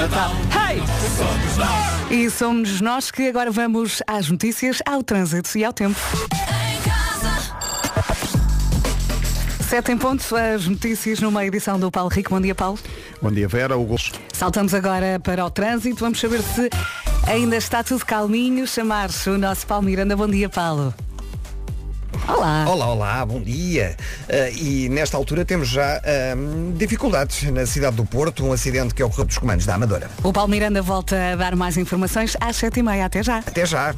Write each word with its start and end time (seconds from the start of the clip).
Natal. 0.00 0.32
Hey! 0.56 0.80
E 2.10 2.30
somos 2.30 2.80
nós 2.80 3.10
que 3.10 3.28
agora 3.28 3.50
vamos 3.50 4.02
às 4.06 4.30
notícias, 4.30 4.78
ao 4.86 5.02
trânsito 5.02 5.58
e 5.58 5.62
ao 5.62 5.74
tempo. 5.74 6.00
Sete 9.68 9.92
em 9.92 9.98
ponto, 9.98 10.24
as 10.34 10.66
notícias 10.66 11.20
numa 11.20 11.44
edição 11.44 11.78
do 11.78 11.90
Paulo 11.90 12.08
Rico. 12.08 12.30
Bom 12.30 12.40
dia, 12.40 12.54
Paulo. 12.54 12.78
Bom 13.20 13.30
dia, 13.30 13.46
Vera. 13.46 13.76
O 13.76 13.84
gosto. 13.84 14.18
Saltamos 14.32 14.72
agora 14.72 15.20
para 15.20 15.44
o 15.44 15.50
trânsito. 15.50 16.00
Vamos 16.00 16.18
saber 16.18 16.40
se 16.40 16.70
ainda 17.28 17.56
está 17.56 17.84
tudo 17.84 18.06
calminho. 18.06 18.66
Chamar-se 18.66 19.28
o 19.28 19.36
nosso 19.36 19.66
Paulo 19.66 19.84
Miranda. 19.84 20.16
Bom 20.16 20.28
dia, 20.28 20.48
Paulo. 20.48 20.94
Olá. 22.30 22.64
Olá, 22.68 22.86
olá, 22.86 23.26
bom 23.26 23.40
dia. 23.40 23.96
Uh, 24.28 24.56
e 24.56 24.88
nesta 24.88 25.16
altura 25.16 25.44
temos 25.44 25.68
já 25.68 25.98
uh, 25.98 26.72
dificuldades 26.76 27.42
na 27.50 27.66
cidade 27.66 27.96
do 27.96 28.04
Porto, 28.04 28.44
um 28.44 28.52
acidente 28.52 28.94
que 28.94 29.02
ocorreu 29.02 29.24
dos 29.24 29.38
comandos 29.38 29.66
da 29.66 29.74
Amadora. 29.74 30.08
O 30.22 30.32
Paulo 30.32 30.48
Miranda 30.48 30.80
volta 30.80 31.32
a 31.32 31.36
dar 31.36 31.56
mais 31.56 31.76
informações 31.76 32.36
às 32.40 32.56
sete 32.56 32.80
e 32.80 32.82
meia. 32.82 33.06
Até 33.06 33.22
já. 33.22 33.38
Até 33.38 33.66
já. 33.66 33.94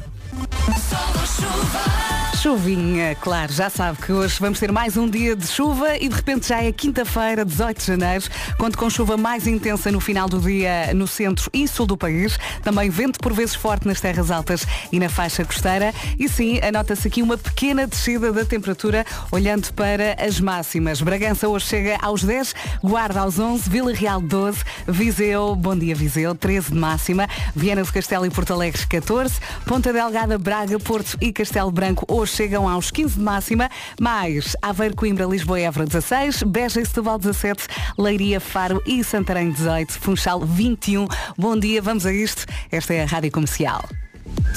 Chuvinha, 2.43 3.15
claro, 3.15 3.53
já 3.53 3.69
sabe 3.69 3.99
que 3.99 4.11
hoje 4.11 4.35
vamos 4.37 4.59
ter 4.59 4.69
mais 4.69 4.97
um 4.97 5.09
dia 5.09 5.33
de 5.33 5.47
chuva 5.47 5.95
e 5.95 6.09
de 6.09 6.13
repente 6.13 6.49
já 6.49 6.61
é 6.61 6.73
quinta-feira, 6.73 7.45
18 7.45 7.79
de 7.79 7.85
janeiro, 7.85 8.25
conto 8.57 8.77
com 8.77 8.89
chuva 8.89 9.15
mais 9.15 9.47
intensa 9.47 9.89
no 9.89 10.01
final 10.01 10.27
do 10.27 10.41
dia 10.41 10.93
no 10.93 11.07
centro 11.07 11.49
e 11.53 11.65
sul 11.69 11.85
do 11.85 11.95
país, 11.95 12.37
também 12.61 12.89
vento 12.89 13.17
por 13.19 13.31
vezes 13.31 13.55
forte 13.55 13.87
nas 13.87 14.01
terras 14.01 14.29
altas 14.29 14.67
e 14.91 14.99
na 14.99 15.07
faixa 15.07 15.45
costeira. 15.45 15.93
E 16.19 16.27
sim, 16.27 16.59
anota-se 16.59 17.07
aqui 17.07 17.21
uma 17.21 17.37
pequena 17.37 17.87
descida 17.87 18.29
da 18.33 18.43
temperatura 18.43 19.05
olhando 19.31 19.73
para 19.73 20.17
as 20.19 20.41
máximas. 20.41 21.01
Bragança 21.01 21.47
hoje 21.47 21.67
chega 21.67 21.97
aos 22.01 22.25
10, 22.25 22.55
Guarda 22.83 23.21
aos 23.21 23.39
11, 23.39 23.69
Vila 23.69 23.93
Real 23.93 24.19
12, 24.19 24.59
Viseu, 24.85 25.55
bom 25.55 25.77
dia 25.77 25.95
Viseu, 25.95 26.35
13 26.35 26.73
de 26.73 26.77
máxima, 26.77 27.25
Viana 27.55 27.83
do 27.83 27.93
Castelo 27.93 28.25
e 28.25 28.29
Porto 28.29 28.51
Alegre 28.51 28.85
14, 28.85 29.35
Ponta 29.65 29.93
Delgada, 29.93 30.37
Braga, 30.37 30.77
Porto 30.77 31.17
e 31.21 31.31
Castelo 31.31 31.71
Branco 31.71 32.05
hoje 32.13 32.32
chegam 32.33 32.67
aos 32.67 32.91
15 32.91 33.15
de 33.15 33.21
máxima, 33.21 33.69
mais 33.99 34.55
Aveiro, 34.61 34.95
Coimbra, 34.95 35.25
Lisboa 35.25 35.59
e 35.59 35.63
Évora 35.63 35.85
16, 35.85 36.43
Beja 36.43 36.81
e 36.81 36.85
Setúbal 36.85 37.17
17, 37.19 37.67
Leiria, 37.97 38.39
Faro 38.39 38.81
e 38.85 39.03
Santarém 39.03 39.51
18, 39.51 39.93
Funchal 39.93 40.41
21. 40.41 41.07
Bom 41.37 41.57
dia, 41.57 41.81
vamos 41.81 42.05
a 42.05 42.11
isto. 42.11 42.45
Esta 42.71 42.93
é 42.93 43.03
a 43.03 43.05
Rádio 43.05 43.31
Comercial. 43.31 43.83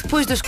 Depois 0.02 0.26
das... 0.26 0.40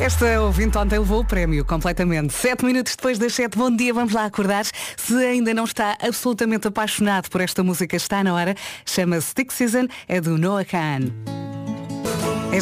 Esta 0.00 0.40
ouvinte 0.42 0.76
ontem 0.76 0.98
levou 0.98 1.20
o 1.20 1.24
prémio 1.24 1.64
completamente. 1.64 2.34
Sete 2.34 2.64
minutos 2.64 2.94
depois 2.94 3.18
das 3.18 3.34
sete, 3.34 3.56
bom 3.56 3.74
dia, 3.74 3.94
vamos 3.94 4.12
lá 4.12 4.26
acordar. 4.26 4.64
Se 4.96 5.14
ainda 5.24 5.54
não 5.54 5.64
está 5.64 5.96
absolutamente 6.00 6.68
apaixonado 6.68 7.30
por 7.30 7.40
esta 7.40 7.62
música, 7.62 7.96
está 7.96 8.22
na 8.22 8.34
hora. 8.34 8.54
Chama-se 8.84 9.28
Stick 9.28 9.52
Season, 9.52 9.86
é 10.06 10.20
do 10.20 10.36
Noah 10.36 10.64
Khan. 10.64 11.45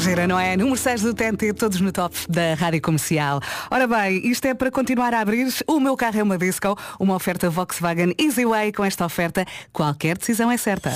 Gira, 0.05 0.27
não 0.27 0.39
é? 0.39 0.55
Número 0.55 0.77
6 0.77 1.01
do 1.01 1.15
TNT, 1.15 1.55
todos 1.55 1.81
no 1.81 1.91
top 1.91 2.15
da 2.29 2.53
Rádio 2.53 2.83
Comercial. 2.83 3.41
Ora 3.71 3.87
bem, 3.87 4.21
isto 4.29 4.45
é 4.45 4.53
para 4.53 4.71
continuar 4.71 5.15
a 5.15 5.21
abrir. 5.21 5.49
O 5.67 5.81
meu 5.81 5.97
carro 5.97 6.19
é 6.19 6.23
uma 6.23 6.37
disco, 6.37 6.77
uma 7.01 7.15
oferta 7.15 7.49
Volkswagen 7.49 8.15
Easyway. 8.19 8.71
Com 8.71 8.85
esta 8.85 9.07
oferta, 9.07 9.47
qualquer 9.73 10.19
decisão 10.19 10.51
é 10.51 10.59
certa. 10.59 10.93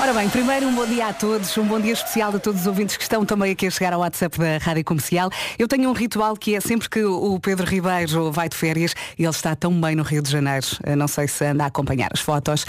Ora 0.00 0.14
bem, 0.14 0.28
primeiro 0.28 0.68
um 0.68 0.74
bom 0.74 0.86
dia 0.86 1.08
a 1.08 1.12
todos, 1.12 1.58
um 1.58 1.64
bom 1.64 1.80
dia 1.80 1.92
especial 1.92 2.34
a 2.34 2.38
todos 2.38 2.60
os 2.60 2.66
ouvintes 2.68 2.96
que 2.96 3.02
estão 3.02 3.26
também 3.26 3.50
aqui 3.50 3.66
a 3.66 3.70
chegar 3.70 3.92
ao 3.92 4.00
WhatsApp 4.00 4.38
da 4.38 4.58
Rádio 4.58 4.84
Comercial. 4.84 5.28
Eu 5.58 5.66
tenho 5.66 5.90
um 5.90 5.92
ritual 5.92 6.36
que 6.36 6.54
é 6.54 6.60
sempre 6.60 6.88
que 6.88 7.02
o 7.02 7.38
Pedro 7.40 7.66
Ribeiro 7.66 8.30
vai 8.30 8.48
de 8.48 8.56
férias 8.56 8.94
e 9.18 9.24
ele 9.24 9.30
está 9.30 9.56
tão 9.56 9.72
bem 9.80 9.96
no 9.96 10.04
Rio 10.04 10.22
de 10.22 10.30
Janeiro, 10.30 10.66
não 10.96 11.08
sei 11.08 11.26
se 11.26 11.44
anda 11.44 11.64
a 11.64 11.66
acompanhar 11.66 12.10
as 12.12 12.20
fotos, 12.20 12.64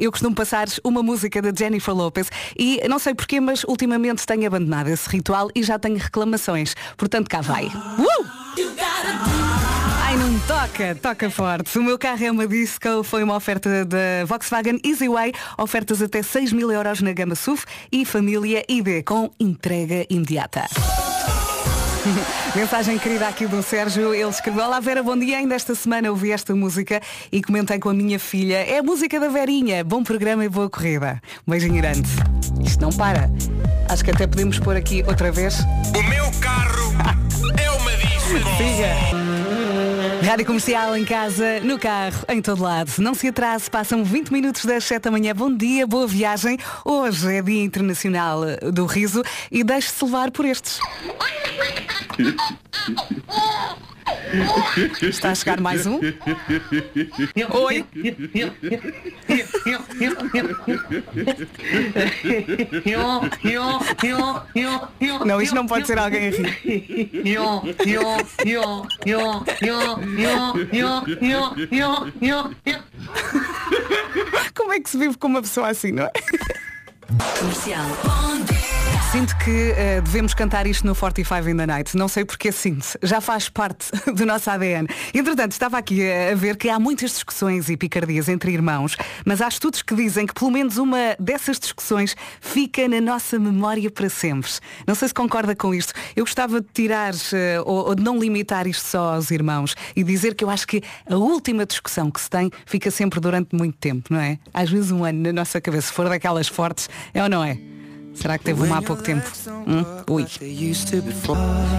eu 0.00 0.10
costumo 0.10 0.34
passar 0.34 0.66
uma 0.82 1.02
música 1.02 1.42
da 1.42 1.52
Jennifer 1.54 1.94
Lopez 1.94 2.30
e 2.58 2.80
não 2.88 2.98
sei 2.98 3.14
porquê, 3.14 3.38
mas 3.38 3.64
ultimamente 3.64 4.26
tenho 4.26 4.46
abandonado 4.46 4.88
esse 4.88 5.08
ritual 5.10 5.50
e 5.54 5.62
já 5.62 5.78
tenho 5.78 5.98
reclamações. 5.98 6.74
Portanto, 6.96 7.28
cá 7.28 7.42
vai. 7.42 7.66
Uh! 7.66 9.41
Ai, 10.12 10.18
não 10.18 10.38
toca, 10.40 10.94
toca 10.94 11.30
forte. 11.30 11.78
O 11.78 11.82
meu 11.82 11.98
carro 11.98 12.22
é 12.22 12.30
uma 12.30 12.46
disco, 12.46 13.02
foi 13.02 13.24
uma 13.24 13.34
oferta 13.34 13.82
da 13.86 14.26
Volkswagen 14.26 14.78
Easyway, 14.84 15.32
ofertas 15.56 16.02
até 16.02 16.22
6 16.22 16.52
mil 16.52 16.70
euros 16.70 17.00
na 17.00 17.14
gama 17.14 17.34
SUV 17.34 17.62
e 17.90 18.04
família 18.04 18.62
ID 18.68 19.02
com 19.06 19.30
entrega 19.40 20.04
imediata. 20.10 20.66
Mensagem 22.54 22.98
querida 22.98 23.26
aqui 23.26 23.46
do 23.46 23.62
Sérgio, 23.62 24.12
ele 24.12 24.28
escreveu 24.28 24.66
Olá 24.66 24.80
Vera, 24.80 25.02
bom 25.02 25.16
dia, 25.16 25.38
ainda 25.38 25.54
esta 25.54 25.74
semana 25.74 26.10
ouvi 26.10 26.30
esta 26.30 26.54
música 26.54 27.00
e 27.32 27.40
comentei 27.40 27.78
com 27.78 27.88
a 27.88 27.94
minha 27.94 28.18
filha. 28.18 28.56
É 28.56 28.80
a 28.80 28.82
música 28.82 29.18
da 29.18 29.28
Verinha, 29.28 29.82
bom 29.82 30.04
programa 30.04 30.44
e 30.44 30.48
boa 30.50 30.68
corrida. 30.68 31.22
Um 31.48 31.52
beijinho 31.52 31.76
grande. 31.76 32.10
Isto 32.62 32.82
não 32.82 32.90
para. 32.90 33.30
Acho 33.88 34.04
que 34.04 34.10
até 34.10 34.26
podemos 34.26 34.58
pôr 34.58 34.76
aqui 34.76 35.02
outra 35.08 35.32
vez. 35.32 35.60
O 35.96 36.02
meu 36.02 36.30
carro 36.38 36.92
é 37.56 37.70
uma 37.70 37.92
disco. 37.92 38.36
Siga 38.58 39.21
Rádio 40.22 40.46
Comercial 40.46 40.96
em 40.96 41.04
casa, 41.04 41.58
no 41.60 41.78
carro, 41.78 42.24
em 42.28 42.40
todo 42.40 42.62
lado. 42.62 42.92
Não 42.98 43.12
se 43.12 43.26
atrase, 43.26 43.68
passam 43.68 44.04
20 44.04 44.32
minutos 44.32 44.64
das 44.64 44.84
7 44.84 45.02
da 45.02 45.10
manhã. 45.10 45.34
Bom 45.34 45.52
dia, 45.52 45.84
boa 45.84 46.06
viagem. 46.06 46.56
Hoje 46.84 47.34
é 47.34 47.42
Dia 47.42 47.64
Internacional 47.64 48.42
do 48.72 48.86
Riso 48.86 49.24
e 49.50 49.64
deixe-se 49.64 50.04
levar 50.04 50.30
por 50.30 50.44
estes. 50.44 50.78
Está 55.02 55.30
a 55.30 55.34
chegar 55.34 55.60
mais 55.60 55.86
um? 55.86 56.00
Oi! 57.50 57.84
Não, 65.24 65.40
isto 65.40 65.54
não 65.54 65.66
pode 65.66 65.86
ser 65.86 65.98
alguém 65.98 66.28
a 66.28 66.30
rir. 66.30 67.20
Como 74.54 74.72
é 74.72 74.80
que 74.80 74.90
se 74.90 74.98
vive 74.98 75.16
com 75.18 75.26
uma 75.28 75.42
pessoa 75.42 75.68
assim, 75.68 75.92
não 75.92 76.04
é? 76.04 76.12
Comercial. 77.38 77.86
Sinto 79.12 79.36
que 79.36 79.50
uh, 79.72 80.00
devemos 80.00 80.32
cantar 80.32 80.66
isto 80.66 80.86
no 80.86 80.94
45 80.94 81.46
in 81.50 81.56
the 81.58 81.66
Night. 81.66 81.94
Não 81.94 82.08
sei 82.08 82.24
porque 82.24 82.50
sinto. 82.50 82.96
Já 83.02 83.20
faz 83.20 83.46
parte 83.46 83.90
do 84.10 84.24
nosso 84.24 84.48
ADN. 84.48 84.88
Entretanto, 85.12 85.52
estava 85.52 85.76
aqui 85.76 86.00
a, 86.10 86.34
ver 86.34 86.56
que 86.56 86.70
há 86.70 86.80
muitas 86.80 87.10
discussões 87.10 87.68
e 87.68 87.76
picardias 87.76 88.30
entre 88.30 88.52
irmãos, 88.52 88.96
mas 89.26 89.42
há 89.42 89.48
estudos 89.48 89.82
que 89.82 89.94
dizem 89.94 90.26
que 90.26 90.32
pelo 90.32 90.50
menos 90.50 90.78
uma 90.78 91.14
dessas 91.20 91.60
discussões 91.60 92.16
fica 92.40 92.88
na 92.88 93.02
nossa 93.02 93.38
memória 93.38 93.90
para 93.90 94.08
sempre. 94.08 94.50
Não 94.86 94.94
sei 94.94 95.08
se 95.08 95.14
concorda 95.14 95.54
com 95.54 95.74
isto. 95.74 95.92
Eu 96.16 96.24
gostava 96.24 96.62
de 96.62 96.68
tirar 96.72 97.12
uh, 97.12 97.18
ou, 97.66 97.88
ou 97.88 97.94
de 97.94 98.02
não 98.02 98.18
limitar 98.18 98.66
isto 98.66 98.86
só 98.86 99.12
aos 99.16 99.30
irmãos 99.30 99.76
e 99.94 100.02
dizer 100.02 100.34
que 100.34 100.42
eu 100.42 100.48
acho 100.48 100.66
que 100.66 100.82
a 101.06 101.16
última 101.16 101.66
discussão 101.66 102.10
que 102.10 102.18
se 102.18 102.30
tem 102.30 102.50
fica 102.64 102.90
sempre 102.90 103.20
durante 103.20 103.54
muito 103.54 103.76
tempo, 103.76 104.08
não 104.08 104.20
é? 104.20 104.38
Às 104.54 104.70
vezes 104.70 104.90
um 104.90 105.04
ano 105.04 105.20
na 105.20 105.34
nossa 105.34 105.60
cabeça, 105.60 105.88
se 105.88 105.92
for 105.92 106.08
daquelas 106.08 106.48
fortes, 106.48 106.88
é 107.12 107.22
ou 107.22 107.28
não 107.28 107.44
é? 107.44 107.71
Será 108.14 108.38
que 108.38 108.44
teve 108.44 108.62
uma 108.62 108.78
há 108.78 108.82
pouco 108.82 109.02
tempo? 109.02 109.30
Hum? 109.66 109.84
Ui. 110.10 110.26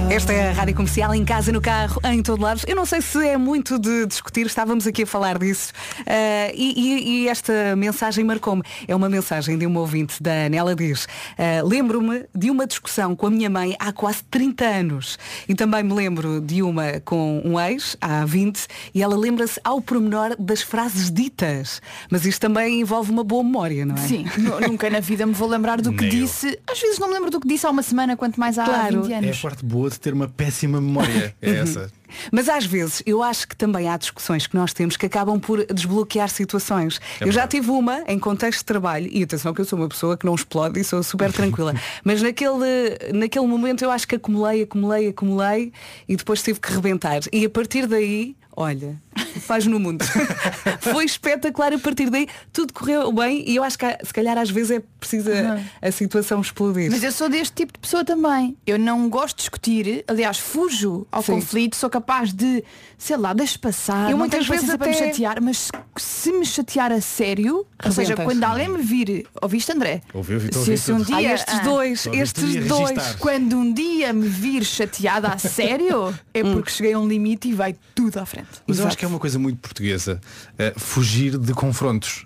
Esta 0.10 0.34
é 0.34 0.50
a 0.50 0.54
Rádio 0.54 0.76
Comercial 0.76 1.14
em 1.14 1.24
casa, 1.24 1.52
no 1.52 1.62
carro, 1.62 2.02
em 2.06 2.22
todo 2.22 2.42
lado. 2.42 2.62
Eu 2.68 2.76
não 2.76 2.86
sei 2.86 3.02
se 3.02 3.26
é 3.26 3.38
muito 3.38 3.78
de 3.78 4.06
discutir, 4.06 4.46
estávamos 4.46 4.88
aqui 4.88 5.04
a 5.04 5.08
falar 5.08 5.38
disso. 5.38 5.72
Uh, 6.00 6.52
e, 6.54 6.74
e, 6.76 7.10
e, 7.10 7.28
esta 7.30 7.76
mensagem 7.76 8.24
marcou-me. 8.24 8.64
É 8.88 8.96
uma 8.96 9.08
mensagem 9.08 9.58
de 9.58 9.66
uma 9.66 9.80
ouvinte 9.80 10.22
da 10.22 10.32
Ana. 10.32 10.56
Ela 10.56 10.76
diz, 10.76 11.06
uh, 11.06 11.68
lembro-me 11.68 12.26
de 12.36 12.50
uma 12.50 12.66
discussão 12.66 13.16
com 13.16 13.28
a 13.28 13.30
minha 13.30 13.50
mãe 13.50 13.76
há 13.80 13.94
quase 13.94 14.24
30 14.30 14.66
anos. 14.66 15.20
E 15.48 15.54
também 15.56 15.84
me 15.84 15.94
lembro 15.94 16.42
de 16.42 16.62
uma 16.62 17.00
com 17.06 17.42
um 17.46 17.60
ex, 17.60 17.96
há 18.02 18.26
20, 18.26 18.68
e 18.94 19.04
ela 19.04 19.16
lembra-se 19.16 19.60
ao 19.64 19.82
pormenor 19.82 20.36
das 20.40 20.62
frases 20.62 21.12
ditas. 21.12 21.82
Mas 22.10 22.26
isto 22.26 22.42
também 22.42 22.82
envolve 22.82 23.12
uma 23.12 23.24
boa 23.24 23.44
memória, 23.44 23.86
não 23.86 23.96
é? 23.96 24.00
Sim, 24.00 24.26
nunca 24.68 24.90
na 24.90 25.00
vida 25.00 25.26
me 25.26 25.34
vou 25.34 25.48
lembrar 25.48 25.80
do 25.80 25.94
que 25.94 26.08
disse 26.10 26.23
disse, 26.26 26.60
às 26.70 26.80
vezes 26.80 27.00
não 27.00 27.08
me 27.08 27.14
lembro 27.14 27.30
do 27.30 27.40
que 27.40 27.48
disse 27.48 27.66
há 27.66 27.70
uma 27.70 27.84
semana, 27.84 28.16
quanto 28.18 28.40
mais 28.40 28.58
há 28.60 28.66
Claro. 28.66 29.04
20 29.04 29.12
É 29.14 29.18
anos. 29.18 29.38
a 29.38 29.42
parte 29.42 29.66
boa 29.66 29.90
de 29.90 30.00
ter 30.00 30.14
uma 30.14 30.28
péssima 30.28 30.80
memória. 30.82 31.36
É 31.42 31.50
essa. 31.60 31.92
Mas 32.32 32.50
às 32.50 32.66
vezes 32.66 33.02
eu 33.06 33.22
acho 33.22 33.48
que 33.48 33.56
também 33.56 33.90
há 33.90 33.98
discussões 33.98 34.48
que 34.48 34.56
nós 34.56 34.74
temos 34.74 34.98
que 34.98 35.06
acabam 35.06 35.40
por 35.40 35.66
desbloquear 35.66 36.30
situações. 36.30 37.00
eu 37.22 37.32
já 37.32 37.48
tive 37.48 37.70
uma 37.72 38.04
em 38.08 38.20
contexto 38.20 38.60
de 38.60 38.66
trabalho, 38.66 39.10
e 39.12 39.24
atenção 39.24 39.54
que 39.54 39.62
eu 39.62 39.66
sou 39.66 39.80
uma 39.80 39.90
pessoa 39.90 40.18
que 40.18 40.26
não 40.26 40.36
explode 40.36 40.80
e 40.80 40.84
sou 40.84 41.02
super 41.04 41.32
tranquila. 41.34 41.74
Mas 42.04 42.22
naquele, 42.22 43.14
naquele 43.14 43.48
momento 43.48 43.84
eu 43.84 43.92
acho 43.92 44.08
que 44.08 44.16
acumulei, 44.16 44.64
acumulei, 44.64 45.10
acumulei 45.10 45.74
e 46.08 46.16
depois 46.16 46.42
tive 46.42 46.60
que 46.60 46.72
rebentar. 46.72 47.22
E 47.32 47.46
a 47.46 47.50
partir 47.50 47.88
daí, 47.88 48.36
olha, 48.56 49.02
faz 49.42 49.66
no 49.66 49.80
mundo. 49.80 50.04
Foi 50.80 51.06
espetacular 51.06 51.74
a 51.74 51.80
partir 51.80 52.10
daí, 52.10 52.28
tudo 52.52 52.74
correu 52.74 53.12
bem 53.12 53.44
e 53.48 53.56
eu 53.56 53.64
acho 53.64 53.78
que 53.78 53.86
se 54.04 54.14
calhar 54.14 54.38
às 54.38 54.50
vezes 54.50 54.72
é 54.72 54.84
preciso 55.00 55.30
a, 55.32 55.88
a 55.88 55.92
situação 55.92 56.42
explodir. 56.42 56.92
Mas 56.92 57.04
eu 57.04 57.12
sou 57.12 57.30
deste 57.30 57.54
tipo 57.54 57.74
de 57.74 57.80
pessoa 57.80 58.04
também. 58.04 58.56
Eu 58.66 58.78
não 58.80 59.10
gosto 59.10 59.38
de 59.38 59.42
discutir, 59.44 60.04
aliás, 60.08 60.38
fujo 60.38 61.08
ao 61.12 61.22
Sim. 61.22 61.34
conflito, 61.34 61.76
sou 61.76 61.90
capaz 61.90 62.03
capaz 62.04 62.34
de, 62.34 62.64
sei 62.98 63.16
lá, 63.16 63.32
deixa 63.34 63.58
passar, 63.58 64.12
Eu 64.12 64.18
muitas 64.18 64.46
vezes 64.46 64.66
para 64.76 64.88
me 64.88 64.94
até- 64.96 65.08
chatear, 65.08 65.42
mas 65.42 65.70
se 65.98 66.32
me 66.34 66.46
chatear 66.46 66.92
a 66.92 67.00
sério, 67.00 67.66
ou 67.84 67.92
seja, 67.92 68.16
quando 68.16 68.44
alguém 68.44 68.68
me 68.68 68.82
vir, 68.84 69.26
ouviste 69.42 69.72
André? 69.72 70.02
Ouvi, 70.14 70.34
ouvi, 70.34 70.50
se, 70.52 70.60
ouvi 70.60 70.78
se 70.78 70.92
um 70.92 70.98
tudo. 70.98 71.06
dia, 71.08 71.16
Ai, 71.30 71.34
estes 71.34 71.56
ah, 71.56 71.64
dois, 71.64 72.04
tu 72.04 72.14
estes 72.14 72.66
dois. 72.68 73.16
Quando 73.20 73.56
um 73.58 73.74
dia 73.74 74.12
me 74.12 74.28
vir 74.28 74.66
chateada 74.66 75.30
a 75.30 75.38
sério, 75.38 76.14
é 76.34 76.44
Hum. 76.44 76.54
porque 76.54 76.72
cheguei 76.72 76.94
a 76.94 77.00
um 77.00 77.08
limite 77.08 77.48
e 77.48 77.54
vai 77.54 77.74
tudo 77.96 78.18
à 78.20 78.26
frente. 78.26 78.50
Mas 78.68 78.78
eu 78.78 78.82
Exato. 78.82 78.88
acho 78.90 78.98
que 78.98 79.06
é 79.06 79.08
uma 79.08 79.20
coisa 79.20 79.40
muito 79.40 79.60
portuguesa. 79.60 80.20
eh, 80.60 80.74
fugir 80.76 81.38
de 81.38 81.54
confrontos. 81.54 82.26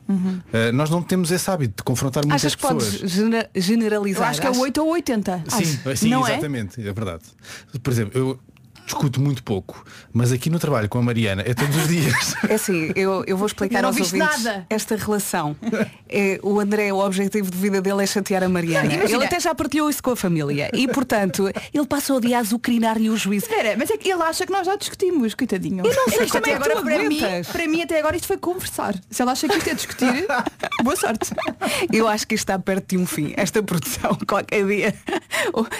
Eh, 0.51 0.71
nós 0.71 0.89
não 0.89 1.01
temos 1.03 1.31
esse 1.31 1.49
hábito 1.49 1.75
de 1.77 1.83
confrontar 1.83 2.23
muitas 2.25 2.41
Achas 2.41 2.55
que 2.55 2.61
pessoas. 2.61 2.95
podes 2.97 3.11
genera- 3.11 3.49
generalizar? 3.55 4.23
Eu 4.23 4.29
acho 4.31 4.41
que 4.41 4.47
é 4.47 4.49
Acho- 4.49 4.59
8 4.59 4.81
ou 4.81 4.89
80. 4.91 5.43
Sim, 5.47 5.95
sim 5.95 6.09
não 6.09 6.25
é? 6.27 6.31
exatamente, 6.31 6.79
é? 6.81 6.91
verdade. 6.91 7.23
Por 7.81 7.91
exemplo, 7.93 8.17
eu 8.19 8.39
discuto 8.87 9.19
muito 9.19 9.43
pouco, 9.43 9.85
mas 10.13 10.31
aqui 10.31 10.49
no 10.49 10.57
trabalho 10.59 10.87
com 10.87 10.97
a 10.97 11.01
Mariana 11.01 11.43
é 11.45 11.53
todos 11.53 11.75
os 11.75 11.87
dias. 11.89 12.35
É 12.49 12.55
assim, 12.55 12.91
eu, 12.95 13.23
eu 13.27 13.35
vou 13.35 13.45
explicar 13.45 13.83
aos 13.83 13.97
ouvintes 13.99 14.43
nada. 14.43 14.65
esta 14.69 14.95
relação. 14.95 15.55
É, 16.09 16.39
o 16.41 16.57
André, 16.59 16.91
o 16.93 16.97
objetivo 16.97 17.51
de 17.51 17.57
vida 17.57 17.81
dele 17.81 18.03
é 18.03 18.07
chatear 18.07 18.43
a 18.43 18.49
Mariana. 18.49 18.95
Não, 18.95 19.03
Ele 19.03 19.25
até 19.25 19.39
já 19.39 19.53
partilhou 19.53 19.89
isso 19.89 20.01
com 20.01 20.11
a 20.11 20.15
família. 20.15 20.69
E, 20.73 20.87
portanto, 20.87 21.51
ele 21.73 21.85
passa 21.85 22.13
o 22.13 22.21
dia 22.21 22.37
a 22.37 22.39
azucrinar-lhe 22.39 23.09
o 23.09 23.17
juízo. 23.17 23.45
Espera, 23.45 23.75
mas 23.77 23.89
é 23.91 23.97
que 23.97 24.09
ele 24.09 24.21
acha 24.23 24.45
que 24.45 24.51
nós 24.51 24.65
já 24.65 24.75
discutimos, 24.77 25.35
coitadinho. 25.35 25.85
Eu 25.85 25.93
não 25.93 26.07
sei 26.07 26.23
Isto 26.25 26.31
como 26.31 26.45
até 26.45 26.51
é 26.51 26.57
tu 26.57 26.63
agora 26.63 26.81
para 26.81 27.09
mim, 27.09 27.19
para 27.51 27.67
mim 27.67 27.81
até 27.81 27.99
agora 27.99 28.15
isto 28.15 28.27
foi 28.27 28.37
conversar. 28.37 28.95
Se 29.09 29.21
ele 29.21 29.31
acha 29.31 29.47
que 29.49 29.57
isto 29.57 29.69
é 29.69 29.73
discutir, 29.73 30.25
boa 30.81 30.95
sorte. 30.95 31.31
Eu 31.91 32.07
acho 32.07 32.25
que 32.25 32.35
isto 32.35 32.43
está 32.43 32.57
perto 32.57 32.95
de 32.95 32.97
um 32.97 33.05
fim. 33.05 33.33
Esta 33.35 33.61
produção, 33.61 34.17
qualquer 34.25 34.65
dia. 34.65 34.95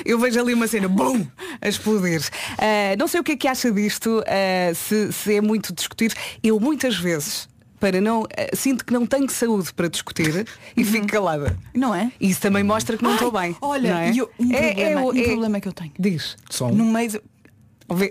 Eu 0.06 0.20
vejo 0.20 0.42
ali 0.42 0.54
uma 0.54 0.68
cena, 0.68 0.90
bum, 0.90 1.26
a 1.62 1.70
explodir. 1.70 2.22
Ah, 2.58 2.97
não 2.98 3.08
sei 3.08 3.20
o 3.20 3.24
que 3.24 3.34
é 3.34 3.36
que 3.38 3.48
acha 3.48 3.72
disto, 3.72 4.24
ah, 4.28 4.74
se, 4.74 5.12
se 5.14 5.36
é 5.36 5.42
muito 5.42 5.74
discutir. 5.74 6.14
Eu 6.44 6.60
muitas 6.60 6.96
vezes, 6.98 7.48
para 7.80 8.02
não. 8.02 8.24
ah, 8.24 8.56
sinto 8.56 8.84
que 8.86 8.92
não 8.94 9.06
tenho 9.06 9.30
saúde 9.30 9.74
para 9.74 9.88
discutir 9.88 10.46
e 10.76 10.84
fico 10.84 11.08
calada. 11.08 11.58
Não 11.74 11.94
é? 11.94 12.12
Isso 12.20 12.42
também 12.42 12.64
mostra 12.64 12.98
que 12.98 13.04
não 13.04 13.14
estou 13.14 13.32
bem. 13.32 13.56
Olha, 13.62 13.94
não 13.94 14.00
é? 14.00 14.12
eu- 14.16 14.30
um, 14.40 14.52
É- 14.54 14.74
problema, 14.74 15.02
é 15.02 15.04
o- 15.04 15.12
um 15.12 15.18
é- 15.18 15.24
problema 15.24 15.60
que 15.62 15.68
eu 15.68 15.74
tenho. 15.74 15.92
Diz. 16.00 16.36
Só 16.50 16.68
um. 16.68 16.76
No 16.76 16.86
meio 16.86 17.12
do... 17.12 17.22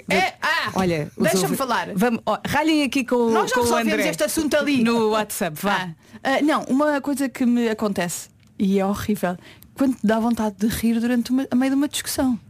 É, 0.08 0.32
ah, 0.40 0.70
Olha, 0.74 1.10
deixa-me 1.18 1.54
falar. 1.54 1.88
Vamos, 1.94 2.20
ó, 2.24 2.38
ralhem 2.48 2.82
aqui 2.82 3.04
com, 3.04 3.28
Nós 3.30 3.50
já 3.50 3.54
com 3.56 3.60
o 3.60 3.64
resolvemos 3.64 3.92
André. 3.92 4.08
este 4.08 4.24
assunto 4.24 4.56
ali. 4.56 4.82
No 4.82 5.10
WhatsApp, 5.10 5.54
vá. 5.60 5.90
Ah, 6.24 6.36
ah, 6.38 6.40
não, 6.42 6.62
uma 6.62 6.98
coisa 7.02 7.28
que 7.28 7.44
me 7.44 7.68
acontece 7.68 8.30
e 8.58 8.78
é 8.80 8.86
horrível, 8.86 9.36
quando 9.74 9.94
dá 10.02 10.18
vontade 10.18 10.56
de 10.58 10.66
rir 10.68 10.98
durante 10.98 11.30
uma, 11.30 11.46
a 11.50 11.54
meio 11.54 11.72
de 11.72 11.76
uma 11.76 11.88
discussão. 11.88 12.40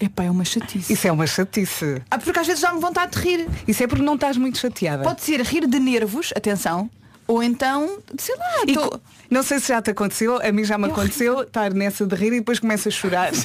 Epá, 0.00 0.24
é 0.24 0.30
uma 0.30 0.44
chatice. 0.44 0.92
Isso 0.92 1.06
é 1.06 1.12
uma 1.12 1.26
chatice. 1.26 2.02
Ah, 2.10 2.18
porque 2.18 2.38
às 2.38 2.46
vezes 2.46 2.62
dá-me 2.62 2.80
vontade 2.80 3.12
de 3.12 3.18
rir. 3.28 3.46
Isso 3.68 3.82
é 3.82 3.86
porque 3.86 4.02
não 4.02 4.14
estás 4.14 4.36
muito 4.36 4.58
chateada. 4.58 5.02
Pode 5.02 5.20
ser 5.22 5.40
rir 5.42 5.66
de 5.66 5.78
nervos, 5.78 6.32
atenção, 6.34 6.88
ou 7.26 7.42
então, 7.42 7.98
sei 8.18 8.34
lá, 8.36 8.44
E 8.66 8.72
tô- 8.74 8.88
co- 8.90 9.00
Não 9.30 9.42
sei 9.42 9.60
se 9.60 9.68
já 9.68 9.80
te 9.82 9.90
aconteceu, 9.90 10.40
a 10.42 10.50
mim 10.50 10.64
já 10.64 10.76
me 10.78 10.86
aconteceu 10.86 11.42
estar 11.42 11.72
nessa 11.74 12.06
de 12.06 12.14
rir 12.16 12.32
e 12.32 12.38
depois 12.40 12.58
começo 12.58 12.88
a 12.88 12.90
chorar. 12.90 13.30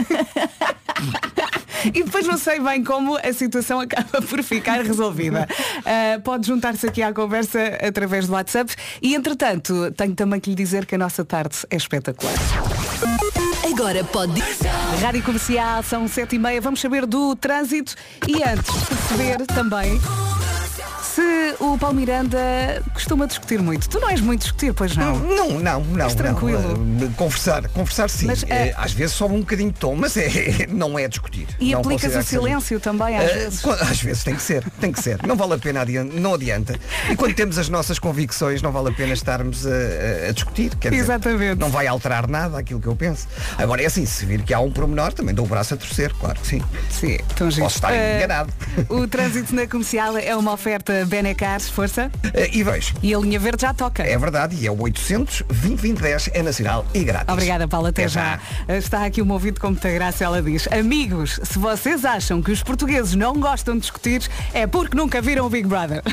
E 1.94 2.04
depois 2.04 2.26
não 2.26 2.36
sei 2.38 2.60
bem 2.60 2.84
como 2.84 3.16
a 3.16 3.32
situação 3.32 3.80
acaba 3.80 4.20
por 4.20 4.42
ficar 4.42 4.82
resolvida. 4.82 5.48
Ah, 5.86 6.20
pode 6.24 6.48
juntar-se 6.48 6.88
aqui 6.88 7.04
à 7.04 7.14
conversa 7.14 7.60
através 7.88 8.26
do 8.26 8.34
WhatsApp. 8.34 8.74
E 9.04 9.14
entretanto, 9.14 9.92
tenho 9.92 10.16
também 10.16 10.40
que 10.40 10.50
lhe 10.50 10.56
dizer 10.56 10.88
que 10.88 10.96
a 10.96 10.98
nossa 10.98 11.24
tarde 11.24 11.56
é 11.70 11.76
espetacular. 11.76 12.34
Agora 13.66 14.04
pode. 14.04 14.42
Rádio 15.02 15.24
Comercial, 15.24 15.82
são 15.82 16.08
sete 16.08 16.36
e 16.36 16.40
meia. 16.40 16.62
Vamos 16.62 16.80
saber 16.80 17.06
do 17.08 17.36
trânsito 17.36 17.96
e 18.28 18.44
antes 18.44 18.72
perceber 18.84 19.46
também 19.48 20.00
se 21.16 21.56
o 21.64 21.78
Paulo 21.78 21.96
Miranda 21.96 22.38
costuma 22.94 23.26
discutir 23.26 23.62
muito. 23.62 23.88
Tu 23.88 24.00
não 24.00 24.10
és 24.10 24.20
muito 24.20 24.42
discutir, 24.42 24.74
pois 24.74 24.96
não? 24.98 25.18
Não, 25.20 25.60
não, 25.60 25.80
não. 25.82 25.82
Mas 26.06 26.16
tranquilo. 26.16 26.78
não. 26.78 27.08
Eh, 27.08 27.10
Conversar, 27.16 27.68
conversar 27.70 28.10
sim. 28.10 28.26
Mas, 28.26 28.44
eh, 28.50 28.74
às 28.78 28.92
vezes 28.92 29.16
sobe 29.16 29.34
um 29.36 29.40
bocadinho 29.40 29.72
de 29.72 29.80
tom, 29.80 29.96
mas 29.96 30.18
é, 30.18 30.68
não 30.70 31.00
é 31.00 31.08
discutir. 31.08 31.48
E 31.60 31.72
Não 31.72 31.80
aplicas 31.80 32.14
o 32.14 32.18
que 32.20 32.24
seja- 32.26 32.42
silêncio 32.42 32.80
também, 32.80 33.18
às 33.18 33.32
vezes. 33.32 33.66
Às 33.66 34.02
vezes 34.02 34.24
tem 34.24 34.36
que 34.36 34.42
ser, 34.42 34.70
tem 34.82 34.92
que 34.92 35.02
ser. 35.02 35.26
Não 35.26 35.36
vale 35.38 35.54
a 35.54 35.58
pena, 35.58 35.82
adianta, 35.82 36.14
não 36.20 36.34
adianta. 36.34 36.78
E 37.10 37.16
quando 37.16 37.34
temos 37.34 37.58
as 37.58 37.70
nossas 37.70 37.98
convicções, 37.98 38.62
não 38.62 38.72
vale 38.72 38.90
a 38.90 38.92
pena 38.92 39.14
estarmos 39.14 39.66
a, 39.66 39.70
a- 40.30 40.32
discutir. 40.34 40.76
Quer 40.76 40.90
dizer, 40.90 41.04
Exatamente. 41.04 41.60
Não 41.60 41.70
vai 41.70 41.88
alterar 41.88 42.28
nada 42.28 42.58
aquilo 42.58 42.82
que 42.82 42.88
eu 42.88 42.96
penso. 42.96 43.28
Agora 43.58 43.82
é 43.82 43.86
assim, 43.86 44.06
se 44.06 44.26
vir 44.26 44.42
que 44.44 44.54
há 44.54 44.60
um 44.60 44.72
pormenor, 44.72 45.14
também 45.14 45.34
dou 45.34 45.46
o 45.46 45.48
braço 45.48 45.74
a 45.74 45.78
torcer, 45.78 46.12
claro 46.14 46.38
que 46.40 46.48
sim. 46.48 46.62
Sim, 46.90 47.18
tão 47.36 47.50
giro. 47.50 47.64
Posso 47.64 47.78
estar 47.78 47.94
enganado. 47.96 48.52
O 48.90 49.08
trânsito 49.08 49.56
na 49.56 49.66
comercial 49.68 50.18
é 50.18 50.36
uma 50.36 50.52
oferta 50.52 51.05
Benecar, 51.06 51.60
força. 51.62 52.12
Eh, 52.34 52.50
E 52.54 52.64
vejo. 52.64 52.94
E 53.02 53.14
a 53.14 53.20
linha 53.20 53.40
verde 53.40 53.62
já 53.62 53.74
toca. 53.74 54.04
É 54.04 54.18
verdade, 54.18 54.56
e 54.56 54.68
é 54.68 54.72
o 54.72 54.82
800 54.82 55.44
2010 55.48 56.30
é 56.34 56.42
nacional 56.44 56.86
e 56.94 57.04
grátis. 57.04 57.32
Obrigada, 57.34 57.68
Paula. 57.68 57.90
Até 57.90 58.04
Até 58.04 58.10
já. 58.10 58.40
já. 58.68 58.76
Está 58.78 59.06
aqui 59.06 59.22
uma 59.22 59.34
ouvido 59.34 59.60
com 59.60 59.68
muita 59.68 59.90
graça. 59.92 60.24
Ela 60.24 60.42
diz: 60.42 60.68
Amigos, 60.72 61.40
se 61.44 61.58
vocês 61.60 62.06
acham 62.06 62.42
que 62.42 62.52
os 62.52 62.62
portugueses 62.64 63.16
não 63.16 63.40
gostam 63.40 63.76
de 63.76 63.82
discutir, 63.82 64.28
é 64.54 64.66
porque 64.68 64.96
nunca 64.98 65.22
viram 65.22 65.46
o 65.46 65.50
Big 65.50 65.68
Brother. 65.68 66.02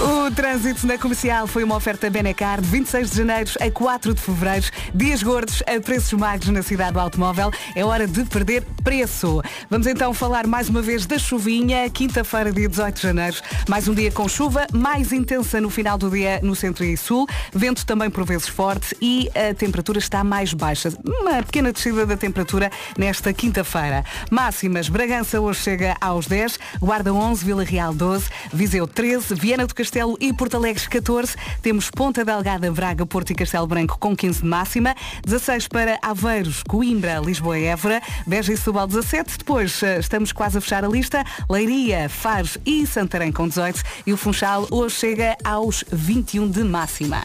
O 0.00 0.30
trânsito 0.34 0.86
na 0.86 0.98
comercial 0.98 1.46
foi 1.46 1.62
uma 1.64 1.76
oferta 1.76 2.08
Benecar 2.10 2.60
de 2.60 2.68
26 2.68 3.10
de 3.10 3.16
janeiro 3.18 3.50
a 3.60 3.70
4 3.70 4.14
de 4.14 4.20
fevereiro. 4.20 4.66
Dias 4.94 5.22
gordos 5.22 5.62
a 5.66 5.80
preços 5.80 6.12
magros 6.12 6.48
na 6.50 6.62
cidade 6.62 6.92
do 6.92 7.00
automóvel. 7.00 7.50
É 7.74 7.84
hora 7.84 8.06
de 8.06 8.24
perder 8.24 8.62
preço. 8.82 9.42
Vamos 9.70 9.86
então 9.86 10.12
falar 10.12 10.46
mais 10.46 10.68
uma 10.68 10.82
vez 10.82 11.06
da 11.06 11.18
chuvinha. 11.18 11.88
Quinta-feira, 12.02 12.50
dia 12.50 12.68
18 12.68 12.96
de 12.96 13.02
janeiro. 13.02 13.36
Mais 13.68 13.86
um 13.86 13.94
dia 13.94 14.10
com 14.10 14.28
chuva, 14.28 14.66
mais 14.72 15.12
intensa 15.12 15.60
no 15.60 15.70
final 15.70 15.96
do 15.96 16.10
dia 16.10 16.40
no 16.42 16.52
centro 16.56 16.84
e 16.84 16.96
sul. 16.96 17.28
Vento 17.54 17.86
também 17.86 18.10
por 18.10 18.24
vezes 18.24 18.48
forte 18.48 18.96
e 19.00 19.30
a 19.36 19.54
temperatura 19.54 20.00
está 20.00 20.24
mais 20.24 20.52
baixa. 20.52 20.92
Uma 21.04 21.40
pequena 21.44 21.72
descida 21.72 22.04
da 22.04 22.16
temperatura 22.16 22.72
nesta 22.98 23.32
quinta-feira. 23.32 24.04
Máximas. 24.32 24.88
Bragança 24.88 25.40
hoje 25.40 25.60
chega 25.60 25.96
aos 26.00 26.26
10, 26.26 26.58
Guarda 26.80 27.14
11, 27.14 27.44
Vila 27.44 27.62
Real 27.62 27.94
12, 27.94 28.28
Viseu 28.52 28.88
13, 28.88 29.36
Viana 29.36 29.64
do 29.64 29.72
Castelo 29.72 30.16
e 30.18 30.32
Porto 30.32 30.56
Alegre 30.56 30.82
14. 30.88 31.36
Temos 31.62 31.88
Ponta 31.88 32.24
Delgada, 32.24 32.68
Braga, 32.72 33.06
Porto 33.06 33.30
e 33.30 33.34
Castelo 33.36 33.68
Branco 33.68 33.96
com 34.00 34.16
15 34.16 34.42
de 34.42 34.48
máxima. 34.48 34.96
16 35.24 35.68
para 35.68 36.00
Aveiros, 36.02 36.64
Coimbra, 36.64 37.20
Lisboa 37.20 37.56
e 37.56 37.66
Évora. 37.66 38.02
Beja 38.26 38.52
e 38.52 38.56
Setúbal 38.56 38.88
17. 38.88 39.38
Depois 39.38 39.80
eh, 39.84 40.00
estamos 40.00 40.32
quase 40.32 40.58
a 40.58 40.60
fechar 40.60 40.84
a 40.84 40.88
lista. 40.88 41.22
Leiria, 41.48 41.91
Faro 42.08 42.48
e 42.64 42.86
Santarém 42.86 43.30
com 43.30 43.46
18. 43.46 43.82
E 44.06 44.12
o 44.12 44.16
Funchal 44.16 44.66
hoje 44.70 44.96
chega 44.96 45.36
aos 45.44 45.84
21 45.90 46.50
de 46.50 46.64
máxima. 46.64 47.22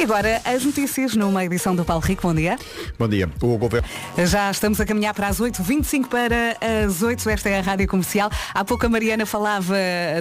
E 0.00 0.02
agora 0.02 0.40
as 0.46 0.64
notícias 0.64 1.14
numa 1.14 1.44
edição 1.44 1.76
do 1.76 1.84
Paulo 1.84 2.02
Rico. 2.02 2.22
Bom 2.22 2.34
dia. 2.34 2.58
Bom 2.98 3.06
dia. 3.06 3.28
O 3.42 3.58
governo. 3.58 3.86
Já 4.24 4.50
estamos 4.50 4.80
a 4.80 4.86
caminhar 4.86 5.12
para 5.12 5.28
as 5.28 5.40
8, 5.40 5.62
25 5.62 6.08
para 6.08 6.56
as 6.86 7.02
8, 7.02 7.28
esta 7.28 7.50
é 7.50 7.58
a 7.58 7.60
Rádio 7.60 7.86
Comercial. 7.86 8.30
Há 8.54 8.64
pouco 8.64 8.86
a 8.86 8.88
Mariana 8.88 9.26
falava 9.26 9.74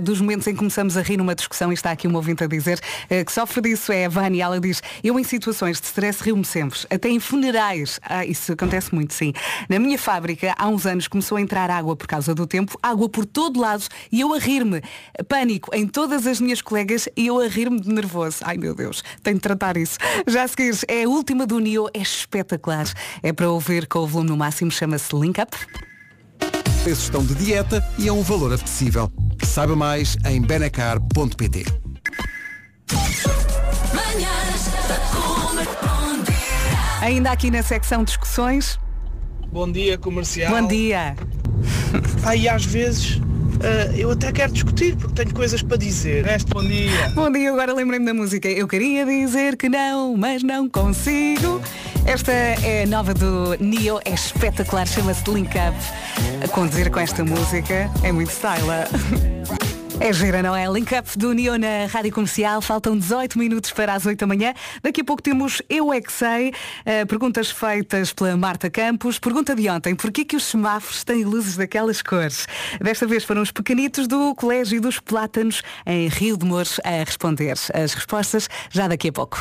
dos 0.04 0.20
momentos 0.20 0.46
em 0.48 0.52
que 0.52 0.58
começamos 0.58 0.98
a 0.98 1.02
rir 1.02 1.16
numa 1.16 1.34
discussão 1.34 1.72
e 1.72 1.76
está 1.76 1.92
aqui 1.92 2.10
um 2.10 2.16
ouvinte 2.18 2.44
a 2.44 2.48
dizer 2.48 2.78
eh, 3.10 3.24
que 3.24 3.32
sofre 3.32 3.62
disso, 3.62 3.94
é 3.94 4.04
a 4.04 4.10
Vânia, 4.10 4.44
ela 4.44 4.60
diz, 4.60 4.84
eu 5.02 5.18
em 5.18 5.24
situações 5.24 5.80
de 5.80 5.88
stress 5.88 6.22
rio-me 6.22 6.44
sempre, 6.44 6.78
até 6.90 7.08
em 7.08 7.22
funerais. 7.22 8.02
Ah, 8.04 8.26
isso 8.26 8.52
acontece 8.52 8.94
muito, 8.94 9.14
sim. 9.14 9.32
Na 9.70 9.80
minha 9.80 9.98
fábrica, 9.98 10.54
há 10.58 10.68
uns 10.68 10.86
anos, 10.86 11.08
começou 11.08 11.38
a 11.38 11.42
entrar 11.42 11.72
água 11.72 11.96
por 11.96 12.06
causa 12.06 12.36
do 12.36 12.46
tempo, 12.46 12.78
água 12.84 13.08
por 13.08 13.26
todo 13.26 13.62
lado 13.62 13.86
e 14.12 14.20
eu 14.20 14.34
a 14.34 14.40
rir-me. 14.40 14.82
Pânico 15.30 15.74
em 15.74 15.88
todas 15.88 16.28
as 16.28 16.42
minhas 16.42 16.62
colegas 16.62 17.08
e 17.16 17.28
eu 17.28 17.40
a 17.40 17.48
rir-me 17.48 17.80
de 17.80 17.88
nervoso. 17.88 18.40
Ai 18.42 18.58
meu 18.58 18.76
Deus, 18.76 19.02
tenho 19.24 19.38
de 19.38 19.42
tratar 19.42 19.69
isso. 19.78 19.98
Já 20.28 20.44
a 20.44 20.48
seguir, 20.48 20.78
é 20.88 21.04
a 21.04 21.10
última 21.10 21.46
do 21.46 21.60
Nio, 21.60 21.88
é 21.94 22.00
espetacular. 22.00 22.86
É 23.22 23.34
para 23.34 23.50
ouvir 23.50 23.88
com 23.88 24.00
o 24.00 24.08
volume 24.08 24.30
no 24.30 24.38
máximo, 24.38 24.72
chama-se 24.72 25.16
Link 25.16 25.40
Up. 25.42 25.56
preços 26.84 27.06
estão 27.06 27.26
de 27.26 27.36
dieta 27.36 27.84
e 27.98 28.08
a 28.08 28.14
um 28.14 28.22
valor 28.22 28.54
acessível. 28.54 29.12
Saiba 29.44 29.76
mais 29.76 30.16
em 30.26 30.42
benacar.pt. 30.42 31.66
Ainda 37.02 37.32
aqui 37.32 37.50
na 37.50 37.64
secção 37.64 38.04
discussões. 38.04 38.80
Bom 39.52 39.72
dia, 39.72 39.98
comercial. 39.98 40.52
Bom 40.52 40.68
dia. 40.68 41.16
Aí 42.24 42.48
às 42.48 42.66
vezes 42.66 43.20
ah, 43.62 43.96
eu 43.96 44.12
até 44.12 44.32
quero 44.32 44.52
discutir 44.52 44.96
porque 44.96 45.16
tenho 45.24 45.36
coisas 45.36 45.62
para 45.62 45.78
dizer. 45.78 46.26
Este 46.28 46.50
bom 46.52 46.64
dia. 46.64 47.10
Bom 47.14 47.32
dia, 47.32 47.52
agora 47.52 47.74
lembrei-me 47.74 48.06
da 48.06 48.14
música. 48.14 48.48
Eu 48.48 48.68
queria 48.68 49.06
dizer 49.06 49.58
que 49.58 49.70
não, 49.70 50.16
mas 50.16 50.44
não 50.44 50.70
consigo. 50.70 51.62
Esta 52.06 52.32
é 52.32 52.86
nova 52.86 53.14
do 53.14 53.56
Neo, 53.60 54.00
é 54.06 54.14
espetacular, 54.14 54.88
chama-se 54.88 55.30
Link 55.30 55.50
Up. 55.50 55.78
A 56.44 56.48
conduzir 56.48 56.90
com 56.90 57.00
esta 57.00 57.24
música 57.24 57.90
é 58.04 58.12
muito 58.12 58.32
style. 58.32 59.79
É 60.02 60.14
gira, 60.14 60.42
não 60.42 60.56
é? 60.56 60.66
Link 60.66 60.96
Up 60.98 61.18
do 61.18 61.34
Neo 61.34 61.58
na 61.58 61.86
Rádio 61.92 62.14
Comercial. 62.14 62.62
Faltam 62.62 62.98
18 62.98 63.38
minutos 63.38 63.72
para 63.72 63.94
as 63.94 64.06
8 64.06 64.18
da 64.18 64.26
manhã. 64.26 64.54
Daqui 64.82 65.02
a 65.02 65.04
pouco 65.04 65.22
temos 65.22 65.62
Eu 65.70 65.92
É 65.94 66.00
Que 66.00 66.12
Sei. 66.12 66.50
Uh, 66.50 67.06
perguntas 67.06 67.52
feitas 67.52 68.14
pela 68.14 68.38
Marta 68.38 68.70
Campos. 68.70 69.20
Pergunta 69.20 69.54
de 69.54 69.70
ontem. 69.70 69.94
Porquê 69.94 70.24
que 70.24 70.38
os 70.38 70.46
semáforos 70.46 71.04
têm 71.04 71.26
luzes 71.26 71.58
daquelas 71.58 72.02
cores? 72.02 72.48
Desta 72.80 73.06
vez 73.06 73.26
foram 73.26 73.42
os 73.42 73.52
pequenitos 73.52 74.08
do 74.08 74.34
Colégio 74.36 74.80
dos 74.80 75.00
Plátanos 75.00 75.62
em 75.86 76.08
Rio 76.08 76.38
de 76.38 76.46
Mouros 76.46 76.80
a 76.86 77.04
responder. 77.04 77.58
As 77.74 77.94
respostas 77.94 78.48
já 78.72 78.88
daqui 78.88 79.10
a 79.10 79.12
pouco. 79.12 79.38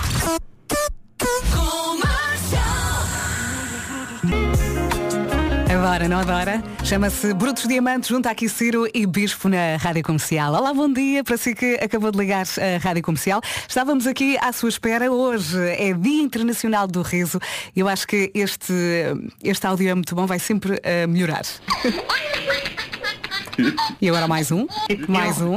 Adora, 5.99 6.09
não 6.09 6.19
adora? 6.21 6.62
Chama-se 6.85 7.35
Brutos 7.35 7.67
Diamantes, 7.67 8.09
junto 8.09 8.28
aqui 8.28 8.49
Ciro 8.49 8.87
e 8.95 9.05
Bispo 9.05 9.49
na 9.49 9.76
Rádio 9.81 10.05
Comercial. 10.05 10.55
Olá, 10.55 10.73
bom 10.73 10.93
dia 10.93 11.25
para 11.25 11.37
si 11.37 11.57
que 11.57 11.75
acabou 11.75 12.12
de 12.12 12.19
ligar 12.19 12.47
a 12.57 12.78
Rádio 12.78 13.02
Comercial. 13.02 13.40
Estávamos 13.67 14.07
aqui 14.07 14.38
à 14.40 14.52
sua 14.52 14.69
espera. 14.69 15.11
Hoje 15.11 15.59
é 15.59 15.93
Dia 15.93 16.23
Internacional 16.23 16.87
do 16.87 17.02
Riso. 17.02 17.40
Eu 17.75 17.88
acho 17.88 18.07
que 18.07 18.31
este, 18.33 18.73
este 19.43 19.67
áudio 19.67 19.88
é 19.88 19.95
muito 19.95 20.14
bom, 20.14 20.25
vai 20.25 20.38
sempre 20.38 20.75
uh, 20.75 21.09
melhorar. 21.09 21.43
E 24.00 24.09
agora 24.09 24.28
mais 24.28 24.52
um, 24.52 24.69
mais 25.09 25.40
um. 25.40 25.57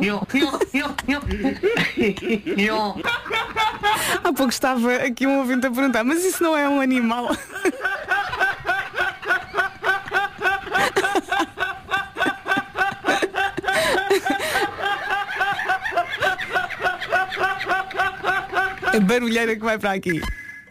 Há 4.23 4.33
pouco 4.33 4.49
estava 4.49 4.95
aqui 4.95 5.27
um 5.27 5.37
ouvinte 5.37 5.67
a 5.67 5.71
perguntar, 5.71 6.03
mas 6.03 6.25
isso 6.25 6.41
não 6.41 6.57
é 6.57 6.67
um 6.67 6.81
animal? 6.81 7.29
A 18.93 18.99
barulheira 18.99 19.55
que 19.55 19.63
vai 19.63 19.79
para 19.79 19.93
aqui. 19.93 20.21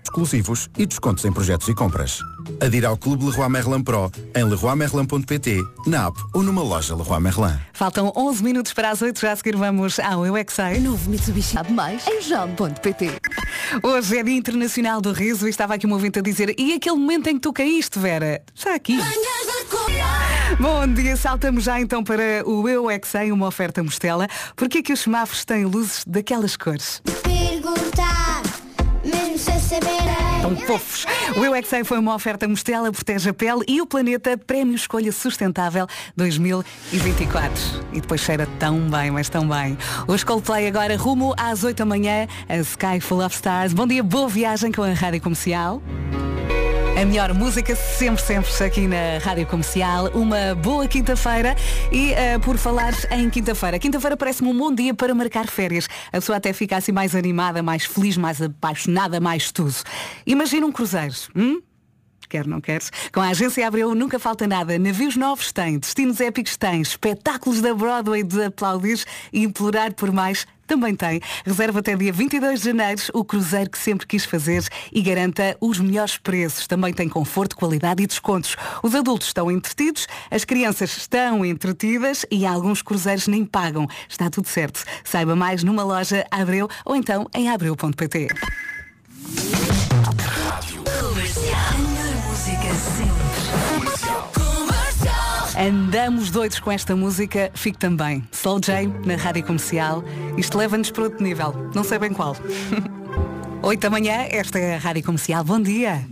Exclusivos 0.02 0.68
e 0.76 0.84
descontos 0.84 1.24
em 1.24 1.32
projetos 1.32 1.68
e 1.68 1.74
compras. 1.74 2.20
Adira 2.60 2.88
ao 2.88 2.96
Clube 2.96 3.24
Leroy 3.24 3.48
Merlin 3.48 3.82
Pro 3.82 4.10
em 4.34 4.44
leroymerlin.pt, 4.44 5.62
na 5.86 6.08
app 6.08 6.18
ou 6.34 6.42
numa 6.42 6.62
loja 6.62 6.94
Leroy 6.94 7.20
Merlin. 7.20 7.58
Faltam 7.72 8.12
11 8.14 8.42
minutos 8.42 8.74
para 8.74 8.90
as 8.90 9.00
8, 9.00 9.18
já 9.18 9.32
a 9.32 9.36
seguir 9.36 9.56
vamos 9.56 9.98
ao 9.98 10.26
Eu 10.26 10.36
é 10.36 10.44
que 10.44 10.52
Sei. 10.52 10.80
Novo 10.80 11.08
Mitsubishi 11.08 11.54
Sabe 11.54 11.72
Mais 11.72 12.06
em 12.06 12.20
jam.pt. 12.20 13.10
Hoje 13.82 14.18
é 14.18 14.22
Dia 14.22 14.36
Internacional 14.36 15.00
do 15.00 15.12
Riso 15.12 15.46
e 15.46 15.50
estava 15.50 15.74
aqui 15.74 15.86
um 15.86 15.92
ouvinte 15.92 16.18
a 16.18 16.22
dizer 16.22 16.54
e 16.58 16.74
aquele 16.74 16.96
momento 16.96 17.28
em 17.28 17.34
que 17.34 17.40
tu 17.40 17.52
caíste, 17.54 17.98
Vera? 17.98 18.42
Está 18.54 18.74
aqui. 18.74 18.98
Bom 20.58 20.86
dia, 20.92 21.16
saltamos 21.16 21.64
já 21.64 21.80
então 21.80 22.02
para 22.02 22.42
o 22.44 22.68
Eu 22.68 22.90
é 22.90 22.98
que 22.98 23.06
Sei, 23.06 23.32
uma 23.32 23.46
oferta 23.46 23.82
mostela. 23.82 24.26
Porquê 24.56 24.82
que 24.82 24.92
os 24.92 25.00
semáforos 25.00 25.44
têm 25.44 25.64
luzes 25.64 26.04
daquelas 26.06 26.56
cores? 26.56 27.00
Perguntar. 27.22 28.09
Tão 30.42 30.56
fofos. 30.56 31.06
O 31.36 31.44
Eu 31.44 31.54
é 31.54 31.62
foi 31.84 31.98
uma 31.98 32.14
oferta 32.14 32.48
Mostela, 32.48 32.90
protege 32.90 33.30
a 33.30 33.34
pele 33.34 33.62
e 33.68 33.80
o 33.80 33.86
planeta 33.86 34.36
Prémio 34.36 34.74
Escolha 34.74 35.12
Sustentável 35.12 35.86
2024. 36.16 37.54
E 37.92 38.00
depois 38.00 38.20
cheira 38.20 38.46
tão 38.58 38.80
bem, 38.90 39.10
mas 39.10 39.28
tão 39.28 39.48
bem. 39.48 39.78
Os 40.06 40.24
Coldplay 40.24 40.66
agora 40.66 40.96
rumo 40.96 41.34
às 41.36 41.64
8 41.64 41.78
da 41.78 41.86
manhã, 41.86 42.26
a 42.48 42.56
Sky 42.58 43.00
Full 43.00 43.24
of 43.24 43.34
Stars. 43.34 43.72
Bom 43.72 43.86
dia, 43.86 44.02
boa 44.02 44.28
viagem 44.28 44.72
com 44.72 44.82
a 44.82 44.92
Rádio 44.92 45.20
Comercial. 45.20 45.82
A 47.00 47.04
melhor 47.06 47.32
música 47.32 47.74
sempre, 47.74 48.22
sempre 48.22 48.52
aqui 48.62 48.86
na 48.86 49.16
Rádio 49.24 49.46
Comercial. 49.46 50.08
Uma 50.08 50.54
boa 50.54 50.86
quinta-feira 50.86 51.56
e 51.90 52.10
uh, 52.12 52.40
por 52.40 52.58
falar 52.58 52.92
em 53.10 53.30
quinta-feira. 53.30 53.78
Quinta-feira 53.78 54.18
parece-me 54.18 54.50
um 54.50 54.58
bom 54.58 54.70
dia 54.70 54.92
para 54.92 55.14
marcar 55.14 55.46
férias. 55.46 55.88
A 56.08 56.18
pessoa 56.18 56.36
até 56.36 56.52
fica 56.52 56.76
assim 56.76 56.92
mais 56.92 57.14
animada, 57.14 57.62
mais 57.62 57.86
feliz, 57.86 58.18
mais 58.18 58.42
apaixonada, 58.42 59.18
mais 59.18 59.50
tudo. 59.50 59.76
Imagina 60.26 60.66
um 60.66 60.72
cruzeiro. 60.72 61.14
Hum? 61.34 61.62
quer 62.28 62.46
não 62.46 62.60
queres? 62.60 62.92
Com 63.12 63.20
a 63.20 63.28
agência 63.28 63.66
Abreu 63.66 63.94
nunca 63.94 64.18
falta 64.18 64.46
nada. 64.46 64.78
Navios 64.78 65.16
novos 65.16 65.52
tem, 65.52 65.78
destinos 65.78 66.20
épicos 66.20 66.56
tem, 66.56 66.80
espetáculos 66.80 67.60
da 67.60 67.74
Broadway 67.74 68.22
de 68.22 68.44
aplaudir 68.44 69.02
e 69.32 69.42
implorar 69.42 69.92
por 69.94 70.12
mais 70.12 70.46
também 70.70 70.94
tem. 70.94 71.20
Reserva 71.44 71.80
até 71.80 71.96
dia 71.96 72.12
22 72.12 72.60
de 72.60 72.66
janeiro 72.66 73.02
o 73.12 73.24
cruzeiro 73.24 73.68
que 73.68 73.76
sempre 73.76 74.06
quis 74.06 74.24
fazer 74.24 74.62
e 74.92 75.02
garanta 75.02 75.56
os 75.60 75.80
melhores 75.80 76.16
preços. 76.16 76.68
Também 76.68 76.94
tem 76.94 77.08
conforto, 77.08 77.56
qualidade 77.56 78.04
e 78.04 78.06
descontos. 78.06 78.54
Os 78.80 78.94
adultos 78.94 79.26
estão 79.26 79.50
entretidos, 79.50 80.06
as 80.30 80.44
crianças 80.44 80.96
estão 80.96 81.44
entretidas 81.44 82.24
e 82.30 82.46
alguns 82.46 82.82
cruzeiros 82.82 83.26
nem 83.26 83.44
pagam. 83.44 83.88
Está 84.08 84.30
tudo 84.30 84.46
certo. 84.46 84.84
Saiba 85.02 85.34
mais 85.34 85.64
numa 85.64 85.82
loja 85.82 86.24
Abreu 86.30 86.68
ou 86.84 86.94
então 86.94 87.26
em 87.34 87.48
abreu.pt. 87.48 88.28
Andamos 95.60 96.30
doidos 96.30 96.58
com 96.58 96.72
esta 96.72 96.96
música, 96.96 97.50
fique 97.52 97.76
também. 97.76 98.26
Soul 98.32 98.60
J 98.60 98.86
na 99.04 99.14
rádio 99.16 99.44
comercial. 99.44 100.02
Isto 100.38 100.56
leva-nos 100.56 100.90
para 100.90 101.02
outro 101.02 101.22
nível, 101.22 101.52
não 101.74 101.84
sei 101.84 101.98
bem 101.98 102.14
qual. 102.14 102.34
8 103.62 103.78
da 103.78 103.90
manhã, 103.90 104.26
esta 104.30 104.58
é 104.58 104.76
a 104.76 104.78
rádio 104.78 105.04
comercial. 105.04 105.44
Bom 105.44 105.60
dia. 105.60 106.02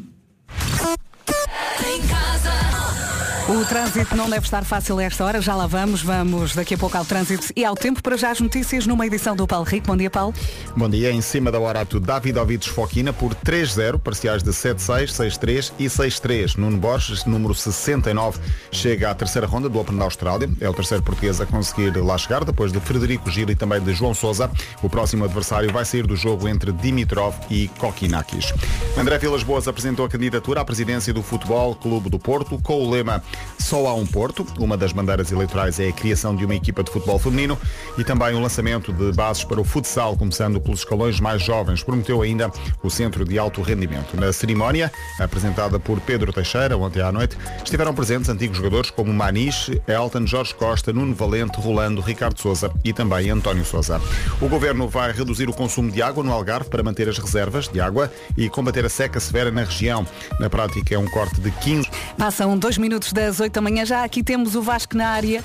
O 3.48 3.64
trânsito 3.64 4.14
não 4.14 4.28
deve 4.28 4.44
estar 4.44 4.62
fácil 4.62 4.98
a 4.98 5.04
esta 5.04 5.24
hora, 5.24 5.40
já 5.40 5.54
lá 5.54 5.66
vamos, 5.66 6.02
vamos 6.02 6.54
daqui 6.54 6.74
a 6.74 6.78
pouco 6.78 6.98
ao 6.98 7.04
trânsito 7.06 7.46
e 7.56 7.64
ao 7.64 7.74
tempo 7.74 8.02
para 8.02 8.14
já 8.14 8.30
as 8.30 8.40
notícias 8.40 8.86
numa 8.86 9.06
edição 9.06 9.34
do 9.34 9.46
Paulo 9.46 9.64
Rico. 9.64 9.86
Bom 9.86 9.96
dia, 9.96 10.10
Paulo. 10.10 10.34
Bom 10.76 10.86
dia, 10.86 11.10
em 11.10 11.22
cima 11.22 11.50
da 11.50 11.58
hora 11.58 11.80
ato 11.80 11.98
David 11.98 12.68
Foquina 12.68 13.10
por 13.10 13.34
3-0, 13.34 13.98
parciais 14.00 14.42
de 14.42 14.50
7-6, 14.50 15.06
6-3 15.06 15.72
e 15.78 15.86
6-3. 15.86 16.58
Nuno 16.58 16.76
Borges, 16.76 17.24
número 17.24 17.54
69, 17.54 18.38
chega 18.70 19.10
à 19.10 19.14
terceira 19.14 19.46
ronda 19.46 19.66
do 19.66 19.80
Open 19.80 19.96
da 19.96 20.04
Austrália. 20.04 20.50
É 20.60 20.68
o 20.68 20.74
terceiro 20.74 21.02
português 21.02 21.40
a 21.40 21.46
conseguir 21.46 21.96
lá 21.96 22.18
chegar, 22.18 22.44
depois 22.44 22.70
de 22.70 22.78
Frederico 22.80 23.30
Gil 23.30 23.48
e 23.48 23.56
também 23.56 23.80
de 23.80 23.94
João 23.94 24.12
Sousa. 24.12 24.50
O 24.82 24.90
próximo 24.90 25.24
adversário 25.24 25.72
vai 25.72 25.86
sair 25.86 26.06
do 26.06 26.16
jogo 26.16 26.46
entre 26.48 26.70
Dimitrov 26.70 27.34
e 27.48 27.68
Kokinakis. 27.78 28.52
André 28.94 29.16
Vilas 29.16 29.42
Boas 29.42 29.66
apresentou 29.66 30.04
a 30.04 30.08
candidatura 30.10 30.60
à 30.60 30.64
presidência 30.66 31.14
do 31.14 31.22
Futebol 31.22 31.74
Clube 31.74 32.10
do 32.10 32.18
Porto 32.18 32.60
com 32.62 32.84
o 32.84 32.90
lema 32.90 33.22
só 33.58 33.86
há 33.86 33.94
um 33.94 34.06
Porto. 34.06 34.46
Uma 34.58 34.76
das 34.76 34.92
bandeiras 34.92 35.30
eleitorais 35.30 35.78
é 35.78 35.88
a 35.88 35.92
criação 35.92 36.34
de 36.34 36.44
uma 36.44 36.54
equipa 36.54 36.82
de 36.82 36.90
futebol 36.90 37.18
feminino 37.18 37.58
e 37.98 38.04
também 38.04 38.34
o 38.34 38.40
lançamento 38.40 38.92
de 38.92 39.12
bases 39.12 39.44
para 39.44 39.60
o 39.60 39.64
futsal, 39.64 40.16
começando 40.16 40.60
pelos 40.60 40.80
escalões 40.80 41.20
mais 41.20 41.42
jovens. 41.42 41.82
Prometeu 41.82 42.22
ainda 42.22 42.50
o 42.82 42.88
Centro 42.88 43.24
de 43.24 43.38
Alto 43.38 43.60
Rendimento. 43.60 44.16
Na 44.16 44.32
cerimónia, 44.32 44.90
apresentada 45.18 45.78
por 45.78 46.00
Pedro 46.00 46.32
Teixeira 46.32 46.76
ontem 46.76 47.02
à 47.02 47.12
noite, 47.12 47.36
estiveram 47.62 47.94
presentes 47.94 48.30
antigos 48.30 48.56
jogadores 48.56 48.90
como 48.90 49.12
Maniche, 49.12 49.82
Elton, 49.86 50.26
Jorge 50.26 50.54
Costa, 50.54 50.92
Nuno 50.92 51.14
Valente, 51.14 51.60
Rolando, 51.60 52.00
Ricardo 52.00 52.40
Souza 52.40 52.70
e 52.84 52.92
também 52.92 53.28
António 53.30 53.64
Souza. 53.64 54.00
O 54.40 54.48
governo 54.48 54.88
vai 54.88 55.12
reduzir 55.12 55.48
o 55.48 55.52
consumo 55.52 55.90
de 55.90 56.00
água 56.00 56.24
no 56.24 56.32
Algarve 56.32 56.70
para 56.70 56.82
manter 56.82 57.08
as 57.08 57.18
reservas 57.18 57.68
de 57.68 57.80
água 57.80 58.10
e 58.36 58.48
combater 58.48 58.84
a 58.84 58.88
seca 58.88 59.20
severa 59.20 59.50
na 59.50 59.62
região. 59.62 60.06
Na 60.40 60.48
prática 60.48 60.94
é 60.94 60.98
um 60.98 61.06
corte 61.06 61.40
de 61.40 61.50
15. 61.50 61.88
Passam 62.16 62.56
dois 62.58 62.78
minutos 62.78 63.12
das 63.28 63.40
8 63.40 63.52
da 63.52 63.60
manhã, 63.60 63.84
já 63.84 64.04
aqui 64.04 64.22
temos 64.22 64.54
o 64.54 64.62
Vasco 64.62 64.96
na 64.96 65.08
área. 65.08 65.44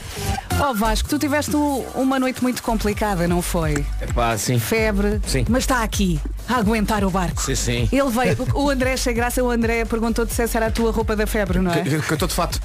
Ó 0.59 0.71
oh, 0.71 0.73
Vasco, 0.73 1.09
tu 1.09 1.19
tiveste 1.19 1.51
uma 1.95 2.17
noite 2.17 2.41
muito 2.41 2.63
complicada, 2.63 3.27
não 3.27 3.41
foi? 3.41 3.85
Pá, 4.15 4.37
sim. 4.37 4.57
Febre, 4.57 5.19
sim. 5.27 5.45
mas 5.49 5.63
está 5.63 5.83
aqui 5.83 6.19
a 6.47 6.55
aguentar 6.55 7.03
o 7.03 7.09
barco. 7.09 7.41
Sim, 7.41 7.55
sim. 7.55 7.89
Ele 7.91 8.09
veio, 8.09 8.37
o 8.55 8.69
André 8.69 8.93
achei 8.93 9.13
graça, 9.13 9.43
o 9.43 9.49
André 9.49 9.83
perguntou-te 9.83 10.33
se 10.33 10.43
essa 10.43 10.57
era 10.57 10.67
a 10.67 10.71
tua 10.71 10.91
roupa 10.91 11.13
da 11.13 11.27
febre, 11.27 11.59
não 11.59 11.71
é? 11.73 11.81
Que, 11.81 11.99
que 11.99 12.11
eu 12.11 12.13
estou 12.13 12.27
de 12.27 12.33
fato. 12.33 12.61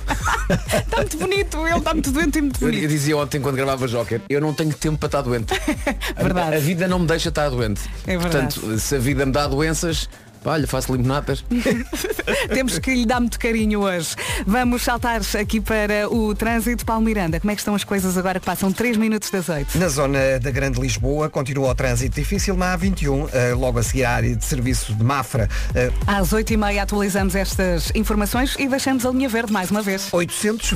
está 0.48 0.96
muito 0.98 1.16
bonito, 1.18 1.66
ele 1.66 1.78
está 1.78 1.92
muito 1.92 2.12
doente 2.12 2.38
e 2.38 2.42
muito 2.42 2.60
bonito. 2.60 2.82
Eu 2.82 2.88
dizia 2.88 3.16
ontem 3.16 3.40
quando 3.40 3.56
gravava 3.56 3.88
Joker, 3.88 4.20
eu 4.28 4.40
não 4.40 4.54
tenho 4.54 4.72
tempo 4.72 4.98
para 4.98 5.06
estar 5.06 5.22
doente. 5.22 5.52
verdade. 6.16 6.54
A, 6.54 6.58
a 6.58 6.60
vida 6.60 6.86
não 6.86 7.00
me 7.00 7.06
deixa 7.06 7.30
estar 7.30 7.48
doente. 7.50 7.80
É 8.06 8.16
verdade. 8.16 8.54
Portanto, 8.54 8.78
se 8.78 8.94
a 8.94 8.98
vida 8.98 9.26
me 9.26 9.32
dá 9.32 9.48
doenças, 9.48 10.08
Olha, 10.44 10.66
faço 10.66 10.92
limonadas. 10.94 11.44
Temos 12.52 12.78
que 12.78 12.94
lhe 12.94 13.06
dar 13.06 13.20
muito 13.20 13.38
carinho 13.38 13.80
hoje. 13.80 14.14
Vamos 14.46 14.82
saltar 14.82 15.20
aqui 15.40 15.60
para 15.60 16.08
o 16.10 16.34
trânsito. 16.34 16.84
Paulo 16.84 17.04
Miranda, 17.04 17.40
como 17.40 17.50
é 17.50 17.54
que 17.54 17.60
estão 17.60 17.74
as 17.74 17.84
coisas 17.84 18.16
agora 18.16 18.38
que 18.40 18.46
passam 18.46 18.72
3 18.72 18.96
minutos 18.96 19.30
das 19.30 19.48
8? 19.48 19.78
Na 19.78 19.88
zona 19.88 20.38
da 20.40 20.50
Grande 20.50 20.80
Lisboa 20.80 21.28
continua 21.28 21.70
o 21.70 21.74
trânsito 21.74 22.14
difícil 22.14 22.56
na 22.56 22.76
A21, 22.78 23.28
eh, 23.32 23.54
logo 23.54 23.78
a 23.78 23.82
seguir 23.82 24.04
à 24.04 24.12
área 24.12 24.34
de 24.36 24.44
serviço 24.44 24.94
de 24.94 25.04
Mafra. 25.04 25.48
eh, 25.74 25.90
Às 26.06 26.32
8h30 26.32 26.78
atualizamos 26.80 27.34
estas 27.34 27.90
informações 27.94 28.54
e 28.58 28.66
deixamos 28.68 29.04
a 29.04 29.10
linha 29.10 29.28
verde 29.28 29.52
mais 29.52 29.70
uma 29.70 29.82
vez. 29.82 30.08
800 30.12 30.72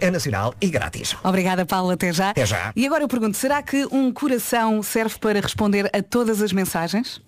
é 0.00 0.10
nacional 0.10 0.54
e 0.60 0.68
grátis. 0.68 1.16
Obrigada, 1.24 1.64
Paulo. 1.66 1.90
Até 1.90 2.12
já. 2.12 2.30
Até 2.30 2.46
já. 2.46 2.72
E 2.76 2.86
agora 2.86 3.02
eu 3.02 3.08
pergunto, 3.08 3.36
será 3.36 3.62
que 3.62 3.86
um 3.90 4.12
coração 4.12 4.82
serve 4.82 5.18
para 5.18 5.40
responder 5.40 5.90
a 5.92 6.02
todas 6.02 6.42
as 6.42 6.52
mensagens? 6.52 7.20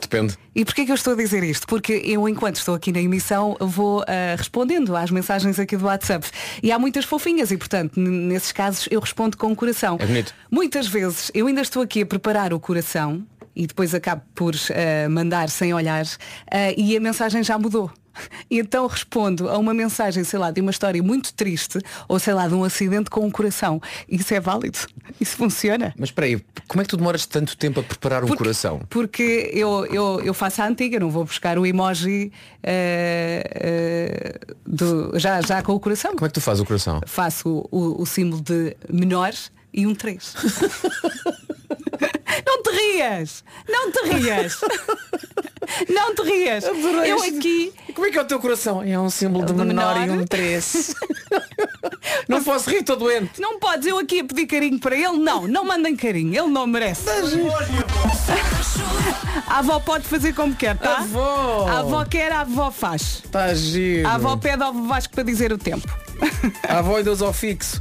Depende. 0.00 0.36
E 0.54 0.64
porquê 0.64 0.84
que 0.84 0.90
eu 0.92 0.95
estou 0.96 1.12
a 1.12 1.16
dizer 1.16 1.42
isto? 1.42 1.66
Porque 1.66 2.02
eu, 2.04 2.28
enquanto 2.28 2.56
estou 2.56 2.74
aqui 2.74 2.90
na 2.92 3.00
emissão, 3.00 3.56
vou 3.60 4.02
ah, 4.02 4.34
respondendo 4.36 4.96
às 4.96 5.10
mensagens 5.10 5.58
aqui 5.58 5.76
do 5.76 5.84
WhatsApp. 5.84 6.28
E 6.62 6.72
há 6.72 6.78
muitas 6.78 7.04
fofinhas 7.04 7.50
e, 7.50 7.56
portanto, 7.56 7.98
nesses 7.98 8.52
casos 8.52 8.88
eu 8.90 9.00
respondo 9.00 9.36
com 9.36 9.52
o 9.52 9.56
coração. 9.56 9.96
É 10.00 10.06
bonito. 10.06 10.34
Muitas 10.50 10.86
vezes 10.86 11.30
eu 11.34 11.46
ainda 11.46 11.60
estou 11.60 11.82
aqui 11.82 12.02
a 12.02 12.06
preparar 12.06 12.52
o 12.52 12.60
coração 12.60 13.24
e 13.54 13.66
depois 13.66 13.94
acabo 13.94 14.22
por 14.34 14.54
ah, 14.54 15.08
mandar 15.08 15.48
sem 15.48 15.72
olhar 15.72 16.04
ah, 16.50 16.72
e 16.76 16.96
a 16.96 17.00
mensagem 17.00 17.42
já 17.42 17.58
mudou. 17.58 17.90
E 18.50 18.58
então 18.58 18.86
respondo 18.86 19.48
a 19.48 19.58
uma 19.58 19.74
mensagem, 19.74 20.22
sei 20.22 20.38
lá, 20.38 20.50
de 20.50 20.60
uma 20.60 20.70
história 20.70 21.02
muito 21.02 21.34
triste 21.34 21.78
ou 22.08 22.18
sei 22.18 22.32
lá, 22.34 22.46
de 22.46 22.54
um 22.54 22.62
acidente 22.64 23.10
com 23.10 23.26
o 23.26 23.30
coração. 23.30 23.80
Isso 24.08 24.32
é 24.34 24.40
válido? 24.40 24.78
Isso 25.20 25.36
funciona? 25.36 25.92
Mas 25.98 26.10
espera 26.10 26.26
aí, 26.26 26.40
como 26.68 26.80
é 26.80 26.84
que 26.84 26.90
tu 26.90 26.96
demoras 26.96 27.26
tanto 27.26 27.56
tempo 27.56 27.80
a 27.80 27.82
preparar 27.82 28.24
um 28.24 28.28
coração? 28.28 28.80
Porque 28.88 29.50
eu, 29.52 29.86
eu, 29.86 30.20
eu 30.20 30.34
faço 30.34 30.62
a 30.62 30.66
antiga, 30.66 31.00
não 31.00 31.10
vou 31.10 31.24
buscar 31.24 31.58
o 31.58 31.66
emoji 31.66 32.32
eh, 32.62 33.42
eh, 33.54 34.54
do, 34.66 35.18
já, 35.18 35.40
já 35.40 35.62
com 35.62 35.72
o 35.72 35.80
coração. 35.80 36.12
Como 36.12 36.26
é 36.26 36.28
que 36.28 36.34
tu 36.34 36.40
fazes 36.40 36.62
o 36.62 36.66
coração? 36.66 37.00
Faço 37.06 37.66
o, 37.70 38.00
o 38.00 38.06
símbolo 38.06 38.42
de 38.42 38.76
menor 38.88 39.32
e 39.76 39.86
um 39.86 39.94
3. 39.94 40.34
não 42.46 42.62
te 42.62 42.70
rias! 42.70 43.44
Não 43.68 43.92
te 43.92 44.08
rias! 44.08 44.60
não 45.88 46.14
te 46.14 46.22
rias! 46.22 46.64
Adorei 46.64 47.12
Eu 47.12 47.22
aqui. 47.22 47.72
Como 47.94 48.06
é 48.06 48.10
que 48.10 48.18
é 48.18 48.22
o 48.22 48.24
teu 48.24 48.40
coração? 48.40 48.82
É 48.82 48.98
um 48.98 49.10
símbolo 49.10 49.44
de 49.44 49.52
De 49.52 49.64
menor, 49.64 49.98
menor. 49.98 50.16
e 50.16 50.18
um 50.18 50.24
3. 50.26 50.94
não 52.28 52.42
posso 52.42 52.70
rir, 52.70 52.78
estou 52.78 52.96
doente. 52.96 53.40
Não 53.40 53.58
podes 53.58 53.86
eu 53.86 53.98
aqui 53.98 54.20
a 54.20 54.24
pedir 54.24 54.46
carinho 54.46 54.78
para 54.78 54.96
ele? 54.96 55.18
Não, 55.18 55.46
não 55.46 55.64
mandem 55.64 55.94
carinho, 55.94 56.34
ele 56.34 56.48
não 56.52 56.66
merece. 56.66 57.04
A 59.46 59.58
avó 59.58 59.78
pode 59.78 60.04
fazer 60.04 60.34
como 60.34 60.54
quer, 60.54 60.76
tá? 60.76 60.98
Avó! 60.98 61.66
A 61.68 61.78
avó 61.80 62.04
quer, 62.04 62.32
a 62.32 62.40
avó 62.40 62.70
faz. 62.70 63.22
Está 63.24 63.54
giro. 63.54 64.06
A 64.08 64.14
avó 64.14 64.36
pede 64.36 64.62
ao 64.62 64.72
Vasco 64.72 65.14
para 65.14 65.22
dizer 65.22 65.52
o 65.52 65.58
tempo. 65.58 65.86
A 66.68 66.78
avó 66.78 66.98
e 66.98 67.02
Deus 67.02 67.22
ao 67.22 67.32
fixo. 67.32 67.80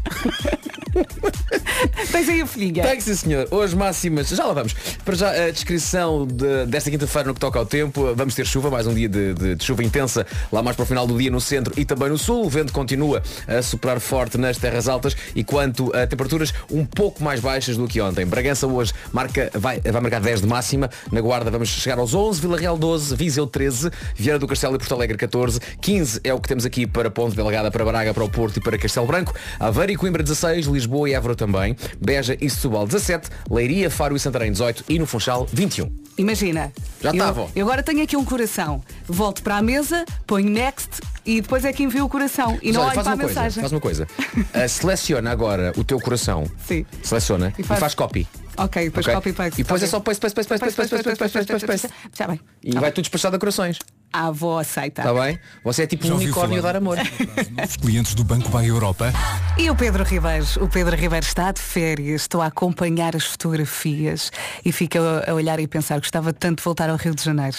Tens 2.11 2.29
aí 2.29 2.41
a 2.41 2.45
filhinha. 2.47 2.83
Tem 2.83 2.99
sim, 2.99 3.15
senhor. 3.15 3.47
Hoje 3.51 3.75
máximas. 3.75 4.29
Já 4.29 4.45
lá 4.45 4.53
vamos. 4.53 4.73
Para 5.03 5.15
já 5.15 5.29
a 5.31 5.51
descrição 5.51 6.25
de- 6.27 6.65
desta 6.65 6.89
quinta-feira 6.91 7.27
no 7.27 7.33
que 7.33 7.39
toca 7.39 7.59
ao 7.59 7.65
tempo. 7.65 8.13
Vamos 8.15 8.35
ter 8.35 8.45
chuva, 8.45 8.69
mais 8.69 8.87
um 8.87 8.93
dia 8.93 9.09
de, 9.09 9.33
de- 9.33 9.55
de 9.55 9.63
chuva 9.63 9.83
intensa 9.83 10.25
lá 10.51 10.61
mais 10.61 10.75
para 10.75 10.83
o 10.83 10.85
final 10.85 11.05
do 11.07 11.17
dia 11.17 11.29
no 11.31 11.41
centro 11.41 11.73
e 11.77 11.85
também 11.85 12.09
no 12.09 12.17
sul. 12.17 12.45
O 12.45 12.49
vento 12.49 12.71
continua 12.73 13.21
a 13.47 13.61
soprar 13.61 13.99
forte 13.99 14.37
nas 14.37 14.57
terras 14.57 14.87
altas 14.87 15.15
e 15.35 15.43
quanto 15.43 15.95
a 15.95 16.05
temperaturas 16.07 16.53
um 16.71 16.85
pouco 16.85 17.23
mais 17.23 17.39
baixas 17.39 17.77
do 17.77 17.87
que 17.87 17.99
ontem. 18.01 18.25
Bragança 18.25 18.67
hoje 18.67 18.93
marca, 19.11 19.49
vai, 19.53 19.79
vai 19.79 20.01
marcar 20.01 20.21
10 20.21 20.41
de 20.41 20.47
máxima. 20.47 20.89
Na 21.11 21.21
Guarda 21.21 21.49
vamos 21.51 21.69
chegar 21.69 21.97
aos 21.99 22.13
11, 22.13 22.41
Vila 22.41 22.57
Real 22.57 22.77
12, 22.77 23.15
Viseu 23.15 23.47
13, 23.47 23.89
Vieira 24.15 24.39
do 24.39 24.47
Castelo 24.47 24.75
e 24.75 24.77
Porto 24.79 24.93
Alegre 24.93 25.17
14, 25.17 25.59
15 25.81 26.21
é 26.23 26.33
o 26.33 26.39
que 26.39 26.47
temos 26.47 26.65
aqui 26.65 26.85
para 26.87 27.09
Ponte 27.09 27.35
Delgada, 27.35 27.69
para 27.71 27.83
Braga, 27.85 28.13
para 28.13 28.23
o 28.23 28.29
Porto 28.29 28.57
e 28.57 28.61
para 28.61 28.77
Castelo 28.77 29.05
Branco, 29.07 29.33
Aveiro 29.59 29.91
e 29.91 29.95
Coimbra 29.95 30.21
16, 30.23 30.65
Lisboa 30.67 31.09
e 31.09 31.13
Évora 31.13 31.35
também, 31.35 31.74
Beja 31.99 32.37
e 32.39 32.49
Setúbal 32.49 32.85
17, 32.87 33.29
Leiria, 33.49 33.89
Faro 33.89 34.15
e 34.15 34.19
Santarém 34.19 34.51
18 34.51 34.85
e 34.89 34.99
no 34.99 35.05
Funchal 35.05 35.47
21. 35.51 35.91
Imagina. 36.17 36.71
Já 37.01 37.11
eu, 37.11 37.17
tá, 37.17 37.27
avó. 37.27 37.49
Eu 37.55 37.65
agora 37.65 37.83
tenho 37.83 38.01
aqui 38.01 38.15
um 38.15 38.23
coração. 38.23 38.81
Volto 39.05 39.43
para 39.43 39.57
a 39.57 39.61
mesa, 39.61 40.05
ponho 40.25 40.49
next 40.49 41.01
e 41.25 41.41
depois 41.41 41.65
é 41.65 41.73
que 41.73 41.83
envio 41.83 42.05
o 42.05 42.09
coração. 42.09 42.57
E 42.61 42.67
Mas 42.67 42.75
não 42.75 42.81
olha, 42.83 42.87
olho 42.91 42.95
faz 42.95 43.03
para 43.07 43.13
a 43.13 43.17
coisa, 43.17 43.27
mensagem. 43.41 43.61
faz 43.61 43.71
uma 43.73 43.81
coisa. 43.81 44.07
Ah, 44.53 44.67
seleciona 44.67 45.29
agora 45.31 45.73
o 45.75 45.83
teu 45.83 45.99
coração. 45.99 46.49
Sim. 46.65 46.85
Seleciona 47.03 47.53
e 47.57 47.61
E 47.61 47.63
faz, 47.65 47.79
faz- 47.81 47.95
copy. 47.95 48.25
Ok, 48.57 48.85
depois 48.85 49.05
Ok? 49.05 49.15
copy 49.15 49.33
paste. 49.33 49.59
E 49.59 49.63
depois 49.65 49.81
é 49.81 49.85
Ok. 49.85 49.91
só 49.91 49.99
paste, 49.99 50.21
paste, 50.21 50.35
paste, 50.35 50.47
paste, 50.49 50.59
paste, 50.61 50.75
paste, 50.77 50.89
paste, 51.03 51.19
paste, 51.19 51.33
paste, 51.33 51.51
paste, 51.51 51.67
paste. 51.67 51.89
Está 52.13 52.27
bem. 52.29 52.39
E 52.63 52.71
vai 52.79 52.89
tudo 52.93 53.03
despachado 53.03 53.35
a 53.35 53.39
corações. 53.39 53.77
A 54.15 54.27
avó 54.27 54.59
aceita. 54.59 55.01
Está 55.01 55.13
bem? 55.13 55.37
Você 55.61 55.83
é 55.83 55.87
tipo 55.87 56.07
um 56.07 56.15
unicórnio 56.15 56.61
dar 56.61 56.77
amor. 56.77 56.97
Os 57.67 57.75
clientes 57.75 58.15
do 58.15 58.23
Banco 58.23 58.47
Bay 58.47 58.69
Europa. 58.69 59.11
E 59.57 59.69
o 59.69 59.75
Pedro 59.75 60.05
Ribeiro? 60.05 60.45
O 60.61 60.69
Pedro 60.69 60.95
Ribeiro 60.95 61.25
está 61.25 61.51
de 61.51 61.59
férias, 61.59 62.21
estou 62.21 62.41
a 62.41 62.45
acompanhar 62.45 63.13
as 63.13 63.25
fotografias 63.25 64.31
e 64.63 64.71
fico 64.71 64.99
a 65.27 65.33
olhar 65.33 65.59
e 65.59 65.67
pensar, 65.67 65.99
gostava 65.99 66.31
tanto 66.31 66.59
de 66.59 66.63
voltar 66.63 66.89
ao 66.89 66.95
Rio 66.95 67.13
de 67.13 67.21
Janeiro. 67.21 67.57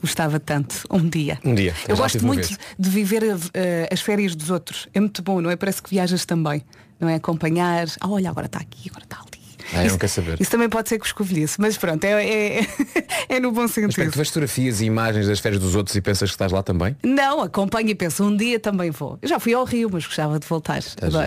Gostava 0.00 0.40
tanto, 0.40 0.84
um 0.90 1.08
dia. 1.08 1.38
Um 1.44 1.54
dia. 1.54 1.72
Eu 1.86 1.94
Já 1.94 2.02
gosto 2.02 2.26
muito 2.26 2.48
vez. 2.48 2.58
de 2.76 2.90
viver 2.90 3.22
eh, 3.54 3.88
as 3.88 4.00
férias 4.00 4.34
dos 4.34 4.50
outros. 4.50 4.88
É 4.92 4.98
muito 4.98 5.22
bom, 5.22 5.40
não 5.40 5.50
é? 5.50 5.54
Parece 5.54 5.80
que 5.80 5.88
viajas 5.88 6.24
também. 6.24 6.64
Não 6.98 7.08
é? 7.08 7.14
Acompanhar. 7.14 7.86
Ah, 8.00 8.08
olha, 8.08 8.28
agora 8.28 8.46
está 8.46 8.58
aqui, 8.58 8.90
agora 8.90 9.04
está 9.04 9.18
ali. 9.18 9.41
Ah, 9.72 9.84
eu 9.84 9.96
não 9.98 10.08
saber. 10.08 10.40
Isso 10.40 10.50
também 10.50 10.68
pode 10.68 10.88
ser 10.88 10.98
que 10.98 11.06
escovilhice, 11.06 11.60
mas 11.60 11.76
pronto, 11.76 12.04
é, 12.04 12.58
é, 12.58 12.66
é 13.28 13.40
no 13.40 13.52
bom 13.52 13.62
Mas 13.62 13.72
sentido. 13.72 14.10
tu 14.10 14.16
vês 14.16 14.28
fotografias 14.28 14.80
e 14.80 14.86
imagens 14.86 15.26
das 15.26 15.40
férias 15.40 15.60
dos 15.60 15.74
outros 15.74 15.96
e 15.96 16.00
pensas 16.00 16.30
que 16.30 16.34
estás 16.34 16.52
lá 16.52 16.62
também? 16.62 16.96
Não, 17.02 17.40
acompanho 17.40 17.88
e 17.88 17.94
penso, 17.94 18.24
um 18.24 18.36
dia 18.36 18.58
também 18.58 18.90
vou. 18.90 19.18
Eu 19.22 19.28
já 19.28 19.38
fui 19.38 19.54
ao 19.54 19.64
Rio, 19.64 19.88
mas 19.92 20.04
gostava 20.06 20.38
de 20.38 20.46
voltar. 20.46 20.82
Adoro. 21.00 21.26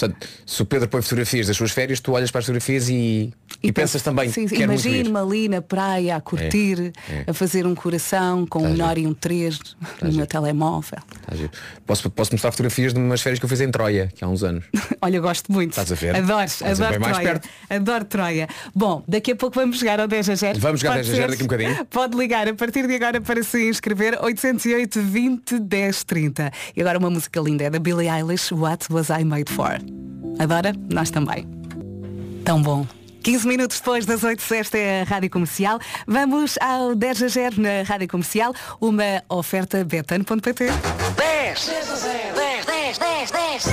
Portanto, 0.00 0.26
se 0.46 0.62
o 0.62 0.64
Pedro 0.64 0.88
põe 0.88 1.02
fotografias 1.02 1.46
das 1.46 1.56
suas 1.56 1.72
férias, 1.72 2.00
tu 2.00 2.12
olhas 2.12 2.30
para 2.30 2.38
as 2.38 2.46
fotografias 2.46 2.88
e, 2.88 3.32
e, 3.62 3.70
pensas 3.70 4.00
também 4.00 4.30
Sim, 4.30 4.48
sim. 4.48 4.62
Imagino-me 4.62 5.18
ali 5.18 5.48
na 5.48 5.60
praia 5.60 6.16
a 6.16 6.20
curtir, 6.20 6.92
é. 7.08 7.30
a 7.30 7.34
fazer 7.34 7.66
um 7.66 7.74
coração 7.74 8.46
com 8.46 8.62
um 8.62 8.70
menor 8.70 8.96
e 8.96 9.06
um 9.06 9.12
3 9.12 9.58
no 10.02 10.12
meu 10.12 10.26
telemóvel. 10.26 11.00
Tá. 11.26 11.36
Posso, 11.86 12.08
posso 12.10 12.32
mostrar 12.32 12.50
fotografias 12.50 12.94
de 12.94 12.98
umas 12.98 13.20
férias 13.20 13.38
que 13.38 13.44
eu 13.44 13.48
fiz 13.48 13.60
em 13.60 13.70
Troia, 13.70 14.10
que 14.14 14.24
há 14.24 14.28
uns 14.28 14.42
anos. 14.42 14.64
Olha, 15.02 15.20
gosto 15.20 15.52
muito. 15.52 15.72
Estás 15.72 15.92
a 15.92 15.94
ver? 15.94 16.16
Adoro, 16.16 16.44
Estás 16.44 16.80
adoro 16.80 17.00
Troia. 17.00 17.40
Adoro 17.68 18.04
Troia. 18.06 18.48
Bom, 18.74 19.04
daqui 19.06 19.32
a 19.32 19.36
pouco 19.36 19.60
vamos 19.60 19.78
chegar 19.78 20.00
ao 20.00 20.08
10 20.08 20.30
a 20.30 20.34
0. 20.34 20.58
Vamos 20.60 20.80
jogar 20.80 20.94
Pode 20.94 21.08
10 21.08 21.12
a 21.12 21.20
0 21.20 21.22
ser? 21.22 21.30
daqui 21.30 21.42
um 21.42 21.46
bocadinho. 21.46 21.84
Pode 21.90 22.16
ligar 22.16 22.48
a 22.48 22.54
partir 22.54 22.86
de 22.86 22.94
agora 22.94 23.20
para 23.20 23.42
se 23.42 23.68
inscrever 23.68 24.18
808 24.22 25.02
20 25.02 25.58
10 25.58 26.04
30. 26.04 26.50
E 26.74 26.80
agora 26.80 26.98
uma 26.98 27.10
música 27.10 27.40
linda 27.40 27.64
é 27.64 27.70
da 27.70 27.78
Billie 27.78 28.08
Eilish, 28.08 28.54
What 28.54 28.86
Was 28.90 29.10
I 29.10 29.24
Made 29.24 29.52
For? 29.52 29.78
Adora? 30.38 30.72
Nós 30.92 31.10
também. 31.10 31.46
Tão 32.44 32.60
bom. 32.62 32.86
15 33.22 33.46
minutos 33.46 33.78
depois 33.78 34.06
das 34.06 34.24
8, 34.24 34.42
esta 34.54 34.78
é 34.78 35.02
a 35.02 35.04
Rádio 35.04 35.28
Comercial. 35.28 35.78
Vamos 36.06 36.56
ao 36.58 36.94
10 36.94 37.22
a 37.24 37.28
0 37.28 37.60
na 37.60 37.82
Rádio 37.86 38.08
Comercial, 38.08 38.54
uma 38.80 39.22
oferta 39.28 39.84
betano.pt. 39.84 40.64
10 41.16 41.66
10 41.66 41.90
a 41.90 41.96
0 41.96 42.34
10 42.34 42.66
10 42.66 42.98
10 42.98 43.30
10 43.30 43.64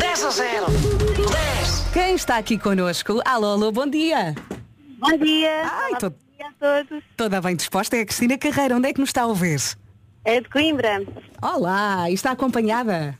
10 0.00 0.24
a 0.24 0.30
0 0.30 0.66
10 1.16 1.86
Quem 1.92 2.14
está 2.16 2.36
aqui 2.38 2.58
connosco? 2.58 3.20
Alô, 3.24 3.52
alô, 3.52 3.70
bom 3.70 3.86
dia. 3.86 4.34
Bom 4.98 5.16
dia. 5.18 5.62
Ai, 5.64 5.92
tô- 6.00 6.10
Bom 6.10 6.16
dia 6.36 6.48
a 6.48 6.52
todos. 6.84 7.04
Toda 7.16 7.40
bem 7.40 7.54
disposta 7.54 7.96
é 7.96 8.00
a 8.00 8.04
Cristina 8.06 8.36
Carreira. 8.36 8.76
Onde 8.76 8.88
é 8.88 8.92
que 8.92 8.98
nos 9.00 9.10
está 9.10 9.22
a 9.22 9.26
ouvir? 9.26 9.60
É 10.24 10.40
de 10.40 10.48
Coimbra. 10.48 11.04
Olá, 11.40 12.10
e 12.10 12.14
está 12.14 12.32
acompanhada? 12.32 13.16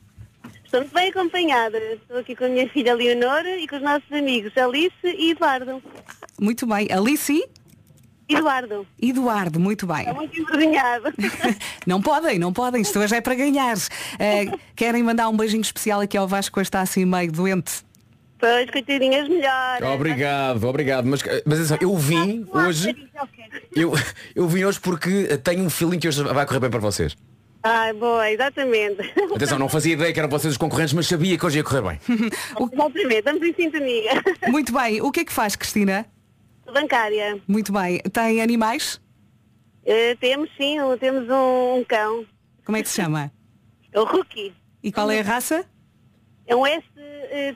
Estou 0.73 0.81
muito 0.81 0.95
bem 0.95 1.11
acompanhada. 1.11 1.79
Estou 1.79 2.17
aqui 2.17 2.35
com 2.35 2.47
a 2.47 2.49
minha 2.49 2.67
filha 2.71 2.95
Leonor 2.95 3.45
e 3.45 3.69
com 3.69 3.77
os 3.77 3.83
nossos 3.83 4.11
amigos 4.11 4.57
Alice 4.57 4.95
e 5.05 5.33
Eduardo. 5.33 5.83
Muito 6.41 6.67
bem. 6.67 6.89
Alice 6.91 7.31
e 8.27 8.35
Eduardo. 8.35 8.87
Eduardo, 8.99 9.61
muito 9.61 9.87
bem. 9.87 10.09
É 10.09 10.15
muito 10.15 10.41
envergonhado. 10.41 11.13
Não 11.87 12.01
podem, 12.01 12.39
não 12.39 12.55
podem. 12.55 12.81
Isto 12.81 13.01
hoje 13.01 13.15
é 13.15 13.21
para 13.21 13.35
ganhar. 13.35 13.77
Eh, 14.19 14.47
querem 14.75 15.03
mandar 15.03 15.29
um 15.29 15.37
beijinho 15.37 15.61
especial 15.61 16.01
aqui 16.01 16.17
ao 16.17 16.27
Vasco, 16.27 16.55
que 16.55 16.63
está 16.63 16.81
assim 16.81 17.05
meio 17.05 17.31
doente. 17.31 17.85
Pois, 18.39 18.71
coitadinhas 18.71 19.29
melhores. 19.29 19.87
Obrigado, 19.87 20.65
obrigado. 20.65 21.05
Mas, 21.05 21.23
mas 21.45 21.59
atenção, 21.59 21.79
eu 21.83 21.95
vim 21.99 22.47
hoje. 22.51 22.97
Eu, 23.77 23.93
eu 24.35 24.49
vim 24.49 24.65
hoje 24.65 24.81
porque 24.81 25.37
tenho 25.39 25.65
um 25.65 25.69
feeling 25.69 25.99
que 25.99 26.09
hoje 26.09 26.23
vai 26.23 26.47
correr 26.47 26.61
bem 26.61 26.71
para 26.71 26.81
vocês. 26.81 27.15
Ai, 27.65 27.93
boa, 27.93 28.29
exatamente. 28.31 29.01
Atenção, 29.35 29.59
não 29.59 29.69
fazia 29.69 29.93
ideia 29.93 30.13
que 30.13 30.19
eram 30.19 30.29
vocês 30.29 30.53
os 30.53 30.59
concorrentes, 30.59 30.93
mas 30.95 31.07
sabia 31.07 31.39
que 31.39 31.47
hoje 31.47 31.59
ia 31.59 31.65
correr 31.65 31.83
bem. 31.83 32.01
Exatamente, 32.73 33.15
estamos 33.19 33.43
em 33.43 33.55
sintonia. 33.55 34.11
Muito 34.49 34.73
bem. 34.73 35.01
O 35.01 35.13
que 35.13 35.21
é 35.21 35.25
que 35.25 35.33
faz, 35.33 35.55
Cristina? 35.55 36.05
Bancária. 36.73 37.41
Muito 37.47 37.73
bem. 37.73 38.01
Tem 38.01 38.41
animais? 38.43 39.01
Eh, 39.85 40.17
temos 40.17 40.49
sim, 40.57 40.81
um- 40.81 40.97
temos 40.97 41.29
um, 41.29 41.79
um 41.79 41.85
cão. 41.85 42.25
Como 42.65 42.77
é 42.77 42.83
que 42.83 42.89
se 42.89 42.97
chama? 43.01 43.31
É 43.93 44.01
o 44.01 44.05
Rookie. 44.05 44.53
E 44.83 44.91
qual 44.91 45.11
é 45.11 45.21
a 45.21 45.23
raça? 45.23 45.65
É 46.47 46.57
um 46.57 46.67
S 46.67 46.85
eh, 46.97 47.55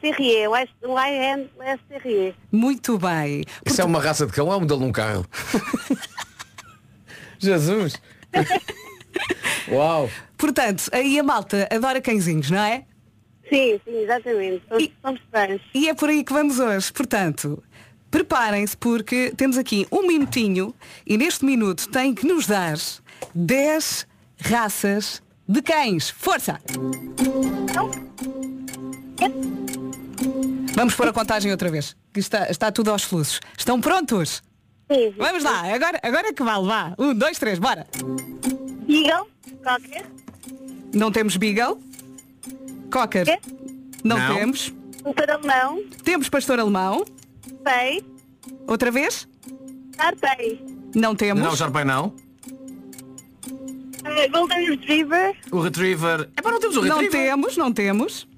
um 0.48 0.54
S 0.56 0.70
um 0.84 0.98
IN 0.98 1.48
S 1.60 1.82
Terrier. 1.88 2.34
Muito 2.52 2.98
bem. 2.98 3.42
Isso 3.64 3.80
é 3.80 3.84
uma 3.84 4.00
raça 4.00 4.26
de 4.26 4.32
cão 4.32 4.46
ou 4.46 4.52
é 4.52 4.56
um 4.56 4.60
modelo 4.60 4.80
num 4.80 4.92
carro? 4.92 5.26
Jesus! 7.38 8.00
Uau! 9.70 10.10
Portanto, 10.36 10.88
aí 10.92 11.18
a 11.18 11.22
malta 11.22 11.68
adora 11.70 12.00
cãezinhos, 12.00 12.50
não 12.50 12.58
é? 12.58 12.84
Sim, 13.48 13.80
sim, 13.84 14.02
exatamente. 14.02 14.62
Somos, 14.68 14.88
somos 15.02 15.20
fãs. 15.30 15.60
E 15.74 15.88
é 15.88 15.94
por 15.94 16.08
aí 16.08 16.24
que 16.24 16.32
vamos 16.32 16.58
hoje. 16.58 16.92
Portanto, 16.92 17.62
preparem-se 18.10 18.76
porque 18.76 19.32
temos 19.36 19.56
aqui 19.56 19.86
um 19.90 20.06
minutinho 20.06 20.74
e 21.06 21.16
neste 21.16 21.44
minuto 21.44 21.88
tem 21.88 22.14
que 22.14 22.26
nos 22.26 22.46
dar 22.46 22.76
10 23.34 24.06
raças 24.40 25.22
de 25.48 25.62
cães. 25.62 26.10
Força! 26.10 26.60
Vamos 30.74 30.94
pôr 30.94 31.08
a 31.08 31.12
contagem 31.12 31.50
outra 31.50 31.70
vez. 31.70 31.96
que 32.12 32.20
Está, 32.20 32.50
está 32.50 32.70
tudo 32.70 32.90
aos 32.90 33.02
fluxos. 33.02 33.40
Estão 33.56 33.80
prontos? 33.80 34.42
Vamos 35.16 35.42
lá, 35.42 35.74
agora, 35.74 35.98
agora 36.02 36.28
é 36.28 36.32
que 36.32 36.42
vale, 36.42 36.66
vá. 36.66 36.94
Um, 36.98 37.14
dois, 37.14 37.38
três, 37.38 37.58
bora. 37.58 37.86
Beagle, 38.86 39.26
qualquer. 39.62 40.06
Não 40.94 41.10
temos 41.10 41.36
Beagle. 41.36 41.78
Cocker. 42.90 43.26
Não, 44.04 44.16
Não. 44.16 44.34
temos. 44.36 44.72
Pastor 45.02 45.30
alemão. 45.30 45.84
Temos 46.04 46.28
pastor 46.28 46.58
alemão. 46.60 47.04
Pei. 47.64 48.04
Outra 48.66 48.90
vez? 48.90 49.28
Tarpei. 49.96 50.60
Não 50.94 51.14
temos. 51.14 51.42
Não, 51.42 51.56
Sharpei 51.56 51.84
não. 51.84 52.14
Uh, 53.46 54.30
Golden 54.32 54.70
Retriever. 54.70 55.36
O 55.50 55.60
Retriever. 55.60 56.28
É 56.36 56.42
para 56.42 56.52
não 56.52 56.60
temos 56.60 56.76
o 56.76 56.82
Não 56.82 57.00
Retriever. 57.00 57.28
temos, 57.28 57.56
não 57.56 57.72
temos. 57.72 58.28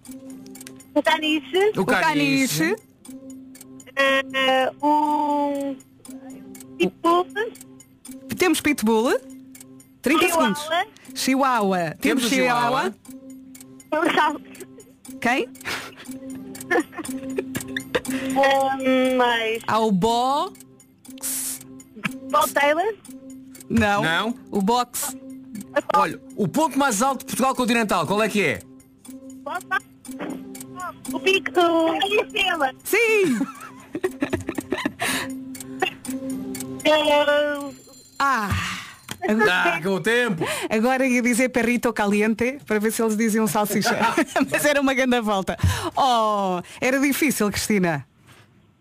O 0.94 1.02
caniche. 1.02 1.72
O 1.76 1.84
caniche. 1.84 2.76
Uh, 4.80 4.86
um... 4.86 5.76
Pitbull. 6.78 7.26
Temos 8.36 8.60
Pitbull. 8.60 9.18
30 10.02 10.20
Chihuahua. 10.20 10.54
segundos. 10.54 10.68
Chihuahua. 11.14 11.94
Temos, 12.00 12.24
Chihuahua. 12.24 12.94
Chihuahua. 13.90 14.40
Quem? 15.20 15.48
Um, 18.08 19.16
mais. 19.16 19.62
Há 19.66 19.78
o 19.80 19.92
Bo. 19.92 20.52
Bob 22.30 22.52
Taylor. 22.52 22.94
Não. 23.68 24.02
Não. 24.02 24.34
O 24.50 24.62
box. 24.62 25.16
Olha, 25.94 26.20
o 26.36 26.48
ponto 26.48 26.78
mais 26.78 27.02
alto 27.02 27.20
de 27.20 27.26
Portugal 27.26 27.54
continental, 27.54 28.06
qual 28.06 28.22
é 28.22 28.28
que 28.28 28.42
é? 28.42 28.60
O 31.12 31.20
pico 31.20 31.50
do... 31.52 31.88
Sim! 32.84 33.38
Uh, 38.20 38.54
Ah! 39.28 39.34
Ah, 39.50 39.74
acabou 39.76 39.98
o 39.98 40.00
tempo. 40.00 40.44
Agora 40.70 41.06
ia 41.06 41.20
dizer 41.20 41.50
perrito 41.50 41.92
caliente 41.92 42.58
para 42.66 42.78
ver 42.78 42.90
se 42.92 43.02
eles 43.02 43.16
diziam 43.16 43.46
salsicha. 43.46 43.94
Mas 44.50 44.64
era 44.64 44.80
uma 44.80 44.94
grande 44.94 45.20
volta. 45.20 45.56
Oh, 45.94 46.60
era 46.80 46.98
difícil, 46.98 47.50
Cristina. 47.50 48.06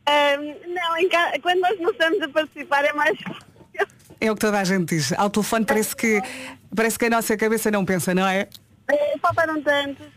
um, 0.07 0.73
não, 0.73 0.97
em 0.97 1.09
ca- 1.09 1.33
quando 1.41 1.59
nós 1.59 1.77
não 1.79 1.91
estamos 1.91 2.21
a 2.21 2.29
participar 2.29 2.85
é 2.85 2.93
mais 2.93 3.19
fácil. 3.21 3.45
É 4.19 4.31
o 4.31 4.35
que 4.35 4.41
toda 4.41 4.59
a 4.59 4.63
gente 4.63 4.95
diz. 4.95 5.11
Ao 5.13 5.29
telefone 5.29 5.65
parece 5.65 5.95
que 5.95 6.21
parece 6.75 6.97
que 6.97 7.05
a 7.05 7.09
nossa 7.09 7.37
cabeça 7.37 7.69
não 7.69 7.85
pensa, 7.85 8.15
não 8.15 8.25
é? 8.25 8.47
Uh, 8.91 9.19
faltaram 9.19 9.61
tantos, 9.61 10.07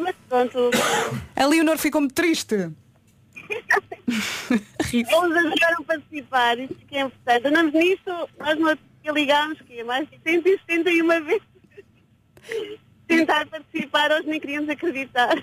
mas 0.00 0.14
pronto. 0.28 0.70
A 1.36 1.46
Leonor 1.46 1.78
ficou 1.78 2.00
muito 2.00 2.14
triste. 2.14 2.54
Eles 4.92 5.08
ajudaram 5.12 5.76
a 5.80 5.84
participar, 5.86 6.58
isso 6.58 6.74
que 6.88 6.96
é 6.96 7.00
importante. 7.02 7.46
Andamos 7.46 7.72
nisso, 7.72 8.28
nós 8.38 8.58
no 8.58 8.68
outro 8.68 8.84
dia 9.08 9.12
ligámos, 9.12 9.58
que 9.60 9.80
é 9.80 9.84
mais 9.84 10.08
de 10.08 10.18
171 10.22 11.24
vezes. 11.24 11.42
Tentar 13.06 13.46
participar, 13.46 14.12
hoje 14.12 14.26
nem 14.26 14.38
queríamos 14.38 14.68
acreditar. 14.68 15.42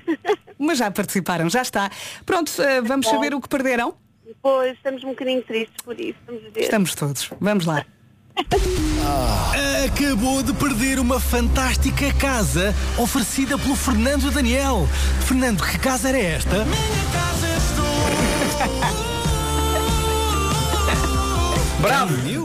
Mas 0.58 0.78
já 0.78 0.92
participaram, 0.92 1.50
já 1.50 1.62
está. 1.62 1.90
Pronto, 2.26 2.52
eh, 2.62 2.82
vamos 2.82 3.08
saber 3.08 3.34
o 3.34 3.42
que 3.42 3.50
perderam? 3.50 3.96
Pois, 4.42 4.74
estamos 4.74 5.04
um 5.04 5.10
bocadinho 5.10 5.42
tristes 5.44 5.76
por 5.84 6.00
isso, 6.00 6.18
vamos 6.28 6.44
ver. 6.54 6.62
Estamos 6.62 6.94
todos. 6.94 7.30
Vamos 7.40 7.66
lá. 7.66 7.86
Acabou 9.86 10.44
de 10.44 10.54
perder 10.54 11.00
uma 11.00 11.20
fantástica 11.20 12.14
casa 12.14 12.74
oferecida 13.00 13.58
pelo 13.58 13.76
Fernando 13.76 14.30
Daniel. 14.32 14.88
Fernando, 15.26 15.64
que 15.64 15.80
casa 15.80 16.10
era 16.10 16.20
esta? 16.20 16.66
Bravo! 21.82 22.45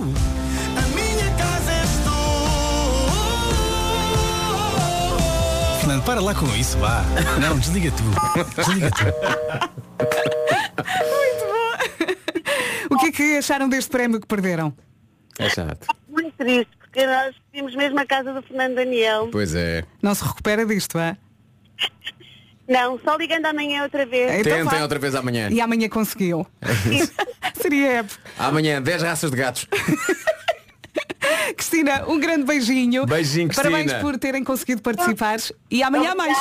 Fernando, 5.90 6.04
para 6.04 6.20
lá 6.20 6.32
com 6.32 6.46
isso, 6.54 6.78
vá. 6.78 7.02
Não, 7.40 7.58
desliga 7.58 7.90
tu. 7.90 8.04
Desliga 8.56 8.90
tu. 8.92 9.04
O 12.94 12.98
que 12.98 13.06
é 13.06 13.12
que 13.12 13.36
acharam 13.38 13.68
deste 13.68 13.90
prémio 13.90 14.20
que 14.20 14.26
perderam? 14.26 14.72
É 15.36 15.48
chato. 15.48 15.88
Muito 16.08 16.32
triste, 16.36 16.70
porque 16.78 17.04
nós 17.04 17.34
tínhamos 17.50 17.74
mesmo 17.74 17.98
a 17.98 18.06
casa 18.06 18.32
do 18.32 18.40
Fernando 18.40 18.76
Daniel. 18.76 19.30
Pois 19.32 19.52
é. 19.56 19.82
Não 20.00 20.14
se 20.14 20.22
recupera 20.22 20.64
disto, 20.64 20.96
é? 20.96 21.16
Não, 22.68 22.96
só 23.00 23.16
ligando 23.16 23.46
amanhã 23.46 23.82
outra 23.82 24.06
vez. 24.06 24.30
Então 24.30 24.44
Tentem 24.44 24.78
vá. 24.78 24.82
outra 24.82 24.98
vez 25.00 25.16
amanhã. 25.16 25.48
E 25.50 25.60
amanhã 25.60 25.88
conseguiu. 25.88 26.46
Seria 27.60 27.94
épico. 27.94 28.20
Amanhã, 28.38 28.80
10 28.80 29.02
raças 29.02 29.28
de 29.28 29.36
gatos. 29.36 29.66
Cristina, 31.56 32.04
um 32.08 32.18
grande 32.18 32.44
beijinho. 32.44 33.06
Beijinho, 33.06 33.48
Cristina. 33.48 33.70
Parabéns 33.70 33.92
por 34.02 34.18
terem 34.18 34.44
conseguido 34.44 34.82
participar. 34.82 35.38
E 35.70 35.82
amanhã 35.82 36.14
mais. 36.14 36.36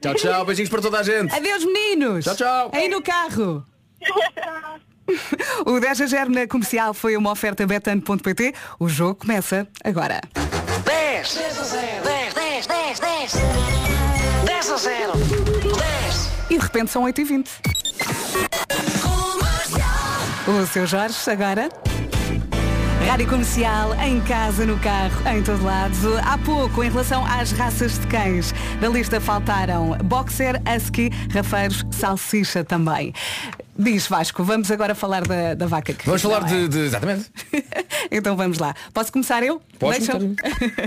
Tchau, 0.00 0.14
tchau. 0.14 0.44
Beijinhos 0.44 0.70
para 0.70 0.82
toda 0.82 0.98
a 1.00 1.02
gente. 1.02 1.34
Adeus, 1.34 1.64
meninos. 1.64 2.24
Tchau, 2.24 2.36
tchau. 2.36 2.70
Aí 2.72 2.88
no 2.88 3.02
carro. 3.02 3.64
O 5.66 5.80
10 5.80 6.02
a 6.02 6.06
0 6.06 6.30
na 6.30 6.46
comercial 6.46 6.94
foi 6.94 7.16
uma 7.16 7.32
oferta 7.32 7.66
betano.pt. 7.66 8.54
O 8.78 8.88
jogo 8.88 9.16
começa 9.16 9.66
agora. 9.82 10.20
10, 10.84 11.34
10 11.34 11.58
a 11.58 11.62
0, 11.64 12.04
10, 12.04 12.34
10, 12.34 12.66
10, 12.66 13.00
10. 13.00 13.32
10 14.46 14.70
a 14.70 14.76
0, 14.76 15.12
10. 15.12 16.30
E 16.50 16.58
de 16.58 16.64
repente 16.64 16.90
são 16.92 17.02
8h20. 17.04 17.48
O 20.46 20.66
seu 20.66 20.86
Jorge, 20.86 21.30
agora. 21.30 21.89
Rádio 23.10 23.26
Comercial, 23.26 23.92
em 24.00 24.20
casa, 24.20 24.64
no 24.64 24.78
carro, 24.78 25.20
em 25.36 25.42
todo 25.42 25.64
lado. 25.64 25.92
Há 26.24 26.38
pouco, 26.38 26.84
em 26.84 26.88
relação 26.88 27.26
às 27.26 27.50
raças 27.50 27.98
de 27.98 28.06
cães, 28.06 28.54
da 28.80 28.88
lista 28.88 29.20
faltaram 29.20 29.98
Boxer, 30.04 30.62
Husky, 30.64 31.10
Rafeiros, 31.34 31.84
Salsicha 31.90 32.62
também. 32.62 33.12
Diz 33.76 34.06
Vasco, 34.06 34.44
vamos 34.44 34.70
agora 34.70 34.94
falar 34.94 35.26
da, 35.26 35.54
da 35.54 35.66
vaca 35.66 35.92
que 35.92 36.06
Vamos 36.06 36.22
falar 36.22 36.44
é? 36.44 36.54
de, 36.54 36.68
de- 36.68 36.78
Exatamente. 36.78 37.32
Então 38.12 38.36
vamos 38.36 38.58
lá. 38.60 38.76
Posso 38.94 39.10
começar 39.12 39.42
eu? 39.42 39.60
Deixam? 39.80 40.36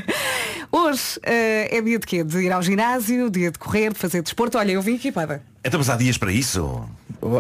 Hoje 0.72 1.20
eh, 1.24 1.78
é 1.78 1.82
dia 1.82 2.00
de 2.00 2.06
quê? 2.06 2.24
De 2.24 2.40
ir 2.40 2.52
ao 2.54 2.62
ginásio, 2.62 3.30
dia 3.30 3.52
de 3.52 3.60
correr, 3.60 3.92
de 3.92 4.00
fazer 4.00 4.22
desporto. 4.22 4.58
Olha, 4.58 4.72
eu 4.72 4.82
vim 4.82 4.96
equipada. 4.96 5.44
Então, 5.64 5.78
mas 5.78 5.90
há 5.90 5.98
dias 5.98 6.18
para 6.18 6.32
isso? 6.32 6.88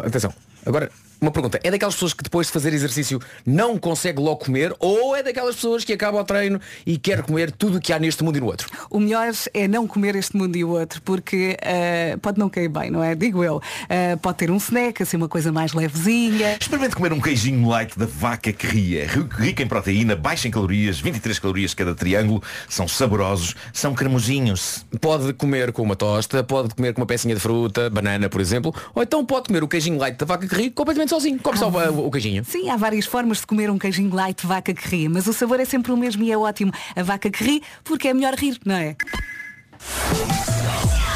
Atenção. 0.05 0.33
Agora, 0.65 0.91
uma 1.23 1.31
pergunta. 1.31 1.59
É 1.63 1.71
daquelas 1.71 1.95
pessoas 1.95 2.13
que 2.13 2.23
depois 2.23 2.47
de 2.47 2.53
fazer 2.53 2.73
exercício 2.73 3.19
não 3.45 3.77
consegue 3.77 4.19
logo 4.19 4.45
comer 4.45 4.73
ou 4.79 5.15
é 5.15 5.23
daquelas 5.23 5.55
pessoas 5.55 5.83
que 5.83 5.93
acaba 5.93 6.19
o 6.19 6.23
treino 6.23 6.59
e 6.85 6.97
quer 6.97 7.23
comer 7.23 7.51
tudo 7.51 7.77
o 7.77 7.81
que 7.81 7.93
há 7.93 7.99
neste 7.99 8.23
mundo 8.23 8.37
e 8.37 8.41
no 8.41 8.47
outro? 8.47 8.69
O 8.89 8.99
melhor 8.99 9.31
é 9.53 9.67
não 9.67 9.87
comer 9.87 10.15
este 10.15 10.35
mundo 10.35 10.55
e 10.57 10.63
o 10.63 10.69
outro, 10.69 11.01
porque 11.01 11.57
eh, 11.61 12.17
pode 12.21 12.37
não 12.37 12.49
cair 12.49 12.67
bem, 12.67 12.91
não 12.91 13.01
é? 13.01 13.15
Digo 13.15 13.43
eu. 13.43 13.61
Eh, 13.87 14.15
pode 14.17 14.37
ter 14.37 14.51
um 14.51 14.57
snack, 14.57 15.01
assim, 15.01 15.15
uma 15.15 15.29
coisa 15.29 15.51
mais 15.51 15.73
levezinha. 15.73 16.57
Experimente 16.59 16.95
comer 16.95 17.13
um 17.13 17.21
queijinho 17.21 17.67
light 17.67 17.97
da 17.97 18.05
vaca 18.05 18.51
que 18.51 18.67
ria. 18.67 19.07
Rico 19.07 19.35
rico 19.35 19.61
em 19.61 19.67
proteína, 19.67 20.15
baixo 20.15 20.47
em 20.47 20.51
calorias, 20.51 20.99
23 20.99 21.39
calorias 21.39 21.73
cada 21.73 21.95
triângulo, 21.95 22.43
são 22.67 22.87
saborosos, 22.87 23.55
são 23.71 23.93
cremosinhos. 23.93 24.85
Pode 24.99 25.31
comer 25.33 25.71
com 25.71 25.83
uma 25.83 25.95
tosta, 25.95 26.43
pode 26.43 26.75
comer 26.75 26.93
com 26.93 27.01
uma 27.01 27.07
pecinha 27.07 27.33
de 27.33 27.39
fruta, 27.39 27.89
banana, 27.89 28.27
por 28.27 28.41
exemplo, 28.41 28.75
ou 28.93 29.01
então 29.01 29.25
pode 29.25 29.47
comer 29.47 29.63
o 29.63 29.67
queijinho 29.67 29.97
light 29.97 30.17
da 30.17 30.25
vaca 30.25 30.45
que 30.47 30.55
ri 30.55 30.69
completamente 30.69 31.12
sozinho. 31.13 31.39
Come 31.39 31.57
só 31.57 31.69
o, 31.69 32.07
o 32.07 32.11
queijinho. 32.11 32.43
Sim, 32.43 32.69
há 32.69 32.75
várias 32.75 33.05
formas 33.05 33.39
de 33.39 33.47
comer 33.47 33.69
um 33.69 33.77
queijinho 33.77 34.13
light 34.13 34.41
de 34.41 34.47
vaca 34.47 34.73
que 34.73 34.87
ri, 34.87 35.07
mas 35.07 35.27
o 35.27 35.33
sabor 35.33 35.59
é 35.59 35.65
sempre 35.65 35.91
o 35.91 35.97
mesmo 35.97 36.23
e 36.23 36.31
é 36.31 36.37
ótimo. 36.37 36.71
A 36.95 37.03
vaca 37.03 37.29
que 37.29 37.43
ri, 37.43 37.63
porque 37.83 38.07
é 38.07 38.13
melhor 38.13 38.33
rir, 38.33 38.59
não 38.65 38.75
é? 38.75 38.95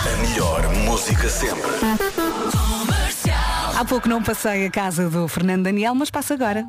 A 0.05 0.27
melhor 0.27 0.75
música 0.86 1.27
sempre. 1.27 1.71
Há 3.75 3.86
pouco 3.86 4.07
não 4.07 4.21
passei 4.21 4.65
a 4.65 4.71
casa 4.71 5.10
do 5.10 5.27
Fernando 5.27 5.63
Daniel, 5.63 5.95
mas 5.95 6.12
passo 6.12 6.33
agora. 6.33 6.65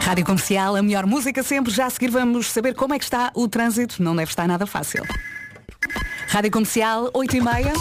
Rádio 0.00 0.24
Comercial, 0.24 0.76
a 0.76 0.82
melhor 0.82 1.06
música 1.06 1.42
sempre. 1.42 1.72
Já 1.72 1.86
a 1.86 1.90
seguir 1.90 2.10
vamos 2.10 2.50
saber 2.50 2.74
como 2.74 2.94
é 2.94 2.98
que 2.98 3.04
está 3.04 3.30
o 3.34 3.46
trânsito. 3.48 4.02
Não 4.02 4.16
deve 4.16 4.30
estar 4.30 4.48
nada 4.48 4.66
fácil. 4.66 5.04
Rádio 6.28 6.50
Comercial, 6.50 7.10
8 7.12 7.36
e 7.36 7.40
meia. 7.40 7.72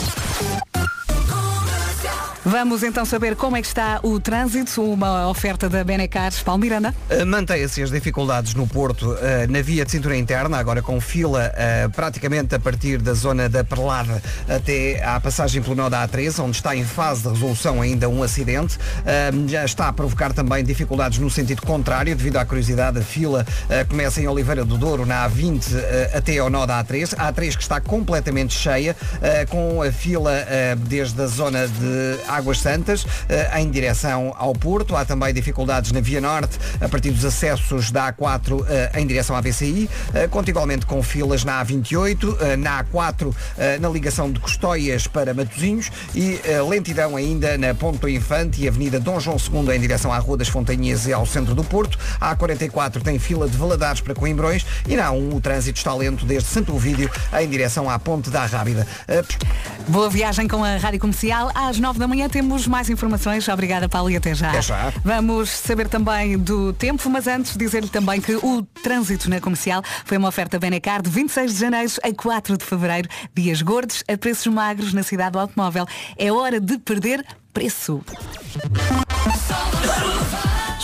Vamos 2.49 2.81
então 2.81 3.05
saber 3.05 3.35
como 3.35 3.57
é 3.57 3.62
que 3.62 3.67
está 3.67 3.99
o 4.01 4.19
trânsito. 4.19 4.81
Uma 4.81 5.29
oferta 5.29 5.69
da 5.69 5.83
Benecares. 5.83 6.41
Paulo 6.41 6.59
Miranda. 6.59 6.95
Uh, 7.07 7.23
Mantém-se 7.23 7.83
as 7.83 7.91
dificuldades 7.91 8.55
no 8.55 8.65
Porto 8.65 9.12
uh, 9.12 9.17
na 9.47 9.62
via 9.62 9.85
de 9.85 9.91
cintura 9.91 10.17
interna, 10.17 10.57
agora 10.57 10.81
com 10.81 10.99
fila 10.99 11.53
uh, 11.53 11.91
praticamente 11.91 12.55
a 12.55 12.59
partir 12.59 12.97
da 13.03 13.13
zona 13.13 13.47
da 13.47 13.63
Perlada 13.63 14.19
até 14.49 15.03
à 15.03 15.19
passagem 15.19 15.62
pelo 15.62 15.75
nó 15.75 15.89
da 15.89 16.07
A3, 16.07 16.43
onde 16.43 16.55
está 16.55 16.75
em 16.75 16.83
fase 16.83 17.21
de 17.21 17.29
resolução 17.29 17.83
ainda 17.83 18.09
um 18.09 18.23
acidente. 18.23 18.79
Já 19.47 19.63
está 19.63 19.88
a 19.88 19.93
provocar 19.93 20.33
também 20.33 20.63
dificuldades 20.63 21.19
no 21.19 21.29
sentido 21.29 21.62
contrário, 21.62 22.15
devido 22.15 22.38
à 22.38 22.45
curiosidade, 22.45 22.97
a 22.97 23.03
fila 23.03 23.45
começa 23.88 24.21
em 24.21 24.27
Oliveira 24.27 24.65
do 24.65 24.75
Douro, 24.75 25.05
na 25.05 25.29
A20 25.29 25.67
uh, 25.67 26.17
até 26.17 26.39
ao 26.39 26.49
nó 26.49 26.65
da 26.65 26.83
A3. 26.83 27.13
A 27.15 27.31
A3 27.31 27.55
que 27.55 27.62
está 27.62 27.79
completamente 27.79 28.55
cheia, 28.55 28.95
com 29.49 29.83
a 29.83 29.91
fila 29.91 30.31
desde 30.88 31.21
a 31.21 31.27
zona 31.27 31.67
de 31.67 32.17
Águas 32.39 32.60
Santas, 32.60 33.06
eh, 33.28 33.60
em 33.60 33.69
direção 33.69 34.34
ao 34.38 34.54
Porto. 34.54 34.95
Há 34.95 35.06
também 35.06 35.34
dificuldades 35.34 35.91
na 35.91 36.02
Via 36.02 36.19
Norte, 36.19 36.58
a 36.82 36.89
partir 36.89 37.12
dos 37.12 37.23
acessos 37.23 37.91
da 37.91 38.12
A4 38.12 38.65
eh, 38.67 38.91
em 38.95 39.06
direção 39.06 39.36
à 39.36 39.41
BCI, 39.41 39.89
eh, 40.13 40.28
conta 40.28 40.49
igualmente 40.49 40.86
com 40.86 41.02
filas 41.04 41.43
na 41.43 41.63
A28, 41.63 42.38
eh, 42.41 42.56
na 42.56 42.84
A4 42.84 43.34
eh, 43.58 43.78
na 43.80 43.89
ligação 43.89 44.32
de 44.32 44.39
Custóias 44.39 45.08
para 45.08 45.34
Matosinhos 45.34 45.91
e 46.15 46.39
lentidão 46.67 47.15
ainda 47.15 47.58
na 47.58 47.73
Ponto 47.73 48.08
Infante 48.08 48.62
e 48.62 48.67
Avenida 48.67 48.99
Dom 48.99 49.19
João 49.19 49.38
II 49.38 49.75
em 49.75 49.80
direção 49.80 50.12
à 50.12 50.17
Rua 50.17 50.38
das 50.38 50.47
Fontanhas 50.47 51.06
e 51.06 51.13
ao 51.13 51.25
centro 51.25 51.54
do 51.54 51.63
Porto. 51.63 51.97
A 52.19 52.36
A44 52.36 53.02
tem 53.02 53.19
fila 53.19 53.47
de 53.47 53.58
Valadares 53.58 54.02
para 54.02 54.13
Coimbrões 54.13 54.65
e 54.88 54.95
na 54.95 55.10
A1 55.10 55.34
o 55.34 55.41
trânsito 55.41 55.78
está 55.78 55.93
lento 55.93 56.25
desde 56.25 56.49
Santo 56.49 56.75
Ovídio 56.75 57.10
em 57.39 57.49
direção 57.49 57.89
à 57.89 57.99
Ponte 57.99 58.30
da 58.30 58.45
Rábida. 58.45 58.88
Boa 59.88 60.10
viagem 60.10 60.47
com 60.47 60.63
a 60.63 60.78
Rádio 60.78 60.99
Comercial. 60.99 61.52
Às 61.54 61.80
9 61.80 61.99
da 61.99 62.08
manhã 62.08 62.18
temos 62.27 62.67
mais 62.67 62.89
informações. 62.89 63.47
Obrigada, 63.47 63.88
Paulo, 63.88 64.10
e 64.10 64.17
até 64.17 64.34
já. 64.34 64.49
Até 64.49 64.62
já. 64.62 64.91
Vamos 65.03 65.49
saber 65.49 65.88
também 65.88 66.38
do 66.38 66.73
tempo, 66.73 67.10
mas 67.10 67.27
antes 67.27 67.55
dizer-lhe 67.55 67.88
também 67.88 68.19
que 68.19 68.36
o 68.36 68.63
trânsito 68.84 69.29
na 69.29 69.39
comercial 69.39 69.84
foi 70.03 70.17
uma 70.17 70.27
oferta 70.27 70.60
Benecar 70.60 71.01
de 71.01 71.10
26 71.10 71.53
de 71.53 71.60
janeiro 71.60 71.91
a 72.03 72.13
4 72.13 72.58
de 72.58 72.65
fevereiro. 72.65 73.08
Dias 73.34 73.62
gordos 73.62 74.03
a 74.08 74.17
preços 74.17 74.47
magros 74.47 74.91
na 74.91 75.03
cidade 75.03 75.34
do 75.34 75.39
automóvel. 75.39 75.86
É 76.17 76.32
hora 76.32 76.60
de 76.60 76.77
perder 76.79 77.23
preço. 77.53 78.01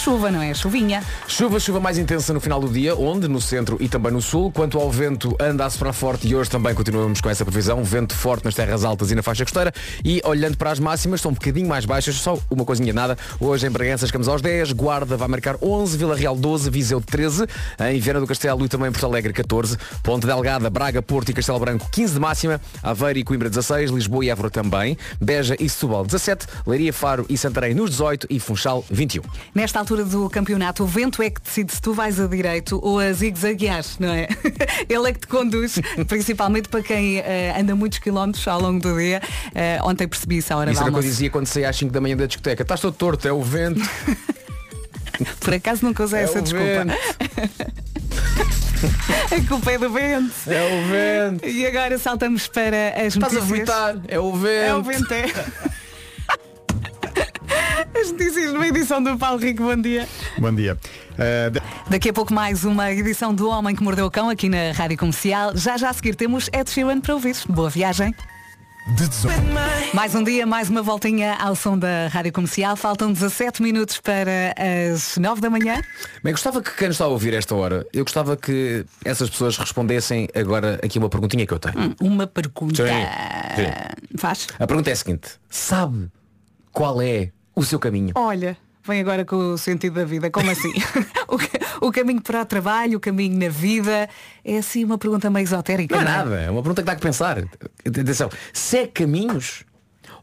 Chuva, 0.05 0.29
não 0.29 0.39
é? 0.39 0.53
Chuvinha. 0.53 1.03
Chuva, 1.27 1.59
chuva 1.59 1.79
mais 1.79 1.97
intensa 1.97 2.31
no 2.31 2.39
final 2.39 2.59
do 2.59 2.69
dia, 2.69 2.95
onde? 2.95 3.27
No 3.27 3.41
centro 3.41 3.75
e 3.79 3.89
também 3.89 4.11
no 4.11 4.21
sul. 4.21 4.51
Quanto 4.51 4.77
ao 4.77 4.91
vento, 4.91 5.35
anda 5.39 5.65
a 5.65 5.69
soprar 5.71 5.95
forte 5.95 6.27
e 6.27 6.35
hoje 6.35 6.47
também 6.47 6.75
continuamos 6.75 7.19
com 7.19 7.27
essa 7.27 7.43
previsão. 7.43 7.83
Vento 7.83 8.13
forte 8.13 8.45
nas 8.45 8.53
terras 8.53 8.85
altas 8.85 9.09
e 9.09 9.15
na 9.15 9.23
faixa 9.23 9.43
costeira. 9.43 9.73
E 10.03 10.21
olhando 10.23 10.57
para 10.57 10.69
as 10.69 10.77
máximas, 10.77 11.21
estão 11.21 11.31
um 11.31 11.33
bocadinho 11.33 11.67
mais 11.67 11.85
baixas, 11.85 12.17
só 12.17 12.37
uma 12.51 12.63
coisinha 12.63 12.93
nada. 12.93 13.17
Hoje 13.39 13.65
em 13.65 13.71
Bragança 13.71 14.05
chegamos 14.05 14.27
aos 14.27 14.43
10, 14.43 14.73
Guarda 14.73 15.17
vai 15.17 15.27
marcar 15.27 15.55
11, 15.59 15.97
Vila 15.97 16.15
Real 16.15 16.35
12, 16.35 16.69
Viseu 16.69 17.01
13, 17.01 17.47
em 17.89 17.99
Viana 17.99 18.19
do 18.19 18.27
Castelo 18.27 18.63
e 18.63 18.69
também 18.69 18.91
Porto 18.91 19.07
Alegre 19.07 19.33
14, 19.33 19.75
Ponte 20.03 20.27
Delgada, 20.27 20.69
Braga, 20.69 21.01
Porto 21.01 21.29
e 21.29 21.33
Castelo 21.33 21.57
Branco 21.57 21.89
15 21.91 22.13
de 22.13 22.19
máxima, 22.19 22.61
Aveiro 22.83 23.17
e 23.17 23.23
Coimbra 23.23 23.49
16, 23.49 23.89
Lisboa 23.89 24.23
e 24.23 24.29
Évora 24.29 24.51
também, 24.51 24.95
Beja 25.19 25.55
e 25.59 25.67
Setúbal 25.67 26.05
17, 26.05 26.45
Leiria, 26.67 26.93
Faro 26.93 27.25
e 27.27 27.35
Santarém 27.39 27.73
nos 27.73 27.89
18 27.89 28.27
e 28.29 28.39
Funchal 28.39 28.85
21. 28.91 29.23
Nesta 29.55 29.79
altura 29.79 29.94
do 30.03 30.29
campeonato, 30.29 30.83
o 30.83 30.87
vento 30.87 31.21
é 31.21 31.29
que 31.29 31.41
decide 31.41 31.73
se 31.73 31.81
tu 31.81 31.93
vais 31.93 32.19
a 32.19 32.27
direito 32.27 32.79
ou 32.83 32.99
a 32.99 33.11
zigue-zaguear, 33.13 33.83
não 33.99 34.09
é? 34.13 34.27
Ele 34.89 35.09
é 35.09 35.13
que 35.13 35.19
te 35.19 35.27
conduz, 35.27 35.79
principalmente 36.07 36.67
para 36.69 36.81
quem 36.81 37.19
eh, 37.19 37.53
anda 37.57 37.75
muitos 37.75 37.99
quilómetros 37.99 38.47
ao 38.47 38.59
longo 38.61 38.79
do 38.79 38.97
dia. 38.97 39.21
Eh, 39.53 39.79
ontem 39.83 40.07
percebi 40.07 40.37
isso 40.37 40.53
à 40.53 40.57
hora 40.57 40.71
Isso 40.71 40.79
da 40.81 40.87
era 40.87 40.91
o 40.91 40.99
que 40.99 41.05
eu 41.05 41.09
dizia 41.09 41.29
quando 41.29 41.47
saí 41.47 41.65
às 41.65 41.75
5 41.75 41.91
da 41.93 42.01
manhã 42.01 42.17
da 42.17 42.25
discoteca. 42.25 42.63
Estás 42.63 42.81
todo 42.81 42.93
torto, 42.95 43.27
é 43.27 43.31
o 43.31 43.41
vento. 43.41 43.81
Por 45.39 45.53
acaso 45.53 45.85
nunca 45.85 46.03
usei 46.03 46.19
É 46.19 46.23
essa 46.23 46.41
desculpa. 46.41 46.85
a 49.31 49.47
culpa 49.47 49.71
é 49.71 49.77
do 49.77 49.89
vento. 49.89 50.33
É 50.47 50.61
o 50.61 50.87
vento. 51.31 51.45
E 51.47 51.65
agora 51.65 51.97
saltamos 51.97 52.47
para 52.47 52.89
as 52.89 53.15
Estás 53.15 53.15
a 53.15 53.19
notícias. 53.19 53.45
vomitar, 53.45 53.95
é 54.07 54.19
o 54.19 54.33
vento. 54.33 54.49
É 54.49 54.75
o 54.75 54.83
vento, 54.83 55.13
é. 55.13 55.25
As 58.05 58.11
notícias 58.11 58.53
numa 58.53 58.67
edição 58.67 59.01
do 59.01 59.17
Paulo 59.17 59.39
Rico, 59.39 59.63
bom 59.63 59.75
dia. 59.81 60.07
Bom 60.37 60.53
dia. 60.53 60.77
Eh, 61.17 61.49
de- 61.49 61.61
Daqui 61.89 62.09
a 62.09 62.13
pouco 62.13 62.31
mais 62.31 62.63
uma 62.63 62.91
edição 62.91 63.33
do 63.33 63.49
Homem 63.49 63.75
que 63.75 63.81
Mordeu 63.81 64.05
o 64.05 64.11
Cão 64.11 64.29
aqui 64.29 64.47
na 64.47 64.73
Rádio 64.73 64.95
Comercial. 64.95 65.57
Já 65.57 65.75
já 65.75 65.89
a 65.89 65.93
seguir 65.93 66.13
temos 66.13 66.47
Ed 66.53 66.69
Sheeran 66.69 67.01
para 67.01 67.15
ouvir. 67.15 67.35
Boa 67.49 67.67
viagem. 67.67 68.13
Mais 69.91 70.13
um 70.13 70.23
dia, 70.23 70.45
mais 70.45 70.69
uma 70.69 70.83
voltinha 70.83 71.33
ao 71.33 71.55
som 71.55 71.75
da 71.79 72.07
Rádio 72.09 72.31
Comercial. 72.31 72.75
Faltam 72.75 73.11
17 73.11 73.63
minutos 73.63 73.99
para 73.99 74.53
as 74.93 75.17
9 75.17 75.41
da 75.41 75.49
manhã. 75.49 75.81
Bem, 76.23 76.31
gostava 76.31 76.61
que 76.61 76.69
quem 76.75 76.89
nos 76.89 76.97
está 76.97 77.05
a 77.05 77.07
ouvir 77.07 77.33
esta 77.33 77.55
hora, 77.55 77.87
eu 77.91 78.03
gostava 78.05 78.37
que 78.37 78.85
essas 79.03 79.31
pessoas 79.31 79.57
respondessem 79.57 80.29
agora 80.35 80.79
aqui 80.83 80.99
uma 80.99 81.09
perguntinha 81.09 81.47
que 81.47 81.53
eu 81.55 81.57
tenho. 81.59 81.79
Hum, 81.79 81.95
Uma 81.99 82.27
pergunta. 82.27 82.85
Sim, 82.85 82.93
sim. 83.55 84.17
Faz? 84.19 84.45
A 84.59 84.67
pergunta 84.67 84.91
é 84.91 84.93
a 84.93 84.95
seguinte, 84.95 85.29
sabe 85.49 86.07
qual 86.71 87.01
é 87.01 87.31
o 87.55 87.63
seu 87.63 87.79
caminho? 87.79 88.11
Olha, 88.15 88.57
vem 88.83 88.99
agora 89.01 89.25
com 89.25 89.53
o 89.53 89.57
sentido 89.57 89.95
da 89.95 90.05
vida. 90.05 90.29
Como 90.29 90.49
assim? 90.49 90.73
o, 91.81 91.87
o 91.87 91.91
caminho 91.91 92.21
para 92.21 92.41
o 92.41 92.45
trabalho, 92.45 92.97
o 92.97 92.99
caminho 92.99 93.37
na 93.37 93.49
vida. 93.49 94.09
É 94.43 94.57
assim 94.57 94.83
uma 94.83 94.97
pergunta 94.97 95.29
meio 95.29 95.43
esotérica. 95.43 95.95
Não 95.95 96.01
é 96.01 96.05
não 96.05 96.11
é? 96.11 96.17
nada, 96.17 96.41
é 96.41 96.51
uma 96.51 96.61
pergunta 96.61 96.81
que 96.81 96.85
dá 96.85 96.95
que 96.95 97.01
pensar. 97.01 97.43
Atenção, 97.85 98.29
segue 98.53 98.91
caminhos 98.91 99.63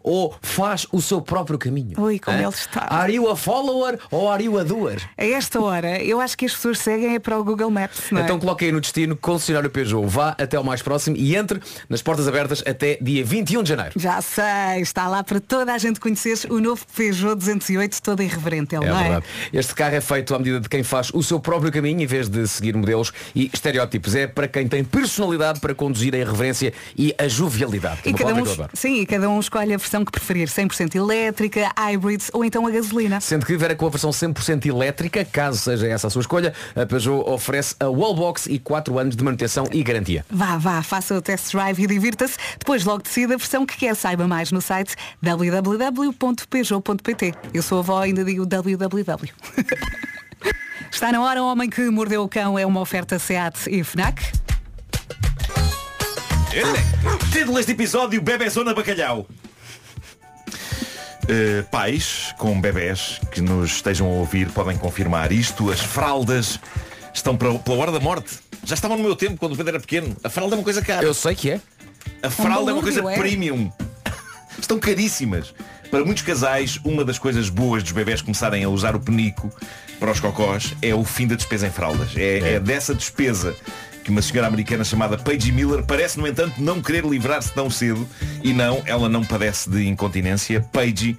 ou 0.02 0.34
faz 0.42 0.86
o 0.92 1.00
seu 1.00 1.20
próprio 1.20 1.58
caminho? 1.58 1.98
Ui, 2.00 2.18
como 2.18 2.36
Hã? 2.36 2.40
ele 2.40 2.48
está. 2.48 2.86
Are 2.90 3.12
you 3.12 3.28
a 3.30 3.36
follower 3.36 3.98
ou 4.10 4.30
are 4.30 4.42
you 4.44 4.58
a 4.58 4.62
doer? 4.64 5.00
A 5.16 5.24
esta 5.24 5.60
hora, 5.60 6.02
eu 6.02 6.20
acho 6.20 6.36
que 6.36 6.46
as 6.46 6.52
pessoas 6.52 6.78
seguem 6.78 7.14
é 7.14 7.18
para 7.18 7.38
o 7.38 7.44
Google 7.44 7.70
Maps, 7.70 8.10
não 8.10 8.20
é? 8.20 8.24
Então 8.24 8.38
coloque 8.38 8.64
aí 8.64 8.72
no 8.72 8.80
destino 8.80 9.16
concessionário 9.16 9.70
Peugeot. 9.70 10.06
Vá 10.06 10.30
até 10.38 10.56
ao 10.56 10.64
mais 10.64 10.82
próximo 10.82 11.16
e 11.16 11.36
entre 11.36 11.60
nas 11.88 12.02
portas 12.02 12.26
abertas 12.28 12.62
até 12.66 12.98
dia 13.00 13.24
21 13.24 13.62
de 13.62 13.68
janeiro. 13.68 13.92
Já 13.96 14.20
sei, 14.20 14.80
está 14.80 15.08
lá 15.08 15.22
para 15.22 15.40
toda 15.40 15.72
a 15.72 15.78
gente 15.78 16.00
conhecer 16.00 16.38
o 16.50 16.58
novo 16.60 16.84
Peugeot 16.96 17.34
208, 17.36 18.02
todo 18.02 18.22
irreverente, 18.22 18.74
ele, 18.74 18.86
É 18.86 18.88
não 18.88 18.98
é? 18.98 19.02
verdade. 19.02 19.26
Este 19.52 19.74
carro 19.74 19.94
é 19.94 20.00
feito 20.00 20.34
à 20.34 20.38
medida 20.38 20.60
de 20.60 20.68
quem 20.68 20.82
faz 20.82 21.10
o 21.12 21.22
seu 21.22 21.38
próprio 21.40 21.70
caminho 21.70 22.00
em 22.00 22.06
vez 22.06 22.28
de 22.28 22.46
seguir 22.48 22.74
modelos 22.76 23.12
e 23.34 23.50
estereótipos. 23.52 24.14
É 24.14 24.26
para 24.26 24.48
quem 24.48 24.66
tem 24.68 24.82
personalidade 24.84 25.60
para 25.60 25.74
conduzir 25.74 26.14
a 26.14 26.18
irreverência 26.18 26.72
e 26.96 27.14
a 27.18 27.28
jovialidade. 27.28 28.00
E 28.04 28.12
cada, 28.12 28.34
um, 28.34 28.44
sim, 28.74 29.00
e 29.00 29.06
cada 29.06 29.28
um 29.28 29.38
escolhe 29.40 29.74
a 29.74 29.78
versão 29.92 30.05
que 30.07 30.12
preferir, 30.12 30.48
100% 30.48 30.94
elétrica, 30.94 31.70
hybrids 31.76 32.31
ou 32.33 32.42
então 32.44 32.64
a 32.66 32.70
gasolina. 32.70 33.20
Sendo 33.20 33.44
que 33.44 33.59
vier 33.59 33.76
com 33.76 33.87
a 33.87 33.90
versão 33.90 34.11
100% 34.11 34.64
elétrica, 34.64 35.22
caso 35.22 35.59
seja 35.59 35.87
essa 35.87 36.07
a 36.07 36.11
sua 36.11 36.22
escolha, 36.22 36.55
a 36.74 36.87
Peugeot 36.87 37.28
oferece 37.28 37.76
a 37.78 37.85
Wallbox 37.85 38.46
e 38.46 38.59
4 38.59 38.98
anos 38.98 39.14
de 39.14 39.22
manutenção 39.22 39.68
e 39.70 39.83
garantia. 39.83 40.24
Vá, 40.31 40.57
vá, 40.57 40.83
faça 40.83 41.14
o 41.14 41.20
test 41.20 41.52
drive 41.52 41.83
e 41.83 41.87
divirta-se. 41.87 42.38
Depois 42.59 42.85
logo 42.85 43.02
decida 43.02 43.35
a 43.35 43.37
versão 43.37 43.66
que 43.66 43.76
quer. 43.76 43.94
Saiba 43.94 44.26
mais 44.26 44.50
no 44.50 44.62
site 44.62 44.96
www.peugeot.pt. 45.20 47.35
Eu 47.52 47.62
sou 47.62 47.76
a 47.78 47.83
avó, 47.83 48.00
ainda 48.00 48.24
digo 48.24 48.46
www. 48.46 49.31
Está 50.90 51.12
na 51.12 51.20
hora, 51.20 51.42
o 51.42 51.46
homem 51.46 51.68
que 51.68 51.83
mordeu 51.90 52.22
o 52.22 52.28
cão 52.28 52.59
é 52.59 52.64
uma 52.64 52.81
oferta 52.81 53.18
SEAT 53.18 53.68
e 53.70 53.85
FNAC. 53.85 54.22
Título 57.31 57.57
deste 57.57 57.72
episódio, 57.72 58.22
Bebezona 58.22 58.72
Bacalhau. 58.74 59.26
Uh, 61.24 61.62
pais 61.70 62.35
com 62.37 62.61
bebés 62.61 63.20
que 63.30 63.40
nos 63.40 63.72
estejam 63.76 64.06
a 64.08 64.11
ouvir 64.11 64.48
podem 64.50 64.76
confirmar 64.76 65.30
isto. 65.30 65.70
As 65.70 65.80
fraldas 65.80 66.58
estão 67.14 67.37
para- 67.37 67.54
pela 67.61 67.76
hora 67.76 67.92
da 67.92 68.00
morte. 68.00 68.38
Já 68.64 68.74
estavam 68.74 68.96
no 68.96 69.02
meu 69.04 69.14
tempo, 69.14 69.37
quando 69.38 69.52
o 69.52 69.56
Pedro 69.56 69.70
era 69.76 69.80
pequeno. 69.80 70.16
A 70.22 70.28
fralda 70.28 70.56
é 70.56 70.58
uma 70.58 70.64
coisa 70.64 70.82
cara. 70.82 71.04
Eu 71.04 71.14
sei 71.14 71.35
que 71.35 71.50
é. 71.50 71.61
A 72.22 72.30
fralda 72.30 72.70
é 72.70 72.74
uma 72.74 72.82
coisa 72.82 73.08
é? 73.08 73.16
premium. 73.16 73.70
Estão 74.58 74.78
caríssimas. 74.78 75.54
Para 75.90 76.04
muitos 76.04 76.22
casais, 76.22 76.80
uma 76.85 77.04
das 77.04 77.18
coisas 77.18 77.48
boas 77.48 77.82
dos 77.82 77.92
bebés 77.92 78.22
começarem 78.22 78.64
a 78.64 78.68
usar 78.68 78.96
o 78.96 79.00
penico 79.00 79.50
para 80.00 80.11
os 80.11 80.18
cocós 80.20 80.74
é 80.80 80.94
o 80.94 81.04
fim 81.04 81.26
da 81.26 81.37
despesa 81.37 81.66
em 81.66 81.70
fraldas. 81.70 82.16
É, 82.16 82.54
é 82.54 82.61
dessa 82.61 82.94
despesa 82.94 83.54
que 84.04 84.10
uma 84.10 84.22
senhora 84.22 84.48
americana 84.48 84.84
chamada 84.84 85.16
Paige 85.16 85.52
Miller 85.52 85.84
parece, 85.84 86.18
no 86.18 86.26
entanto, 86.26 86.60
não 86.60 86.82
querer 86.82 87.04
livrar-se 87.04 87.52
tão 87.52 87.70
cedo. 87.70 88.08
E 88.42 88.52
não, 88.52 88.82
ela 88.86 89.08
não 89.08 89.24
padece 89.24 89.70
de 89.70 89.86
incontinência. 89.86 90.60
Paige 90.72 91.16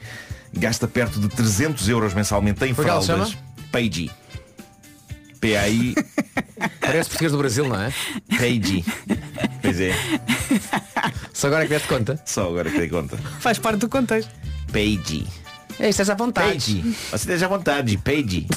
gasta 0.52 0.88
perto 0.88 1.20
de 1.20 1.30
300 1.30 1.90
euros 1.90 2.14
mensalmente 2.14 2.64
em 2.66 2.74
Como 2.74 2.88
é 2.88 3.02
fraldas. 3.02 3.38
Paige. 3.72 4.12
P-A-I 5.40 5.96
Parece 6.80 7.10
português 7.10 7.32
do 7.32 7.38
Brasil, 7.38 7.68
não 7.68 7.82
é? 7.82 7.94
Paige. 8.38 8.84
Pois 9.62 9.80
é. 9.80 9.94
Só 11.34 11.48
agora 11.48 11.64
é 11.64 11.68
que 11.68 11.74
deste 11.74 11.88
conta. 11.88 12.22
Só 12.26 12.48
agora 12.48 12.70
que 12.70 12.78
dei 12.78 12.90
conta. 12.90 13.18
Faz 13.40 13.60
parte 13.60 13.80
do 13.80 13.90
contexto. 13.90 14.32
Paige. 14.72 15.28
É, 15.80 15.90
estás 15.90 16.10
à 16.10 16.16
vontade. 16.16 16.52
Paige. 16.52 16.82
Você 17.10 17.16
esteja 17.16 17.46
à 17.46 17.50
vontade, 17.50 17.98
Paige. 17.98 18.48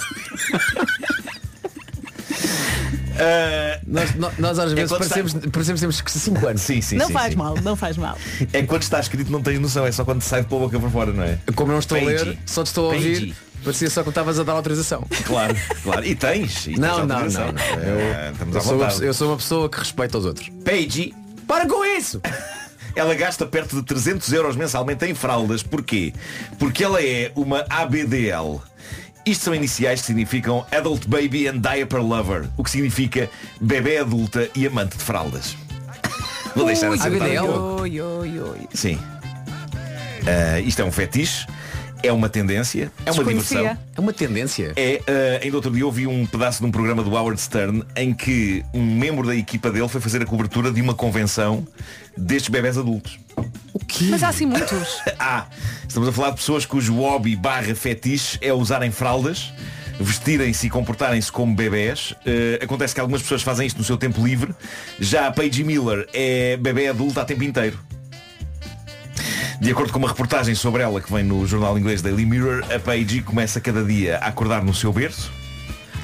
Ah, 3.19 3.81
Nós, 3.87 4.15
nós, 4.15 4.39
nós 4.39 4.59
às 4.59 4.73
É 4.73 4.75
vezes 4.75 4.91
quando 4.91 5.03
está- 5.03 5.15
parecemos, 5.15 5.47
parecemos 5.53 5.81
temos 5.81 6.03
5 6.07 6.47
anos. 6.47 6.63
Sim, 6.63 6.81
sim, 6.81 6.97
não 6.97 7.07
sim, 7.07 7.13
faz 7.13 7.33
sim. 7.33 7.39
mal, 7.39 7.55
não 7.63 7.77
faz 7.77 7.97
mal. 7.97 8.17
É 8.53 8.63
quando 8.63 8.83
está 8.83 9.01
escrito 9.01 9.31
não 9.31 9.43
tens 9.43 9.59
noção, 9.59 9.87
é 9.87 9.93
só 9.93 10.05
quando 10.05 10.23
sai 10.23 10.43
de 10.43 10.49
pela 10.49 10.61
boca 10.61 10.79
para 10.79 10.91
fora, 10.91 11.13
não 11.13 11.23
é? 11.23 11.39
Como 11.55 11.73
não 11.73 11.79
estou 11.79 11.99
a 11.99 12.01
ler, 12.03 12.39
só 12.47 12.63
te 12.63 12.67
estou 12.69 12.91
a 12.91 12.95
ouvir. 12.95 13.35
Parecia 13.65 13.91
só 13.91 14.03
que 14.03 14.11
estavas 14.11 14.39
a 14.39 14.45
dar 14.45 14.53
autorização. 14.53 15.05
Claro, 15.25 15.57
claro. 15.83 16.05
E 16.05 16.15
tens. 16.15 16.67
E 16.67 16.71
tens 16.71 16.79
Não, 16.79 16.99
não, 17.07 17.07
não, 17.07 17.29
não. 17.29 17.55
Ah, 17.57 18.31
Estamos 18.33 18.55
à 18.55 18.59
Eu 18.59 18.63
sou, 18.63 18.77
uma, 18.77 19.05
eu 19.07 19.15
sou 19.15 19.29
uma 19.31 19.37
pessoa 19.37 19.69
que 19.69 19.79
respeita 19.79 20.19
os 20.19 20.25
outros. 20.25 20.49
Paige, 20.65 21.13
Para 21.49 21.67
com 21.67 21.85
isso! 21.85 22.21
ela 22.95 23.15
gasta 23.15 23.45
perto 23.45 23.77
de 23.77 23.83
300 23.83 24.33
euros 24.33 24.55
mensalmente 24.57 25.05
em 25.05 25.15
fraldas. 25.15 25.63
Porquê? 25.65 26.13
Porque 26.59 26.85
ela 26.85 27.03
é 27.03 27.33
uma 27.35 27.65
ABDL. 27.69 28.63
Isto 29.27 29.47
são 29.47 29.55
iniciais 29.57 30.03
que 30.03 30.07
significam 30.07 30.65
Adult 30.71 31.09
Baby 31.09 31.49
and 31.49 31.59
Diaper 31.59 32.01
Lover, 32.01 32.49
o 32.57 32.63
que 32.63 32.71
significa 32.71 33.29
bebê 33.61 33.99
adulta 33.99 34.49
e 34.55 34.65
amante 34.65 34.97
de 34.97 35.03
fraldas. 35.03 35.57
Vou 36.55 36.65
deixar 36.65 36.93
assim. 36.93 37.09
Oi, 37.81 38.01
oi. 38.01 38.61
Sim. 38.73 38.97
Ah, 40.25 40.61
isto 40.61 40.81
é 40.81 40.85
um 40.85 40.93
fetiche, 40.93 41.45
é 42.05 42.13
uma 42.13 42.29
tendência, 42.29 42.93
é 43.05 43.11
uma 43.11 43.25
diversão. 43.25 43.67
É 43.67 44.01
uma 44.01 44.13
tendência. 44.13 44.73
É, 44.77 45.03
eh, 45.05 45.41
ainda 45.43 45.57
outro 45.57 45.73
dia 45.73 45.85
ouvi 45.85 46.07
um 46.07 46.25
pedaço 46.25 46.61
de 46.61 46.67
um 46.67 46.71
programa 46.71 47.03
do 47.03 47.11
Howard 47.11 47.41
Stern 47.41 47.83
em 47.97 48.15
que 48.15 48.65
um 48.73 48.83
membro 48.83 49.27
da 49.27 49.35
equipa 49.35 49.73
dele 49.73 49.89
foi 49.89 50.01
fazer 50.01 50.23
a 50.23 50.25
cobertura 50.25 50.71
de 50.71 50.81
uma 50.81 50.95
convenção 50.95 51.67
destes 52.17 52.49
bebés 52.49 52.79
adultos. 52.79 53.19
Mas 54.11 54.23
há 54.23 54.29
assim 54.29 54.47
muitos. 54.47 55.01
Ah, 55.19 55.47
estamos 55.87 56.09
a 56.09 56.13
falar 56.13 56.31
de 56.31 56.37
pessoas 56.37 56.65
cujo 56.67 56.95
hobby 56.97 57.35
barra 57.35 57.75
fetiche 57.75 58.39
é 58.41 58.53
usarem 58.53 58.91
fraldas, 58.91 59.53
vestirem-se 59.99 60.67
e 60.67 60.71
comportarem-se 60.71 61.33
como 61.33 61.55
bebés. 61.55 62.15
Eh, 62.25 62.61
acontece 62.63 62.95
que 62.95 63.01
algumas 63.01 63.23
pessoas 63.23 63.43
fazem 63.43 63.67
isto 63.67 63.79
no 63.79 63.85
seu 63.85 63.97
tempo 63.97 64.25
livre. 64.25 64.55
Já 65.01 65.27
a 65.27 65.33
Paige 65.33 65.65
Miller 65.65 66.07
é 66.13 66.57
bebê 66.57 66.89
adulta 66.89 67.23
a 67.23 67.25
tempo 67.25 67.43
inteiro. 67.45 67.79
De 69.61 69.71
acordo 69.71 69.93
com 69.93 69.99
uma 69.99 70.09
reportagem 70.09 70.55
sobre 70.55 70.83
ela 70.83 71.01
que 71.01 71.11
vem 71.11 71.25
no 71.25 71.47
jornal 71.47 71.79
inglês 71.79 72.03
Daily 72.03 72.27
Mirror, 72.27 72.63
a 72.73 72.79
Paige 72.79 73.23
começa 73.23 73.61
cada 73.61 73.83
dia 73.83 74.19
a 74.19 74.27
acordar 74.27 74.63
no 74.63 74.75
seu 74.75 74.93
berço. 74.93 75.33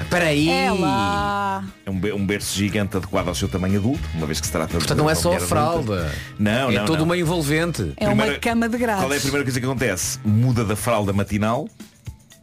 Espera 0.01 0.25
aí. 0.25 0.49
Ela. 0.49 1.63
É 1.85 1.89
um, 1.89 1.99
be- 1.99 2.13
um 2.13 2.25
berço 2.25 2.55
gigante 2.55 2.97
adequado 2.97 3.27
ao 3.29 3.35
seu 3.35 3.47
tamanho 3.47 3.79
adulto, 3.79 4.01
uma 4.13 4.25
vez 4.27 4.39
que 4.39 4.45
se 4.45 4.51
trata 4.51 4.67
de 4.73 4.77
Portanto, 4.79 4.97
não 4.97 5.09
é 5.09 5.15
só 5.15 5.35
a 5.35 5.39
fralda. 5.39 5.93
adulta. 6.01 6.15
Não, 6.37 6.69
é 6.71 6.73
não, 6.75 6.85
todo 6.85 6.97
não. 6.99 7.05
uma 7.05 7.17
envolvente. 7.17 7.93
É 7.97 8.07
uma 8.07 8.33
cama 8.35 8.69
de 8.69 8.77
grades. 8.77 9.03
Qual 9.03 9.13
é 9.13 9.17
a 9.17 9.21
primeira 9.21 9.43
coisa 9.43 9.59
que 9.59 9.65
acontece? 9.65 10.19
Muda 10.23 10.63
da 10.63 10.75
fralda 10.75 11.11
matinal, 11.13 11.67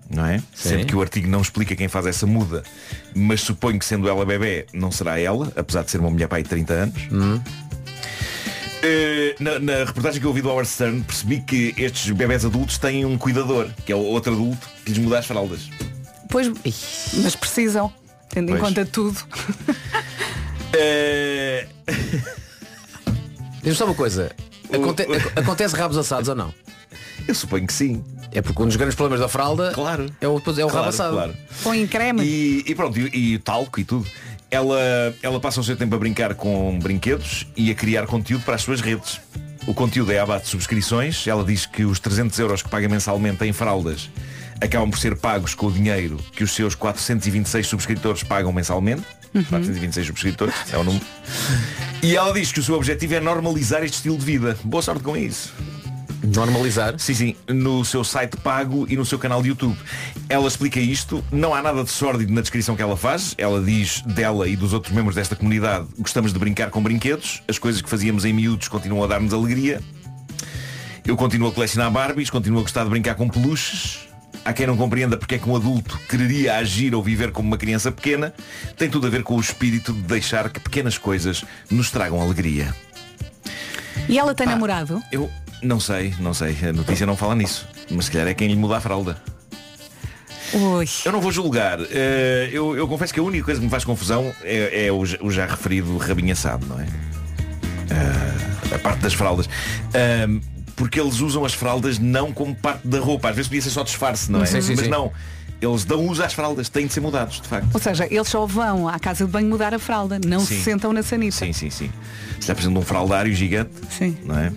não 0.08 0.26
é? 0.26 0.42
Sendo 0.54 0.86
que 0.86 0.96
o 0.96 1.00
artigo 1.00 1.28
não 1.28 1.40
explica 1.40 1.76
quem 1.76 1.86
faz 1.88 2.06
essa 2.06 2.26
muda, 2.26 2.62
mas 3.14 3.40
suponho 3.42 3.78
que 3.78 3.84
sendo 3.84 4.08
ela 4.08 4.24
bebê, 4.26 4.66
não 4.72 4.90
será 4.90 5.18
ela, 5.20 5.52
apesar 5.54 5.82
de 5.84 5.90
ser 5.90 5.98
uma 6.00 6.10
mulher 6.10 6.26
pai 6.28 6.42
de 6.42 6.48
30 6.48 6.72
anos. 6.72 7.02
Eh, 8.82 9.34
na, 9.38 9.58
na 9.58 9.84
reportagem 9.84 10.18
que 10.20 10.24
eu 10.26 10.30
ouvi 10.30 10.40
do 10.40 10.48
Howard 10.48 10.66
Stern 10.68 11.02
percebi 11.02 11.40
que 11.42 11.74
estes 11.76 12.10
bebés 12.12 12.46
adultos 12.46 12.78
têm 12.78 13.04
um 13.04 13.18
cuidador, 13.18 13.68
que 13.84 13.92
é 13.92 13.94
o 13.94 13.98
outro 13.98 14.32
adulto 14.32 14.66
que 14.84 14.92
lhes 14.92 14.98
muda 14.98 15.18
as 15.18 15.26
fraldas. 15.26 15.68
Pois, 16.30 16.48
mas 17.22 17.34
precisam, 17.36 17.92
tendo 18.28 18.50
em 18.50 18.56
Pois. 18.58 18.60
conta 18.62 18.84
tudo. 18.86 19.18
Eh, 20.72 21.66
Diz-me 23.62 23.74
só 23.74 23.84
uma 23.84 23.94
coisa. 23.94 24.30
Aconte- 24.72 25.02
ac- 25.02 25.32
acontece 25.36 25.76
rabos 25.76 25.96
assados 25.98 26.28
ou 26.28 26.34
não? 26.34 26.54
Eu 27.26 27.34
suponho 27.34 27.66
que 27.66 27.72
sim. 27.72 28.04
É 28.32 28.40
porque 28.40 28.62
um 28.62 28.66
dos 28.66 28.76
grandes 28.76 28.94
problemas 28.94 29.20
da 29.20 29.28
fralda 29.28 29.72
claro. 29.72 30.06
é 30.20 30.28
o, 30.28 30.36
é 30.38 30.38
o 30.38 30.40
rabo 30.40 30.70
Claro, 30.70 30.88
assado. 30.88 31.12
claro. 31.14 31.34
Põe 31.62 31.82
em 31.82 31.86
creme. 31.86 32.22
E, 32.22 32.64
e 32.66 32.74
pronto, 32.74 32.98
e, 32.98 33.34
e 33.34 33.38
talco 33.38 33.80
e 33.80 33.84
tudo. 33.84 34.06
Ela, 34.50 34.78
ela 35.22 35.38
passa 35.40 35.60
o 35.60 35.64
seu 35.64 35.76
tempo 35.76 35.94
a 35.94 35.98
brincar 35.98 36.34
com 36.34 36.78
brinquedos 36.78 37.46
e 37.56 37.70
a 37.70 37.74
criar 37.74 38.06
conteúdo 38.06 38.44
para 38.44 38.54
as 38.54 38.62
suas 38.62 38.80
redes. 38.80 39.20
O 39.66 39.74
conteúdo 39.74 40.10
é 40.12 40.18
à 40.20 40.26
base 40.26 40.44
de 40.44 40.50
subscrições. 40.50 41.26
Ela 41.26 41.44
diz 41.44 41.66
que 41.66 41.84
os 41.84 41.98
300 42.00 42.38
euros 42.38 42.62
que 42.62 42.68
paga 42.68 42.88
mensalmente 42.88 43.44
em 43.44 43.52
fraldas 43.52 44.08
acabam 44.60 44.90
por 44.90 44.98
ser 44.98 45.16
pagos 45.16 45.54
com 45.54 45.66
o 45.66 45.72
dinheiro 45.72 46.18
que 46.32 46.44
os 46.44 46.52
seus 46.52 46.74
426 46.74 47.66
subscritores 47.66 48.22
pagam 48.22 48.52
mensalmente. 48.52 49.02
426 49.32 50.06
subscritores, 50.08 50.54
é 50.72 50.76
o 50.76 50.82
número. 50.82 51.04
E 52.02 52.16
ela 52.16 52.32
diz 52.32 52.50
que 52.50 52.58
o 52.58 52.62
seu 52.62 52.74
objetivo 52.74 53.14
é 53.14 53.20
normalizar 53.20 53.82
este 53.84 53.94
estilo 53.94 54.18
de 54.18 54.24
vida. 54.24 54.58
Boa 54.64 54.82
sorte 54.82 55.02
com 55.02 55.16
isso. 55.16 55.52
Normalizar? 56.22 56.98
Sim, 56.98 57.14
sim, 57.14 57.36
no 57.48 57.84
seu 57.84 58.04
site 58.04 58.36
pago 58.36 58.86
e 58.88 58.96
no 58.96 59.06
seu 59.06 59.18
canal 59.18 59.40
de 59.40 59.48
YouTube. 59.48 59.76
Ela 60.28 60.46
explica 60.46 60.78
isto, 60.78 61.24
não 61.32 61.54
há 61.54 61.62
nada 61.62 61.82
de 61.82 61.90
sórdido 61.90 62.32
na 62.32 62.40
descrição 62.40 62.76
que 62.76 62.82
ela 62.82 62.96
faz. 62.96 63.34
Ela 63.38 63.62
diz 63.62 64.02
dela 64.02 64.46
e 64.46 64.56
dos 64.56 64.72
outros 64.72 64.94
membros 64.94 65.14
desta 65.14 65.34
comunidade, 65.34 65.86
gostamos 65.98 66.32
de 66.32 66.38
brincar 66.38 66.70
com 66.70 66.82
brinquedos, 66.82 67.42
as 67.48 67.58
coisas 67.58 67.80
que 67.80 67.88
fazíamos 67.88 68.24
em 68.24 68.32
miúdos 68.32 68.68
continuam 68.68 69.04
a 69.04 69.06
dar-nos 69.06 69.32
alegria. 69.32 69.80
Eu 71.06 71.16
continuo 71.16 71.48
a 71.48 71.52
colecionar 71.52 71.90
Barbies, 71.90 72.28
continuo 72.28 72.60
a 72.60 72.62
gostar 72.62 72.84
de 72.84 72.90
brincar 72.90 73.14
com 73.14 73.28
peluches. 73.28 74.09
Há 74.44 74.52
quem 74.52 74.66
não 74.66 74.76
compreenda 74.76 75.16
porque 75.16 75.34
é 75.34 75.38
que 75.38 75.48
um 75.48 75.54
adulto 75.54 75.98
quereria 76.08 76.56
agir 76.56 76.94
ou 76.94 77.02
viver 77.02 77.30
como 77.30 77.46
uma 77.48 77.58
criança 77.58 77.92
pequena. 77.92 78.32
Tem 78.76 78.88
tudo 78.88 79.06
a 79.06 79.10
ver 79.10 79.22
com 79.22 79.36
o 79.36 79.40
espírito 79.40 79.92
de 79.92 80.00
deixar 80.02 80.48
que 80.48 80.58
pequenas 80.58 80.96
coisas 80.96 81.44
nos 81.70 81.90
tragam 81.90 82.20
alegria. 82.20 82.74
E 84.08 84.18
ela 84.18 84.34
tem 84.34 84.46
namorado? 84.46 85.00
Eu 85.12 85.30
não 85.62 85.78
sei, 85.78 86.14
não 86.18 86.32
sei. 86.32 86.56
A 86.68 86.72
notícia 86.72 87.04
não 87.06 87.16
fala 87.16 87.34
nisso. 87.34 87.68
Mas 87.90 88.06
se 88.06 88.10
calhar 88.10 88.28
é 88.28 88.34
quem 88.34 88.48
lhe 88.48 88.56
muda 88.56 88.78
a 88.78 88.80
fralda. 88.80 89.20
Ui. 90.52 90.86
Eu 91.04 91.12
não 91.12 91.20
vou 91.20 91.30
julgar. 91.30 91.78
Eh, 91.90 92.48
eu, 92.52 92.74
eu 92.76 92.88
confesso 92.88 93.12
que 93.14 93.20
a 93.20 93.22
única 93.22 93.44
coisa 93.44 93.60
que 93.60 93.64
me 93.64 93.70
faz 93.70 93.84
confusão 93.84 94.32
é, 94.42 94.86
é 94.86 94.90
o, 94.92 95.04
já- 95.30 95.46
referido 95.46 95.96
rabinho 95.98 96.32
assado, 96.32 96.66
não 96.66 96.80
é? 96.80 96.86
Eh, 97.90 98.74
a 98.74 98.78
parte 98.78 99.00
das 99.00 99.12
fraldas. 99.14 99.48
Porque 100.80 100.98
eles 100.98 101.20
usam 101.20 101.44
as 101.44 101.52
fraldas 101.52 101.98
não 101.98 102.32
como 102.32 102.54
parte 102.54 102.88
da 102.88 102.98
roupa. 102.98 103.28
Às 103.28 103.36
vezes 103.36 103.48
podia 103.50 103.60
ser 103.60 103.68
só 103.68 103.82
disfarce, 103.82 104.32
não 104.32 104.42
é? 104.42 104.46
Sim, 104.46 104.62
sim, 104.62 104.74
Mas 104.74 104.86
sim. 104.86 104.90
não. 104.90 105.12
Eles 105.60 105.84
dão 105.84 106.06
uso 106.06 106.24
às 106.24 106.32
fraldas, 106.32 106.70
têm 106.70 106.86
de 106.86 106.92
ser 106.94 107.00
mudados, 107.00 107.38
de 107.38 107.46
facto. 107.46 107.68
Ou 107.74 107.78
seja, 107.78 108.08
eles 108.10 108.26
só 108.26 108.46
vão 108.46 108.88
à 108.88 108.98
casa 108.98 109.26
de 109.26 109.30
banho 109.30 109.46
mudar 109.46 109.74
a 109.74 109.78
fralda, 109.78 110.18
não 110.26 110.40
se 110.40 110.54
Sim. 110.56 110.62
sentam 110.62 110.90
na 110.90 111.02
sanita. 111.02 111.36
Sim, 111.36 111.52
sim, 111.52 111.68
sim. 111.68 111.90
Se 112.40 112.46
lhe 112.46 112.52
apresenta 112.52 112.78
um 112.78 112.82
fraldário 112.82 113.34
gigante, 113.34 113.72
Sim. 113.90 114.16
não 114.24 114.38
é? 114.38 114.50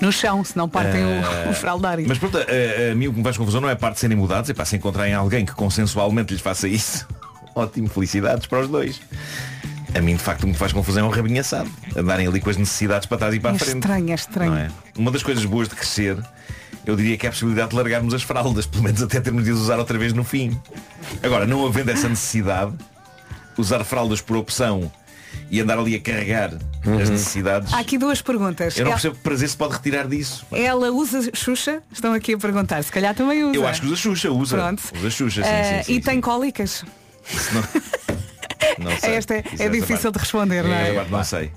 No 0.00 0.12
chão, 0.12 0.44
se 0.44 0.56
não 0.56 0.68
partem 0.68 1.02
o- 1.04 1.08
Eh, 1.08 1.48
o, 1.50 1.52
fraldário. 1.54 2.04
Mas 2.06 2.18
pronto, 2.18 2.38
a, 2.38 2.92
a 2.92 2.94
mim 2.94 3.08
o 3.08 3.10
que 3.12 3.18
me 3.18 3.24
faz 3.24 3.36
confusão 3.36 3.60
não 3.60 3.68
é 3.68 3.72
a 3.72 3.76
parte 3.76 3.94
de 3.94 4.00
serem 4.02 4.16
mudados, 4.16 4.48
é 4.48 4.54
para 4.54 4.64
se 4.64 4.76
encontrarem 4.76 5.12
alguém 5.12 5.44
que 5.44 5.52
consensualmente 5.56 6.32
lhes 6.32 6.40
faça 6.40 6.68
isso. 6.68 7.04
Ótimo, 7.56 7.88
felicidades 7.88 8.46
para 8.46 8.60
os 8.60 8.68
dois. 8.68 9.00
A 9.94 10.00
mim 10.00 10.16
de 10.16 10.22
facto 10.22 10.40
o 10.40 10.44
que 10.44 10.52
me 10.52 10.54
faz 10.54 10.72
confusão 10.72 11.04
é 11.04 11.08
um 11.08 11.10
rabinho 11.12 11.40
assado. 11.40 11.70
Andarem 11.96 12.26
ali 12.26 12.40
com 12.40 12.48
as 12.50 12.56
necessidades 12.56 13.06
para 13.06 13.18
trás 13.18 13.34
e 13.34 13.40
para 13.40 13.50
É 13.50 13.56
a 13.56 13.58
frente. 13.58 13.74
estranho, 13.76 14.10
é 14.10 14.14
estranho. 14.14 14.50
Não 14.52 14.58
é? 14.58 14.68
Uma 14.96 15.10
das 15.10 15.22
coisas 15.22 15.44
boas 15.44 15.68
de 15.68 15.74
crescer, 15.76 16.16
eu 16.86 16.96
diria 16.96 17.16
que 17.18 17.26
é 17.26 17.28
a 17.28 17.32
possibilidade 17.32 17.70
de 17.70 17.76
largarmos 17.76 18.14
as 18.14 18.22
fraldas, 18.22 18.64
pelo 18.66 18.84
menos 18.84 19.02
até 19.02 19.20
termos 19.20 19.44
de 19.44 19.50
as 19.50 19.58
usar 19.58 19.78
outra 19.78 19.98
vez 19.98 20.12
no 20.12 20.24
fim. 20.24 20.58
Agora, 21.22 21.46
não 21.46 21.66
havendo 21.66 21.90
essa 21.90 22.08
necessidade, 22.08 22.72
usar 23.58 23.84
fraldas 23.84 24.20
por 24.22 24.36
opção 24.36 24.90
e 25.50 25.60
andar 25.60 25.78
ali 25.78 25.94
a 25.94 26.00
carregar 26.00 26.54
as 27.00 27.10
necessidades. 27.10 27.72
Há 27.74 27.78
aqui 27.80 27.98
duas 27.98 28.22
perguntas. 28.22 28.76
Eu 28.78 28.84
não 28.84 28.92
Ela- 28.92 28.96
percebo 28.96 29.16
que 29.16 29.22
prazer 29.22 29.48
se 29.50 29.56
pode 29.56 29.74
retirar 29.74 30.08
disso. 30.08 30.46
Ela 30.50 30.90
usa 30.90 31.30
Xuxa? 31.34 31.82
Estão 31.92 32.14
aqui 32.14 32.32
a 32.32 32.38
perguntar. 32.38 32.82
Se 32.82 32.90
calhar 32.90 33.14
também 33.14 33.44
usa. 33.44 33.54
Eu 33.56 33.66
acho 33.66 33.82
que 33.82 33.86
usa 33.88 33.96
Xuxa, 33.96 34.30
usa. 34.30 34.56
Pronto. 34.56 34.82
Usa 34.96 35.10
Xuxa, 35.10 35.42
sim, 35.42 35.48
Eh, 35.50 35.64
sim, 35.78 35.84
sim, 35.84 35.92
e 35.92 35.94
sim. 35.96 36.00
tem 36.00 36.20
cólicas? 36.20 36.82
Não 37.52 37.62
sei. 39.00 39.14
Esta 39.14 39.34
é, 39.34 39.44
é 39.58 39.68
difícil 39.68 39.96
parte- 39.96 40.12
de 40.12 40.18
responder, 40.18 40.62
não 40.64 40.72
Essa 40.74 41.00
é? 41.00 41.04
não 41.08 41.24
sei. 41.24 41.52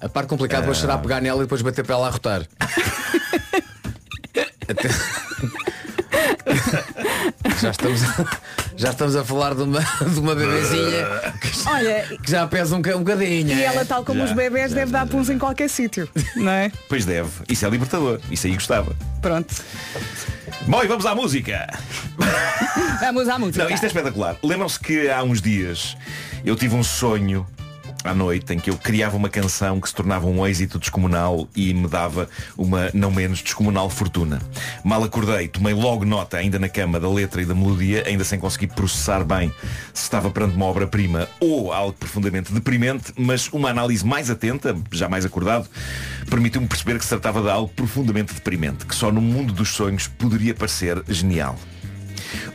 A 0.00 0.08
parte 0.08 0.28
complicada 0.28 0.62
depois 0.62 0.78
será 0.78 0.98
pegar 0.98 1.20
nela 1.20 1.40
e 1.40 1.44
depois 1.44 1.62
bater 1.62 1.84
para 1.84 1.94
ela 1.96 2.08
a 2.08 2.10
rotar. 2.10 2.42
Até- 4.68 4.88
já, 7.60 7.70
estamos 7.70 8.02
a, 8.02 8.26
já 8.76 8.90
estamos 8.90 9.16
a 9.16 9.24
falar 9.24 9.54
de 9.54 9.62
uma, 9.62 9.80
de 9.80 10.18
uma 10.20 10.34
bebezinha 10.34 11.06
Olha, 11.66 12.04
que 12.22 12.30
já 12.30 12.46
pesa 12.46 12.74
um, 12.74 12.78
um 12.78 12.98
bocadinho. 12.98 13.50
e 13.56 13.62
é? 13.62 13.64
ela, 13.64 13.84
tal 13.84 14.04
como 14.04 14.20
Já, 14.20 14.24
os 14.26 14.32
bebés, 14.32 14.70
já, 14.70 14.76
deve 14.78 14.92
dar 14.92 15.06
puns 15.06 15.28
em 15.30 15.38
qualquer 15.38 15.68
sítio, 15.68 16.08
não 16.36 16.50
é? 16.50 16.70
Pois 16.88 17.04
deve. 17.04 17.30
Isso 17.48 17.66
é 17.66 17.70
libertador. 17.70 18.20
Isso 18.30 18.46
aí 18.46 18.54
gostava. 18.54 18.94
Pronto. 19.20 19.54
Bom, 20.62 20.82
e 20.82 20.86
vamos 20.86 21.04
à 21.04 21.14
música. 21.14 21.66
Vamos 23.00 23.28
à 23.28 23.38
música. 23.38 23.64
Não, 23.64 23.70
isto 23.70 23.84
é 23.84 23.86
espetacular. 23.86 24.36
Lembram-se 24.42 24.80
que 24.80 25.10
há 25.10 25.22
uns 25.22 25.42
dias 25.42 25.96
eu 26.44 26.56
tive 26.56 26.74
um 26.74 26.82
sonho 26.82 27.46
à 28.04 28.14
noite 28.14 28.52
em 28.52 28.58
que 28.58 28.68
eu 28.68 28.76
criava 28.76 29.16
uma 29.16 29.30
canção 29.30 29.80
que 29.80 29.88
se 29.88 29.94
tornava 29.94 30.26
um 30.26 30.46
êxito 30.46 30.78
descomunal 30.78 31.48
e 31.56 31.72
me 31.72 31.88
dava 31.88 32.28
uma 32.56 32.90
não 32.92 33.10
menos 33.10 33.42
descomunal 33.42 33.88
fortuna. 33.88 34.40
Mal 34.84 35.02
acordei, 35.02 35.48
tomei 35.48 35.72
logo 35.72 36.04
nota, 36.04 36.36
ainda 36.36 36.58
na 36.58 36.68
cama, 36.68 37.00
da 37.00 37.08
letra 37.08 37.40
e 37.40 37.46
da 37.46 37.54
melodia, 37.54 38.04
ainda 38.06 38.22
sem 38.22 38.38
conseguir 38.38 38.68
processar 38.68 39.24
bem 39.24 39.52
se 39.92 40.02
estava 40.02 40.30
perante 40.30 40.54
uma 40.54 40.66
obra-prima 40.66 41.28
ou 41.40 41.72
algo 41.72 41.94
profundamente 41.94 42.52
deprimente, 42.52 43.12
mas 43.16 43.48
uma 43.48 43.70
análise 43.70 44.04
mais 44.04 44.30
atenta, 44.30 44.76
já 44.92 45.08
mais 45.08 45.24
acordado, 45.24 45.68
permitiu-me 46.28 46.68
perceber 46.68 46.98
que 46.98 47.04
se 47.04 47.10
tratava 47.10 47.40
de 47.40 47.48
algo 47.48 47.72
profundamente 47.74 48.34
deprimente, 48.34 48.84
que 48.84 48.94
só 48.94 49.10
no 49.10 49.20
mundo 49.20 49.52
dos 49.52 49.70
sonhos 49.70 50.06
poderia 50.06 50.54
parecer 50.54 51.02
genial. 51.08 51.56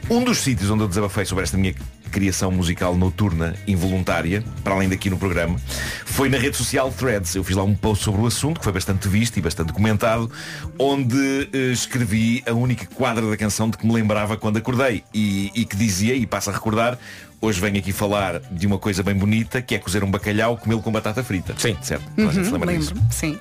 Um 0.09 0.23
dos 0.23 0.39
sítios 0.39 0.69
onde 0.69 0.83
eu 0.83 0.87
desabafei 0.87 1.25
sobre 1.25 1.43
esta 1.43 1.57
minha 1.57 1.73
criação 2.09 2.51
musical 2.51 2.95
noturna, 2.95 3.55
involuntária, 3.67 4.43
para 4.63 4.73
além 4.73 4.89
daqui 4.89 5.09
no 5.09 5.17
programa, 5.17 5.57
foi 6.05 6.27
na 6.29 6.37
rede 6.37 6.57
social 6.57 6.91
Threads. 6.91 7.35
Eu 7.35 7.43
fiz 7.43 7.55
lá 7.55 7.63
um 7.63 7.75
post 7.75 8.03
sobre 8.03 8.21
o 8.21 8.25
assunto, 8.25 8.59
que 8.59 8.63
foi 8.63 8.73
bastante 8.73 9.07
visto 9.07 9.37
e 9.37 9.41
bastante 9.41 9.71
comentado, 9.71 10.29
onde 10.77 11.49
eh, 11.53 11.71
escrevi 11.71 12.43
a 12.47 12.53
única 12.53 12.85
quadra 12.87 13.29
da 13.29 13.37
canção 13.37 13.69
de 13.69 13.77
que 13.77 13.85
me 13.87 13.93
lembrava 13.93 14.35
quando 14.37 14.57
acordei 14.57 15.03
e, 15.13 15.51
e 15.55 15.65
que 15.65 15.75
dizia, 15.75 16.15
e 16.15 16.25
passo 16.25 16.49
a 16.49 16.53
recordar, 16.53 16.97
hoje 17.41 17.61
venho 17.61 17.77
aqui 17.77 17.93
falar 17.93 18.39
de 18.51 18.67
uma 18.67 18.77
coisa 18.77 19.01
bem 19.01 19.15
bonita, 19.15 19.61
que 19.61 19.73
é 19.75 19.79
cozer 19.79 20.03
um 20.03 20.11
bacalhau 20.11 20.57
comê-lo 20.57 20.81
com 20.81 20.91
batata 20.91 21.23
frita. 21.23 21.53
Sim. 21.57 21.77
Certo? 21.81 22.03
Gente 22.17 22.33
se 22.33 22.39
Uhum, 22.39 22.51
lembra 22.53 22.77
disso. 22.77 22.93
lembro, 22.93 23.13
sim. 23.13 23.37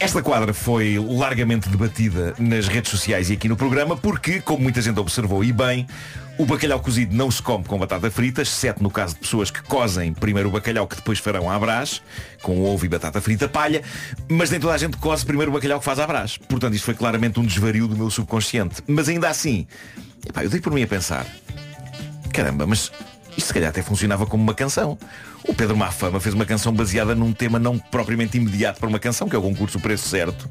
Esta 0.00 0.22
quadra 0.22 0.54
foi 0.54 0.98
largamente 0.98 1.68
debatida 1.68 2.34
nas 2.38 2.66
redes 2.68 2.90
sociais 2.90 3.28
e 3.30 3.34
aqui 3.34 3.48
no 3.48 3.56
programa 3.56 3.96
porque, 3.96 4.40
como 4.40 4.62
muita 4.62 4.80
gente 4.80 4.98
observou 4.98 5.44
e 5.44 5.52
bem, 5.52 5.86
o 6.38 6.46
bacalhau 6.46 6.78
cozido 6.78 7.14
não 7.14 7.30
se 7.30 7.42
come 7.42 7.64
com 7.64 7.76
batata 7.76 8.08
frita, 8.10 8.42
exceto 8.42 8.80
no 8.80 8.90
caso 8.90 9.14
de 9.14 9.20
pessoas 9.20 9.50
que 9.50 9.60
cozem 9.62 10.14
primeiro 10.14 10.48
o 10.48 10.52
bacalhau 10.52 10.86
que 10.86 10.94
depois 10.94 11.18
farão 11.18 11.50
à 11.50 11.58
brás. 11.58 12.00
com 12.40 12.62
ovo 12.62 12.86
e 12.86 12.88
batata 12.88 13.20
frita 13.20 13.48
palha, 13.48 13.82
mas 14.28 14.48
nem 14.50 14.60
toda 14.60 14.72
a 14.72 14.78
gente 14.78 14.96
coze 14.98 15.26
primeiro 15.26 15.50
o 15.50 15.54
bacalhau 15.54 15.80
que 15.80 15.84
faz 15.84 15.98
à 15.98 16.06
brás. 16.06 16.38
Portanto, 16.38 16.74
isto 16.74 16.84
foi 16.84 16.94
claramente 16.94 17.40
um 17.40 17.44
desvario 17.44 17.88
do 17.88 17.96
meu 17.96 18.08
subconsciente. 18.08 18.82
Mas 18.86 19.08
ainda 19.08 19.28
assim, 19.28 19.66
epá, 20.24 20.44
eu 20.44 20.48
dei 20.48 20.60
por 20.60 20.72
mim 20.72 20.82
a 20.84 20.86
pensar, 20.86 21.26
caramba, 22.32 22.66
mas 22.66 22.92
isto 23.38 23.46
se 23.46 23.54
calhar 23.54 23.70
até 23.70 23.82
funcionava 23.82 24.26
como 24.26 24.42
uma 24.42 24.52
canção. 24.52 24.98
O 25.44 25.54
Pedro 25.54 25.76
Mafama 25.76 26.18
fez 26.18 26.34
uma 26.34 26.44
canção 26.44 26.72
baseada 26.72 27.14
num 27.14 27.32
tema 27.32 27.56
não 27.56 27.78
propriamente 27.78 28.36
imediato 28.36 28.80
para 28.80 28.88
uma 28.88 28.98
canção, 28.98 29.28
que 29.28 29.36
é 29.36 29.38
o 29.38 29.42
concurso 29.42 29.78
Preço 29.78 30.08
Certo. 30.08 30.50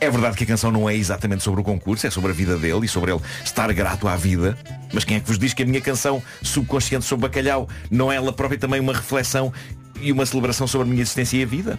É 0.00 0.10
verdade 0.10 0.34
que 0.34 0.44
a 0.44 0.46
canção 0.46 0.72
não 0.72 0.88
é 0.88 0.96
exatamente 0.96 1.42
sobre 1.42 1.60
o 1.60 1.64
concurso, 1.64 2.06
é 2.06 2.10
sobre 2.10 2.30
a 2.30 2.34
vida 2.34 2.56
dele 2.56 2.86
e 2.86 2.88
sobre 2.88 3.12
ele 3.12 3.20
estar 3.44 3.70
grato 3.74 4.08
à 4.08 4.16
vida. 4.16 4.56
Mas 4.90 5.04
quem 5.04 5.18
é 5.18 5.20
que 5.20 5.26
vos 5.26 5.38
diz 5.38 5.52
que 5.52 5.64
a 5.64 5.66
minha 5.66 5.82
canção 5.82 6.22
subconsciente 6.42 7.04
sobre 7.04 7.28
bacalhau 7.28 7.68
não 7.90 8.10
é 8.10 8.16
ela 8.16 8.32
própria 8.32 8.58
também 8.58 8.80
uma 8.80 8.94
reflexão 8.94 9.52
e 10.00 10.10
uma 10.10 10.24
celebração 10.24 10.66
sobre 10.66 10.88
a 10.88 10.90
minha 10.90 11.02
existência 11.02 11.36
e 11.36 11.42
a 11.42 11.46
vida? 11.46 11.78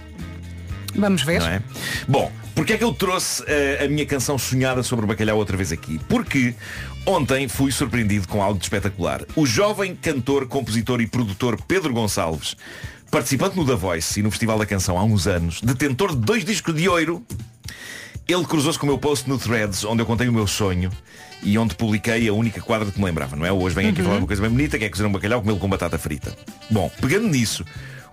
Vamos 0.94 1.24
ver. 1.24 1.42
É? 1.42 1.62
Bom, 2.08 2.32
porque 2.54 2.74
é 2.74 2.78
que 2.78 2.84
eu 2.84 2.94
trouxe 2.94 3.44
eh, 3.48 3.84
a 3.84 3.88
minha 3.90 4.06
canção 4.06 4.38
sonhada 4.38 4.82
sobre 4.82 5.04
o 5.06 5.08
bacalhau 5.08 5.38
outra 5.38 5.58
vez 5.58 5.72
aqui? 5.72 6.00
Porque 6.08 6.56
ontem 7.06 7.48
fui 7.48 7.72
surpreendido 7.72 8.28
com 8.28 8.42
algo 8.42 8.58
de 8.60 8.66
espetacular. 8.66 9.22
O 9.36 9.46
jovem 9.46 9.96
cantor, 9.96 10.48
compositor 10.48 11.02
e 11.02 11.08
produtor 11.08 11.60
Pedro 11.68 11.94
Gonçalves, 11.94 12.56
participante 13.12 13.56
no 13.56 13.66
The 13.66 13.76
Voice 13.76 14.20
e 14.20 14.24
no 14.24 14.32
Festival 14.32 14.58
da 14.58 14.66
Canção 14.66 14.98
há 14.98 15.04
uns 15.04 15.28
anos, 15.28 15.62
detentor 15.62 16.12
de 16.16 16.22
dois 16.22 16.44
discos 16.44 16.74
de 16.76 16.88
ouro, 16.90 17.24
ele 18.28 18.44
cruzou-se 18.46 18.80
com 18.80 18.86
o 18.86 18.90
meu 18.90 18.98
post 18.98 19.30
no 19.30 19.38
Threads, 19.38 19.84
onde 19.84 20.02
eu 20.02 20.06
contei 20.06 20.28
o 20.28 20.34
meu 20.34 20.48
sonho 20.48 20.92
e 21.44 21.58
onde 21.60 21.76
publiquei 21.76 22.28
a 22.28 22.34
única 22.34 22.60
quadra 22.60 22.90
que 22.92 22.98
me 23.00 23.06
lembrava, 23.06 23.36
não 23.36 23.46
é? 23.46 23.52
Hoje 23.52 23.76
venho 23.76 23.90
aqui 23.90 24.00
Uhum. 24.00 24.08
falar 24.08 24.18
uma 24.20 24.28
coisa 24.28 24.42
bem 24.42 24.50
bonita, 24.52 24.80
que 24.80 24.86
é 24.86 24.90
cozer 24.90 25.06
um 25.06 25.12
bacalhau 25.12 25.42
comê-lo 25.42 25.60
com 25.60 25.70
batata 25.70 25.98
frita. 26.00 26.36
Bom, 26.72 26.90
pegando 27.00 27.28
nisso, 27.28 27.64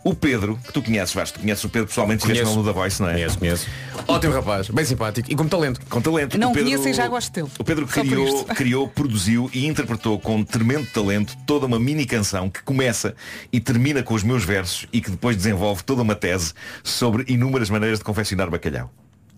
o 0.05 0.15
Pedro, 0.15 0.59
que 0.65 0.73
tu 0.73 0.83
conheces, 0.83 1.15
Vasco, 1.15 1.39
tu 1.39 1.43
conheces 1.43 1.63
o 1.65 1.69
Pedro 1.69 1.89
pessoalmente, 1.89 2.25
conheces 2.25 2.55
no 2.57 2.65
The 2.65 2.73
Voice, 2.73 3.01
não 3.03 3.09
é? 3.09 3.13
Conheço, 3.15 3.39
conheço. 3.39 3.67
Ótimo 4.09 4.33
rapaz, 4.35 4.69
bem 4.69 4.85
simpático 4.85 5.31
e 5.31 5.37
com 5.37 5.47
talento. 5.47 5.81
Com 5.89 6.01
talento. 6.01 6.39
Não 6.39 6.51
O 6.51 6.53
Pedro- 6.55 6.69
conheço 6.71 6.89
e 6.89 6.93
já 6.93 7.07
gosto 7.09 7.33
dele. 7.33 7.49
O 7.59 7.65
Pedro 7.65 7.87
criou, 7.87 8.45
criou, 8.47 8.89
produziu 8.89 9.51
e 9.53 9.67
interpretou 9.67 10.19
com 10.19 10.43
tremendo 10.43 10.87
talento 10.93 11.37
toda 11.47 11.67
uma 11.67 11.79
mini 11.79 12.05
canção 12.05 12.51
que 12.51 12.63
começa 12.63 13.15
e 13.53 13.61
termina 13.61 14.03
com 14.03 14.15
os 14.15 14.23
meus 14.23 14.45
versos 14.45 14.87
e 14.93 15.01
que 15.01 15.11
depois 15.11 15.37
desenvolve 15.37 15.83
toda 15.85 16.03
uma 16.03 16.15
tese 16.15 16.53
sobre 16.83 17.25
inúmeras 17.33 17.71
maneiras 17.71 17.99
de 17.99 18.05
confeccionar 18.05 18.51
bacalhau. 18.51 18.91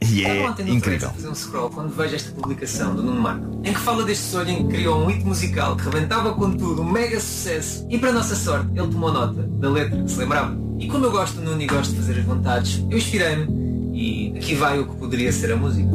E 0.02 0.24
é 0.24 0.46
incrível. 0.68 1.10
Fazer 1.10 1.28
um 1.28 1.34
scroll 1.34 1.70
quando 1.70 1.94
vejo 1.94 2.14
esta 2.14 2.30
publicação 2.32 2.94
do 2.94 3.02
Nuno 3.02 3.20
Marco, 3.20 3.60
em 3.64 3.72
que 3.72 3.80
fala 3.80 4.04
deste 4.04 4.24
sonho 4.24 4.50
em 4.50 4.66
que 4.66 4.74
criou 4.74 5.02
um 5.02 5.06
hit 5.06 5.24
musical 5.24 5.76
que 5.76 5.84
rebentava 5.84 6.32
com 6.34 6.52
tudo, 6.52 6.82
um 6.82 6.90
mega 6.90 7.18
sucesso. 7.18 7.86
E 7.90 7.98
para 7.98 8.12
nossa 8.12 8.36
sorte, 8.36 8.68
ele 8.74 8.88
tomou 8.88 9.12
nota 9.12 9.42
da 9.42 9.70
letra, 9.70 10.06
se 10.06 10.18
lembrava. 10.18 10.56
E 10.78 10.88
como 10.88 11.04
eu 11.06 11.10
gosto 11.10 11.36
do 11.36 11.42
Nuno 11.42 11.62
e 11.62 11.66
gosto 11.66 11.92
de 11.92 11.96
fazer 11.96 12.18
as 12.18 12.24
vontades, 12.24 12.84
eu 12.90 12.98
inspirei-me 12.98 13.64
e 13.94 14.36
aqui 14.36 14.54
vai 14.54 14.78
o 14.78 14.86
que 14.86 14.96
poderia 14.96 15.32
ser 15.32 15.52
a 15.52 15.56
música. 15.56 15.88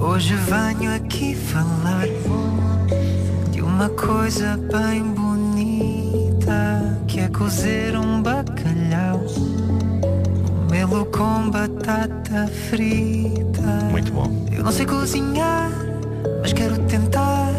Hoje 0.00 0.34
venho 0.34 0.94
aqui 0.94 1.34
falar 1.34 2.06
de 3.50 3.60
uma 3.60 3.88
coisa 3.88 4.56
bem 4.56 5.02
bonita 5.02 6.98
que 7.06 7.20
é 7.20 7.28
cozer 7.28 7.96
um 7.96 8.20
bacalhau, 8.22 8.37
comê-lo 10.88 11.06
com 11.06 11.50
batata 11.50 12.48
frita. 12.70 13.62
Muito 13.90 14.10
bom. 14.12 14.30
Eu 14.50 14.64
não 14.64 14.72
sei 14.72 14.86
cozinhar, 14.86 15.70
mas 16.40 16.52
quero 16.52 16.78
tentar. 16.86 17.52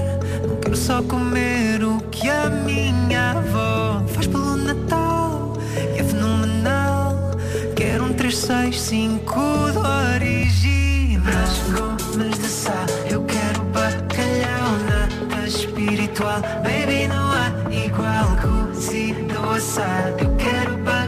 Não 0.47 0.55
quero 0.57 0.75
só 0.75 1.01
comer 1.03 1.83
o 1.83 1.99
que 2.11 2.27
a 2.29 2.49
minha 2.49 3.31
avó 3.31 4.03
faz 4.07 4.25
pelo 4.27 4.57
Natal 4.57 5.53
e 5.95 5.99
é 5.99 6.03
fenomenal. 6.03 7.31
Quero 7.75 8.05
um 8.05 8.13
365 8.13 9.33
do 9.73 9.79
original. 9.79 10.49
Gomes 11.77 12.39
de 12.39 12.47
sal, 12.47 12.73
eu 13.09 13.23
quero 13.23 13.63
bacalhau 13.65 14.71
nada 14.87 15.47
espiritual. 15.47 16.41
Baby, 16.63 17.07
não 17.07 17.31
há 17.31 17.51
igual 17.71 18.35
cozido 18.41 19.51
assado. 19.51 20.19
Eu 20.19 20.35
quero 20.37 20.77
bacalhau, 20.77 20.98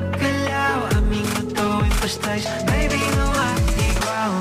pastéis. 2.01 2.43
Baby, 2.65 2.97
não 3.15 3.31
há 3.31 3.53
igual. 3.93 4.33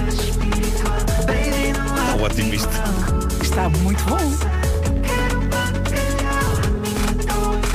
Eu 0.00 0.08
Está 1.86 2.24
ótimo 2.24 2.54
isto. 2.54 2.76
Está 3.42 3.68
muito 3.68 4.02
bom. 4.04 4.18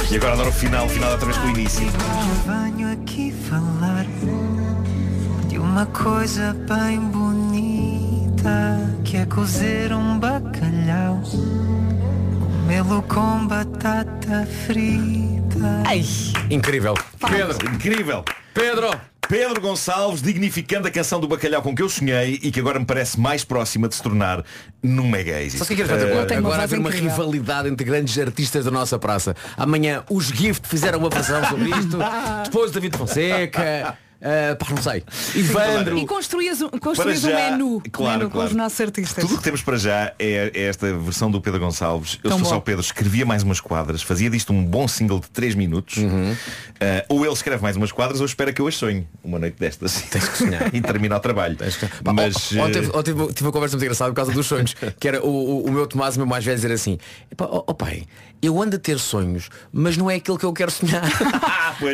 E 0.10 0.16
agora 0.16 0.34
adoro 0.34 0.50
o 0.50 0.54
final, 0.54 0.86
o 0.86 0.90
final 0.90 1.12
outra 1.12 1.26
vez 1.28 1.38
com 1.38 1.48
o 1.48 1.50
início. 1.52 1.86
Hoje 1.86 1.94
venho 2.48 2.92
aqui 2.92 3.32
falar 3.32 4.06
de 5.48 5.60
uma 5.60 5.86
coisa 5.88 6.54
bem 6.68 7.00
bonita 7.00 8.80
que 9.04 9.18
é 9.18 9.26
cozer 9.26 9.94
um 9.94 10.18
bacalhau, 10.18 11.22
comê-lo 12.64 13.04
com 13.04 13.46
batata 13.46 14.48
frita. 14.66 15.27
Ai. 15.86 16.04
Incrível. 16.50 16.94
Pedro, 17.20 17.74
incrível. 17.74 18.26
Pedro. 18.54 18.90
Pedro 19.28 19.60
Gonçalves 19.60 20.22
dignificando 20.22 20.88
a 20.88 20.92
canção 20.92 21.20
do 21.20 21.28
bacalhau 21.28 21.62
com 21.62 21.76
que 21.76 21.82
eu 21.82 21.90
sonhei 21.90 22.40
e 22.42 22.50
que 22.50 22.62
agora 22.62 22.80
me 22.80 22.86
parece 22.86 23.20
mais 23.20 23.44
próxima 23.44 23.90
de 23.90 23.96
se 23.96 24.02
tornar 24.02 24.42
num 24.82 25.10
mega 25.10 25.42
êxito. 25.42 25.66
Só 25.66 25.66
que 25.66 25.74
é 25.74 25.86
que? 25.86 25.92
Eh, 26.34 26.38
Agora 26.38 26.64
haver 26.64 26.80
uma 26.80 26.90
rivalidade 26.90 27.68
entre 27.68 27.86
grandes 27.86 28.18
artistas 28.18 28.64
da 28.64 28.72
nossa 28.72 28.98
praça. 28.98 29.36
Amanhã 29.58 30.04
os 30.10 30.28
Gift 30.28 30.66
fizeram 30.66 31.00
uma 31.00 31.10
versão 31.10 31.44
sobre 31.44 31.70
isto. 31.72 31.98
Depois 32.46 32.72
o 32.72 32.74
David 32.74 32.98
Fonseca. 32.98 33.98
Eh, 34.22 34.56
pá, 34.56 34.66
não 34.70 34.82
sei. 34.82 35.04
Ivandro. 35.36 35.98
E 35.98 36.06
construías, 36.06 36.62
um- 36.62 36.70
construías 36.70 37.24
um 37.24 37.30
já- 37.30 37.52
menu, 37.52 37.82
claro, 37.92 38.18
menu 38.20 38.30
com 38.30 38.34
claro. 38.38 38.50
os 38.50 38.56
nossos 38.56 38.80
artistas. 38.82 39.24
Tudo 39.24 39.36
o 39.36 39.38
que 39.38 39.44
temos 39.44 39.62
para 39.62 39.78
já 39.78 40.14
é, 40.20 40.52
é 40.54 40.64
esta 40.64 40.92
versão 40.98 41.30
do 41.30 41.40
Pedro 41.42 41.60
Gonçalves. 41.60 42.20
Eu 42.24 42.30
Tão 42.30 42.40
fosse 42.40 42.50
bom. 42.52 42.56
ao 42.56 42.62
Pedro, 42.62 42.82
escrevia 42.82 43.26
mais 43.26 43.44
umas 43.44 43.60
quadras, 43.60 44.02
fazia 44.02 44.30
disto 44.30 44.52
um 44.54 44.64
bom 44.64 44.88
single 44.88 45.20
de 45.20 45.30
3 45.30 45.56
minutos. 45.56 45.98
Uhum. 45.98 46.36
Eh, 46.80 47.06
ou 47.10 47.24
ele 47.24 47.34
escreve 47.34 47.62
mais 47.62 47.76
umas 47.76 47.92
quadras 47.92 48.20
ou 48.20 48.26
espera 48.26 48.52
que 48.54 48.62
eu 48.62 48.68
as 48.68 48.76
sonhe 48.76 49.08
uma 49.24 49.40
noite 49.40 49.56
destas. 49.60 50.02
Tens 50.10 50.28
que 50.28 50.38
sonhar. 50.38 50.74
e 50.74 50.82
termina 50.82 51.16
o 51.18 51.20
trabalho. 51.20 51.56
Pá, 52.04 52.14
Mas 52.14 52.52
ó- 52.56 52.66
ontem, 52.66 52.80
eh, 52.84 52.90
ontem 52.94 53.14
tive, 53.14 53.28
tive 53.34 53.46
uma 53.46 53.52
conversa 53.52 53.76
muito 53.76 53.84
engraçada 53.84 54.12
por 54.12 54.16
causa 54.16 54.32
dos 54.32 54.46
sonhos 54.48 54.76
Que 55.00 55.08
era 55.08 55.24
o, 55.24 55.28
o, 55.30 55.66
o 55.68 55.72
meu 55.72 55.88
Tomás, 55.88 56.16
o 56.16 56.20
meu 56.20 56.28
mais 56.28 56.44
velho, 56.44 56.56
dizer 56.56 56.72
assim 56.72 56.98
"Epá, 57.32 57.46
ó 57.46 57.64
ó 57.68 57.74
pai, 57.74 58.04
eu 58.42 58.62
ando 58.62 58.76
a 58.76 58.80
ter 58.80 59.00
sonhos 59.00 59.50
Mas 59.72 59.98
não 59.98 60.10
é 60.10 60.16
aquilo 60.16 60.38
que 60.38 60.46
eu 60.46 60.54
quero 60.54 60.72
sonhar 60.72 61.02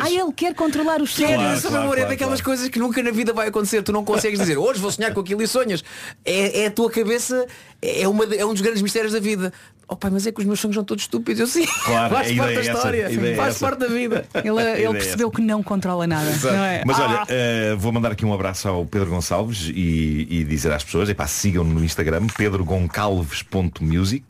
Ah, 0.02 0.10
ele 0.10 0.32
quer 0.34 0.54
controlar 0.54 1.00
os 1.02 1.14
sonhos. 1.14 1.64
amor, 1.66 1.98
é 1.98 2.04
daquelas 2.14 2.40
coisas 2.40 2.68
que 2.68 2.78
nunca 2.78 3.02
na 3.02 3.10
vida 3.10 3.32
vai 3.32 3.48
acontecer 3.48 3.82
Tu 3.82 3.92
não 3.92 4.04
consegues 4.04 4.38
dizer, 4.38 4.56
hoje 4.58 4.80
vou 4.80 4.90
sonhar 4.90 5.12
com 5.12 5.20
aquilo 5.20 5.42
e 5.42 5.48
sonhas. 5.48 5.82
É, 6.24 6.62
é 6.62 6.66
a 6.66 6.70
tua 6.70 6.90
cabeça 6.90 7.46
É, 7.82 8.08
uma, 8.08 8.24
é 8.34 8.44
um 8.44 8.52
dos 8.52 8.62
grandes 8.62 8.82
mistérios 8.82 9.12
da 9.12 9.20
vida 9.20 9.52
Oh 9.86 9.96
pai, 9.96 10.10
mas 10.10 10.26
é 10.26 10.32
que 10.32 10.40
os 10.40 10.46
meus 10.46 10.58
sonhos 10.60 10.74
são 10.74 10.84
todos 10.84 11.04
estúpidos 11.04 11.40
Eu 11.40 11.46
sim, 11.46 11.66
Claro, 11.84 12.14
faz 12.14 12.32
parte 12.32 12.54
da 12.54 12.60
é 12.60 12.66
essa, 12.66 12.72
história 12.72 13.10
ideia 13.12 13.32
é 13.32 13.36
Faz 13.36 13.54
essa. 13.56 13.66
parte 13.66 13.80
da 13.80 13.86
vida 13.88 14.24
Ele, 14.42 14.62
ele 14.62 14.84
é 14.86 14.92
percebeu 14.92 15.30
que 15.30 15.42
não 15.42 15.62
controla 15.62 16.06
nada. 16.06 16.30
Não 16.42 16.64
é? 16.64 16.82
Mas 16.86 16.98
Ah! 16.98 17.04
olha, 17.06 17.24
eh, 17.28 17.74
vou 17.76 17.92
mandar 17.92 18.12
aqui 18.12 18.24
um 18.24 18.32
abraço 18.32 18.66
ao 18.68 18.86
Pedro 18.86 19.10
Gonçalves 19.10 19.70
e, 19.74 20.26
e 20.30 20.44
dizer 20.44 20.72
às 20.72 20.82
pessoas, 20.82 21.08
epá, 21.08 21.26
sigam-no 21.26 21.74
no 21.74 21.84
Instagram, 21.84 22.26
pedrogoncalves.music 22.36 24.24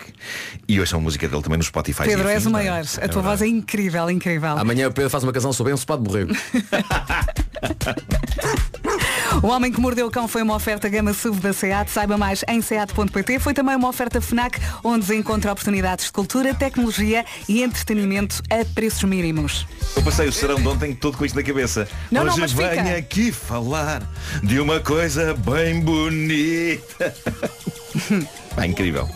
e 0.67 0.81
ouçam 0.81 0.99
a 0.99 1.03
música 1.03 1.29
dele 1.29 1.43
também 1.43 1.59
no 1.59 1.65
Spotify. 1.65 2.05
Pedro, 2.05 2.29
és 2.29 2.45
o 2.47 2.49
é? 2.49 2.53
maior. 2.53 2.79
É 2.79 2.81
A 2.81 2.85
tua 2.85 3.23
verdade. 3.23 3.23
voz 3.23 3.43
é 3.43 3.47
incrível, 3.47 4.11
incrível. 4.11 4.59
Amanhã 4.59 4.89
o 4.89 4.93
Pedro 4.93 5.11
faz 5.11 5.23
uma 5.25 5.33
canção 5.33 5.53
sobre 5.53 5.73
um 5.73 5.77
sopado 5.77 6.03
de 6.03 6.09
borrego 6.09 6.35
O 9.43 9.49
Homem 9.49 9.71
que 9.71 9.81
Mordeu 9.81 10.07
o 10.07 10.11
Cão 10.11 10.27
foi 10.27 10.43
uma 10.43 10.55
oferta 10.55 10.89
gama 10.89 11.13
SUV 11.13 11.41
da 11.41 11.53
SEAT. 11.53 11.91
Saiba 11.91 12.17
mais 12.17 12.45
em 12.49 12.61
seat.pt. 12.63 13.39
Foi 13.39 13.53
também 13.53 13.77
uma 13.77 13.89
oferta 13.89 14.21
FNAC, 14.21 14.59
onde 14.83 15.05
se 15.05 15.15
encontra 15.15 15.53
oportunidades 15.53 16.07
de 16.07 16.13
cultura, 16.13 16.55
tecnologia 16.55 17.25
e 17.49 17.63
entretenimento 17.63 18.43
a 18.51 18.65
preços 18.75 19.05
mínimos. 19.05 19.67
Eu 19.97 20.03
passei 20.03 20.29
o 20.29 20.33
serão 20.33 20.57
de 20.57 20.67
ontem 20.67 20.95
todo 20.95 21.19
com 21.19 21.25
isto 21.25 21.37
na 21.37 21.43
cabeça. 21.43 21.87
Não, 22.11 22.25
não, 22.25 22.35
Hoje 22.35 22.49
fica. 22.55 22.83
venho 22.83 22.97
aqui 22.97 23.33
falar 23.33 24.03
de 24.43 24.59
uma 24.59 24.81
coisa 24.81 25.35
bem 25.35 25.81
bonita. 25.81 27.15
Pá, 28.55 28.67
incrível. 28.67 29.09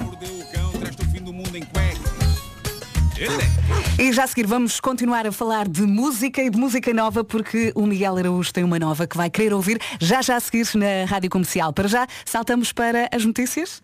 E 3.99 4.13
já 4.13 4.25
a 4.25 4.27
seguir 4.27 4.47
vamos 4.47 4.79
continuar 4.79 5.27
a 5.27 5.33
falar 5.33 5.69
de 5.69 5.83
música 5.83 6.41
e 6.41 6.49
de 6.49 6.57
música 6.57 6.95
nova 6.95 7.25
porque 7.25 7.73
o 7.75 7.85
Miguel 7.85 8.17
Araújo 8.17 8.53
tem 8.53 8.63
uma 8.63 8.79
nova 8.79 9.07
que 9.07 9.17
vai 9.17 9.29
querer 9.29 9.53
ouvir 9.53 9.81
já 10.01 10.23
já 10.23 10.37
a 10.37 10.41
seguir 10.41 10.69
na 10.75 11.05
Rádio 11.05 11.29
Comercial. 11.29 11.73
Para 11.73 11.89
já, 11.89 12.07
saltamos 12.25 12.73
para 12.73 13.09
as 13.13 13.25
notícias. 13.25 13.83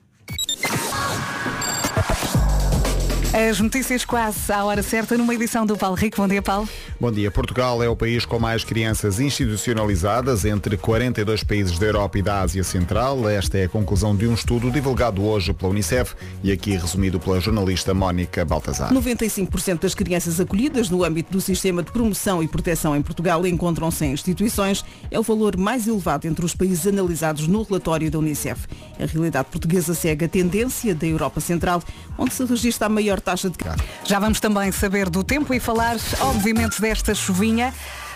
As 3.34 3.58
notícias 3.58 4.04
quase 4.04 4.52
à 4.52 4.64
hora 4.64 4.80
certa 4.80 5.18
numa 5.18 5.34
edição 5.34 5.66
do 5.66 5.76
Paulo 5.76 5.96
Rico. 5.96 6.18
Bom 6.18 6.28
dia, 6.28 6.40
Paulo. 6.40 6.68
Bom 7.00 7.10
dia. 7.10 7.32
Portugal 7.32 7.82
é 7.82 7.88
o 7.88 7.96
país 7.96 8.24
com 8.24 8.38
mais 8.38 8.62
crianças 8.62 9.18
institucionalizadas 9.18 10.44
entre 10.44 10.76
42 10.76 11.42
países 11.42 11.76
da 11.76 11.86
Europa 11.86 12.16
e 12.16 12.22
da 12.22 12.42
Ásia 12.42 12.62
Central. 12.62 13.28
Esta 13.28 13.58
é 13.58 13.64
a 13.64 13.68
conclusão 13.68 14.14
de 14.14 14.28
um 14.28 14.34
estudo 14.34 14.70
divulgado 14.70 15.20
hoje 15.24 15.52
pela 15.52 15.72
Unicef 15.72 16.14
e 16.44 16.52
aqui 16.52 16.76
resumido 16.76 17.18
pela 17.18 17.40
jornalista 17.40 17.92
Mónica 17.92 18.44
Baltazar. 18.44 18.94
95% 18.94 19.80
das 19.80 19.96
crianças 19.96 20.38
acolhidas 20.38 20.88
no 20.88 21.02
âmbito 21.02 21.32
do 21.32 21.40
sistema 21.40 21.82
de 21.82 21.90
promoção 21.90 22.40
e 22.40 22.46
proteção 22.46 22.94
em 22.94 23.02
Portugal 23.02 23.44
encontram-se 23.44 24.04
em 24.04 24.12
instituições. 24.12 24.84
É 25.10 25.18
o 25.18 25.24
valor 25.24 25.56
mais 25.56 25.88
elevado 25.88 26.28
entre 26.28 26.44
os 26.44 26.54
países 26.54 26.86
analisados 26.86 27.48
no 27.48 27.64
relatório 27.64 28.08
da 28.12 28.18
Unicef. 28.20 28.68
A 28.96 29.06
realidade 29.06 29.48
portuguesa 29.50 29.92
segue 29.92 30.24
a 30.24 30.28
tendência 30.28 30.94
da 30.94 31.04
Europa 31.04 31.40
Central, 31.40 31.82
onde 32.16 32.32
se 32.32 32.44
registra 32.44 32.86
a 32.86 32.88
maior 32.88 33.23
taxa 33.24 33.50
de 33.50 33.58
Já 34.04 34.18
vamos 34.18 34.38
também 34.38 34.70
saber 34.70 35.08
do 35.08 35.24
tempo 35.24 35.52
e 35.54 35.58
falar, 35.58 35.96
obviamente, 36.20 36.80
desta 36.80 37.14
chuvinha. 37.14 37.74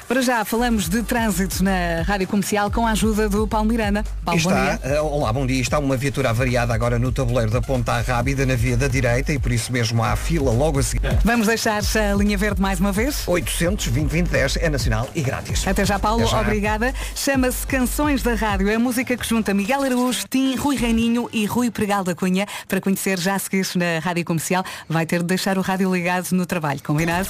Para 0.09 0.23
já 0.23 0.43
falamos 0.43 0.89
de 0.89 1.03
trânsito 1.03 1.63
na 1.63 2.01
Rádio 2.03 2.27
Comercial 2.29 2.71
com 2.71 2.87
a 2.87 2.93
ajuda 2.93 3.29
do 3.29 3.47
Paulo 3.47 3.69
Miranda. 3.69 4.03
Paulo, 4.25 4.41
bom 4.41 4.51
Está, 4.51 4.77
dia. 4.77 4.81
eh, 4.83 5.01
olá, 5.03 5.31
bom 5.31 5.47
dia. 5.47 5.61
Está 5.61 5.79
uma 5.79 5.99
viatura 5.99 6.31
avariada 6.31 6.73
agora 6.73 6.99
no 6.99 7.13
tabuleiro 7.13 7.51
da 7.51 7.61
Ponta 7.61 8.01
Rábida, 8.01 8.47
na 8.47 8.55
via 8.55 8.75
da 8.75 8.89
direita, 8.89 9.35
e 9.35 9.39
por 9.39 9.53
isso 9.53 9.71
mesmo 9.71 10.03
há 10.03 10.17
fila 10.17 10.51
logo 10.51 10.79
a 10.79 10.83
seguir. 10.83 11.03
Vamos 11.23 11.47
deixar 11.47 11.83
a 11.83 12.15
linha 12.15 12.39
verde 12.39 12.59
mais 12.59 12.81
uma 12.81 12.91
vez? 12.91 13.29
800 13.29 13.89
2010 13.89 14.57
é 14.57 14.71
nacional 14.71 15.11
e 15.15 15.21
grátis. 15.21 15.69
Até 15.69 15.85
já, 15.85 15.99
Paulo. 15.99 16.23
Até 16.23 16.31
já. 16.31 16.41
Obrigada. 16.41 16.95
Chama-se 17.15 17.67
Canções 17.67 18.23
da 18.23 18.35
Rádio. 18.35 18.71
É 18.71 18.77
a 18.77 18.79
música 18.79 19.15
que 19.15 19.29
junta 19.29 19.53
Miguel 19.53 19.83
Araújo, 19.83 20.27
Tim, 20.31 20.57
Rui 20.57 20.77
Reininho 20.77 21.29
e 21.35 21.45
Rui 21.45 21.71
Pregal 21.71 22.03
da 22.03 22.15
Cunha. 22.15 22.47
Para 22.67 22.81
conhecer 22.81 23.19
já 23.19 23.35
a 23.35 23.39
seguir 23.39 23.67
na 23.75 23.99
Rádio 24.03 24.25
Comercial, 24.25 24.65
vai 24.89 25.05
ter 25.05 25.19
de 25.19 25.27
deixar 25.27 25.59
o 25.59 25.61
rádio 25.61 25.95
ligado 25.95 26.29
no 26.33 26.47
trabalho. 26.47 26.81
Combinado? 26.83 27.29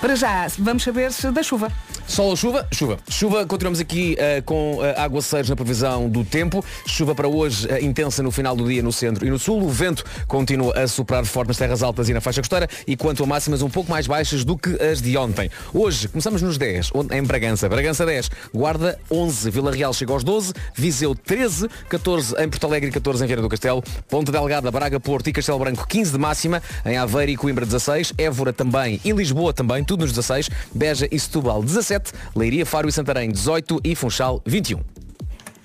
Para 0.00 0.16
já, 0.16 0.46
vamos 0.58 0.82
saber 0.82 1.12
se 1.12 1.30
da 1.30 1.42
chuva. 1.42 1.70
Sol 2.10 2.26
ou 2.26 2.36
chuva? 2.36 2.66
Chuva. 2.72 2.98
Chuva, 3.08 3.46
continuamos 3.46 3.78
aqui 3.78 4.16
eh, 4.18 4.40
com 4.44 4.78
uh, 4.78 4.80
aguaceiros 4.96 5.48
na 5.48 5.54
previsão 5.54 6.08
do 6.08 6.24
tempo. 6.24 6.64
Chuva 6.84 7.14
para 7.14 7.28
hoje 7.28 7.68
eh, 7.70 7.84
intensa 7.84 8.20
no 8.20 8.32
final 8.32 8.56
do 8.56 8.66
dia 8.66 8.82
no 8.82 8.92
centro 8.92 9.24
e 9.24 9.30
no 9.30 9.38
sul. 9.38 9.62
O 9.62 9.68
vento 9.68 10.04
continua 10.26 10.76
a 10.76 10.88
soprar 10.88 11.24
forte 11.24 11.46
nas 11.48 11.56
terras 11.56 11.84
altas 11.84 12.08
e 12.08 12.12
na 12.12 12.20
faixa 12.20 12.40
costeira 12.40 12.68
e 12.84 12.96
quanto 12.96 13.22
a 13.22 13.26
máximas 13.28 13.62
um 13.62 13.70
pouco 13.70 13.88
mais 13.88 14.08
baixas 14.08 14.44
do 14.44 14.58
que 14.58 14.70
as 14.82 15.00
de 15.00 15.16
ontem. 15.16 15.48
Hoje 15.72 16.08
começamos 16.08 16.42
nos 16.42 16.58
10, 16.58 16.90
onde- 16.92 17.14
em 17.16 17.22
Bragança. 17.22 17.68
Bragança 17.68 18.04
10, 18.04 18.28
Guarda 18.52 18.98
11, 19.08 19.48
Vila 19.48 19.70
Real 19.70 19.92
chega 19.92 20.12
aos 20.12 20.24
12, 20.24 20.52
Viseu 20.74 21.14
13, 21.14 21.68
14 21.88 22.34
em 22.42 22.48
Porto 22.48 22.66
Alegre 22.66 22.90
e 22.90 22.92
14 22.92 23.22
em 23.22 23.26
Vieira 23.28 23.40
do 23.40 23.48
Castelo, 23.48 23.84
Ponte 24.08 24.32
Delgada, 24.32 24.68
Braga, 24.72 24.98
Porto 24.98 25.28
e 25.28 25.32
Castelo 25.32 25.60
Branco 25.60 25.86
15 25.86 26.10
de 26.10 26.18
máxima, 26.18 26.60
em 26.84 26.96
Aveiro 26.96 27.30
e 27.30 27.36
Coimbra 27.36 27.64
16, 27.64 28.12
Évora 28.18 28.52
também 28.52 29.00
e 29.04 29.12
Lisboa 29.12 29.52
também, 29.52 29.84
tudo 29.84 30.00
nos 30.00 30.10
16, 30.10 30.50
Beja 30.74 31.06
e 31.08 31.16
Setúbal 31.20 31.62
17, 31.62 31.99
Leiria, 32.34 32.66
Faro 32.66 32.88
e 32.88 32.92
Santarém 32.92 33.30
18 33.30 33.80
e 33.84 33.94
Funchal 33.94 34.42
21. 34.46 34.99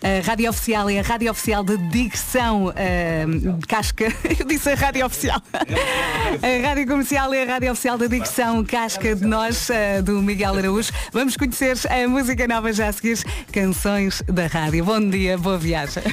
A 0.06 0.24
rádio 0.24 0.48
oficial 0.52 0.88
é 0.88 1.00
a 1.00 1.02
rádio 1.02 1.32
oficial 1.32 1.64
de 1.64 1.78
dicção 1.78 2.72
eh, 2.76 3.26
Casca. 3.68 4.06
Eu 4.40 4.46
disse 4.46 4.70
a 4.70 4.76
rádio 4.76 5.04
oficial. 5.04 5.42
A 5.52 6.68
rádio 6.68 6.86
comercial 6.86 7.34
é 7.34 7.42
a 7.42 7.46
rádio 7.48 7.72
oficial 7.72 7.98
da 7.98 8.06
dicção 8.06 8.64
Casca 8.64 9.16
de 9.16 9.26
Nós, 9.26 9.68
eh, 9.72 10.04
do 10.04 10.22
Miguel 10.22 10.58
Araújo. 10.58 10.92
Vamos 11.12 11.36
conhecer 11.36 11.76
a 11.90 12.08
música 12.08 12.48
nova 12.48 12.72
já 12.72 12.90
a 12.90 12.92
seguir, 12.92 13.18
Canções 13.52 14.22
da 14.28 14.46
Rádio. 14.46 14.86
Bom 14.86 15.10
dia, 15.10 15.40
boa 15.40 15.58
viagem. 15.58 16.04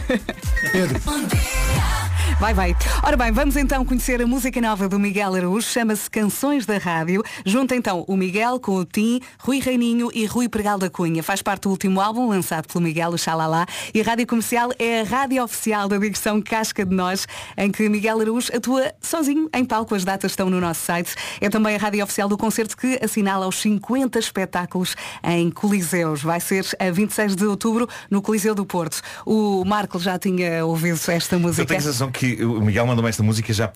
Vai, 2.42 2.54
vai. 2.54 2.76
Ora 3.04 3.16
bem, 3.16 3.30
vamos 3.30 3.56
então 3.56 3.84
conhecer 3.84 4.20
a 4.20 4.26
música 4.26 4.60
nova 4.60 4.88
do 4.88 4.98
Miguel 4.98 5.32
Araújo, 5.32 5.68
chama-se 5.68 6.10
Canções 6.10 6.66
da 6.66 6.76
Rádio. 6.76 7.22
Junta 7.46 7.76
então 7.76 8.04
o 8.08 8.16
Miguel 8.16 8.58
com 8.58 8.72
o 8.72 8.84
Tim, 8.84 9.20
Rui 9.38 9.60
Reininho 9.60 10.10
e 10.12 10.26
Rui 10.26 10.48
Pregal 10.48 10.76
da 10.76 10.90
Cunha. 10.90 11.22
Faz 11.22 11.40
parte 11.40 11.62
do 11.62 11.70
último 11.70 12.00
álbum 12.00 12.28
lançado 12.28 12.66
pelo 12.66 12.82
Miguel, 12.82 13.10
o 13.10 13.18
Xalala. 13.18 13.64
E 13.94 14.00
a 14.00 14.04
Rádio 14.04 14.26
Comercial 14.26 14.70
é 14.78 15.00
a 15.00 15.04
rádio 15.04 15.42
oficial 15.42 15.88
da 15.88 15.98
digressão 15.98 16.40
Casca 16.40 16.84
de 16.84 16.94
Nós, 16.94 17.26
em 17.56 17.70
que 17.70 17.88
Miguel 17.88 18.20
Araújo 18.20 18.54
atua 18.54 18.92
sozinho 19.00 19.48
em 19.54 19.64
palco. 19.64 19.94
As 19.94 20.04
datas 20.04 20.32
estão 20.32 20.48
no 20.48 20.60
nosso 20.60 20.80
site. 20.80 21.14
É 21.40 21.48
também 21.48 21.74
a 21.74 21.78
rádio 21.78 22.02
oficial 22.02 22.28
do 22.28 22.36
concerto 22.38 22.76
que 22.76 22.98
assinala 23.02 23.46
os 23.46 23.56
50 23.60 24.18
espetáculos 24.18 24.96
em 25.22 25.50
Coliseus. 25.50 26.22
Vai 26.22 26.40
ser 26.40 26.66
a 26.78 26.90
26 26.90 27.36
de 27.36 27.44
outubro 27.46 27.88
no 28.10 28.22
Coliseu 28.22 28.54
do 28.54 28.64
Porto. 28.64 29.00
O 29.26 29.64
Marco 29.64 29.98
já 29.98 30.18
tinha 30.18 30.64
ouvido 30.64 30.98
esta 31.08 31.36
Eu 31.36 31.40
música. 31.40 31.66
tenho 31.66 31.78
a 31.78 31.82
sensação 31.82 32.10
que 32.10 32.44
o 32.44 32.60
Miguel 32.60 32.86
mandou-me 32.86 33.08
esta 33.08 33.22
música 33.22 33.52
já 33.52 33.72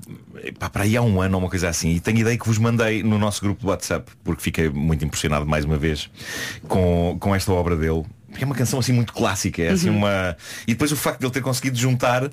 pá, 0.59 0.69
para 0.71 0.85
aí 0.85 0.97
há 0.97 1.03
um 1.03 1.21
ano 1.21 1.37
ou 1.37 1.43
uma 1.45 1.51
coisa 1.51 1.69
assim. 1.69 1.91
E 1.91 2.01
tenho 2.01 2.19
ideia 2.19 2.39
que 2.39 2.47
vos 2.47 2.59
mandei 2.59 3.03
no 3.03 3.19
nosso 3.19 3.41
grupo 3.41 3.63
do 3.63 3.69
WhatsApp, 3.69 4.11
porque 4.25 4.43
fiquei 4.43 4.69
muito 4.69 5.05
impressionado 5.05 5.47
mais 5.47 5.65
uma 5.65 5.77
vez 5.77 6.11
com, 6.69 7.17
com 7.21 7.35
esta 7.35 7.53
obra 7.53 7.77
dele. 7.77 8.05
Porque 8.37 8.45
é 8.45 8.47
uma 8.47 8.55
canção 8.55 8.79
assim 8.79 8.93
muito 8.93 9.15
clássica. 9.15 9.63
É 9.63 9.71
assim 9.71 9.89
Uhum. 9.89 9.97
uma. 9.97 10.37
E 10.67 10.73
depois 10.75 10.93
o 10.93 10.97
facto 10.97 11.21
de 11.21 11.25
ele 11.25 11.33
ter 11.33 11.41
conseguido 11.41 11.79
juntar 11.79 12.29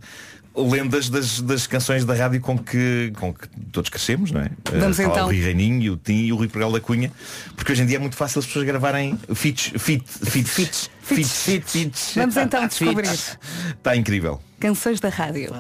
lendas 0.56 1.10
das, 1.10 1.40
das 1.40 1.66
canções 1.66 2.04
da 2.06 2.14
rádio 2.14 2.40
com 2.42 2.60
que, 2.60 3.12
com 3.16 3.34
que 3.34 3.48
todos 3.72 3.90
crescemos, 3.90 4.30
não 4.32 4.42
é? 4.42 4.52
Vamos 4.72 5.00
Eh, 5.00 5.04
então. 5.04 5.24
O 5.24 5.28
Rui 5.28 5.40
Reininho, 5.40 5.94
o 5.94 5.98
Tim 5.98 6.26
e 6.26 6.34
o 6.34 6.36
Rui 6.36 6.50
Pregal 6.50 6.72
da 6.74 6.82
Cunha. 6.82 7.10
Porque 7.56 7.72
hoje 7.72 7.84
em 7.84 7.86
dia 7.86 7.96
é 7.96 8.00
muito 8.00 8.18
fácil 8.18 8.40
as 8.40 8.46
pessoas 8.46 8.66
gravarem 8.66 9.18
feats, 9.34 9.72
feat, 9.80 10.04
feats, 10.06 10.50
feats, 10.54 10.90
feats, 11.02 11.44
feats, 11.46 11.72
feats. 11.72 12.12
Vamos 12.16 12.36
então 12.36 12.68
descobrir. 12.68 13.08
Está 13.08 13.96
incrível. 13.96 14.42
Canções 14.60 15.00
da 15.00 15.08
Rádio. 15.10 15.52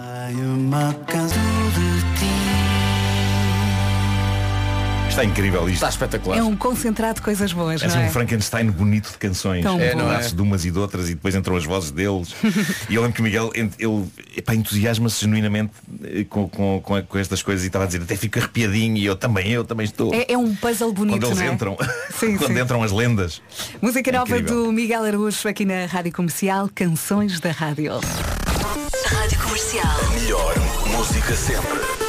Está 5.14 5.24
incrível 5.24 5.61
isto. 5.70 5.76
Está 5.76 5.89
espetacular. 5.89 6.39
É 6.39 6.43
um 6.43 6.55
concentrado 6.55 7.18
de 7.18 7.22
coisas 7.22 7.53
boas, 7.53 7.84
É 7.84 7.88
não 7.88 7.97
é? 7.97 8.07
um 8.07 8.09
Frankenstein 8.09 8.72
bonito 8.72 9.11
de 9.11 9.18
canções. 9.20 9.61
Tão 9.61 9.80
é, 9.80 9.91
bom. 9.91 9.99
não 9.99 10.11
É, 10.11 10.22
de 10.28 10.41
umas 10.41 10.66
e 10.66 10.72
de 10.72 10.80
outras 10.80 11.07
e 11.07 11.14
depois 11.14 11.36
entram 11.36 11.55
as 11.55 11.64
vozes 11.66 11.91
deles. 11.91 12.34
e 12.89 12.95
eu 12.95 13.01
lembro 13.03 13.14
que 13.14 13.22
o 13.22 13.24
Miguel 13.24 13.51
ele, 13.53 13.70
epá, 14.36 14.55
entusiasma-se 14.55 15.22
genuinamente 15.22 15.72
eh, 16.03 16.26
com, 16.28 16.49
com, 16.49 16.82
com, 16.82 16.99
com 17.03 17.18
estas 17.20 17.43
coisas 17.43 17.64
e 17.64 17.68
estava 17.68 17.84
a 17.84 17.88
dizer, 17.88 18.01
até 18.01 18.16
fico 18.16 18.39
arrepiadinho 18.39 18.97
e 18.97 19.05
eu 19.05 19.16
também, 19.16 19.51
eu 19.51 19.64
também 19.64 19.84
estou. 19.86 20.11
É, 20.16 20.26
é 20.34 20.36
um 20.38 20.55
puzzle 20.55 20.91
bonito, 20.91 21.20
Quando 21.20 21.26
eles 21.28 21.38
não 21.38 21.45
é? 21.45 21.53
entram, 21.53 21.78
Sim, 22.20 22.36
quando 22.38 22.55
sim. 22.55 22.59
entram 22.59 22.82
as 22.82 22.91
lendas. 22.91 23.39
Música 23.80 24.09
É 24.09 24.14
nova 24.14 24.36
incrível. 24.36 24.64
do 24.66 24.72
Miguel 24.74 25.03
Araújo 25.03 25.47
aqui 25.47 25.64
na 25.64 25.86
Rádio 25.86 26.11
Comercial, 26.11 26.68
Canções 26.74 27.39
da 27.39 27.51
Rádio. 27.51 27.91
Rádio 29.05 29.39
Comercial. 29.43 29.95
Melhor 30.16 30.55
música 30.97 31.36
sempre. 31.36 32.03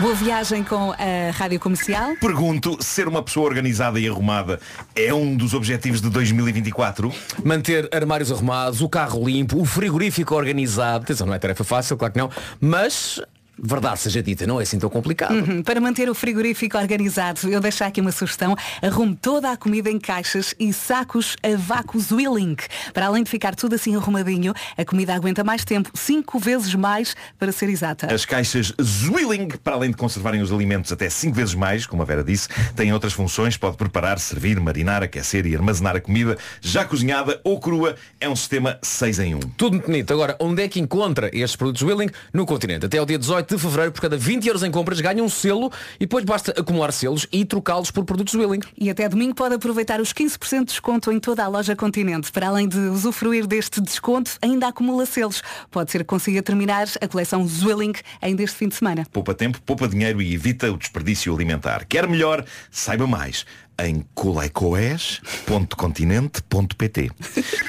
Boa 0.00 0.12
viagem 0.12 0.64
com 0.64 0.90
a 0.90 1.30
Rádio 1.32 1.60
Comercial. 1.60 2.16
Pergunto, 2.20 2.76
ser 2.82 3.06
uma 3.06 3.22
pessoa 3.22 3.46
organizada 3.46 4.00
e 4.00 4.08
arrumada 4.08 4.58
é 4.94 5.14
um 5.14 5.36
dos 5.36 5.54
objetivos 5.54 6.00
de 6.00 6.10
2024? 6.10 7.12
Manter 7.44 7.88
armários 7.92 8.32
arrumados, 8.32 8.82
o 8.82 8.88
carro 8.88 9.24
limpo, 9.24 9.60
o 9.60 9.64
frigorífico 9.64 10.34
organizado. 10.34 11.04
Atenção, 11.04 11.28
não 11.28 11.34
é 11.34 11.38
tarefa 11.38 11.62
fácil, 11.62 11.96
claro 11.96 12.12
que 12.12 12.18
não. 12.18 12.28
Mas, 12.60 13.20
verdade 13.58 14.00
seja 14.00 14.22
dita, 14.22 14.46
não 14.46 14.60
é 14.60 14.62
assim 14.62 14.78
tão 14.78 14.90
complicado. 14.90 15.34
Uhum, 15.34 15.62
Para 15.62 15.80
manter 15.80 16.08
o 16.08 16.14
frigorífico 16.14 16.76
organizado, 16.78 17.48
eu 17.48 17.60
deixo 17.60 17.84
aqui 17.84 18.00
uma 18.00 18.12
sugestão. 18.12 18.56
Arrume 18.82 19.16
toda 19.16 19.50
a 19.50 19.56
comida 19.56 19.90
em 19.90 19.98
caixas 19.98 20.54
e 20.58 20.72
sacos 20.72 21.36
a 21.42 21.56
vácuo 21.56 21.98
Zwilling. 21.98 22.56
Para 22.92 23.06
além 23.06 23.22
de 23.22 23.30
ficar 23.30 23.54
tudo 23.54 23.74
assim 23.74 23.94
arrumadinho, 23.96 24.52
a 24.76 24.84
comida 24.84 25.14
aguenta 25.14 25.42
mais 25.44 25.64
tempo, 25.64 25.90
cinco 25.94 26.38
vezes 26.38 26.74
mais, 26.74 27.16
para 27.38 27.52
ser 27.52 27.68
exata. 27.68 28.12
As 28.12 28.24
caixas 28.24 28.72
Zwilling, 28.80 29.48
para 29.62 29.74
além 29.74 29.90
de 29.90 29.96
conservarem 29.96 30.40
os 30.40 30.52
alimentos 30.52 30.92
até 30.92 31.08
5 31.08 31.34
vezes 31.34 31.54
mais, 31.54 31.86
como 31.86 32.02
a 32.02 32.04
Vera 32.04 32.24
disse, 32.24 32.48
têm 32.74 32.92
outras 32.92 33.12
funções. 33.12 33.56
Pode 33.56 33.76
preparar, 33.76 34.18
servir, 34.18 34.58
marinar, 34.60 35.02
aquecer 35.02 35.46
e 35.46 35.54
armazenar 35.54 35.96
a 35.96 36.00
comida 36.00 36.36
já 36.60 36.84
cozinhada 36.84 37.40
ou 37.44 37.58
crua. 37.60 37.96
É 38.20 38.28
um 38.28 38.36
sistema 38.36 38.78
6 38.82 39.18
em 39.20 39.34
1. 39.34 39.40
Tudo 39.56 39.74
muito 39.74 39.86
bonito. 39.86 40.12
Agora, 40.12 40.36
onde 40.40 40.62
é 40.62 40.68
que 40.68 40.80
encontra 40.80 41.28
estes 41.32 41.56
produtos 41.56 41.82
Willing? 41.82 42.10
No 42.32 42.46
continente. 42.46 42.86
Até 42.86 42.98
ao 42.98 43.06
dia 43.06 43.18
18 43.18 43.43
de 43.48 43.58
fevereiro, 43.58 43.92
por 43.92 44.00
cada 44.00 44.16
20 44.16 44.46
euros 44.46 44.62
em 44.62 44.70
compras, 44.70 45.00
ganha 45.00 45.22
um 45.22 45.28
selo 45.28 45.70
e 45.96 46.00
depois 46.00 46.24
basta 46.24 46.52
acumular 46.58 46.92
selos 46.92 47.26
e 47.32 47.44
trocá-los 47.44 47.90
por 47.90 48.04
produtos 48.04 48.34
Willing. 48.34 48.60
E 48.78 48.90
até 48.90 49.08
domingo 49.08 49.34
pode 49.34 49.54
aproveitar 49.54 50.00
os 50.00 50.12
15% 50.12 50.60
de 50.60 50.64
desconto 50.66 51.12
em 51.12 51.18
toda 51.18 51.44
a 51.44 51.48
loja 51.48 51.76
Continente. 51.76 52.30
Para 52.30 52.48
além 52.48 52.68
de 52.68 52.78
usufruir 52.78 53.46
deste 53.46 53.80
desconto, 53.80 54.32
ainda 54.40 54.68
acumula 54.68 55.06
selos. 55.06 55.42
Pode 55.70 55.90
ser 55.90 55.98
que 55.98 56.04
consiga 56.04 56.42
terminar 56.42 56.86
a 57.00 57.08
coleção 57.08 57.46
Zwilling 57.46 57.94
ainda 58.20 58.42
este 58.42 58.56
fim 58.56 58.68
de 58.68 58.74
semana. 58.74 59.06
Poupa 59.12 59.34
tempo, 59.34 59.60
poupa 59.62 59.88
dinheiro 59.88 60.22
e 60.22 60.34
evita 60.34 60.72
o 60.72 60.76
desperdício 60.76 61.34
alimentar. 61.34 61.84
Quer 61.86 62.08
melhor? 62.08 62.44
Saiba 62.70 63.06
mais 63.06 63.44
em 63.78 64.04
colecoes.continente.pt 64.14 67.10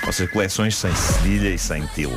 Ou 0.05 0.13
seja, 0.13 0.31
coleções 0.31 0.75
sem 0.75 0.93
cedilha 0.95 1.49
e 1.49 1.57
sem 1.57 1.85
til. 1.87 2.11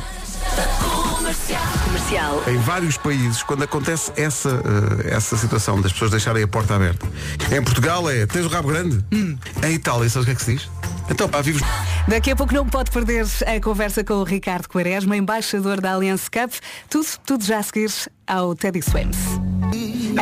Comercial. 2.09 2.43
Em 2.47 2.57
vários 2.57 2.97
países, 2.97 3.43
quando 3.43 3.63
acontece 3.63 4.11
essa, 4.17 4.49
eh, 4.49 5.15
essa 5.15 5.37
situação 5.37 5.79
das 5.79 5.91
pessoas 5.91 6.09
deixarem 6.09 6.41
a 6.41 6.47
porta 6.47 6.75
aberta. 6.75 7.05
Em 7.55 7.61
Portugal 7.63 8.09
é, 8.09 8.25
tens 8.25 8.45
o 8.45 8.49
rabo 8.49 8.69
grande? 8.69 9.03
Em 9.11 9.73
Itália, 9.73 10.09
sabes 10.09 10.23
o 10.23 10.25
que 10.25 10.31
é 10.31 10.35
que 10.35 10.41
se 10.41 10.55
diz? 10.55 10.69
Então, 11.09 11.29
pá, 11.29 11.41
vives... 11.41 11.61
Daqui 12.07 12.31
a 12.31 12.35
pouco 12.35 12.53
não 12.53 12.65
pode 12.65 12.89
perder 12.89 13.25
a 13.45 13.61
conversa 13.61 14.03
com 14.03 14.15
o 14.15 14.23
Ricardo 14.23 14.67
Quaresma, 14.67 15.15
embaixador 15.15 15.79
da 15.81 15.93
Allianz 15.93 16.27
Cup. 16.29 16.51
Tudo, 16.89 17.07
tudo 17.25 17.43
já 17.43 17.59
a 17.59 17.63
seguir 17.63 17.91
ao 18.29 18.55
Teddy 18.55 18.81
Swims. 18.81 19.17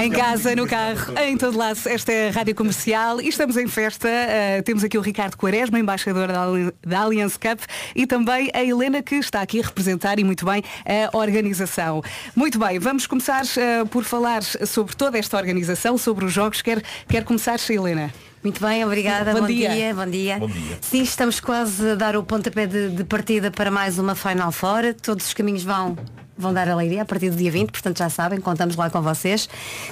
Em 0.02 0.12
casa, 0.12 0.56
no 0.56 0.68
carro, 0.68 1.14
em 1.18 1.38
todo 1.38 1.58
lado, 1.58 1.80
esta 1.86 2.12
é 2.12 2.30
a 2.30 2.32
Rádio 2.32 2.54
Comercial 2.56 3.22
e 3.22 3.28
estamos 3.28 3.58
em 3.58 3.68
festa. 3.68 4.08
Uh, 4.08 4.64
temos 4.64 4.84
aqui 4.84 4.98
o 4.98 5.02
Ricardo 5.02 5.36
Quaresma, 5.36 5.80
embaixador 5.80 6.28
da, 6.28 6.46
da 6.86 7.00
Allianz 7.00 7.38
Cup 7.38 7.60
e 7.96 8.06
também 8.06 8.50
a 8.54 8.64
Helena 8.64 9.02
que 9.02 9.16
está 9.16 9.42
aqui 9.42 9.60
a 9.62 9.66
representar 9.66 10.20
e 10.20 10.24
muito 10.24 10.46
bem 10.46 10.64
a 10.86 11.18
organização. 11.18 12.02
Muito 12.36 12.60
bem, 12.60 12.80
vamos 12.80 13.08
começar 13.08 13.44
uh, 13.44 13.88
por 13.88 14.04
falar 14.04 14.44
sobre 14.44 14.96
toda 14.96 15.18
esta 15.18 15.38
organização, 15.38 15.98
sobre 15.98 16.26
os 16.26 16.34
jogos. 16.34 16.62
Quer, 16.62 16.84
quer 17.08 17.24
começar, 17.24 17.58
Helena? 17.70 18.12
Muito 18.44 18.62
bem, 18.62 18.86
obrigada. 18.86 19.34
Bom 19.34 19.42
Bom, 19.42 19.48
dia. 19.48 19.70
dia. 19.70 19.94
bom 19.94 20.06
dia. 20.06 20.38
Bom 20.40 20.48
dia. 20.48 20.78
Sim, 20.82 21.02
estamos 21.02 21.40
quase 21.40 21.92
a 21.92 21.96
dar 21.96 22.16
o 22.16 22.24
pontapé 22.24 22.66
de, 22.68 22.90
de 22.90 23.04
partida 23.04 23.52
para 23.52 23.72
mais 23.72 23.98
uma 23.98 24.16
Final 24.16 24.52
Four. 24.52 24.94
Todos 25.02 25.28
os 25.28 25.34
caminhos 25.34 25.64
vão, 25.64 25.98
vão 26.38 26.54
dar 26.54 26.70
alegria 26.70 27.02
a 27.02 27.06
partir 27.06 27.30
do 27.30 27.36
dia 27.36 27.52
20, 27.52 27.72
portanto 27.72 27.98
já 27.98 28.10
sabem, 28.10 28.40
contamos 28.40 28.76
lá 28.76 28.90
com 28.90 29.02
vocês. 29.02 29.50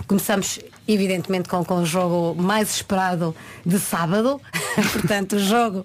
Começamos, 0.08 0.60
evidentemente, 0.88 1.50
com, 1.50 1.66
com 1.66 1.82
o 1.82 1.86
jogo 1.86 2.42
mais 2.42 2.76
esperado 2.76 3.36
de 3.66 3.80
sábado, 3.80 4.40
portanto, 4.94 5.38
o 5.38 5.40
jogo 5.40 5.84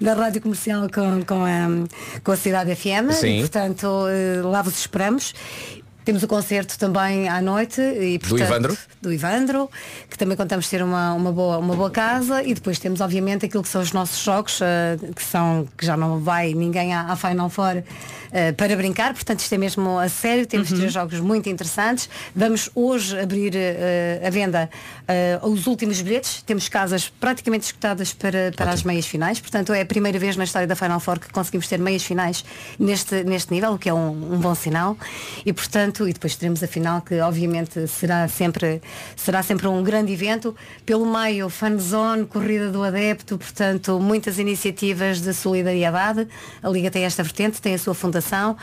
da 0.00 0.14
Rádio 0.14 0.40
Comercial 0.40 0.88
com, 0.88 1.24
com, 1.24 1.44
a, 1.44 2.20
com 2.22 2.32
a 2.32 2.36
Cidade 2.36 2.74
FM. 2.74 3.10
Sim. 3.12 3.38
E, 3.38 3.40
portanto, 3.40 3.86
eh, 4.08 4.40
lá 4.42 4.62
vos 4.62 4.78
esperamos. 4.78 5.34
Temos 6.06 6.22
o 6.22 6.28
concerto 6.28 6.78
também 6.78 7.28
à 7.28 7.42
noite 7.42 7.80
e, 7.80 8.16
Do 8.16 8.28
portanto, 8.28 8.48
Ivandro? 8.48 8.78
do 9.02 9.12
Ivandro, 9.12 9.68
que 10.08 10.16
também 10.16 10.36
contamos 10.36 10.68
ter 10.68 10.80
uma, 10.80 11.12
uma, 11.14 11.32
boa, 11.32 11.58
uma 11.58 11.74
boa 11.74 11.90
casa. 11.90 12.44
E 12.44 12.54
depois 12.54 12.78
temos 12.78 13.00
obviamente 13.00 13.44
aquilo 13.44 13.64
que 13.64 13.68
são 13.68 13.82
os 13.82 13.90
nossos 13.90 14.22
jogos, 14.22 14.60
eh, 14.62 14.96
que 15.16 15.22
são 15.22 15.66
que 15.76 15.84
já 15.84 15.96
não 15.96 16.20
vai 16.20 16.54
ninguém 16.54 16.94
à, 16.94 17.10
à 17.10 17.16
Final 17.16 17.50
Four 17.50 17.82
eh, 18.30 18.52
para 18.52 18.76
brincar, 18.76 19.14
portanto 19.14 19.40
isto 19.40 19.52
é 19.52 19.58
mesmo 19.58 19.98
a 19.98 20.08
sério, 20.08 20.46
temos 20.46 20.68
três 20.68 20.92
jogos 20.92 21.18
muito 21.18 21.48
interessantes. 21.48 22.08
Vamos 22.34 22.70
hoje 22.72 23.18
abrir 23.18 23.54
eh, 23.56 24.22
a 24.24 24.30
venda 24.30 24.70
os 25.42 25.66
últimos 25.68 26.00
bilhetes, 26.00 26.42
temos 26.42 26.68
casas 26.68 27.08
praticamente 27.08 27.66
escutadas 27.66 28.12
para, 28.12 28.52
para 28.56 28.72
as 28.72 28.82
meias 28.82 29.06
finais, 29.06 29.40
portanto 29.40 29.72
é 29.72 29.80
a 29.80 29.86
primeira 29.86 30.18
vez 30.18 30.36
na 30.36 30.42
história 30.42 30.66
da 30.66 30.74
Final 30.74 30.98
Four 30.98 31.20
que 31.20 31.30
conseguimos 31.30 31.68
ter 31.68 31.78
meias 31.78 32.02
finais 32.02 32.44
neste, 32.78 33.22
neste 33.22 33.52
nível, 33.52 33.72
o 33.74 33.78
que 33.78 33.88
é 33.88 33.94
um, 33.94 34.34
um 34.34 34.38
bom 34.38 34.54
sinal. 34.54 34.96
E 35.44 35.52
portanto, 35.52 35.95
e 36.04 36.12
depois 36.12 36.34
teremos 36.36 36.62
a 36.62 36.66
final 36.66 37.00
que 37.00 37.20
obviamente 37.20 37.86
será 37.86 38.26
sempre, 38.28 38.82
será 39.14 39.42
sempre 39.42 39.68
um 39.68 39.82
grande 39.82 40.12
evento. 40.12 40.54
Pelo 40.84 41.06
meio, 41.06 41.48
fanzone, 41.48 42.26
corrida 42.26 42.70
do 42.70 42.82
adepto, 42.82 43.38
portanto, 43.38 44.00
muitas 44.00 44.38
iniciativas 44.38 45.20
de 45.20 45.32
solidariedade. 45.32 46.26
A 46.62 46.68
Liga 46.68 46.90
tem 46.90 47.04
esta 47.04 47.22
vertente, 47.22 47.62
tem 47.62 47.74
a 47.74 47.78
sua 47.78 47.94
fundação 47.94 48.56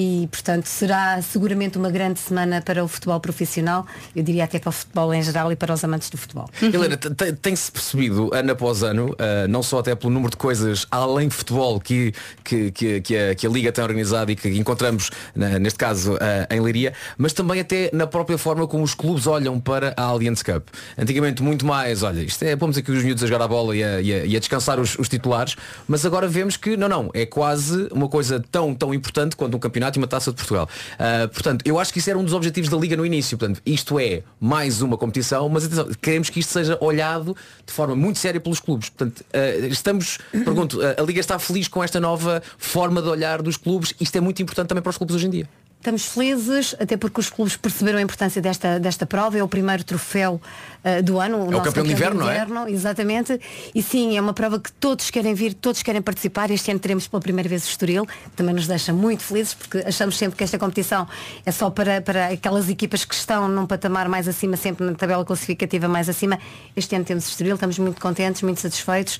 e, 0.00 0.28
portanto, 0.30 0.66
será 0.66 1.20
seguramente 1.20 1.76
uma 1.76 1.90
grande 1.90 2.20
semana 2.20 2.62
para 2.62 2.84
o 2.84 2.86
futebol 2.86 3.18
profissional, 3.18 3.84
eu 4.14 4.22
diria 4.22 4.44
até 4.44 4.60
para 4.60 4.68
o 4.68 4.72
futebol 4.72 5.12
em 5.12 5.20
geral 5.24 5.50
e 5.50 5.56
para 5.56 5.74
os 5.74 5.82
amantes 5.82 6.08
do 6.08 6.16
futebol. 6.16 6.48
Helena, 6.62 6.96
te- 6.96 7.10
te- 7.12 7.32
tem-se 7.32 7.72
percebido, 7.72 8.30
ano 8.32 8.52
após 8.52 8.84
ano, 8.84 9.12
ah, 9.18 9.48
não 9.48 9.60
só 9.60 9.80
até 9.80 9.96
pelo 9.96 10.12
número 10.12 10.30
de 10.30 10.36
coisas 10.36 10.86
além 10.88 11.26
de 11.26 11.34
futebol 11.34 11.80
que, 11.80 12.12
que, 12.44 12.70
que, 12.70 13.16
a, 13.46 13.48
Liga 13.50 13.72
tem 13.72 13.82
organizado 13.82 14.30
e 14.30 14.36
que 14.36 14.48
encontramos, 14.50 15.10
neste 15.34 15.78
caso, 15.80 16.16
ah, 16.20 16.54
em 16.54 16.60
Leiria, 16.60 16.92
mas 17.16 17.32
também 17.32 17.58
até 17.58 17.90
na 17.92 18.06
própria 18.06 18.38
forma 18.38 18.68
como 18.68 18.84
os 18.84 18.94
clubes 18.94 19.26
olham 19.26 19.58
para 19.58 19.94
a 19.96 20.02
Allianz 20.04 20.44
Cup. 20.44 20.68
Antigamente 20.96 21.42
muito 21.42 21.66
mais, 21.66 22.04
olha, 22.04 22.20
isto 22.20 22.40
é, 22.44 22.54
pomos 22.54 22.76
aqui 22.78 22.92
os 22.92 23.02
miúdos 23.02 23.24
a 23.24 23.26
jogar 23.26 23.44
a 23.44 23.48
bola 23.48 23.74
e 23.74 23.82
a, 23.82 24.00
e 24.00 24.12
a- 24.14 24.24
e 24.26 24.36
a 24.36 24.38
descansar 24.38 24.78
os, 24.78 24.96
os 24.96 25.08
titulares, 25.08 25.56
mas 25.88 26.06
agora 26.06 26.28
vemos 26.28 26.56
que, 26.56 26.76
não, 26.76 26.88
não, 26.88 27.10
é 27.14 27.26
quase 27.26 27.88
uma 27.90 28.08
coisa 28.08 28.38
tão, 28.52 28.72
tão 28.74 28.94
importante 28.94 29.34
quanto 29.34 29.56
um 29.56 29.58
campeonato 29.60 29.87
e 29.96 29.98
uma 29.98 30.06
taça 30.06 30.30
de 30.30 30.36
Portugal. 30.36 30.68
Ah, 30.98 31.28
portanto, 31.32 31.64
eu 31.64 31.78
acho 31.78 31.92
que 31.92 31.98
isso 31.98 32.10
era 32.10 32.18
um 32.18 32.24
dos 32.24 32.32
objetivos 32.32 32.70
da 32.70 32.76
Liga 32.76 32.96
no 32.96 33.04
início. 33.04 33.36
Portanto, 33.38 33.60
isto 33.64 33.98
é 33.98 34.22
mais 34.40 34.82
uma 34.82 34.96
competição, 34.96 35.48
mas 35.48 35.64
atenção, 35.64 35.88
queremos 36.00 36.30
que 36.30 36.40
isto 36.40 36.52
seja 36.52 36.78
olhado 36.80 37.36
de 37.66 37.72
forma 37.72 37.94
muito 37.94 38.18
séria 38.18 38.40
pelos 38.40 38.60
clubes. 38.60 38.88
Portanto, 38.88 39.24
ah, 39.32 39.66
estamos, 39.66 40.18
pergunto, 40.32 40.80
ah, 40.82 41.00
a 41.00 41.02
Liga 41.02 41.20
está 41.20 41.38
feliz 41.38 41.68
com 41.68 41.82
esta 41.82 42.00
nova 42.00 42.42
forma 42.56 43.00
de 43.02 43.08
olhar 43.08 43.42
dos 43.42 43.56
clubes. 43.56 43.94
Isto 44.00 44.16
é 44.16 44.20
muito 44.20 44.42
importante 44.42 44.68
também 44.68 44.82
para 44.82 44.90
os 44.90 44.96
clubes 44.96 45.14
hoje 45.16 45.26
em 45.26 45.30
dia. 45.30 45.48
Estamos 45.78 46.06
felizes, 46.06 46.74
até 46.80 46.96
porque 46.96 47.20
os 47.20 47.30
clubes 47.30 47.56
perceberam 47.56 47.98
a 47.98 48.02
importância 48.02 48.42
desta, 48.42 48.80
desta 48.80 49.06
prova, 49.06 49.38
é 49.38 49.42
o 49.42 49.48
primeiro 49.48 49.84
troféu 49.84 50.40
eh, 50.82 51.02
do 51.02 51.18
ano. 51.20 51.44
o 51.46 51.50
nosso 51.50 51.64
campeão 51.64 51.84
de 51.84 51.92
inverno, 51.92 52.20
não 52.20 52.66
é? 52.66 52.70
Exatamente. 52.70 53.40
E 53.74 53.82
sim, 53.82 54.16
é 54.16 54.20
uma 54.20 54.32
prova 54.32 54.58
que 54.58 54.70
todos 54.72 55.10
querem 55.10 55.34
vir, 55.34 55.54
todos 55.54 55.82
querem 55.82 56.00
participar. 56.00 56.50
Este 56.50 56.70
ano 56.70 56.80
teremos 56.80 57.06
pela 57.08 57.20
primeira 57.20 57.48
vez 57.48 57.64
o 57.64 57.68
Estoril, 57.68 58.06
que 58.06 58.30
também 58.36 58.54
nos 58.54 58.66
deixa 58.66 58.92
muito 58.92 59.22
felizes, 59.22 59.54
porque 59.54 59.78
achamos 59.78 60.16
sempre 60.16 60.36
que 60.36 60.44
esta 60.44 60.58
competição 60.58 61.06
é 61.44 61.50
só 61.50 61.68
para, 61.68 62.00
para 62.00 62.28
aquelas 62.28 62.68
equipas 62.68 63.04
que 63.04 63.14
estão 63.14 63.48
num 63.48 63.66
patamar 63.66 64.08
mais 64.08 64.28
acima, 64.28 64.56
sempre 64.56 64.86
na 64.86 64.94
tabela 64.94 65.24
classificativa 65.24 65.88
mais 65.88 66.08
acima. 66.08 66.38
Este 66.76 66.94
ano 66.94 67.04
temos 67.04 67.26
o 67.26 67.28
Estoril, 67.28 67.54
estamos 67.54 67.78
muito 67.78 68.00
contentes, 68.00 68.42
muito 68.42 68.60
satisfeitos. 68.60 69.18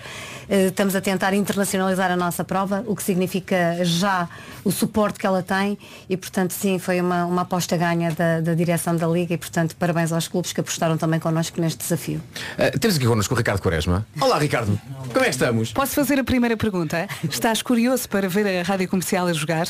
Eh, 0.49 0.67
estamos 0.67 0.95
a 0.95 1.01
tentar 1.01 1.35
internacionalizar 1.35 2.11
a 2.11 2.17
nossa 2.17 2.45
prova, 2.45 2.85
o 2.87 2.95
que 2.95 3.03
significa 3.03 3.85
já 3.85 4.29
o 4.65 4.71
suporte 4.71 5.19
que 5.19 5.27
ela 5.27 5.43
tem 5.43 5.77
e, 6.09 6.17
portanto, 6.17 6.48
sim, 6.55 6.79
foi 6.79 7.01
uma, 7.01 7.25
uma 7.25 7.43
aposta 7.43 7.77
ganha 7.77 8.11
da, 8.13 8.41
da 8.41 8.55
direção 8.55 8.97
da 8.97 9.07
Liga 9.07 9.35
e, 9.35 9.39
portanto, 9.39 9.75
parabéns 9.77 10.13
aos 10.13 10.29
clubes 10.29 10.53
que 10.53 10.61
apostaram 10.61 10.97
também 10.99 11.19
connosco 11.21 11.61
neste 11.61 11.79
desafio. 11.79 12.21
Ah, 12.59 12.71
temos 12.79 12.97
aqui 12.97 13.07
connosco 13.07 13.35
o 13.35 13.37
Ricardo 13.37 13.61
Quaresma. 13.61 14.07
Olá 14.21 14.39
Ricardo, 14.39 14.79
como 15.13 15.21
é 15.21 15.25
que 15.25 15.31
estamos? 15.31 15.73
Posso 15.73 15.95
fazer 15.95 16.19
a 16.19 16.25
primeira 16.25 16.57
pergunta? 16.57 17.09
Estás 17.29 17.63
curioso 17.63 18.09
para 18.09 18.29
ver 18.29 18.61
a 18.61 18.63
rádio 18.63 18.89
comercial 18.89 19.27
a 19.27 19.33
jogar? 19.33 19.67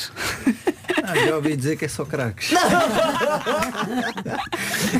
Ah, 1.05 1.15
já 1.15 1.37
ouvi 1.37 1.57
dizer 1.57 1.77
que 1.77 1.85
é 1.85 1.89
só 1.89 2.05
craques. 2.05 2.51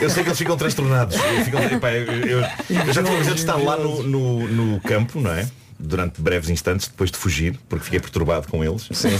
Eu 0.01 0.11
sei 0.11 0.23
que 0.23 0.29
eles 0.29 0.39
ficam 0.39 0.57
transtornados. 0.57 1.17
Ficam, 1.45 1.63
epá, 1.65 1.93
eu, 1.93 2.05
eu- 2.05 2.41
eu 2.41 2.93
já 2.93 3.03
tive 3.03 3.31
a 3.31 3.35
estar 3.35 3.57
lá 3.57 3.77
no, 3.77 4.03
no, 4.03 4.49
no 4.49 4.81
campo, 4.81 5.21
não 5.21 5.33
é? 5.33 5.47
Durante 5.79 6.21
breves 6.21 6.51
instantes, 6.51 6.89
depois 6.89 7.11
de 7.11 7.17
fugir, 7.19 7.59
porque 7.69 7.85
fiquei 7.85 8.01
perturbado 8.01 8.49
com 8.49 8.65
eles. 8.65 8.89
Sim. 8.93 9.19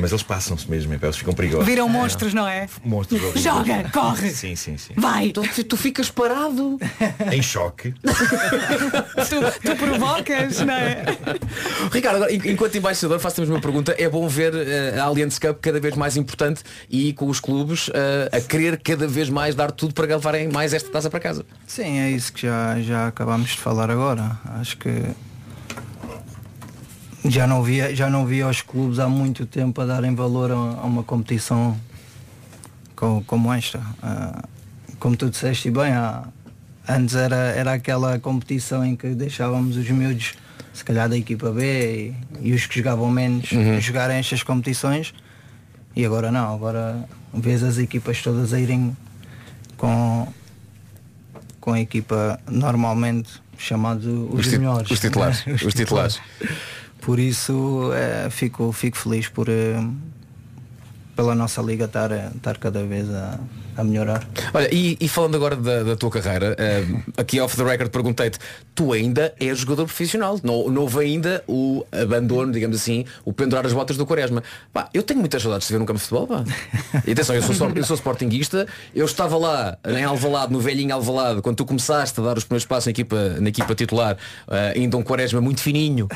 Mas 0.00 0.10
eles 0.12 0.22
passam-se 0.22 0.70
mesmo, 0.70 0.92
epá, 0.94 1.06
eles 1.06 1.16
ficam 1.16 1.32
perigosos. 1.34 1.66
Viram 1.66 1.88
monstros, 1.88 2.32
não 2.34 2.46
é? 2.46 2.66
Monstros 2.84 3.20
horríveis. 3.22 3.44
Joga, 3.44 3.90
corre! 3.92 4.30
Sim, 4.30 4.54
sim, 4.56 4.76
sim. 4.78 4.94
Vai! 4.96 5.30
Tu, 5.30 5.42
tu 5.64 5.76
ficas 5.76 6.10
parado. 6.10 6.78
Em 7.32 7.42
choque. 7.42 7.92
tu, 8.02 9.60
tu 9.70 9.76
provocas, 9.76 10.60
não 10.60 10.74
é? 10.74 11.04
Ricardo, 11.92 12.16
agora, 12.16 12.32
en- 12.32 12.50
enquanto 12.52 12.76
embaixador, 12.76 13.18
faço 13.18 13.40
a 13.40 13.44
mesma 13.44 13.60
pergunta. 13.60 13.94
É 13.98 14.08
bom 14.08 14.26
ver 14.28 14.54
eh, 14.54 14.98
a 14.98 15.04
Allianz 15.04 15.38
Cup 15.38 15.58
cada 15.60 15.80
vez 15.80 15.94
mais 15.96 16.16
importante 16.16 16.62
e 16.88 17.12
com 17.12 17.26
os 17.28 17.40
clubes 17.40 17.90
eh, 17.92 18.28
a 18.36 18.40
querer 18.40 18.78
cada 18.80 19.06
vez 19.06 19.28
mais 19.28 19.54
dar 19.54 19.70
tudo 19.72 19.94
para 19.94 20.06
levarem 20.06 20.48
mais 20.48 20.72
esta 20.74 20.88
taça 20.90 21.10
para 21.10 21.20
casa. 21.20 21.44
Sim, 21.66 21.98
é 21.98 22.10
isso 22.10 22.32
que 22.32 22.42
já, 22.42 22.80
já 22.80 23.08
acabamos 23.08 23.50
de 23.50 23.58
falar 23.58 23.90
agora. 23.90 24.38
Acho 24.60 24.76
que 24.78 24.90
já 27.24 27.46
não 27.46 27.62
via, 27.62 27.94
já 27.94 28.10
não 28.10 28.26
via 28.26 28.46
os 28.48 28.60
clubes 28.60 28.98
há 28.98 29.08
muito 29.08 29.46
tempo 29.46 29.80
a 29.80 29.86
darem 29.86 30.14
valor 30.14 30.50
a, 30.50 30.54
a 30.54 30.84
uma 30.84 31.02
competição 31.02 31.78
co- 32.94 33.22
como 33.26 33.52
esta. 33.52 33.80
Ah, 34.02 34.42
como 34.98 35.16
tu 35.16 35.30
disseste 35.30 35.70
bem, 35.70 35.92
há- 35.92 36.24
antes 36.88 37.14
era, 37.14 37.36
era 37.36 37.72
aquela 37.72 38.18
competição 38.18 38.84
em 38.84 38.94
que 38.96 39.08
deixávamos 39.14 39.76
os 39.76 39.88
miúdos, 39.88 40.34
se 40.72 40.84
calhar 40.84 41.08
da 41.08 41.16
equipa 41.16 41.50
B 41.50 42.14
e, 42.42 42.48
e 42.50 42.52
os 42.52 42.66
que 42.66 42.76
jogavam 42.76 43.10
menos 43.10 43.50
Uhum. 43.52 43.80
jogarem 43.80 44.18
estas 44.18 44.42
competições 44.42 45.14
e 45.96 46.04
agora 46.04 46.30
não, 46.30 46.54
agora 46.54 47.08
vês 47.32 47.62
as 47.62 47.78
equipas 47.78 48.20
todas 48.22 48.52
a 48.52 48.60
irem 48.60 48.96
com, 49.76 50.26
com 51.60 51.72
a 51.72 51.80
equipa 51.80 52.38
normalmente 52.50 53.42
chamados 53.56 54.04
os, 54.04 54.46
Os 54.46 54.52
melhores. 54.58 54.90
os 54.90 55.00
titulares, 55.00 55.44
os 55.64 55.72
titulares. 55.74 56.20
Por 57.04 57.20
isso 57.20 57.92
eh, 57.94 58.28
fico, 58.30 58.72
fico 58.72 58.96
feliz 58.96 59.28
por 59.28 59.50
eh, 59.50 59.76
pela 61.14 61.34
nossa 61.34 61.60
liga 61.60 61.84
estar, 61.84 62.10
eh, 62.10 62.30
estar 62.34 62.56
cada 62.56 62.82
vez 62.82 63.10
a, 63.10 63.38
a 63.76 63.84
melhorar. 63.84 64.26
Olha, 64.52 64.68
e, 64.72 64.96
e 65.00 65.08
falando 65.08 65.36
agora 65.36 65.56
da, 65.56 65.82
da 65.82 65.96
tua 65.96 66.10
carreira, 66.10 66.54
eh, 66.58 66.84
aqui 67.16 67.40
off 67.40 67.56
the 67.56 67.64
record 67.64 67.90
perguntei-te, 67.90 68.38
tu 68.74 68.92
ainda 68.92 69.34
és 69.38 69.58
jogador 69.58 69.84
profissional, 69.86 70.38
não, 70.42 70.68
não 70.68 70.82
houve 70.82 71.00
ainda 71.00 71.42
o 71.46 71.84
abandono, 71.90 72.52
digamos 72.52 72.76
assim, 72.76 73.04
o 73.24 73.32
pendurar 73.32 73.66
as 73.66 73.72
botas 73.72 73.96
do 73.96 74.06
Quaresma. 74.06 74.42
Pá, 74.72 74.88
eu 74.94 75.02
tenho 75.02 75.20
muitas 75.20 75.42
saudades 75.42 75.66
de 75.66 75.74
ver 75.74 75.80
um 75.80 75.86
campo 75.86 75.98
de 75.98 76.06
futebol, 76.06 76.26
pá. 76.26 76.44
E 77.06 77.12
atenção, 77.12 77.34
eu 77.34 77.42
sou, 77.42 77.70
eu 77.74 77.84
sou 77.84 77.96
sportinguista, 77.96 78.66
eu 78.94 79.04
estava 79.04 79.36
lá 79.36 79.76
em 79.86 80.04
Alvalade, 80.04 80.52
no 80.52 80.60
velhinho 80.60 80.94
Alvalade, 80.94 81.42
quando 81.42 81.56
tu 81.56 81.64
começaste 81.64 82.20
a 82.20 82.22
dar 82.22 82.38
os 82.38 82.44
primeiros 82.44 82.66
passos 82.66 82.86
na 82.86 82.90
equipa, 82.90 83.36
na 83.40 83.48
equipa 83.48 83.74
titular, 83.74 84.16
eh, 84.50 84.74
ainda 84.76 84.96
um 84.96 85.02
Quaresma 85.02 85.40
muito 85.40 85.60
fininho, 85.60 86.08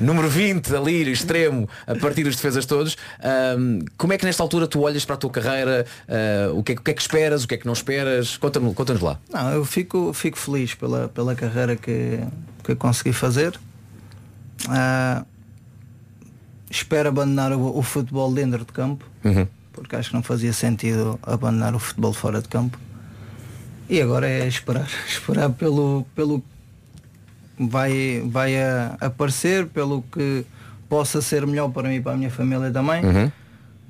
número 0.00 0.28
20, 0.28 0.74
ali, 0.74 1.10
extremo, 1.10 1.68
a 1.86 1.94
partir 1.94 2.24
das 2.24 2.36
defesas 2.36 2.66
todos. 2.66 2.96
Ahm, 3.22 3.80
como 3.96 4.12
é 4.12 4.18
que 4.18 4.24
nesta 4.24 4.42
altura 4.42 4.66
tu 4.66 4.80
olhas 4.80 5.04
para 5.04 5.14
a 5.14 5.18
tua 5.18 5.30
carreira? 5.30 5.86
Ah, 6.08 6.52
o, 6.52 6.62
que 6.62 6.72
é, 6.72 6.74
que 6.76 6.93
é 6.94 6.96
que 6.96 7.02
esperas? 7.02 7.44
O 7.44 7.48
que 7.48 7.54
é 7.54 7.58
que 7.58 7.66
não 7.66 7.72
esperas? 7.72 8.36
Conta-me- 8.36 8.72
Conta-nos 8.72 9.02
lá. 9.02 9.18
Não, 9.32 9.50
eu 9.50 9.64
fico, 9.64 10.12
fico 10.12 10.38
feliz 10.38 10.74
pela, 10.74 11.08
pela 11.08 11.34
carreira 11.34 11.74
que, 11.76 12.20
que 12.62 12.74
consegui 12.74 13.12
fazer. 13.12 13.58
Ah, 14.68 15.24
espero 16.70 17.08
abandonar 17.08 17.52
o, 17.52 17.78
o 17.78 17.82
futebol 17.82 18.32
dentro 18.32 18.58
de 18.64 18.72
campo, 18.72 19.04
Uhum. 19.24 19.46
porque 19.72 19.96
acho 19.96 20.10
que 20.10 20.14
não 20.14 20.22
fazia 20.22 20.52
sentido 20.52 21.18
abandonar 21.22 21.74
o 21.74 21.78
futebol 21.78 22.12
fora 22.12 22.40
de 22.40 22.48
campo. 22.48 22.78
E 23.88 24.00
agora 24.00 24.28
é 24.28 24.46
esperar, 24.46 24.88
esperar 25.06 25.50
pelo, 25.50 26.06
pelo 26.14 26.40
que 27.56 27.66
vai, 27.66 28.22
vai 28.26 28.56
a- 28.60 28.96
aparecer, 29.00 29.66
pelo 29.66 30.02
que 30.02 30.44
possa 30.88 31.20
ser 31.20 31.46
melhor 31.46 31.68
para 31.70 31.88
mim 31.88 31.96
e 31.96 32.00
para 32.00 32.12
a 32.12 32.16
minha 32.16 32.30
família 32.30 32.70
também. 32.70 33.04
Uhum. 33.04 33.32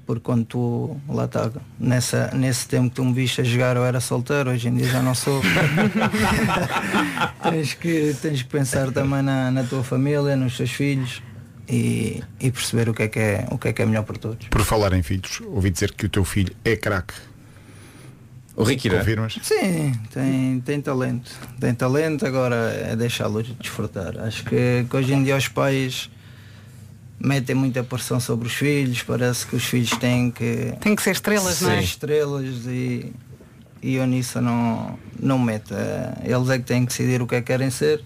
Porque 0.06 0.20
quando 0.22 0.44
tu, 0.44 0.96
lá 1.08 1.24
está, 1.24 1.50
nessa, 1.78 2.30
nesse 2.34 2.68
tempo 2.68 2.90
que 2.90 2.96
tu 2.96 3.04
me 3.04 3.12
viste 3.12 3.40
a 3.40 3.44
jogar 3.44 3.76
eu 3.76 3.84
era 3.84 4.00
solteiro, 4.00 4.50
hoje 4.50 4.68
em 4.68 4.74
dia 4.74 4.86
já 4.86 5.02
não 5.02 5.14
sou. 5.14 5.40
tens, 7.42 7.72
que, 7.74 8.14
tens 8.20 8.42
que 8.42 8.48
pensar 8.48 8.92
também 8.92 9.22
na, 9.22 9.50
na 9.50 9.64
tua 9.64 9.82
família, 9.82 10.36
nos 10.36 10.56
teus 10.56 10.70
filhos 10.70 11.22
e, 11.68 12.22
e 12.38 12.50
perceber 12.50 12.88
o 12.88 12.94
que, 12.94 13.04
é 13.04 13.08
que 13.08 13.18
é, 13.18 13.46
o 13.50 13.58
que 13.58 13.68
é 13.68 13.72
que 13.72 13.80
é 13.80 13.86
melhor 13.86 14.02
para 14.04 14.18
todos. 14.18 14.46
Por 14.48 14.62
falar 14.62 14.92
em 14.92 15.02
filhos, 15.02 15.40
ouvi 15.46 15.70
dizer 15.70 15.92
que 15.92 16.06
o 16.06 16.08
teu 16.08 16.24
filho 16.24 16.54
é 16.64 16.76
craque. 16.76 17.14
O 18.56 18.62
Ricky, 18.62 18.88
é? 18.88 18.98
Confirmas? 18.98 19.36
Sim, 19.42 19.92
tem, 20.12 20.60
tem 20.60 20.80
talento. 20.80 21.32
Tem 21.58 21.74
talento, 21.74 22.24
agora 22.24 22.54
é 22.72 22.94
deixá-lo 22.94 23.42
desfrutar. 23.42 24.18
Acho 24.20 24.44
que, 24.44 24.86
que 24.88 24.96
hoje 24.96 25.12
em 25.12 25.24
dia 25.24 25.36
os 25.36 25.48
pais 25.48 26.08
metem 27.18 27.54
muita 27.54 27.82
pressão 27.82 28.20
sobre 28.20 28.46
os 28.46 28.54
filhos, 28.54 29.02
parece 29.02 29.46
que 29.46 29.56
os 29.56 29.64
filhos 29.64 29.90
têm 29.98 30.30
que. 30.30 30.74
Tem 30.80 30.94
que 30.94 31.02
ser 31.02 31.12
estrelas, 31.12 31.60
não 31.60 31.70
é? 31.70 31.76
ser 31.76 31.84
estrelas 31.84 32.66
e, 32.66 33.12
e 33.82 33.94
eu 33.94 34.06
nisso 34.06 34.40
não, 34.40 34.98
não 35.18 35.38
meto. 35.38 35.74
É, 35.74 36.22
Eles 36.24 36.48
é 36.50 36.58
que 36.58 36.64
têm 36.64 36.84
que 36.84 36.88
decidir 36.88 37.22
o 37.22 37.26
que 37.26 37.36
é 37.36 37.40
que 37.40 37.46
querem 37.46 37.70
ser. 37.70 38.02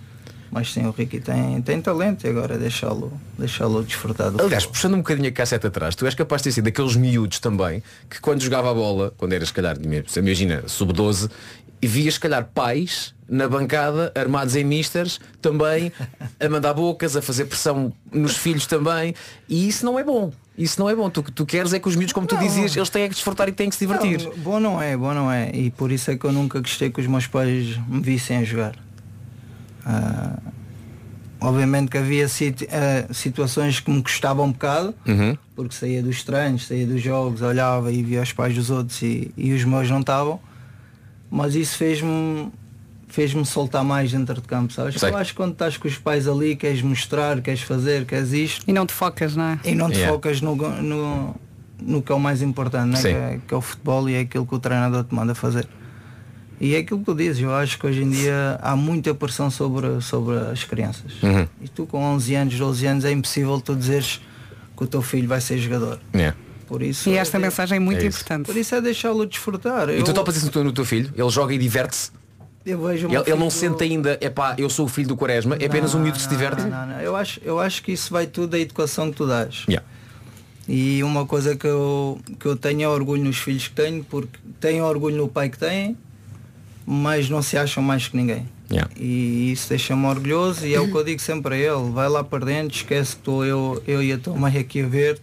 Mas 0.50 0.72
sim, 0.72 0.86
o 0.86 0.90
Ricky 0.92 1.20
tem, 1.20 1.60
tem 1.60 1.80
talento 1.80 2.26
e 2.26 2.30
agora 2.30 2.56
deixá-lo 2.56 3.12
deixá-lo 3.38 3.82
desfrutar 3.84 4.30
do 4.30 4.42
Aliás, 4.42 4.64
puxando 4.64 4.94
um 4.94 4.98
bocadinho 4.98 5.28
a 5.28 5.32
cassete 5.32 5.66
atrás, 5.66 5.94
tu 5.94 6.06
és 6.06 6.14
capaz 6.14 6.40
de 6.40 6.44
ter 6.44 6.52
sido 6.52 6.64
daqueles 6.64 6.96
miúdos 6.96 7.38
também 7.38 7.82
que 8.08 8.18
quando 8.18 8.40
jogava 8.40 8.70
a 8.70 8.74
bola, 8.74 9.12
quando 9.18 9.34
eras 9.34 9.48
se 9.48 9.54
calhar, 9.54 9.76
imagina, 10.16 10.62
sub-12, 10.66 11.30
e 11.82 11.86
vias 11.86 12.14
se 12.14 12.20
calhar 12.20 12.48
pais 12.54 13.14
na 13.28 13.46
bancada, 13.48 14.10
armados 14.14 14.56
em 14.56 14.64
misters, 14.64 15.20
também 15.42 15.92
a 16.40 16.48
mandar 16.48 16.72
bocas, 16.74 17.14
a 17.16 17.20
fazer 17.22 17.44
pressão 17.44 17.92
nos 18.12 18.36
filhos 18.36 18.66
também, 18.66 19.14
e 19.48 19.68
isso 19.68 19.84
não 19.84 19.98
é 19.98 20.04
bom. 20.04 20.32
Isso 20.56 20.80
não 20.80 20.88
é 20.90 20.96
bom. 20.96 21.08
Tu, 21.10 21.22
tu 21.22 21.46
queres 21.46 21.72
é 21.72 21.78
que 21.78 21.86
os 21.86 21.94
miúdos, 21.94 22.12
como 22.12 22.26
tu 22.26 22.34
Não. 22.34 22.42
dizias, 22.42 22.74
eles 22.74 22.88
têm 22.90 23.08
que 23.08 23.14
desfrutar 23.14 23.48
e 23.48 23.52
têm 23.52 23.68
que 23.68 23.76
se 23.76 23.86
divertir. 23.86 24.22
Não, 24.22 24.36
bom 24.38 24.58
não 24.58 24.82
é, 24.82 24.96
bom 24.96 25.14
não 25.14 25.30
é. 25.30 25.50
E 25.54 25.70
por 25.70 25.92
isso 25.92 26.10
é 26.10 26.16
que 26.16 26.24
eu 26.24 26.32
nunca 26.32 26.58
gostei 26.58 26.90
que 26.90 27.00
os 27.00 27.06
meus 27.06 27.26
pais 27.28 27.76
me 27.86 28.00
vissem 28.00 28.38
a 28.38 28.44
jogar. 28.44 28.74
Ah, 29.86 30.38
obviamente 31.40 31.90
que 31.90 31.98
havia 31.98 32.26
situ- 32.28 32.66
ah, 32.72 33.12
situações 33.12 33.78
que 33.80 33.90
me 33.90 34.02
custavam 34.02 34.46
um 34.46 34.52
bocado, 34.52 34.94
Uhum. 35.06 35.36
porque 35.54 35.74
saía 35.74 36.02
dos 36.02 36.24
treinos, 36.24 36.66
saía 36.66 36.86
dos 36.86 37.00
jogos, 37.02 37.40
olhava 37.42 37.92
e 37.92 38.02
via 38.02 38.22
os 38.22 38.32
pais 38.32 38.54
dos 38.54 38.70
outros 38.70 39.00
e, 39.02 39.32
e 39.36 39.52
os 39.52 39.62
meus 39.64 39.88
não 39.90 40.00
estavam. 40.00 40.40
Mas 41.30 41.54
isso 41.54 41.76
fez-me 41.76 42.50
fez-me 43.08 43.44
soltar 43.44 43.82
mais 43.84 44.12
dentro 44.12 44.34
de 44.34 44.42
campo, 44.46 44.72
sabes? 44.72 45.00
Sei. 45.00 45.10
Eu 45.10 45.16
acho 45.16 45.30
que 45.32 45.36
quando 45.36 45.52
estás 45.52 45.76
com 45.76 45.88
os 45.88 45.96
pais 45.96 46.28
ali, 46.28 46.54
queres 46.54 46.82
mostrar, 46.82 47.40
queres 47.40 47.60
fazer, 47.62 48.04
queres 48.04 48.32
isto. 48.32 48.64
E 48.68 48.72
não 48.72 48.86
te 48.86 48.92
focas, 48.92 49.34
não 49.34 49.44
é? 49.44 49.58
E 49.64 49.74
não 49.74 49.90
te 49.90 49.96
Yeah. 49.96 50.12
focas 50.12 50.40
no, 50.40 50.54
no, 50.56 51.34
no 51.82 52.02
que 52.02 52.12
é 52.12 52.14
o 52.14 52.20
mais 52.20 52.42
importante, 52.42 52.92
né? 52.92 53.00
Que, 53.00 53.08
é, 53.08 53.40
que 53.48 53.54
é 53.54 53.56
o 53.56 53.60
futebol 53.60 54.08
e 54.08 54.14
é 54.14 54.20
aquilo 54.20 54.46
que 54.46 54.54
o 54.54 54.58
treinador 54.58 55.04
te 55.04 55.14
manda 55.14 55.34
fazer. 55.34 55.66
E 56.60 56.74
é 56.74 56.78
aquilo 56.78 56.98
que 57.00 57.06
tu 57.06 57.14
dizes, 57.14 57.40
eu 57.40 57.54
acho 57.54 57.78
que 57.78 57.86
hoje 57.86 58.02
em 58.02 58.10
dia 58.10 58.58
há 58.60 58.74
muita 58.74 59.14
pressão 59.14 59.48
sobre, 59.50 60.00
sobre 60.02 60.36
as 60.36 60.64
crianças. 60.64 61.12
Uhum. 61.22 61.46
E 61.62 61.68
tu 61.68 61.86
com 61.86 62.02
11 62.02 62.34
anos, 62.34 62.58
12 62.58 62.86
anos 62.86 63.04
é 63.04 63.12
impossível 63.12 63.60
tu 63.60 63.76
dizeres 63.76 64.20
que 64.76 64.84
o 64.84 64.86
teu 64.86 65.00
filho 65.00 65.28
vai 65.28 65.40
ser 65.40 65.56
jogador. 65.58 66.00
É. 66.12 66.34
Por 66.66 66.82
isso, 66.82 67.08
E 67.08 67.16
esta 67.16 67.38
mensagem 67.38 67.76
é 67.76 67.80
muito 67.80 68.02
É 68.02 68.06
importante. 68.06 68.44
Por 68.46 68.56
isso 68.56 68.74
é 68.74 68.80
deixá-lo 68.80 69.24
desfrutar. 69.24 69.88
E 69.88 69.98
Eu, 69.98 70.04
tu 70.04 70.12
topas 70.12 70.36
isso 70.36 70.46
no 70.46 70.52
teu, 70.52 70.64
no 70.64 70.72
teu 70.72 70.84
filho? 70.84 71.10
Ele 71.16 71.30
joga 71.30 71.54
e 71.54 71.58
diverte-se? 71.58 72.10
Eu 72.68 72.86
vejo 72.86 73.06
Ele, 73.08 73.16
ele 73.16 73.36
não 73.36 73.50
sente 73.50 73.82
ainda, 73.82 74.18
é 74.20 74.28
pá, 74.28 74.54
eu 74.58 74.68
sou 74.68 74.86
o 74.86 74.88
filho 74.88 75.08
do 75.08 75.16
Quaresma, 75.16 75.56
é 75.56 75.66
apenas 75.66 75.94
um 75.94 76.00
miúdo 76.00 76.16
que 76.16 76.22
se 76.22 76.28
diverte? 76.28 76.62
Não, 76.62 76.86
não, 76.86 77.00
Eu, 77.00 77.16
acho, 77.16 77.40
eu 77.42 77.58
acho 77.58 77.82
que 77.82 77.92
isso 77.92 78.12
vai 78.12 78.26
tudo 78.26 78.48
da 78.48 78.58
educação 78.58 79.10
que 79.10 79.16
tu 79.16 79.26
dás. 79.26 79.64
Yeah. 79.68 79.86
E 80.68 81.02
uma 81.02 81.24
coisa 81.24 81.56
que 81.56 81.66
eu, 81.66 82.18
que 82.38 82.46
eu 82.46 82.54
tenho 82.54 82.82
é 82.82 82.88
orgulho 82.88 83.24
nos 83.24 83.38
filhos 83.38 83.68
que 83.68 83.74
tenho, 83.74 84.04
porque 84.04 84.38
tenho 84.60 84.84
orgulho 84.84 85.16
no 85.16 85.26
pai 85.26 85.48
que 85.48 85.58
têm, 85.58 85.96
mas 86.86 87.30
não 87.30 87.40
se 87.40 87.56
acham 87.56 87.82
mais 87.82 88.06
que 88.06 88.16
ninguém. 88.16 88.46
Yeah. 88.70 88.90
E 88.94 89.50
isso 89.50 89.70
deixa-me 89.70 90.06
orgulhoso 90.06 90.66
e 90.66 90.74
é 90.74 90.80
o 90.80 90.90
que 90.90 90.94
eu 90.94 91.02
digo 91.02 91.22
sempre 91.22 91.54
a 91.54 91.58
ele, 91.58 91.90
vai 91.90 92.08
lá 92.08 92.22
para 92.22 92.44
dentro, 92.44 92.76
esquece 92.76 93.12
que 93.12 93.20
estou 93.20 93.44
eu, 93.44 93.82
eu 93.86 94.02
e 94.02 94.12
a 94.12 94.18
tua 94.18 94.36
mãe 94.36 94.58
aqui 94.58 94.82
a 94.82 94.86
ver 94.86 95.18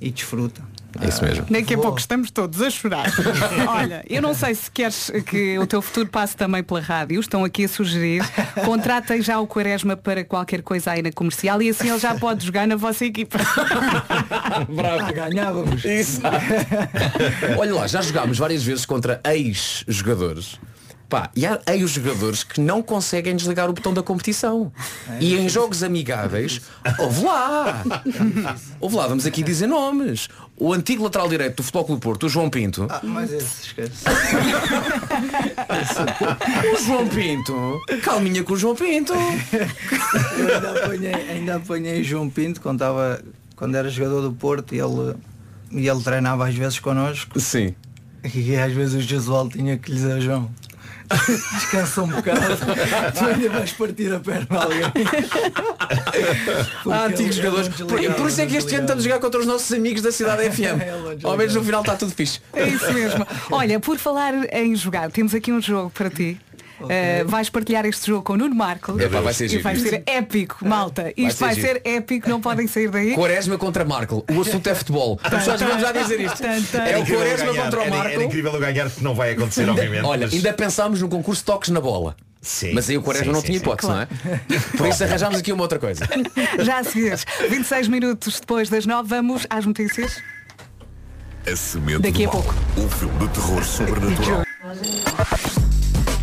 e 0.00 0.08
desfruta. 0.10 0.62
É 1.00 1.08
isso 1.08 1.22
mesmo. 1.24 1.46
Daqui 1.48 1.74
a 1.74 1.78
pouco 1.78 1.98
estamos 1.98 2.30
todos 2.30 2.60
a 2.60 2.70
chorar. 2.70 3.06
Olha, 3.68 4.04
eu 4.08 4.20
não 4.20 4.34
sei 4.34 4.54
se 4.54 4.70
queres 4.70 5.10
que 5.26 5.58
o 5.58 5.66
teu 5.66 5.80
futuro 5.80 6.08
passe 6.08 6.36
também 6.36 6.62
pela 6.62 6.80
rádio. 6.80 7.20
Estão 7.20 7.44
aqui 7.44 7.64
a 7.64 7.68
sugerir. 7.68 8.22
Contratem 8.64 9.22
já 9.22 9.38
o 9.38 9.46
Quaresma 9.46 9.96
para 9.96 10.24
qualquer 10.24 10.62
coisa 10.62 10.92
aí 10.92 11.02
na 11.02 11.12
comercial 11.12 11.62
e 11.62 11.68
assim 11.68 11.88
ele 11.88 11.98
já 11.98 12.14
pode 12.14 12.44
jogar 12.44 12.66
na 12.66 12.76
vossa 12.76 13.04
equipa. 13.04 13.38
Bravo. 14.68 15.12
Ganhávamos. 15.12 15.82
Olha 17.58 17.74
lá, 17.74 17.86
já 17.86 18.02
jogámos 18.02 18.38
várias 18.38 18.62
vezes 18.62 18.84
contra 18.84 19.20
ex-jogadores. 19.24 20.58
Pá, 21.10 21.28
e 21.34 21.44
há 21.44 21.60
ex-jogadores 21.66 22.44
que 22.44 22.60
não 22.60 22.80
conseguem 22.80 23.34
desligar 23.34 23.68
o 23.68 23.72
botão 23.72 23.92
da 23.92 24.00
competição. 24.00 24.72
e 25.18 25.34
em 25.34 25.48
jogos 25.48 25.82
amigáveis, 25.82 26.60
ouve 27.00 27.24
lá! 27.24 27.82
ouve 28.78 28.94
lá, 28.94 29.08
vamos 29.08 29.26
aqui 29.26 29.42
dizer 29.42 29.66
nomes. 29.66 30.28
O 30.56 30.72
antigo 30.72 31.02
lateral 31.02 31.28
direito 31.28 31.56
do 31.56 31.62
Futebol 31.64 31.84
Clube 31.84 32.00
Porto, 32.00 32.26
o 32.26 32.28
João 32.28 32.48
Pinto. 32.48 32.86
Ah, 32.88 33.00
mas 33.02 33.32
esse 33.32 33.64
esquece. 33.64 34.04
O 36.72 36.86
João 36.86 37.08
Pinto. 37.08 37.80
Calminha 38.02 38.44
com 38.44 38.52
o 38.52 38.56
João 38.56 38.76
Pinto. 38.76 39.12
Eu 39.12 40.54
ainda 40.54 40.84
apanhei, 40.84 41.14
ainda 41.14 41.56
apanhei 41.56 42.04
João 42.04 42.30
Pinto 42.30 42.60
quando, 42.60 42.84
quando 43.56 43.74
era 43.74 43.88
jogador 43.88 44.22
do 44.22 44.32
Porto 44.32 44.76
e 44.76 44.78
ele, 44.78 45.16
e 45.72 45.88
ele 45.88 46.02
treinava 46.02 46.46
às 46.46 46.54
vezes 46.54 46.78
connosco. 46.78 47.40
Sim. 47.40 47.74
E 48.22 48.54
às 48.56 48.72
vezes 48.72 48.94
o 48.94 49.00
Jesual 49.00 49.48
tinha 49.48 49.76
que 49.76 49.90
lhe 49.90 49.96
dizer 49.96 50.20
João. 50.20 50.48
Descansa 51.54 52.02
um 52.02 52.06
bocado, 52.06 52.40
tu 53.18 53.24
ainda 53.24 53.48
vais 53.50 53.72
partir 53.72 54.12
a 54.12 54.20
perna 54.20 54.46
a 54.50 54.62
alguém. 54.64 54.82
Há 56.90 57.04
antigos 57.06 57.36
jogadores. 57.36 57.68
Por, 57.68 58.14
por 58.14 58.28
isso 58.28 58.40
é 58.40 58.46
que 58.46 58.56
este 58.56 58.74
ano 58.74 58.84
estamos 58.84 59.04
a 59.04 59.08
jogar 59.08 59.20
contra 59.20 59.40
os 59.40 59.46
nossos 59.46 59.72
amigos 59.72 60.02
da 60.02 60.12
cidade 60.12 60.48
FM. 60.50 61.24
Ao 61.24 61.36
menos 61.36 61.54
no 61.54 61.64
final 61.64 61.80
está 61.80 61.96
tudo 61.96 62.12
fixe. 62.12 62.40
É 62.52 62.68
isso 62.68 62.92
mesmo. 62.92 63.26
Olha, 63.50 63.80
por 63.80 63.98
falar 63.98 64.34
em 64.54 64.74
jogar, 64.76 65.10
temos 65.10 65.34
aqui 65.34 65.50
um 65.52 65.60
jogo 65.60 65.90
para 65.90 66.08
ti. 66.10 66.40
Uh, 66.84 67.28
vais 67.28 67.48
partilhar 67.50 67.84
este 67.84 68.06
jogo 68.06 68.22
com 68.22 68.32
o 68.32 68.36
Nuno 68.36 68.54
Marco 68.54 68.98
Epá, 69.00 69.20
vai 69.20 69.34
ser 69.34 69.44
e 69.44 69.48
giro. 69.48 69.62
vai 69.62 69.76
ser 69.76 70.02
épico, 70.06 70.66
malta. 70.66 71.12
Isto 71.16 71.38
ser 71.38 71.44
vai 71.44 71.54
giro. 71.54 71.66
ser 71.68 71.82
épico, 71.84 72.28
não 72.28 72.40
podem 72.40 72.66
sair 72.66 72.88
daí. 72.90 73.14
Quaresma 73.14 73.58
contra 73.58 73.84
Marco. 73.84 74.24
O 74.30 74.40
assunto 74.40 74.66
é 74.68 74.74
futebol. 74.74 75.18
Só 75.44 75.56
vamos 75.56 75.82
já 75.82 75.92
dizer 75.92 76.20
isto. 76.20 76.42
É 76.44 76.98
o 76.98 77.06
Quaresma 77.06 77.54
contra 77.54 77.78
o 77.80 77.82
Era- 77.82 77.90
Marco. 77.90 78.12
Era 78.14 78.24
incrível 78.24 78.52
eu 78.54 78.60
ganhar, 78.60 78.88
que 78.90 79.02
não 79.04 79.14
vai 79.14 79.32
acontecer, 79.32 79.68
obviamente. 79.68 80.04
Olha, 80.04 80.26
mas- 80.26 80.34
ainda 80.34 80.52
pensámos 80.52 81.00
no 81.02 81.08
concurso 81.08 81.44
toques 81.44 81.70
na 81.70 81.80
bola. 81.80 82.16
Sim, 82.42 82.72
Mas 82.72 82.88
aí 82.88 82.96
o 82.96 83.02
Quaresma 83.02 83.26
sim, 83.26 83.32
não 83.32 83.40
sim, 83.40 83.46
tinha 83.48 83.58
hipótese, 83.58 83.90
não 83.92 84.00
é? 84.00 84.08
Por 84.78 84.86
isso 84.88 85.04
arranjámos 85.04 85.38
aqui 85.40 85.52
uma 85.52 85.62
outra 85.62 85.78
coisa. 85.78 86.08
Já 86.64 86.78
a 86.78 86.84
seguir, 86.84 87.14
26 87.50 87.86
minutos 87.88 88.40
depois 88.40 88.70
das 88.70 88.86
9, 88.86 89.06
vamos 89.06 89.46
às 89.50 89.66
notícias. 89.66 90.16
A 91.46 91.98
Daqui 91.98 92.24
a 92.24 92.28
pouco. 92.30 92.54
Um 92.78 92.88
filme 92.88 93.18
de 93.18 93.28
terror 93.28 93.62
sobrenatural. 93.64 94.44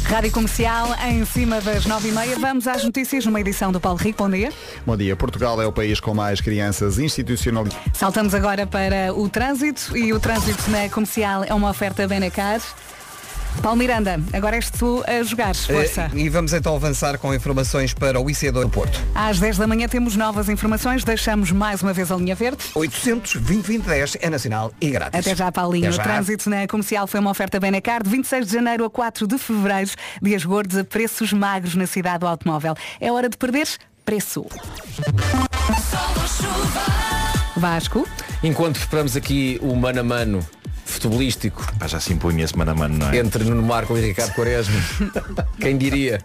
Rádio 0.07 0.31
Comercial, 0.31 0.87
em 1.05 1.25
cima 1.25 1.59
das 1.59 1.85
9h30. 1.85 2.39
Vamos 2.39 2.65
às 2.65 2.81
notícias 2.81 3.25
numa 3.25 3.41
edição 3.41 3.73
do 3.73 3.79
Paulo 3.79 3.99
Rico. 3.99 4.23
Bom 4.23 4.29
dia. 4.29 4.53
Bom 4.85 4.95
dia. 4.95 5.17
Portugal 5.17 5.61
é 5.61 5.67
o 5.67 5.71
país 5.71 5.99
com 5.99 6.13
mais 6.13 6.39
crianças 6.39 6.97
institucionalizadas. 6.97 7.85
Saltamos 7.93 8.33
agora 8.33 8.65
para 8.65 9.13
o 9.13 9.27
trânsito 9.27 9.97
e 9.97 10.13
o 10.13 10.19
trânsito 10.19 10.71
na 10.71 10.87
comercial 10.89 11.43
é 11.43 11.53
uma 11.53 11.69
oferta 11.69 12.07
Benacar. 12.07 12.61
Paulo 13.61 13.77
Miranda, 13.79 14.19
agora 14.31 14.55
és 14.55 14.69
tu 14.69 15.03
a 15.05 15.21
jogar. 15.23 15.53
Força. 15.55 16.09
Eh, 16.13 16.19
E 16.19 16.29
vamos 16.29 16.53
então 16.53 16.75
avançar 16.75 17.17
com 17.17 17.33
informações 17.33 17.93
para 17.93 18.19
o 18.19 18.25
IC2 18.25 18.51
do 18.63 18.69
Porto. 18.69 18.99
Às 19.13 19.39
10 19.39 19.57
da 19.57 19.67
manhã 19.67 19.87
temos 19.87 20.15
novas 20.15 20.47
informações. 20.47 21.03
Deixamos 21.03 21.51
mais 21.51 21.81
uma 21.81 21.91
vez 21.91 22.11
a 22.11 22.15
linha 22.15 22.35
verde. 22.35 22.63
800 22.75 23.35
2010 23.41 24.17
é 24.21 24.29
nacional 24.29 24.71
e 24.79 24.89
grátis. 24.89 25.19
Até 25.19 25.35
já, 25.35 25.51
Paulinho. 25.51 25.87
Até 25.87 25.93
O 25.93 25.97
já. 25.97 26.03
trânsito 26.03 26.49
na 26.49 26.67
comercial 26.67 27.07
foi 27.07 27.19
uma 27.19 27.31
oferta 27.31 27.59
Benacar 27.59 28.01
de 28.03 28.09
26 28.09 28.47
de 28.47 28.53
janeiro 28.53 28.85
a 28.85 28.89
4 28.89 29.27
de 29.27 29.37
fevereiro. 29.37 29.91
Dias 30.21 30.45
gordos 30.45 30.77
a 30.77 30.83
preços 30.83 31.33
magros 31.33 31.75
na 31.75 31.87
cidade 31.87 32.19
do 32.19 32.27
automóvel. 32.27 32.73
É 33.01 33.11
hora 33.11 33.27
de 33.27 33.37
perder 33.37 33.67
preço. 34.05 34.45
Vasco. 37.57 38.07
Enquanto 38.43 38.77
preparamos 38.79 39.15
aqui 39.17 39.59
o 39.61 39.75
mano 39.75 39.99
a 39.99 40.03
mano 40.03 40.47
futebolístico. 40.87 41.65
Pá, 41.77 41.87
já 41.87 41.99
se 41.99 42.13
impunha 42.13 42.43
esse 42.43 42.57
mano 42.57 42.71
a 42.71 42.75
mano, 42.75 42.97
não 42.97 43.09
é? 43.09 43.17
Entre 43.17 43.43
Nuno 43.43 43.63
Marco 43.63 43.97
e 43.97 44.01
Ricardo 44.01 44.33
Quaresma. 44.33 44.75
Quem 45.59 45.77
diria? 45.77 46.21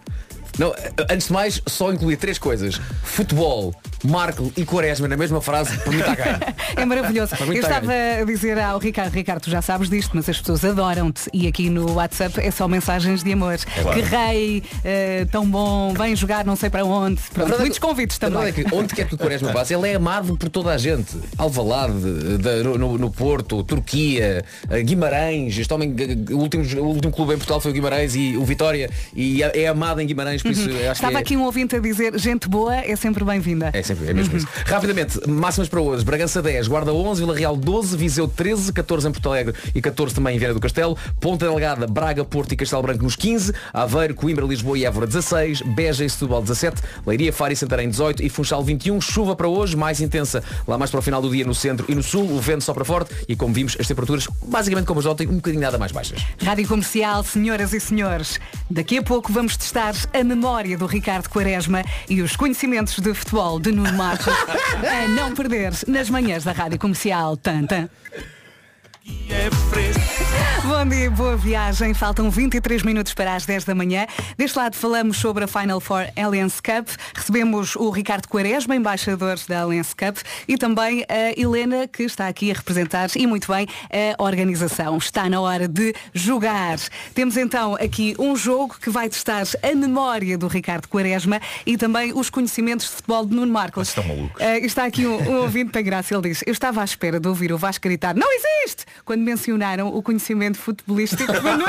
Não, 0.59 0.73
antes 1.11 1.27
de 1.29 1.33
mais, 1.33 1.63
só 1.67 1.93
incluir 1.93 2.17
três 2.17 2.39
coisas. 2.39 2.81
Futebol, 3.03 3.75
Marco 4.05 4.53
e 4.57 4.65
Quaresma 4.65 5.07
na 5.09 5.17
mesma 5.17 5.41
frase, 5.41 5.77
para 5.79 5.93
mim 5.93 5.99
está 6.01 6.15
ganho. 6.15 6.39
É 6.75 6.85
maravilhoso. 6.87 7.35
Eu 7.39 7.53
está 7.53 7.69
estava 7.79 7.93
a 8.21 8.25
dizer 8.25 8.59
ao 8.59 8.79
Ricardo, 8.79 9.13
Ricardo, 9.13 9.43
tu 9.43 9.51
já 9.51 9.61
sabes 9.61 9.89
disto, 9.91 10.11
mas 10.15 10.29
as 10.29 10.39
pessoas 10.39 10.65
adoram-te 10.65 11.29
e 11.33 11.47
aqui 11.47 11.69
no 11.69 11.93
WhatsApp 11.93 12.41
é 12.41 12.51
só 12.51 12.67
mensagens 12.67 13.23
de 13.23 13.33
amor. 13.33 13.53
É 13.55 13.83
claro. 13.83 14.01
que 14.03 14.09
rei, 14.09 14.63
eh, 14.85 15.27
tão 15.31 15.49
bom, 15.49 15.93
vem 15.93 16.17
jogar 16.17 16.45
não 16.45 16.57
sei 16.57 16.71
para 16.71 16.85
onde. 16.85 17.21
Pronto, 17.35 17.53
é 17.55 17.59
muitos 17.59 17.79
convites 17.79 18.17
A 18.17 18.21
também. 18.21 18.45
é 18.49 18.53
que 18.53 18.65
onde 18.75 18.95
quer 18.95 19.07
que 19.07 19.15
o 19.15 19.19
Quaresma 19.19 19.53
passe, 19.53 19.75
ele 19.75 19.89
é 19.89 19.95
amado 19.95 20.37
por 20.37 20.49
toda 20.49 20.71
a 20.73 20.79
gente. 20.79 21.15
Alvalade, 21.37 21.93
da- 22.39 22.63
no, 22.65 22.79
no- 22.79 22.99
no 22.99 23.11
Porto, 23.11 23.63
Turquia, 23.63 24.45
eh, 24.71 24.83
Guimarães, 24.83 25.57
este 25.59 25.73
homem, 25.75 25.95
eh, 25.99 26.33
o 26.33 26.39
último, 26.39 26.65
o 26.83 26.87
último 26.89 27.13
clube 27.13 27.35
em 27.35 27.37
Portugal 27.37 27.61
foi 27.61 27.71
o 27.71 27.75
Guimarães 27.75 28.15
e 28.17 28.37
o 28.37 28.45
Vitória 28.45 28.91
e 29.15 29.43
é 29.43 29.53
é 29.63 29.69
amado 29.69 30.01
em 30.01 30.07
Guimarães, 30.07 30.42
por 30.43 30.51
isso 30.51 30.69
Uhum. 30.69 30.77
acho 30.77 30.93
Estava 30.93 31.13
que 31.13 31.19
é, 31.19 31.21
aqui 31.21 31.37
um 31.37 31.43
ouvinte 31.45 31.77
a 31.77 31.79
dizer, 31.79 32.19
gente 32.19 32.49
boa 32.49 32.75
é 32.77 32.95
sempre 32.97 33.25
bem-vinda. 33.25 33.71
é 33.73 33.83
sempre 33.83 34.09
é 34.09 34.15
mesmo 34.15 34.37
isso. 34.37 34.47
Rapidamente, 34.67 35.21
máximas 35.29 35.69
para 35.69 35.81
hoje. 35.81 36.05
Bragança 36.05 36.41
10, 36.43 36.69
Guarda 36.69 36.93
11, 36.93 37.21
Vila 37.21 37.37
Real 37.37 37.57
12, 37.57 37.97
Viseu 37.97 38.29
13, 38.29 38.73
14 38.73 39.09
em 39.09 39.13
Porto 39.13 39.29
Alegre 39.29 39.55
e 39.75 39.81
14 39.81 40.15
também 40.15 40.37
em 40.37 40.39
Vieira 40.39 40.55
do 40.55 40.61
Castelo, 40.61 40.97
Ponta 41.21 41.47
Delgada, 41.47 41.87
Braga, 41.87 42.25
Porto 42.25 42.53
e 42.53 42.57
Castelo 42.57 42.83
Branco 42.83 43.03
nos 43.03 43.17
15, 43.17 43.53
Aveiro, 43.73 44.15
Coimbra, 44.15 44.45
Lisboa 44.45 44.79
e 44.79 44.85
Évora 44.85 45.07
16, 45.07 45.63
Beja 45.63 46.05
e 46.05 46.11
Setúbal 46.11 46.43
17, 46.43 46.83
Leiria, 47.07 47.33
Faro 47.33 47.53
e 47.53 47.57
Santarém 47.57 47.89
18 47.89 48.23
e 48.23 48.29
Funchal 48.29 48.63
21. 48.63 49.01
Chuva 49.01 49.35
para 49.37 49.49
hoje, 49.49 49.77
mais 49.77 50.01
intensa 50.01 50.43
lá 50.67 50.77
mais 50.79 50.91
para 50.91 51.01
o 51.01 51.03
final 51.03 51.21
do 51.23 51.31
dia 51.31 51.45
no 51.45 51.55
centro 51.55 51.87
e 51.89 51.95
no 51.95 52.03
sul, 52.03 52.31
o 52.31 52.41
vento 52.41 52.65
sopra 52.65 52.85
forte 52.85 53.15
e 53.29 53.37
como 53.37 53.53
vimos 53.55 53.77
as 53.79 53.87
temperaturas 53.87 54.27
basicamente 54.47 54.87
como 54.87 54.99
as 55.01 55.05
de 55.05 55.11
ontem, 55.11 55.27
um 55.29 55.37
bocadinho 55.37 55.63
nada 55.63 55.79
mais 55.79 55.93
baixas. 55.93 56.21
Rádio 56.43 56.67
Comercial, 56.69 57.23
senhoras 57.25 57.73
e 57.73 57.81
senhores, 57.81 58.39
daqui 58.71 58.99
a 58.99 59.03
pouco 59.03 59.33
vamos 59.33 59.57
testar 59.57 59.95
a 60.13 60.23
memória 60.35 60.79
do 60.79 60.87
Ricardo 60.87 61.29
Quaresma 61.29 61.85
e 62.09 62.23
os 62.23 62.35
conhecimentos 62.37 62.99
de 62.99 63.13
futebol 63.13 63.61
de 63.61 63.71
Nuno 63.71 63.93
Marcos 63.93 64.33
a 64.81 65.09
não 65.09 65.35
perder 65.35 65.73
nas 65.87 66.09
manhãs 66.09 66.45
da 66.45 66.53
Rádio 66.53 66.79
Comercial. 66.79 67.37
Tanta. 67.37 67.91
Bom 70.65 70.89
dia, 70.89 71.11
boa 71.11 71.37
viagem. 71.37 71.95
Faltam 71.95 72.31
23 72.31 72.83
minutos 72.83 73.15
para 73.15 73.35
as 73.35 73.45
10 73.45 73.65
da 73.65 73.75
manhã. 73.75 74.07
Deste 74.37 74.57
lado 74.57 74.77
falamos 74.77 75.17
sobre 75.17 75.45
a 75.45 75.47
Final 75.47 75.81
Four 75.81 76.07
Alliance 76.17 76.63
Cup. 76.63 76.89
Recebemos 77.15 77.75
o 77.77 77.91
Ricardo 77.91 78.29
Quaresma, 78.29 78.77
embaixador 78.77 79.39
da 79.49 79.63
Alliance 79.63 79.95
Cup, 79.95 80.19
e 80.47 80.57
também 80.57 81.05
a 81.09 81.41
Helena, 81.41 81.89
que 81.89 82.05
está 82.05 82.29
aqui 82.29 82.51
a 82.51 82.55
representar, 82.55 83.09
e 83.17 83.27
muito 83.27 83.51
bem, 83.51 83.67
a 84.19 84.23
organização. 84.23 84.99
Está 84.99 85.29
na 85.29 85.41
hora 85.41 85.67
de 85.67 85.95
jogar. 86.13 86.79
Temos 87.15 87.37
então 87.37 87.75
aqui 87.77 88.15
um 88.19 88.37
jogo 88.37 88.77
que 88.81 88.91
vai 88.91 89.09
testar 89.09 89.45
a 89.63 89.75
memória 89.75 90.39
do 90.39 90.47
Ricardo 90.47 90.87
Quaresma 90.89 91.41
e 91.67 91.77
também 91.77 92.13
os 92.13 92.31
conhecimentos 92.31 92.87
de 92.87 92.93
futebol 92.93 93.27
de 93.27 93.35
Nuno 93.35 93.53
Marcos. 93.53 93.89
Estão 93.89 94.05
malucos. 94.05 94.41
Eh, 94.41 94.59
está 94.59 94.85
aqui 94.85 95.07
um, 95.07 95.17
um 95.31 95.37
ouvinte 95.43 95.73
tem 95.73 95.83
graça, 95.83 96.15
ele 96.15 96.29
diz, 96.29 96.43
eu 96.47 96.53
estava 96.53 96.81
à 96.81 96.85
espera 96.85 97.19
de 97.19 97.27
ouvir 97.27 97.53
o 97.53 97.59
Vasco 97.59 97.83
gritar, 97.83 98.15
não 98.15 98.29
existe! 98.33 98.85
Quando 99.05 99.21
mencionaram 99.23 99.89
o 99.95 100.03
conhecimento 100.03 100.59
futebolístico 100.59 101.27
do 101.33 101.43
Nuno. 101.43 101.65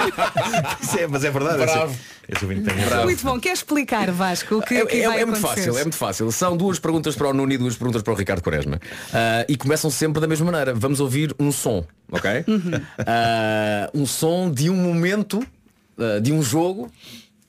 É, 1.00 1.08
mas 1.08 1.24
é 1.24 1.32
verdade. 1.32 1.58
Bravo. 1.58 1.92
Esse, 1.94 2.36
esse 2.36 2.46
ouvinte 2.46 2.64
tem 2.64 2.76
razão. 2.84 3.04
Muito 3.04 3.24
bom, 3.24 3.40
quer 3.40 3.54
explicar, 3.54 4.12
Vasco, 4.12 4.56
o 4.58 4.62
que, 4.62 4.76
É, 4.76 4.86
que 4.86 5.02
é- 5.02 5.08
vai 5.08 5.22
é 5.22 5.26
muito 5.26 5.40
fácil, 5.42 5.78
é 5.78 5.82
muito 5.82 5.98
fácil. 5.98 6.32
São 6.32 6.56
duas 6.56 6.80
perguntas 6.80 7.16
para 7.16 7.28
o 7.30 7.34
Nuno 7.34 7.52
e 7.52 7.58
duas 7.58 7.76
perguntas 7.76 8.02
para 8.02 8.14
o 8.14 8.16
Ricardo 8.16 8.42
Quaresma. 8.42 8.80
Ah, 9.14 9.46
e 9.48 9.56
começam 9.58 9.90
sempre 9.90 10.22
da 10.22 10.28
mesma 10.28 10.46
maneira. 10.52 10.74
Vamos 10.74 11.00
ouvir 11.00 11.34
um 11.40 11.52
som, 11.52 11.86
ok? 12.12 12.44
Uhum. 12.48 12.72
Ah, 13.06 13.90
um 13.94 14.06
som 14.06 14.52
de 14.52 14.70
um 14.70 14.76
momento, 14.76 15.46
ah, 15.98 16.20
de 16.20 16.32
um 16.32 16.42
jogo, 16.42 16.92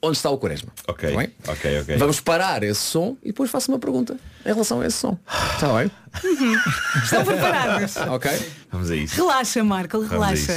onde 0.03 0.17
está 0.17 0.29
o 0.31 0.39
Quaresma. 0.39 0.71
Ok, 0.87 1.17
bem? 1.17 1.31
ok, 1.49 1.81
ok. 1.81 1.97
Vamos 1.97 2.21
parar 2.21 2.63
esse 2.63 2.81
som 2.81 3.17
e 3.23 3.29
depois 3.29 3.51
faço 3.51 3.71
uma 3.73 3.79
pergunta 3.79 4.17
em 4.45 4.49
relação 4.49 4.81
a 4.81 4.87
esse 4.87 4.97
som. 4.99 5.17
Está 5.55 5.73
bem? 5.75 5.91
Uhum. 6.23 6.57
Estão 7.03 7.25
preparados? 7.25 7.97
Ok? 8.09 8.31
Vamos 8.71 8.91
a 8.91 8.97
isso. 8.97 9.17
Relaxa, 9.17 9.63
Marco, 9.65 10.01
relaxa. 10.01 10.53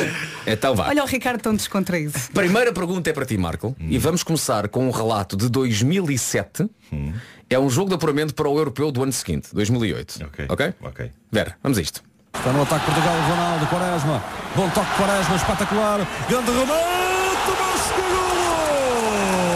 Então 0.46 0.76
vá. 0.76 0.88
Olha 0.88 1.04
o 1.04 1.08
Ricardo 1.08 1.42
tão 1.42 1.56
descontraído. 1.56 2.14
Primeira 2.34 2.74
pergunta 2.74 3.10
é 3.10 3.14
para 3.14 3.26
ti, 3.26 3.38
Marco. 3.38 3.76
Hum. 3.80 3.88
E 3.90 3.98
vamos 3.98 4.24
começar 4.24 4.68
com 4.68 4.88
um 4.88 4.92
relato 4.92 5.38
de 5.38 5.50
2007. 5.50 6.70
É 7.50 7.58
um 7.58 7.70
jogo 7.70 7.90
de 7.90 7.96
apuramento 7.96 8.34
para 8.34 8.50
o 8.50 8.58
europeu 8.58 8.92
do 8.92 9.02
ano 9.04 9.12
seguinte, 9.14 9.50
2008. 9.54 10.26
Ok? 10.26 10.46
Ok. 10.50 10.74
Ok. 10.82 11.12
Vera, 11.32 11.56
vamos 11.64 11.78
a 11.78 11.82
isto. 11.82 12.02
Está 12.34 12.52
no 12.52 12.62
ataque 12.62 12.86
Portugal, 12.86 13.16
Ronaldo, 13.30 13.66
Quaresma. 13.68 14.24
Bom 14.56 14.70
toque 14.70 14.92
Quaresma, 14.98 15.36
espetacular. 15.38 16.00
Grande 16.30 16.52
remate, 16.52 17.52
mas 17.60 17.82
que 17.92 18.02
golo! 18.02 19.48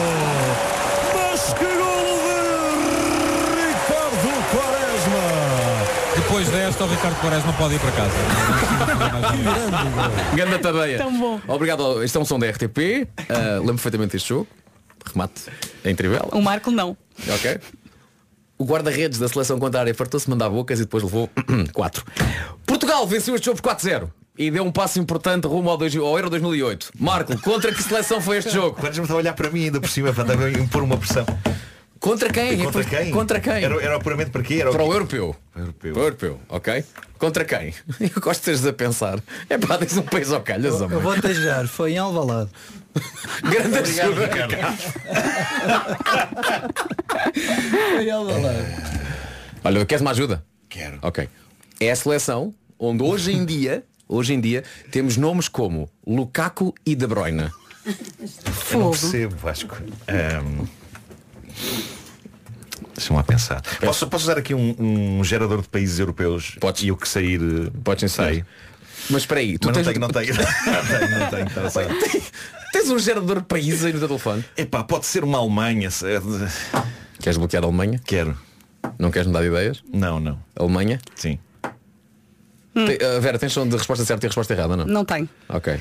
Mas 1.13 1.53
que 1.53 1.65
golo 1.65 2.15
de 2.23 3.67
Ricardo 3.67 4.31
Quaresma! 4.51 5.23
Depois 6.15 6.40
desta, 6.51 6.83
o 6.83 6.87
Ricardo 6.87 7.15
Quaresma 7.21 7.53
pode 7.53 7.75
ir 7.75 7.79
para 7.79 7.91
casa. 7.91 8.11
Ganda 10.35 10.59
tabeia. 10.59 10.97
Tão 10.97 11.17
bom. 11.17 11.39
Obrigado. 11.47 12.03
Este 12.03 12.17
é 12.17 12.19
um 12.19 12.25
som 12.25 12.37
da 12.39 12.49
RTP. 12.49 13.07
Ah, 13.29 13.57
lembro 13.59 13.75
perfeitamente 13.75 14.13
deste 14.13 14.29
jogo. 14.29 14.47
Remate 15.05 15.41
em 15.83 15.95
trivela. 15.95 16.29
O 16.31 16.41
Marco 16.41 16.69
não. 16.71 16.95
Ok. 17.27 17.59
O 18.57 18.65
guarda-redes 18.65 19.17
da 19.17 19.27
seleção 19.27 19.57
contrária 19.59 19.93
fartou-se 19.95 20.29
mandar 20.29 20.49
bocas 20.49 20.79
e 20.79 20.83
depois 20.83 21.03
levou 21.03 21.29
4. 21.73 22.05
Portugal 22.65 23.07
venceu 23.07 23.33
este 23.35 23.45
jogo 23.45 23.59
por 23.61 23.75
4-0 23.75 24.07
e 24.37 24.51
deu 24.51 24.63
um 24.63 24.71
passo 24.71 24.99
importante 24.99 25.47
rumo 25.47 25.69
ao, 25.69 25.77
dois- 25.77 25.95
ao 25.95 26.15
Euro 26.17 26.29
2008. 26.29 26.91
Marco, 26.99 27.35
contra 27.41 27.73
que 27.73 27.81
seleção 27.81 28.21
foi 28.21 28.37
este 28.37 28.51
jogo? 28.51 28.77
Quando 28.79 28.95
me 29.01 29.11
a 29.11 29.15
olhar 29.15 29.33
para 29.33 29.49
mim 29.49 29.65
ainda 29.65 29.79
por 29.81 29.89
cima, 29.89 30.13
para 30.13 30.23
a 30.45 30.51
impor 30.51 30.83
uma 30.83 30.97
pressão. 30.97 31.25
Contra 32.01 32.29
quem? 32.33 32.57
Contra 32.57 32.81
É, 32.81 32.83
quem? 32.83 33.11
Contra 33.11 33.39
quem? 33.39 33.63
Era, 33.63 33.79
era 33.81 33.95
apuramento 33.95 34.31
para 34.31 34.41
quê? 34.41 34.55
Era 34.55 34.71
Para 34.71 34.81
quê? 34.83 34.89
o 34.89 34.93
europeu. 34.93 35.35
Europeu. 35.55 35.93
Para 35.93 36.01
o 36.01 36.05
europeu, 36.05 36.39
ok? 36.49 36.83
Contra 37.19 37.45
quem? 37.45 37.73
Eu 38.01 38.19
gosto 38.19 38.39
de 38.39 38.45
teres 38.45 38.65
a 38.65 38.73
pensar. 38.73 39.19
É 39.47 39.55
pá, 39.57 39.77
diz 39.77 39.95
um 39.95 40.01
país 40.01 40.31
ao 40.31 40.41
calhas, 40.41 40.73
Eu, 40.79 40.85
homem. 40.85 40.97
eu 40.97 41.01
vou 41.01 41.21
tejar, 41.21 41.67
foi 41.67 41.91
em 41.93 41.97
Alvalade. 41.99 42.49
Grande 43.43 43.77
Obrigado, 43.77 44.11
ajuda. 44.13 44.25
Ricardo. 44.25 44.55
Foi 47.95 48.03
em 48.05 48.11
Alvalade. 48.11 48.65
Olha, 49.63 49.85
queres 49.85 50.01
uma 50.01 50.11
ajuda? 50.11 50.43
Quero. 50.67 50.97
Ok. 51.03 51.29
É 51.79 51.91
a 51.91 51.95
seleção 51.95 52.53
onde 52.79 53.03
hoje 53.03 53.31
em 53.31 53.45
dia, 53.45 53.83
hoje 54.09 54.33
em 54.33 54.41
dia, 54.41 54.63
temos 54.91 55.15
nomes 55.17 55.47
como 55.47 55.87
Lukaku 56.05 56.73
e 56.85 56.95
De 56.95 57.05
Bruyne. 57.07 57.49
Eu 58.71 58.79
não 58.79 58.89
percebo, 58.91 59.35
Vasco. 59.37 59.75
Ahm, 60.07 60.65
Deixa-me 62.95 63.17
lá 63.17 63.23
pensar. 63.23 63.61
Posso, 63.79 64.07
posso 64.07 64.25
usar 64.25 64.37
aqui 64.37 64.53
um, 64.53 64.75
um 65.19 65.23
gerador 65.23 65.61
de 65.61 65.67
países 65.69 65.99
europeus 65.99 66.55
e 66.81 66.91
o 66.91 66.97
que 66.97 67.07
sair. 67.07 67.39
Podes 67.83 68.11
sei. 68.11 68.43
Mas 69.09 69.23
espera 69.23 69.39
aí, 69.39 69.57
tu 69.57 69.67
Mas 69.67 69.77
tens... 69.77 69.97
não 69.97 70.09
tenho, 70.09 70.35
não 70.35 70.35
tenho. 70.35 70.35
não 70.35 70.87
tenho, 71.09 71.19
não 71.19 71.29
tenho. 71.29 71.49
Tá 71.49 71.69
certo. 71.69 71.95
Tens 72.71 72.89
um 72.89 72.99
gerador 72.99 73.39
de 73.39 73.45
países 73.45 73.83
aí 73.83 73.93
no 73.93 73.99
teu 73.99 74.07
telefone? 74.07 74.45
Epá, 74.55 74.83
pode 74.83 75.05
ser 75.05 75.23
uma 75.23 75.37
Alemanha. 75.39 75.89
se- 75.89 76.05
é 76.07 76.19
Queres 77.19 77.37
bloquear 77.37 77.63
a 77.63 77.65
Alemanha? 77.67 77.99
Quero. 78.05 78.37
Não 78.99 79.09
queres 79.11 79.27
mudar 79.27 79.41
de 79.41 79.47
ideias? 79.47 79.83
Não, 79.91 80.19
não. 80.19 80.39
Alemanha? 80.55 80.99
Sim. 81.15 81.39
Te- 82.73 82.99
ah, 83.03 83.19
Vera, 83.19 83.37
tens 83.39 83.51
som 83.53 83.67
de 83.67 83.75
resposta 83.75 84.05
certa 84.05 84.25
e 84.25 84.29
resposta 84.29 84.53
errada, 84.53 84.77
não? 84.77 84.85
Não 84.85 85.03
tem. 85.05 85.27
Ok. 85.49 85.79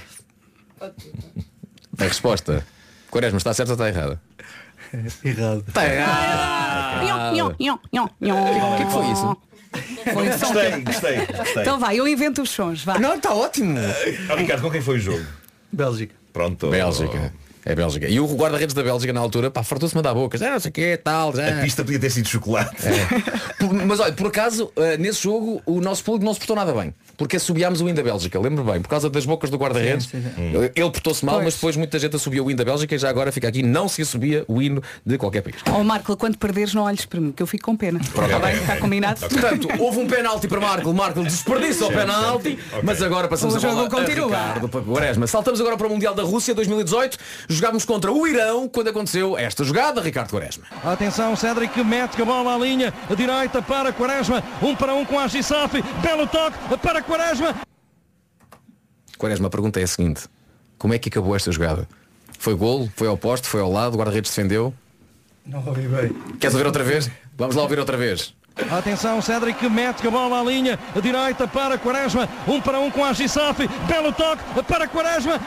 A 0.80 2.04
resposta. 2.04 2.64
Quaresma, 3.10 3.38
está 3.38 3.52
certa 3.52 3.72
ou 3.72 3.74
está 3.74 3.88
errada? 3.88 4.20
Errado. 5.24 5.64
Está 5.68 5.82
nhon, 7.32 7.78
nhon. 7.90 8.04
O 8.04 8.76
que 8.76 8.82
é 8.82 8.86
que 8.86 8.92
foi 8.92 9.06
isso? 9.12 9.36
Foi 10.12 10.28
Gostei, 10.28 10.80
gostei, 10.82 11.26
gostei. 11.26 11.62
Então 11.62 11.78
vai, 11.78 11.96
eu 11.98 12.08
invento 12.08 12.42
os 12.42 12.50
sons, 12.50 12.82
vai. 12.84 12.98
Não, 12.98 13.14
está 13.14 13.32
ótimo. 13.32 13.78
Ó, 14.28 14.34
Ricardo, 14.34 14.62
com 14.62 14.70
quem 14.70 14.80
foi 14.80 14.96
o 14.96 15.00
jogo? 15.00 15.24
Bélgica. 15.72 16.14
Pronto. 16.32 16.68
Bélgica. 16.70 17.32
É 17.64 17.74
Bélgica. 17.74 18.08
E 18.08 18.18
o 18.18 18.26
guarda-redes 18.34 18.74
da 18.74 18.82
Bélgica 18.82 19.12
na 19.12 19.20
altura, 19.20 19.50
pá, 19.50 19.62
fartou-se 19.62 19.94
mandar 19.94 20.14
bocas. 20.14 20.40
Ah, 20.42 20.50
não 20.52 20.60
sei 20.60 20.70
o 20.70 20.72
que, 20.72 20.96
tal, 20.96 21.36
já. 21.36 21.58
A 21.58 21.62
pista 21.62 21.84
podia 21.84 22.00
ter 22.00 22.10
sido 22.10 22.26
chocolate. 22.26 22.74
Por- 23.58 23.72
Mas 23.74 24.00
olha, 24.00 24.12
por 24.12 24.28
acaso, 24.28 24.72
eh, 24.76 24.96
nesse 24.96 25.22
jogo, 25.22 25.60
o 25.66 25.78
nosso 25.80 26.02
público 26.02 26.24
não 26.24 26.32
se 26.32 26.40
portou 26.40 26.56
nada 26.56 26.72
bem. 26.72 26.94
Porque 27.20 27.36
assobiámos 27.36 27.82
o 27.82 27.84
hino 27.86 27.94
da 27.94 28.02
Bélgica, 28.02 28.40
lembro 28.40 28.64
bem, 28.64 28.80
por 28.80 28.88
causa 28.88 29.10
das 29.10 29.26
bocas 29.26 29.50
do 29.50 29.58
guarda-redes. 29.58 30.08
Ele 30.74 30.90
portou-se 30.90 31.22
mal, 31.22 31.34
Pois. 31.34 31.44
mas 31.44 31.54
depois 31.56 31.76
muita 31.76 31.98
gente 31.98 32.16
assobia 32.16 32.42
o 32.42 32.50
hino 32.50 32.56
da 32.56 32.64
Bélgica 32.64 32.94
e 32.94 32.98
já 32.98 33.10
agora 33.10 33.30
fica 33.30 33.46
aqui, 33.46 33.62
não 33.62 33.88
se 33.90 34.00
assobia 34.00 34.42
o 34.48 34.62
hino 34.62 34.82
de 35.04 35.18
qualquer 35.18 35.42
país. 35.42 35.56
Ó 35.70 35.84
Marco, 35.84 36.16
quando 36.16 36.38
perderes 36.38 36.72
não 36.72 36.84
olhes 36.84 37.04
para 37.04 37.20
mim, 37.20 37.30
que 37.30 37.42
eu 37.42 37.46
fico 37.46 37.66
com 37.66 37.76
pena. 37.76 38.00
Pronto, 38.14 38.24
Está 38.32 38.38
bem? 38.38 38.56
Está 38.56 38.76
combinado? 38.78 39.20
Portanto, 39.20 39.68
houve 39.78 39.98
um 39.98 40.06
penalti 40.06 40.48
para 40.48 40.60
Marco, 40.60 40.94
Marco 40.94 41.22
desperdiça 41.22 41.84
o 41.84 41.88
penalti, 41.92 42.56
certo. 42.56 42.68
Ok. 42.72 42.80
mas 42.84 43.02
agora 43.02 43.28
passamos 43.28 43.54
O 43.54 43.58
a 43.58 43.60
bola 43.60 43.82
jogo 43.82 43.96
continua. 43.96 44.36
a 44.38 44.54
Ricardo 44.54 44.82
Quaresma. 44.82 45.26
Saltamos 45.26 45.60
agora 45.60 45.76
para 45.76 45.86
o 45.88 45.90
Mundial 45.90 46.14
da 46.14 46.22
Rússia 46.22 46.54
2018. 46.54 47.18
Jogámos 47.50 47.84
contra 47.84 48.10
o 48.10 48.26
Irão 48.26 48.66
quando 48.66 48.88
aconteceu 48.88 49.36
esta 49.36 49.62
jogada, 49.62 50.00
Ricardo 50.00 50.30
Quaresma. 50.30 50.64
Atenção, 50.82 51.36
Cédric 51.36 51.84
mete 51.84 52.22
a 52.22 52.24
bola 52.24 52.54
à 52.54 52.58
linha, 52.58 52.94
a 53.10 53.14
direita 53.14 53.60
para 53.60 53.92
Quaresma, 53.92 54.42
um 54.62 54.74
para 54.74 54.94
um 54.94 55.04
com 55.04 55.18
a 55.18 55.28
Gisaf, 55.28 55.82
belo 56.00 56.26
toque 56.26 56.56
para 56.82 57.02
Quaresma. 57.14 57.56
Quaresma, 59.18 59.48
a 59.48 59.50
pergunta 59.50 59.80
é 59.80 59.82
a 59.82 59.86
seguinte. 59.88 60.28
Como 60.78 60.94
é 60.94 60.98
que 60.98 61.08
acabou 61.08 61.34
esta 61.34 61.50
jogada? 61.50 61.88
Foi 62.38 62.54
golo? 62.54 62.88
Foi 62.94 63.08
ao 63.08 63.16
poste? 63.18 63.48
Foi 63.48 63.60
ao 63.60 63.70
lado? 63.70 63.94
O 63.94 63.98
guarda-redes 63.98 64.30
defendeu? 64.30 64.72
Não 65.44 65.58
ouvi 65.66 65.88
bem. 65.88 66.12
Queres 66.38 66.54
ouvir 66.54 66.66
outra 66.66 66.84
vez? 66.84 67.10
Vamos 67.36 67.56
lá 67.56 67.62
ouvir 67.62 67.80
outra 67.80 67.96
vez. 67.96 68.32
Atenção, 68.70 69.20
Cédric 69.20 69.68
mete 69.68 70.06
a 70.06 70.10
bola 70.10 70.40
à 70.40 70.44
linha 70.44 70.78
direita 71.02 71.48
para 71.48 71.76
Quaresma. 71.78 72.28
Um 72.46 72.60
para 72.60 72.78
um 72.78 72.92
com 72.92 73.04
a 73.04 73.12
Gisafi. 73.12 73.66
Belo 73.88 74.12
toque 74.12 74.42
para 74.68 74.86
Quaresma. 74.86 75.40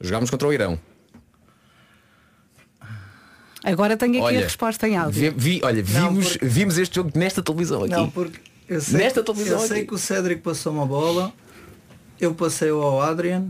Jogámos 0.00 0.30
contra 0.30 0.46
o 0.46 0.52
Irão. 0.52 0.78
Agora 3.64 3.96
tenho 3.96 4.12
aqui 4.12 4.20
Olha, 4.22 4.38
a 4.38 4.42
resposta 4.44 4.86
em 4.88 4.96
áudio. 4.96 5.20
Vi, 5.20 5.30
vi- 5.30 5.60
olha, 5.64 5.82
Não, 5.88 6.10
vimos, 6.10 6.28
porque- 6.28 6.46
vimos 6.46 6.78
este 6.78 6.94
jogo 6.94 7.10
nesta 7.16 7.42
televisão 7.42 7.80
aqui. 7.82 7.90
Não, 7.90 8.08
porque 8.08 8.38
eu 8.68 8.80
sei, 8.80 8.98
Nesta 8.98 9.22
televisão 9.22 9.60
eu 9.60 9.66
sei 9.68 9.78
aqui. 9.78 9.86
que 9.88 9.94
o 9.94 9.98
Cédric 9.98 10.40
passou 10.42 10.72
uma 10.72 10.86
bola, 10.86 11.32
eu 12.20 12.34
passei 12.34 12.70
ao 12.70 13.00
Adrian, 13.00 13.46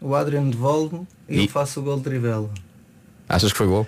o 0.00 0.14
Adrian 0.14 0.48
devolve-me 0.48 1.06
e, 1.28 1.40
E? 1.40 1.44
eu 1.44 1.48
faço 1.50 1.80
o 1.80 1.82
gol 1.82 1.96
de 1.98 2.04
trivela. 2.04 2.50
Achas 3.28 3.50
que 3.52 3.58
foi 3.58 3.66
gol? 3.66 3.86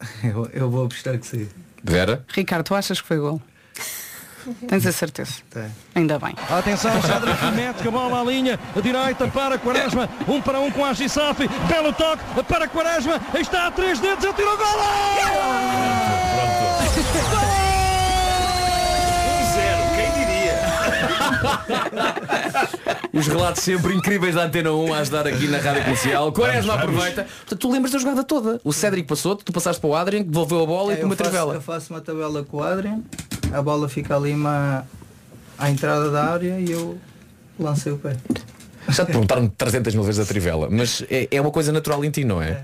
Eu, 0.22 0.48
eu 0.52 0.70
vou 0.70 0.84
apostar 0.86 1.18
que 1.18 1.26
sim. 1.26 1.48
Vera? 1.82 2.24
Ricardo, 2.28 2.64
tu 2.66 2.74
achas 2.74 3.00
que 3.00 3.08
foi 3.08 3.18
gol? 3.18 3.42
Tens 4.68 4.86
a 4.86 4.92
certeza? 4.92 5.32
Tem. 5.50 5.68
Ainda 5.94 6.18
bem. 6.20 6.34
Atenção, 6.48 7.02
Cédric 7.02 7.44
mete 7.56 7.86
a 7.86 7.90
bola 7.90 8.20
à 8.20 8.24
linha 8.24 8.58
direita 8.80 9.26
para 9.28 9.58
Quaresma. 9.58 10.08
Um 10.28 10.40
para 10.40 10.60
um 10.60 10.70
com 10.70 10.84
a 10.84 10.92
Gisafi. 10.94 11.48
Belo 11.68 11.92
toque 11.92 12.22
para 12.44 12.68
Quaresma. 12.68 13.20
Está 13.38 13.66
a 13.66 13.70
três 13.72 13.98
dedos, 13.98 14.22
ele 14.24 14.32
tira 14.34 14.54
o 14.54 14.56
golo! 14.56 14.82
Um 17.64 17.67
Os 23.12 23.26
relatos 23.26 23.62
sempre 23.62 23.94
incríveis 23.94 24.34
da 24.34 24.44
Antena 24.44 24.72
1 24.72 24.94
a 24.94 24.98
ajudar 24.98 25.26
aqui 25.26 25.46
na 25.48 25.58
Rádio 25.58 25.82
Comercial. 25.82 26.32
Quaresma 26.32 26.76
vamos. 26.76 26.88
aproveita. 26.94 27.24
Portanto, 27.24 27.58
tu 27.58 27.70
lembras 27.72 27.92
da 27.92 27.98
jogada 27.98 28.24
toda. 28.24 28.60
O 28.64 28.72
Cédric 28.72 29.06
passou, 29.08 29.36
tu 29.36 29.52
passaste 29.52 29.80
para 29.80 29.90
o 29.90 29.94
Adrien, 29.94 30.22
que 30.22 30.28
devolveu 30.30 30.62
a 30.62 30.66
bola 30.66 30.92
e 30.92 30.96
É, 30.96 30.98
tu 31.00 31.04
uma 31.06 31.14
eu, 31.14 31.16
faço, 31.16 31.30
trivela. 31.30 31.54
eu 31.54 31.60
faço 31.60 31.92
uma 31.92 32.00
tabela 32.00 32.44
com 32.44 32.58
o 32.58 32.62
Adrian, 32.62 33.00
a 33.52 33.62
bola 33.62 33.88
fica 33.88 34.16
ali 34.16 34.32
uma, 34.32 34.86
à 35.58 35.70
entrada 35.70 36.10
da 36.10 36.24
área 36.32 36.58
e 36.60 36.70
eu 36.70 36.98
lancei 37.58 37.92
o 37.92 37.98
pé. 37.98 38.16
Já 38.88 39.04
te 39.04 39.12
perguntaram 39.12 39.48
300 39.48 39.94
mil 39.94 40.02
vezes 40.04 40.20
a 40.20 40.24
trivela, 40.26 40.68
mas 40.70 41.04
é, 41.10 41.28
é 41.30 41.40
uma 41.40 41.50
coisa 41.50 41.70
natural 41.72 42.04
em 42.04 42.10
ti, 42.10 42.24
não 42.24 42.40
é? 42.40 42.62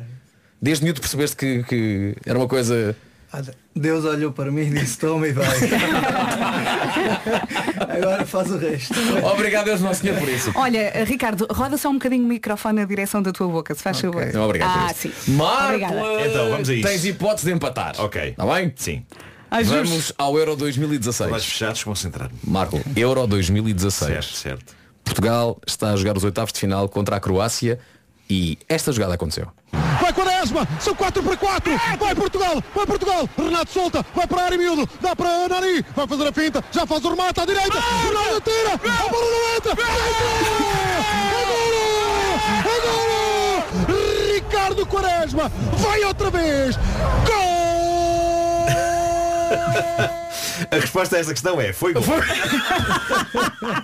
Desde 0.61 0.83
miúdo 0.85 1.01
percebeste 1.01 1.37
que, 1.37 1.63
que 1.65 2.17
era 2.25 2.39
uma 2.39 2.49
coisa. 2.49 2.97
Deus 3.75 4.05
olhou 4.05 4.31
para 4.33 4.51
mim 4.51 4.63
e 4.63 4.71
disse, 4.71 4.97
toma 4.99 5.27
e 5.27 5.33
vai. 5.33 5.45
Agora 7.89 8.25
faz 8.27 8.51
o 8.51 8.59
resto. 8.59 8.95
Obrigado 9.33 9.67
Deus 9.67 9.81
Nosso 9.81 10.01
Senhor 10.01 10.19
por 10.19 10.29
isso. 10.29 10.53
Olha, 10.55 11.05
Ricardo, 11.05 11.47
roda 11.51 11.77
só 11.77 11.89
um 11.91 11.95
bocadinho 11.95 12.25
o 12.25 12.29
microfone 12.29 12.81
na 12.81 12.85
direção 12.85 13.23
da 13.23 13.33
tua 13.33 13.49
boca, 13.49 13.75
se 13.75 13.83
faz 13.83 14.01
favor. 14.01 14.27
Não, 14.33 14.45
obrigado 14.45 14.91
Ah, 14.91 14.95
sim. 14.95 15.13
Marco, 15.29 15.65
Obrigada. 15.67 16.27
Então, 16.27 16.51
vamos 16.51 16.69
a 16.69 16.75
isso. 16.75 16.89
Tens 16.89 17.05
hipótese 17.05 17.47
de 17.47 17.53
empatar. 17.53 17.95
Ok. 17.99 18.31
Está 18.31 18.47
bem? 18.47 18.73
Sim. 18.77 19.05
Ai, 19.51 19.63
Vamos 19.65 20.13
ao 20.19 20.37
Euro 20.39 20.57
2016. 20.57 21.31
Olhos 21.31 21.45
fechados, 21.45 21.85
concentrar. 21.85 22.31
Marco, 22.43 22.81
Euro 22.97 23.27
2016. 23.27 24.11
Certo, 24.13 24.37
certo. 24.37 24.75
Portugal 25.05 25.61
está 25.67 25.91
a 25.93 25.97
jogar 25.97 26.17
os 26.17 26.25
oitavos 26.25 26.53
de 26.53 26.59
final 26.59 26.89
contra 26.89 27.17
a 27.17 27.21
Croácia 27.21 27.79
e 28.29 28.59
esta 28.69 28.93
jogada 28.93 29.15
aconteceu. 29.15 29.49
Vai 30.01 30.13
Quaresma, 30.13 30.67
são 30.81 30.95
4 30.95 31.23
para 31.23 31.37
4. 31.37 31.73
Vai 31.99 32.15
Portugal, 32.15 32.63
vai 32.75 32.87
Portugal. 32.87 33.29
Renato 33.37 33.73
solta, 33.73 34.05
vai 34.15 34.27
para 34.27 34.43
a 34.43 34.45
área 34.45 34.59
miúdo, 34.59 34.89
dá 35.01 35.15
para 35.15 35.49
Nani, 35.49 35.85
vai 35.95 36.07
fazer 36.07 36.29
a 36.29 36.33
finta, 36.33 36.65
já 36.71 36.87
faz 36.87 37.05
o 37.05 37.11
remate 37.11 37.41
à 37.41 37.45
direita. 37.47 37.79
Ronaldo 37.81 38.41
tira, 38.41 38.75
a 38.75 39.09
bola 39.09 39.31
não 39.31 39.57
entra. 39.57 39.73
É 39.73 39.75
golo! 41.47 42.41
É 42.65 42.81
golo! 42.87 43.15
Ricardo 44.35 44.87
Quaresma, 44.87 45.51
vai 45.79 46.05
outra 46.05 46.31
vez. 46.31 46.77
A 50.71 50.77
resposta 50.77 51.17
a 51.17 51.19
essa 51.21 51.33
questão 51.33 51.61
é, 51.61 51.73
foi 51.73 51.93
gol. 51.93 52.03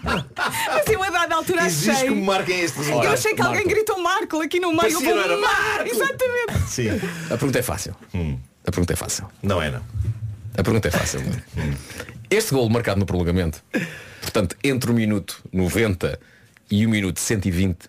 Mas 0.02 0.88
eu 0.88 1.02
a 1.02 1.10
dada 1.10 1.34
altura 1.34 1.66
Exige 1.66 1.90
achei. 1.90 2.08
que 2.08 2.14
me 2.14 2.22
marquem 2.22 2.60
este 2.60 2.78
resultado. 2.78 3.04
Eu 3.06 3.12
achei 3.12 3.34
que 3.34 3.40
alguém 3.42 3.64
Marco. 3.64 3.70
gritou 3.74 4.02
Marco 4.02 4.40
aqui 4.42 4.60
no 4.60 4.68
meio. 4.68 4.80
Parecia, 4.82 5.14
não 5.14 5.22
era? 5.22 5.36
Marco! 5.36 5.88
Exatamente. 5.88 6.68
Sim. 6.68 6.88
A 7.26 7.36
pergunta 7.36 7.58
é 7.58 7.62
fácil. 7.62 7.96
A 8.66 8.70
pergunta 8.70 8.92
é 8.92 8.96
fácil. 8.96 9.28
Não 9.42 9.60
é, 9.62 9.70
não. 9.70 9.82
A 10.56 10.62
pergunta 10.62 10.88
é 10.88 10.90
fácil. 10.90 11.20
Este 12.28 12.54
gol 12.54 12.68
marcado 12.68 13.00
no 13.00 13.06
prolongamento, 13.06 13.62
portanto, 14.20 14.56
entre 14.62 14.90
o 14.90 14.94
minuto 14.94 15.42
90 15.52 16.18
e 16.70 16.86
o 16.86 16.90
minuto 16.90 17.18
120, 17.18 17.88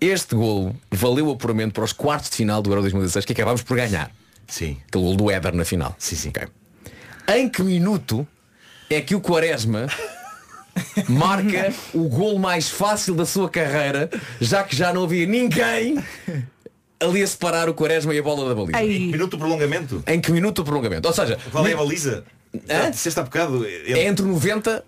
este 0.00 0.34
gol 0.34 0.74
valeu 0.90 1.28
o 1.28 1.32
apuramento 1.32 1.74
para 1.74 1.84
os 1.84 1.92
quartos 1.92 2.30
de 2.30 2.36
final 2.36 2.62
do 2.62 2.70
Euro 2.70 2.80
2016 2.82 3.24
que 3.26 3.32
acabámos 3.32 3.62
por 3.62 3.76
ganhar. 3.76 4.10
Sim. 4.46 4.78
Aquele 4.88 5.04
gol 5.04 5.16
do 5.16 5.30
Éder 5.30 5.54
na 5.54 5.64
final. 5.64 5.94
Sim, 5.98 6.16
sim. 6.16 6.32
Em 7.28 7.48
que 7.48 7.62
minuto 7.62 8.26
é 8.88 9.00
que 9.00 9.14
o 9.14 9.20
Quaresma 9.20 9.86
marca 11.08 11.72
o 11.92 12.08
gol 12.08 12.38
mais 12.38 12.68
fácil 12.68 13.14
da 13.14 13.24
sua 13.26 13.48
carreira, 13.48 14.10
já 14.40 14.62
que 14.64 14.74
já 14.74 14.92
não 14.92 15.04
havia 15.04 15.26
ninguém 15.26 16.02
ali 16.98 17.22
a 17.22 17.26
separar 17.26 17.68
o 17.68 17.74
Quaresma 17.74 18.14
e 18.14 18.18
a 18.18 18.22
bola 18.22 18.48
da 18.48 18.54
baliza. 18.54 18.82
Em 18.82 19.10
minuto 19.12 19.32
de 19.32 19.38
prolongamento. 19.38 20.02
Em 20.06 20.20
que 20.20 20.30
minuto 20.32 20.60
o 20.60 20.64
prolongamento? 20.64 21.06
Ou 21.08 21.14
seja, 21.14 21.38
Qual 21.50 21.66
é 21.66 21.72
a 21.72 21.76
baliza? 21.76 22.24
Hã? 22.68 22.90
Disseste 22.90 23.18
há 23.20 23.22
bocado. 23.22 23.64
é 23.66 24.04
entre 24.06 24.24
o 24.24 24.28
90 24.28 24.84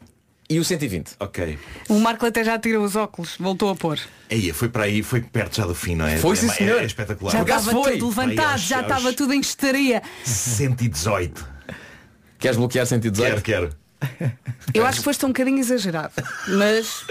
e 0.51 0.59
o 0.59 0.65
120. 0.65 1.13
Ok. 1.21 1.59
O 1.89 1.99
Marco 2.01 2.27
até 2.27 2.43
já 2.45 2.59
tira 2.59 2.81
os 2.81 2.97
óculos, 2.97 3.37
voltou 3.39 3.71
a 3.71 3.77
pôr. 3.77 3.99
Aí, 4.31 4.53
foi 4.53 4.69
para 4.69 4.85
aí, 4.85 5.03
foi 5.03 5.21
perto 5.23 5.57
já 5.57 5.65
do 5.67 5.75
fim, 5.75 5.95
não 5.95 6.07
é? 6.07 6.17
Foi, 6.19 6.33
é, 6.33 6.37
sim, 6.41 6.49
é- 6.51 6.53
senhor. 6.53 6.83
é 6.83 6.85
espetacular. 6.85 7.31
Já 7.33 7.39
Por 7.39 7.45
acaso 7.51 7.69
estava 7.71 7.85
foi. 7.85 7.93
tudo 7.99 8.09
levantado, 8.09 8.47
Aí, 8.47 8.53
aos- 8.53 8.61
já 8.63 8.77
aos- 8.79 8.85
estava 8.87 9.13
tudo 9.15 9.33
em 9.33 9.41
estaria. 9.41 10.03
118. 10.25 11.52
Queres 12.43 12.57
bloquear 12.57 12.85
118? 12.85 13.41
Quero, 13.43 13.43
quero. 13.43 13.71
Eu 14.75 14.85
acho 14.85 14.99
que 14.99 15.05
foste 15.05 15.25
um 15.25 15.29
bocadinho 15.29 15.61
exagerado. 15.61 16.13
Mas 16.49 17.05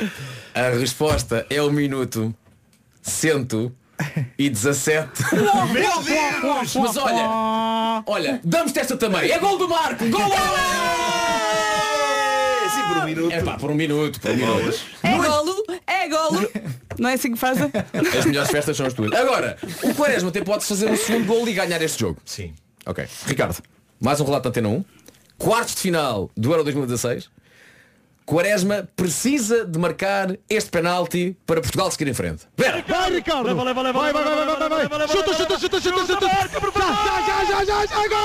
A 0.53 0.71
resposta 0.77 1.45
é 1.49 1.61
o 1.61 1.71
minuto 1.71 2.35
117. 3.01 5.09
Meu 5.71 6.03
Deus! 6.03 6.75
Mas 6.75 6.97
olha, 6.97 8.03
olha, 8.05 8.41
damos-te 8.43 8.79
esta 8.79 8.97
também. 8.97 9.31
É 9.31 9.39
gol 9.39 9.57
do 9.57 9.69
Marco! 9.69 10.05
Gol! 10.09 10.21
Sim, 12.69 12.83
por 12.89 12.97
um 12.97 13.05
minuto. 13.05 13.31
É 13.33 13.41
pá, 13.41 13.57
por 13.57 13.71
um 13.71 13.75
minuto, 13.75 14.19
por 14.19 14.31
um 14.31 14.35
minuto. 14.35 14.81
é 15.01 15.17
golo, 15.17 15.63
é 15.87 16.09
golo. 16.09 16.51
Não 16.99 17.09
é 17.09 17.13
assim 17.13 17.31
que 17.31 17.39
fazem? 17.39 17.71
As 18.19 18.25
melhores 18.25 18.51
festas 18.51 18.75
são 18.75 18.85
as 18.85 18.91
tuas. 18.93 19.13
Agora, 19.13 19.55
o 19.81 19.95
Quaresma 19.95 20.29
tem 20.29 20.43
pode 20.43 20.65
fazer 20.65 20.91
um 20.91 20.97
segundo 20.97 21.25
gol 21.25 21.47
e 21.47 21.53
ganhar 21.53 21.81
este 21.81 22.01
jogo. 22.01 22.19
Sim. 22.25 22.53
Ok. 22.85 23.07
Ricardo, 23.27 23.63
mais 23.97 24.19
um 24.19 24.25
relato 24.25 24.43
da 24.43 24.49
Antena 24.49 24.67
1. 24.67 24.83
Quartos 25.41 25.73
de 25.73 25.81
final 25.81 26.29
do 26.37 26.51
Euro 26.51 26.63
2016. 26.63 27.27
Quaresma 28.27 28.87
precisa 28.95 29.65
de 29.65 29.79
marcar 29.79 30.37
este 30.47 30.69
penalti 30.69 31.35
para 31.47 31.59
Portugal 31.59 31.89
seguir 31.89 32.07
em 32.07 32.13
frente. 32.13 32.43
Vera! 32.55 32.85
Vai 32.87 33.09
Ricardo, 33.11 33.47
leva, 33.47 33.63
leva, 33.63 33.81
leva, 33.81 33.99
vai, 33.99 34.13
vai, 34.13 34.23
vai, 34.23 34.35
vai, 34.45 34.69
vai, 34.69 34.87
vai. 34.87 35.07
Chuta, 35.07 35.33
chuta, 35.33 35.57
chuta, 35.59 35.81
chuta, 35.81 36.05
chuta. 36.05 36.27
Já, 36.29 36.45
já, 37.25 37.45
já, 37.45 37.65
já, 37.65 37.85
já, 37.87 38.07
gol! 38.07 38.19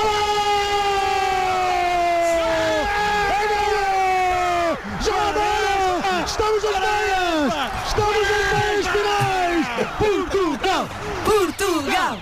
É 3.33 3.47
gol! 3.49 4.77
Jogador! 5.03 6.23
Estamos 6.23 6.63
nas 6.63 6.79
meias! 6.79 7.53
Estamos 7.87 8.21
nas 8.21 8.45
meias 8.53 8.87
finais! 8.93 9.65
Portugal! 9.97 10.87
Portugal! 11.25 12.17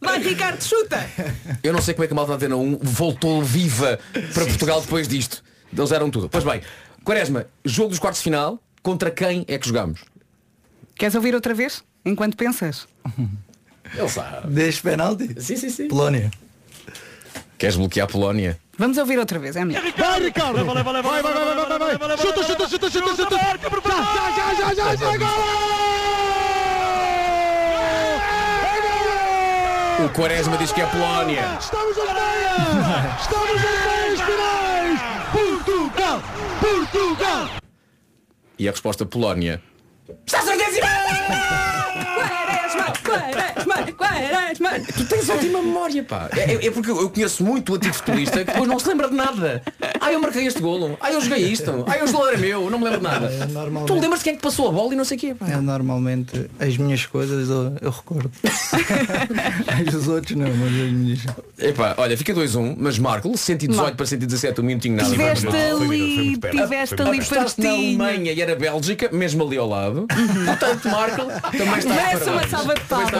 Vai 0.00 0.18
Ricardo, 0.18 0.62
chuta! 0.62 1.08
Eu 1.62 1.72
não 1.72 1.80
sei 1.80 1.94
como 1.94 2.04
é 2.04 2.06
que 2.06 2.12
a 2.12 2.16
malta 2.16 2.30
da 2.30 2.36
Antena 2.36 2.56
1 2.56 2.78
voltou 2.82 3.42
viva 3.42 3.98
para 4.34 4.44
Portugal 4.44 4.80
depois 4.80 5.08
disto. 5.08 5.42
Eles 5.76 5.90
eram 5.92 6.10
tudo. 6.10 6.28
Pois 6.28 6.44
bem, 6.44 6.62
Quaresma, 7.04 7.46
jogo 7.64 7.90
dos 7.90 7.98
quartos 7.98 8.20
de 8.20 8.24
final, 8.24 8.58
contra 8.82 9.10
quem 9.10 9.44
é 9.48 9.58
que 9.58 9.66
jogamos? 9.66 10.00
Queres 10.94 11.14
ouvir 11.14 11.34
outra 11.34 11.54
vez? 11.54 11.82
Enquanto 12.04 12.36
pensas? 12.36 12.86
Ele 13.94 14.08
sabe. 14.08 14.48
Deixe 14.48 14.82
penalti? 14.82 15.40
Sim, 15.40 15.56
sim, 15.56 15.70
sim. 15.70 15.88
Polónia. 15.88 16.30
Queres 17.58 17.76
bloquear 17.76 18.06
a 18.08 18.10
Polónia? 18.10 18.58
Vamos 18.78 18.98
ouvir 18.98 19.18
outra 19.18 19.38
vez, 19.38 19.56
é 19.56 19.64
melhor. 19.64 19.82
Vai 19.96 20.20
Ricardo! 20.24 20.64
Vai, 20.64 20.82
vai, 20.82 21.02
vai, 21.02 21.02
vai, 21.02 21.22
vai, 21.22 21.78
vai, 21.78 21.98
vai. 21.98 22.18
Chuta, 22.18 22.44
chuta, 22.44 22.68
chuta, 22.68 22.90
chuta, 22.90 23.16
chuta. 23.16 23.38
Já, 23.38 24.30
já, 24.36 24.54
já, 24.54 24.74
já, 24.74 24.74
já, 24.74 24.96
já, 24.96 24.96
gol! 24.96 25.14
É 25.14 25.18
gol! 25.18 25.28
O 25.28 25.85
Quaresma 30.16 30.56
diz 30.56 30.72
que 30.72 30.80
é 30.80 30.86
Polónia. 30.86 31.58
Estamos 31.60 31.94
nas 31.94 32.06
meias! 32.06 33.20
Estamos 33.20 33.62
nas 33.62 33.84
meias 33.84 34.20
finais! 34.22 35.00
Portugal! 35.30 36.22
Portugal! 36.58 37.50
E 38.58 38.66
a 38.66 38.70
resposta 38.70 39.04
Polónia. 39.04 39.62
Está 40.26 40.40
certeza! 40.40 40.80
Quaresma, 42.14 42.92
Quaresma, 43.04 43.92
Quaresma! 43.92 44.05
Tu 44.96 45.04
tens 45.04 45.28
ótima 45.28 45.62
memória, 45.62 46.02
pá. 46.02 46.28
É, 46.36 46.66
é 46.66 46.70
porque 46.70 46.90
eu 46.90 47.08
conheço 47.10 47.44
muito 47.44 47.72
o 47.72 47.76
antigo 47.76 47.94
futebolista 47.94 48.38
que 48.44 48.44
depois 48.50 48.68
não 48.68 48.78
se 48.78 48.88
lembra 48.88 49.08
de 49.08 49.14
nada. 49.14 49.62
Ai, 50.00 50.14
eu 50.14 50.20
marquei 50.20 50.46
este 50.46 50.60
golo. 50.60 50.96
Ai, 51.00 51.14
eu 51.14 51.20
joguei 51.20 51.38
isto. 51.46 51.84
Ai, 51.86 52.02
o 52.02 52.06
jogador 52.06 52.34
é 52.34 52.36
meu. 52.36 52.70
Não 52.70 52.78
me 52.78 52.84
lembro 52.84 52.98
de 53.00 53.04
nada. 53.04 53.26
É, 53.26 53.46
normalmente- 53.46 53.86
Tu 53.86 54.00
lembras 54.00 54.22
quem 54.22 54.32
é 54.32 54.36
que 54.36 54.42
passou 54.42 54.68
a 54.68 54.72
bola 54.72 54.92
e 54.94 54.96
não 54.96 55.04
sei 55.04 55.16
o 55.16 55.20
quê? 55.20 55.34
pá? 55.34 55.46
É, 55.48 55.56
normalmente 55.56 56.50
as 56.58 56.76
minhas 56.76 57.04
coisas 57.06 57.48
eu, 57.48 57.76
eu 57.80 57.90
recordo. 57.90 58.30
as 59.68 59.92
dos 59.92 60.08
outros 60.08 60.36
não, 60.36 60.48
mas 60.48 60.66
as 60.72 60.90
minhas. 60.92 61.20
Epá, 61.58 61.94
olha, 61.98 62.16
fica 62.16 62.34
2-1, 62.34 62.74
mas 62.78 62.98
Marco, 62.98 63.36
118 63.36 63.80
Marco. 63.82 63.96
para 63.96 64.06
117, 64.06 64.60
o 64.60 64.64
minutinho 64.64 64.96
nada. 64.96 65.10
Tiveste 65.10 65.46
ali, 65.48 66.38
tiveste 66.38 66.94
ali 67.02 67.16
Apostaste 67.18 67.60
na 67.60 67.68
pertinho. 67.70 68.02
Alemanha 68.02 68.32
e 68.32 68.40
era 68.40 68.54
Bélgica, 68.56 69.08
mesmo 69.12 69.44
ali 69.44 69.56
ao 69.56 69.68
lado. 69.68 70.06
Portanto, 70.46 70.88
Marco, 70.88 71.26
também 71.56 71.78
está 71.78 71.94
Merece 71.94 72.30
uma 72.30 72.48
salva 72.48 72.74
de 72.74 72.80
palmas. 72.82 73.10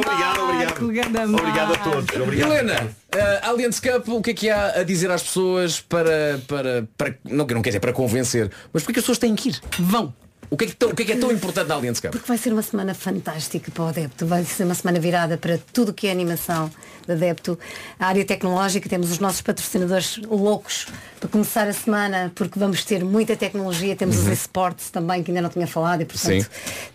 Obrigado, 0.00 0.40
Ganda 0.40 0.80
Obrigado, 0.82 0.84
obrigado. 0.84 1.34
Obrigado 1.34 1.72
a 1.74 1.76
todos. 1.78 2.16
Obrigado. 2.20 2.52
Helena, 2.52 2.82
uh, 3.14 3.48
Allianz 3.48 3.80
Cup, 3.80 4.08
o 4.08 4.22
que 4.22 4.30
é 4.30 4.34
que 4.34 4.50
há 4.50 4.80
a 4.80 4.82
dizer 4.82 5.10
às 5.10 5.22
pessoas 5.22 5.80
para, 5.80 6.40
para, 6.48 6.86
para 6.96 7.14
não, 7.24 7.46
não 7.46 7.62
quer 7.62 7.70
dizer 7.70 7.80
para 7.80 7.92
convencer, 7.92 8.50
mas 8.72 8.82
porque 8.82 8.98
as 9.00 9.04
pessoas 9.04 9.18
têm 9.18 9.34
que 9.34 9.50
ir? 9.50 9.60
Vão. 9.78 10.12
O 10.52 10.56
que 10.56 10.64
é 10.64 10.66
que, 10.66 10.74
tão- 10.74 10.88
o 10.90 10.94
que, 10.96 11.02
é, 11.04 11.06
que 11.06 11.12
é 11.12 11.16
tão 11.16 11.30
importante 11.30 11.68
na 11.68 11.76
Allianz 11.76 12.00
Cup? 12.00 12.10
Porque 12.10 12.26
vai 12.26 12.36
ser 12.36 12.52
uma 12.52 12.62
semana 12.62 12.92
fantástica 12.92 13.70
para 13.70 13.84
o 13.84 13.86
adepto. 13.86 14.26
Vai 14.26 14.44
ser 14.44 14.64
uma 14.64 14.74
semana 14.74 14.98
virada 14.98 15.36
para 15.38 15.56
tudo 15.72 15.90
o 15.90 15.94
que 15.94 16.08
é 16.08 16.10
animação 16.10 16.68
de 17.06 17.12
adepto. 17.12 17.56
A 18.00 18.08
área 18.08 18.24
tecnológica, 18.24 18.88
temos 18.88 19.12
os 19.12 19.20
nossos 19.20 19.42
patrocinadores 19.42 20.16
loucos 20.28 20.88
para 21.20 21.28
começar 21.28 21.68
a 21.68 21.72
semana, 21.72 22.32
porque 22.34 22.58
vamos 22.58 22.84
ter 22.84 23.04
muita 23.04 23.36
tecnologia. 23.36 23.94
Temos 23.94 24.18
os 24.18 24.26
esportes 24.26 24.90
também, 24.90 25.22
que 25.22 25.30
ainda 25.30 25.40
não 25.42 25.50
tinha 25.50 25.68
falado, 25.68 26.00
e 26.02 26.04
portanto 26.04 26.42
Sim. 26.42 26.46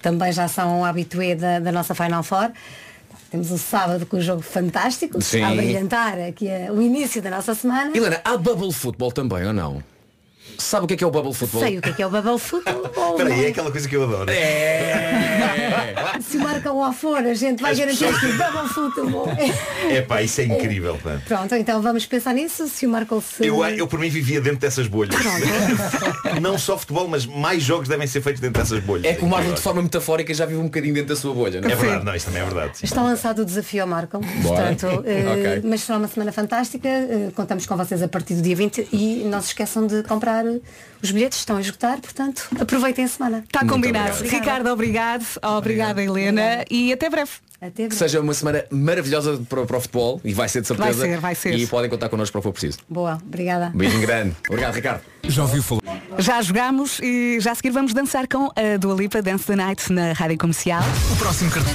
também 0.01 0.33
já 0.33 0.49
são 0.49 0.81
um 0.81 0.83
habitué 0.83 1.35
da, 1.35 1.59
da 1.59 1.71
nossa 1.71 1.95
Final 1.95 2.23
Four. 2.23 2.51
Temos 3.35 3.51
o 3.51 3.57
sábado 3.57 4.05
com 4.05 4.15
o 4.15 4.21
jogo 4.21 4.41
fantástico, 4.41 5.21
Sim. 5.21 5.43
a 5.43 5.53
brilhantar 5.53 6.17
aqui 6.21 6.47
é 6.47 6.71
o 6.71 6.81
início 6.81 7.21
da 7.21 7.29
nossa 7.29 7.53
semana. 7.53 7.91
Helena, 7.93 8.21
há 8.23 8.37
bubble 8.37 8.71
futebol 8.71 9.11
também 9.11 9.45
ou 9.45 9.51
não? 9.51 9.83
Sabe 10.57 10.85
o 10.85 10.87
que 10.87 10.93
é 10.93 10.97
que 10.97 11.03
é 11.03 11.07
o 11.07 11.11
bubble 11.11 11.33
futebol? 11.33 11.61
Sei 11.61 11.77
o 11.77 11.81
que 11.81 11.89
é 11.89 11.93
que 11.93 12.01
é 12.01 12.07
o 12.07 12.09
Bubble 12.09 12.39
Football. 12.39 12.85
Espera 13.11 13.33
aí, 13.33 13.45
é 13.45 13.47
aquela 13.49 13.71
coisa 13.71 13.89
que 13.89 13.95
eu 13.95 14.03
adoro. 14.03 14.29
É. 14.31 15.93
Se 16.21 16.37
marcam 16.37 16.79
lá 16.79 16.93
fora, 16.93 17.31
a 17.31 17.33
gente 17.33 17.61
vai 17.61 17.71
As 17.73 17.79
garantir 17.79 18.05
pessoas- 18.05 18.19
que 18.19 18.25
o 18.27 18.37
Bubble 18.37 18.69
Football. 18.69 19.27
É 19.89 20.01
pá, 20.07 20.21
isso 20.21 20.41
é 20.41 20.45
incrível, 20.45 20.97
pá. 21.03 21.19
Pronto, 21.27 21.53
então 21.55 21.81
vamos 21.81 22.05
pensar 22.05 22.33
nisso. 22.33 22.67
Se 22.67 22.85
o 22.85 22.89
Marco 22.89 23.21
se. 23.21 23.45
Eu, 23.45 23.63
eu 23.65 23.87
por 23.87 23.99
mim 23.99 24.09
vivia 24.09 24.39
dentro 24.39 24.59
dessas 24.59 24.87
bolhas. 24.87 25.13
Não 26.41 26.57
só 26.57 26.77
futebol, 26.77 27.07
mas 27.07 27.25
mais 27.25 27.61
jogos 27.63 27.87
devem 27.87 28.07
ser 28.07 28.21
feitos 28.21 28.41
dentro 28.41 28.61
dessas 28.61 28.79
bolhas. 28.81 29.05
É 29.05 29.13
que 29.13 29.23
o 29.23 29.27
Marco 29.27 29.51
de 29.53 29.61
forma 29.61 29.81
metafórica 29.81 30.33
já 30.33 30.45
vive 30.45 30.59
um 30.59 30.65
bocadinho 30.65 30.93
dentro 30.93 31.09
da 31.09 31.15
sua 31.19 31.33
bolha, 31.33 31.59
não 31.61 31.69
é? 31.69 31.73
É 31.73 31.75
verdade, 31.75 32.05
não, 32.05 32.15
isso 32.15 32.25
também 32.27 32.41
é 32.41 32.45
verdade. 32.45 32.77
sim. 32.77 32.85
Está 32.85 33.01
lançado 33.01 33.39
o 33.41 33.45
desafio 33.45 33.81
ao 33.83 33.87
Marco. 33.87 34.19
Portanto, 34.41 35.03
eh, 35.05 35.25
Ok. 35.59 35.69
mas 35.69 35.81
será 35.81 35.97
uma 35.97 36.07
semana 36.07 36.31
fantástica. 36.31 36.87
Eh, 36.87 37.31
contamos 37.35 37.65
com 37.65 37.75
vocês 37.75 38.01
a 38.01 38.07
partir 38.07 38.35
do 38.35 38.41
dia 38.41 38.55
20 38.55 38.87
e 38.91 39.23
não 39.25 39.41
se 39.41 39.47
esqueçam 39.49 39.85
de 39.85 40.03
comprar 40.03 40.34
eh, 40.43 40.59
os 41.01 41.11
bilhetes, 41.11 41.37
estão 41.39 41.57
a 41.57 41.61
esgotar, 41.61 42.01
portanto, 42.01 42.47
aproveitem 42.59 43.05
a 43.05 43.07
semana. 43.07 43.43
Está 43.45 43.59
combinado. 43.59 44.15
obrigado. 44.15 44.39
Ricardo, 44.39 44.67
obrigado. 44.69 45.25
Obrigada, 45.43 46.03
Helena. 46.03 46.65
E 46.69 46.91
até 46.91 47.09
breve. 47.09 47.31
Até 47.61 47.87
Que 47.87 47.95
seja 47.95 48.19
uma 48.19 48.33
semana 48.33 48.65
maravilhosa 48.69 49.41
para, 49.47 49.65
para 49.65 49.77
o 49.77 49.81
futebol 49.81 50.19
e 50.23 50.33
vai 50.33 50.49
ser 50.49 50.61
de 50.61 50.67
certeza. 50.67 50.99
Vai 50.99 51.09
ser, 51.09 51.19
vai 51.19 51.35
ser. 51.35 51.57
E 51.57 51.65
podem 51.65 51.89
contar 51.89 52.09
connosco 52.09 52.31
para 52.33 52.39
o 52.39 52.41
que 52.41 52.47
for 52.47 52.51
preciso. 52.53 52.79
Boa, 52.89 53.17
obrigada. 53.25 53.71
Beijinho 53.73 54.01
grande. 54.01 54.35
Obrigado, 54.49 54.73
Ricardo. 54.73 55.01
Já 55.23 55.43
ouviu 55.43 55.63
falar? 55.63 55.81
Já 56.17 56.41
jogámos 56.41 56.99
e 57.01 57.39
já 57.39 57.51
a 57.51 57.55
seguir 57.55 57.71
vamos 57.71 57.93
dançar 57.93 58.27
com 58.27 58.51
a 58.55 58.77
Dua 58.77 58.95
Lipa 58.95 59.21
Dance 59.21 59.45
the 59.45 59.55
Night 59.55 59.91
na 59.91 60.13
Rádio 60.13 60.37
Comercial. 60.37 60.83
O 61.11 61.15
próximo 61.15 61.49
cartão. 61.49 61.73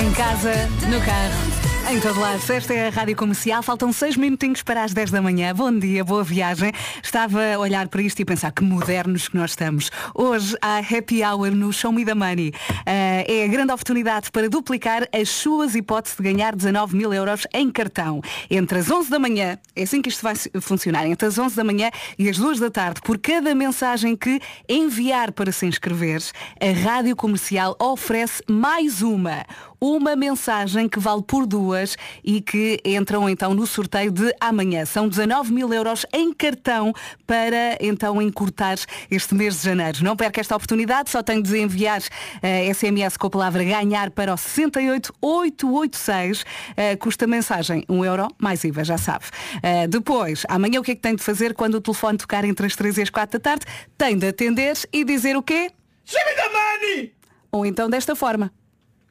Em 0.00 0.12
casa, 0.12 0.52
no 0.88 1.00
carro, 1.00 1.57
em 1.90 2.00
todo 2.00 2.20
lado. 2.20 2.38
Esta 2.52 2.74
é 2.74 2.88
a 2.88 2.90
Rádio 2.90 3.16
Comercial. 3.16 3.62
Faltam 3.62 3.90
seis 3.94 4.14
minutinhos 4.14 4.62
para 4.62 4.84
as 4.84 4.92
10 4.92 5.10
da 5.10 5.22
manhã. 5.22 5.54
Bom 5.54 5.72
dia, 5.72 6.04
boa 6.04 6.22
viagem. 6.22 6.70
Estava 7.02 7.54
a 7.54 7.58
olhar 7.58 7.88
para 7.88 8.02
isto 8.02 8.20
e 8.20 8.26
pensar 8.26 8.52
que 8.52 8.62
modernos 8.62 9.28
que 9.28 9.36
nós 9.36 9.52
estamos. 9.52 9.90
Hoje 10.14 10.54
há 10.60 10.78
Happy 10.78 11.24
Hour 11.24 11.50
no 11.52 11.72
Show 11.72 11.90
Me 11.90 12.04
the 12.04 12.14
Money. 12.14 12.52
Ah, 12.84 13.24
é 13.26 13.44
a 13.44 13.48
grande 13.48 13.72
oportunidade 13.72 14.30
para 14.30 14.50
duplicar 14.50 15.08
as 15.14 15.30
suas 15.30 15.74
hipóteses 15.74 16.18
de 16.18 16.22
ganhar 16.22 16.54
19 16.54 16.94
mil 16.94 17.14
euros 17.14 17.46
em 17.54 17.70
cartão. 17.70 18.20
Entre 18.50 18.80
as 18.80 18.90
11 18.90 19.08
da 19.08 19.18
manhã, 19.18 19.58
é 19.74 19.82
assim 19.82 20.02
que 20.02 20.10
isto 20.10 20.22
vai 20.22 20.34
funcionar, 20.60 21.06
entre 21.06 21.26
as 21.26 21.38
11 21.38 21.56
da 21.56 21.64
manhã 21.64 21.90
e 22.18 22.28
as 22.28 22.36
2 22.36 22.60
da 22.60 22.70
tarde, 22.70 23.00
por 23.00 23.16
cada 23.18 23.54
mensagem 23.54 24.14
que 24.14 24.40
enviar 24.68 25.32
para 25.32 25.50
se 25.50 25.64
inscrever, 25.64 26.20
a 26.60 26.86
Rádio 26.86 27.16
Comercial 27.16 27.74
oferece 27.80 28.42
mais 28.46 29.00
uma. 29.00 29.46
Uma 29.80 30.16
mensagem 30.16 30.88
que 30.88 30.98
vale 30.98 31.22
por 31.22 31.46
duas 31.46 31.96
e 32.24 32.40
que 32.40 32.80
entram 32.84 33.28
então 33.28 33.54
no 33.54 33.64
sorteio 33.64 34.10
de 34.10 34.34
amanhã. 34.40 34.84
São 34.84 35.08
19 35.08 35.52
mil 35.52 35.72
euros 35.72 36.04
em 36.12 36.32
cartão 36.32 36.92
para 37.24 37.78
então 37.80 38.20
encurtar 38.20 38.76
este 39.08 39.36
mês 39.36 39.60
de 39.60 39.66
janeiro. 39.66 40.02
Não 40.02 40.16
perca 40.16 40.40
esta 40.40 40.56
oportunidade, 40.56 41.10
só 41.10 41.22
tem 41.22 41.40
de 41.40 41.56
enviar 41.58 42.02
eh, 42.42 42.74
SMS 42.74 43.16
com 43.16 43.28
a 43.28 43.30
palavra 43.30 43.62
ganhar 43.62 44.10
para 44.10 44.34
o 44.34 44.36
68886. 44.36 46.44
Eh, 46.76 46.96
custa 46.96 47.26
a 47.26 47.28
mensagem 47.28 47.84
1 47.88 48.04
euro 48.04 48.26
mais 48.36 48.64
IVA, 48.64 48.82
já 48.82 48.98
sabe. 48.98 49.26
Eh, 49.62 49.86
depois, 49.86 50.44
amanhã 50.48 50.80
o 50.80 50.82
que 50.82 50.90
é 50.90 50.96
que 50.96 51.02
tem 51.02 51.14
de 51.14 51.22
fazer 51.22 51.54
quando 51.54 51.76
o 51.76 51.80
telefone 51.80 52.18
tocar 52.18 52.44
entre 52.44 52.66
as 52.66 52.74
3 52.74 52.98
e 52.98 53.02
as 53.02 53.10
4 53.10 53.38
da 53.38 53.42
tarde? 53.42 53.64
Tem 53.96 54.18
de 54.18 54.26
atender 54.26 54.76
e 54.92 55.04
dizer 55.04 55.36
o 55.36 55.42
quê? 55.42 55.70
Me 56.12 56.34
the 56.34 56.48
money! 56.48 57.14
Ou 57.52 57.64
então 57.64 57.88
desta 57.88 58.16
forma. 58.16 58.50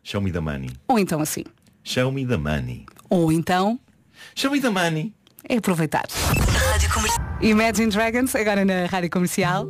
Show 0.08 0.22
me 0.22 0.32
the 0.32 0.40
money. 0.40 0.70
Ou 0.88 0.98
então 0.98 1.20
assim. 1.20 1.44
Show 1.84 2.14
me 2.14 2.26
the 2.26 2.38
money. 2.38 2.86
Ou 3.10 3.30
então 3.30 3.78
Show 4.34 4.50
me 4.50 4.62
the 4.62 4.70
money. 4.70 5.14
é 5.50 5.58
aproveitar. 5.58 6.06
Imagine 7.42 7.92
Dragons, 7.92 8.34
agora 8.34 8.64
na 8.64 8.86
Rádio 8.86 9.10
Comercial. 9.10 9.68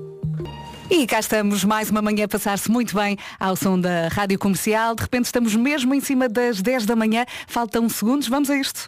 E 0.91 1.07
cá 1.07 1.21
estamos, 1.21 1.63
mais 1.63 1.89
uma 1.89 2.03
manhã 2.03 2.25
a 2.25 2.27
passar-se 2.27 2.69
muito 2.69 2.93
bem 2.93 3.17
ao 3.39 3.55
som 3.55 3.79
da 3.79 4.09
Rádio 4.09 4.37
Comercial. 4.37 4.93
De 4.93 5.01
repente 5.01 5.25
estamos 5.25 5.55
mesmo 5.55 5.91
em 5.95 5.99
cima 5.99 6.29
das 6.29 6.61
10 6.61 6.85
da 6.85 6.95
manhã. 6.95 7.25
Faltam 7.47 7.89
segundos, 7.89 8.27
vamos 8.27 8.51
a 8.51 8.57
isto. 8.57 8.87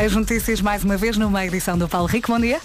As 0.00 0.14
notícias 0.14 0.60
mais 0.60 0.84
uma 0.84 0.96
vez 0.96 1.16
numa 1.16 1.44
edição 1.44 1.76
do 1.76 1.88
Paulo 1.88 2.06
Rico. 2.06 2.30
Bom 2.30 2.38
dia. 2.38 2.60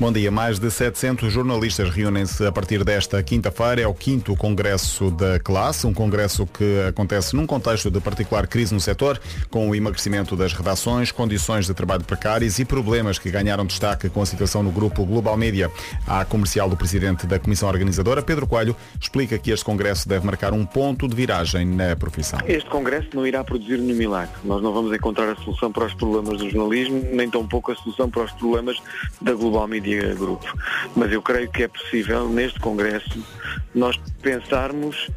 Bom 0.00 0.10
dia. 0.10 0.28
Mais 0.28 0.58
de 0.58 0.68
700 0.72 1.32
jornalistas 1.32 1.88
reúnem-se 1.88 2.44
a 2.44 2.50
partir 2.50 2.82
desta 2.82 3.22
quinta-feira. 3.22 3.80
É 3.80 3.86
o 3.86 3.94
quinto 3.94 4.34
congresso 4.34 5.08
da 5.12 5.38
classe, 5.38 5.86
um 5.86 5.94
congresso 5.94 6.44
que 6.46 6.80
acontece 6.88 7.36
num 7.36 7.46
contexto 7.46 7.92
de 7.92 8.00
particular 8.00 8.48
crise 8.48 8.74
no 8.74 8.80
setor, 8.80 9.20
com 9.48 9.70
o 9.70 9.74
emagrecimento 9.74 10.34
das 10.34 10.52
redações, 10.52 11.12
condições 11.12 11.66
de 11.66 11.74
trabalho 11.74 12.02
precárias 12.02 12.58
e 12.58 12.64
problemas 12.64 13.20
que 13.20 13.30
ganharam 13.30 13.64
destaque 13.64 14.08
com 14.08 14.20
a 14.20 14.26
situação 14.26 14.64
no 14.64 14.72
grupo 14.72 15.06
Global 15.06 15.36
Media. 15.36 15.70
A 16.08 16.24
comercial 16.24 16.68
do 16.68 16.76
presidente 16.76 17.24
da 17.24 17.38
comissão 17.38 17.68
organizadora, 17.68 18.20
Pedro 18.20 18.48
Coelho, 18.48 18.74
explica 19.00 19.38
que 19.38 19.52
este 19.52 19.64
congresso 19.64 20.08
deve 20.08 20.26
marcar 20.26 20.52
um 20.52 20.66
ponto 20.66 21.06
de 21.06 21.14
viragem 21.14 21.64
na 21.64 21.94
profissão. 21.94 22.40
Este 22.48 22.68
congresso 22.68 23.10
não 23.14 23.24
irá 23.24 23.44
produzir 23.44 23.78
nenhum 23.78 23.96
milagre. 23.96 24.34
Nós 24.42 24.60
não 24.60 24.72
vamos 24.72 24.92
encontrar 24.92 25.30
a 25.30 25.36
solução 25.36 25.70
para 25.70 25.86
os 25.86 25.94
problemas 25.94 26.38
do 26.38 26.50
jornalismo, 26.50 27.00
nem 27.12 27.30
tampouco 27.30 27.70
a 27.70 27.76
solução 27.76 28.10
para 28.10 28.24
os 28.24 28.32
problemas 28.32 28.82
da 29.22 29.32
Global 29.32 29.68
Media 29.68 29.83
Group. 30.16 30.42
Mas 30.96 31.12
eu 31.12 31.22
creio 31.22 31.50
que 31.50 31.62
é 31.62 31.68
possível, 31.68 32.28
neste 32.28 32.58
congresso, 32.60 33.24
nós 33.74 33.96
pensarmos 34.22 35.10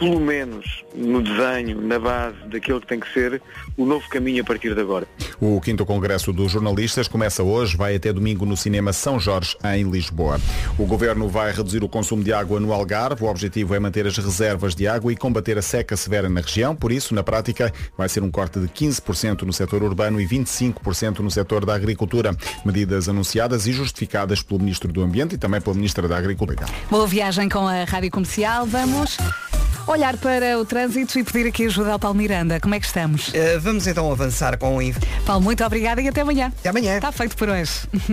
pelo 0.00 0.18
menos 0.18 0.82
no 0.94 1.22
desenho, 1.22 1.78
na 1.82 1.98
base 1.98 2.38
daquilo 2.46 2.80
que 2.80 2.86
tem 2.86 2.98
que 2.98 3.12
ser 3.12 3.40
o 3.82 3.86
novo 3.86 4.08
caminho 4.08 4.42
a 4.42 4.44
partir 4.44 4.74
de 4.74 4.80
agora. 4.80 5.06
O 5.40 5.60
quinto 5.60 5.86
congresso 5.86 6.32
dos 6.32 6.52
jornalistas 6.52 7.08
começa 7.08 7.42
hoje, 7.42 7.76
vai 7.76 7.96
até 7.96 8.12
domingo 8.12 8.44
no 8.44 8.56
cinema 8.56 8.92
São 8.92 9.18
Jorge, 9.18 9.56
em 9.64 9.90
Lisboa. 9.90 10.38
O 10.78 10.84
governo 10.84 11.28
vai 11.28 11.52
reduzir 11.52 11.82
o 11.82 11.88
consumo 11.88 12.22
de 12.22 12.32
água 12.32 12.60
no 12.60 12.72
Algarve. 12.72 13.24
O 13.24 13.28
objetivo 13.28 13.74
é 13.74 13.78
manter 13.78 14.06
as 14.06 14.16
reservas 14.18 14.74
de 14.74 14.86
água 14.86 15.12
e 15.12 15.16
combater 15.16 15.56
a 15.56 15.62
seca 15.62 15.96
severa 15.96 16.28
na 16.28 16.40
região. 16.40 16.76
Por 16.76 16.92
isso, 16.92 17.14
na 17.14 17.22
prática, 17.22 17.72
vai 17.96 18.08
ser 18.08 18.22
um 18.22 18.30
corte 18.30 18.60
de 18.60 18.68
15% 18.68 19.42
no 19.42 19.52
setor 19.52 19.82
urbano 19.82 20.20
e 20.20 20.26
25% 20.26 21.20
no 21.20 21.30
setor 21.30 21.64
da 21.64 21.74
agricultura. 21.74 22.36
Medidas 22.64 23.08
anunciadas 23.08 23.66
e 23.66 23.72
justificadas 23.72 24.42
pelo 24.42 24.60
Ministro 24.60 24.92
do 24.92 25.02
Ambiente 25.02 25.34
e 25.34 25.38
também 25.38 25.60
pela 25.60 25.74
Ministra 25.74 26.06
da 26.06 26.16
Agricultura. 26.16 26.66
Boa 26.90 27.06
viagem 27.06 27.48
com 27.48 27.66
a 27.66 27.84
Rádio 27.84 28.10
Comercial. 28.10 28.66
Vamos 28.66 29.16
olhar 29.90 30.16
para 30.16 30.58
o 30.58 30.64
trânsito 30.64 31.18
e 31.18 31.24
pedir 31.24 31.48
aqui 31.48 31.66
ajuda 31.66 31.92
ao 31.92 31.98
Paulo 31.98 32.16
Miranda. 32.16 32.60
Como 32.60 32.74
é 32.74 32.80
que 32.80 32.86
estamos? 32.86 33.32
Eh, 33.34 33.58
vamos 33.58 33.86
então 33.86 34.10
avançar 34.10 34.56
com 34.58 34.76
o... 34.76 34.82
inf- 34.82 34.98
Paulo, 35.26 35.42
muito 35.42 35.64
obrigada 35.64 36.00
e 36.00 36.08
até 36.08 36.20
amanhã. 36.20 36.52
Até 36.58 36.68
amanhã. 36.68 36.96
Está 36.96 37.10
feito 37.12 37.36
por 37.36 37.48
hoje. 37.48 37.72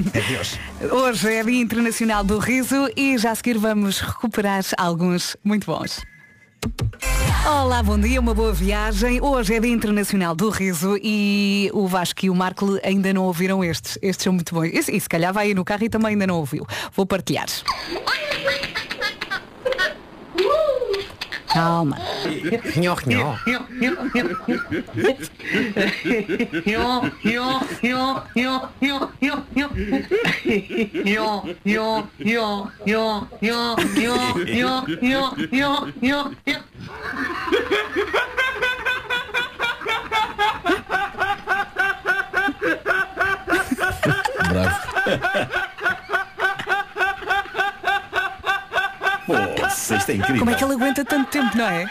Adeus. 0.09 0.57
Hoje 0.91 1.33
é 1.33 1.43
Dia 1.43 1.61
Internacional 1.61 2.23
do 2.23 2.37
Riso 2.39 2.89
e 2.95 3.17
já 3.17 3.31
a 3.31 3.35
seguir 3.35 3.57
vamos 3.57 3.99
recuperar 3.99 4.63
alguns 4.77 5.35
muito 5.43 5.65
bons. 5.65 6.01
Olá, 7.45 7.81
bom 7.83 7.97
dia, 7.99 8.19
uma 8.19 8.33
boa 8.33 8.51
viagem. 8.51 9.21
Hoje 9.21 9.53
é 9.55 9.59
Dia 9.59 9.71
Internacional 9.71 10.35
do 10.35 10.49
Riso 10.49 10.97
e 11.01 11.69
o 11.73 11.87
Vasco 11.87 12.25
e 12.25 12.29
o 12.29 12.35
Marco 12.35 12.79
ainda 12.83 13.13
não 13.13 13.23
ouviram 13.23 13.63
estes. 13.63 13.97
Estes 14.01 14.23
são 14.23 14.33
muito 14.33 14.53
bons. 14.53 14.65
E, 14.67 14.97
e 14.97 14.99
se 14.99 15.07
calhar 15.07 15.31
vai 15.33 15.47
aí 15.47 15.53
no 15.53 15.63
carro 15.63 15.83
e 15.83 15.89
também 15.89 16.09
ainda 16.09 16.27
não 16.27 16.35
ouviu. 16.37 16.65
Vou 16.95 17.05
partilhar. 17.05 17.45
Calma. 21.57 21.97
Nho, 22.75 22.95
nho. 23.07 23.35
Pô, 49.87 49.95
isto 49.95 50.09
é 50.09 50.15
incrível. 50.15 50.39
Como 50.39 50.51
é 50.51 50.55
que 50.55 50.63
ele 50.63 50.73
aguenta 50.73 51.05
tanto 51.05 51.29
tempo, 51.29 51.57
não 51.57 51.65
é? 51.65 51.85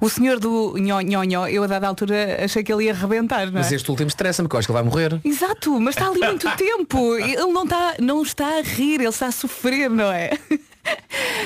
O 0.00 0.08
senhor 0.10 0.38
do 0.38 0.74
nho, 0.76 1.00
nho, 1.00 1.24
nho, 1.24 1.48
eu 1.48 1.62
a 1.62 1.66
dada 1.66 1.88
altura 1.88 2.44
achei 2.44 2.62
que 2.62 2.70
ele 2.70 2.84
ia 2.84 2.92
arrebentar, 2.92 3.46
não 3.46 3.58
é? 3.58 3.62
Mas 3.62 3.72
este 3.72 3.90
último 3.90 4.08
estressa-me, 4.08 4.48
que 4.48 4.54
eu 4.54 4.58
acho 4.58 4.68
que 4.68 4.72
ele 4.72 4.82
vai 4.82 4.90
morrer. 4.90 5.18
Exato, 5.24 5.80
mas 5.80 5.96
está 5.96 6.08
ali 6.08 6.20
muito 6.26 6.50
tempo. 6.56 7.16
Ele 7.16 7.52
não 7.52 7.64
está, 7.64 7.94
não 8.00 8.22
está 8.22 8.58
a 8.58 8.60
rir, 8.60 9.00
ele 9.00 9.08
está 9.08 9.28
a 9.28 9.32
sofrer, 9.32 9.88
não 9.88 10.12
é? 10.12 10.30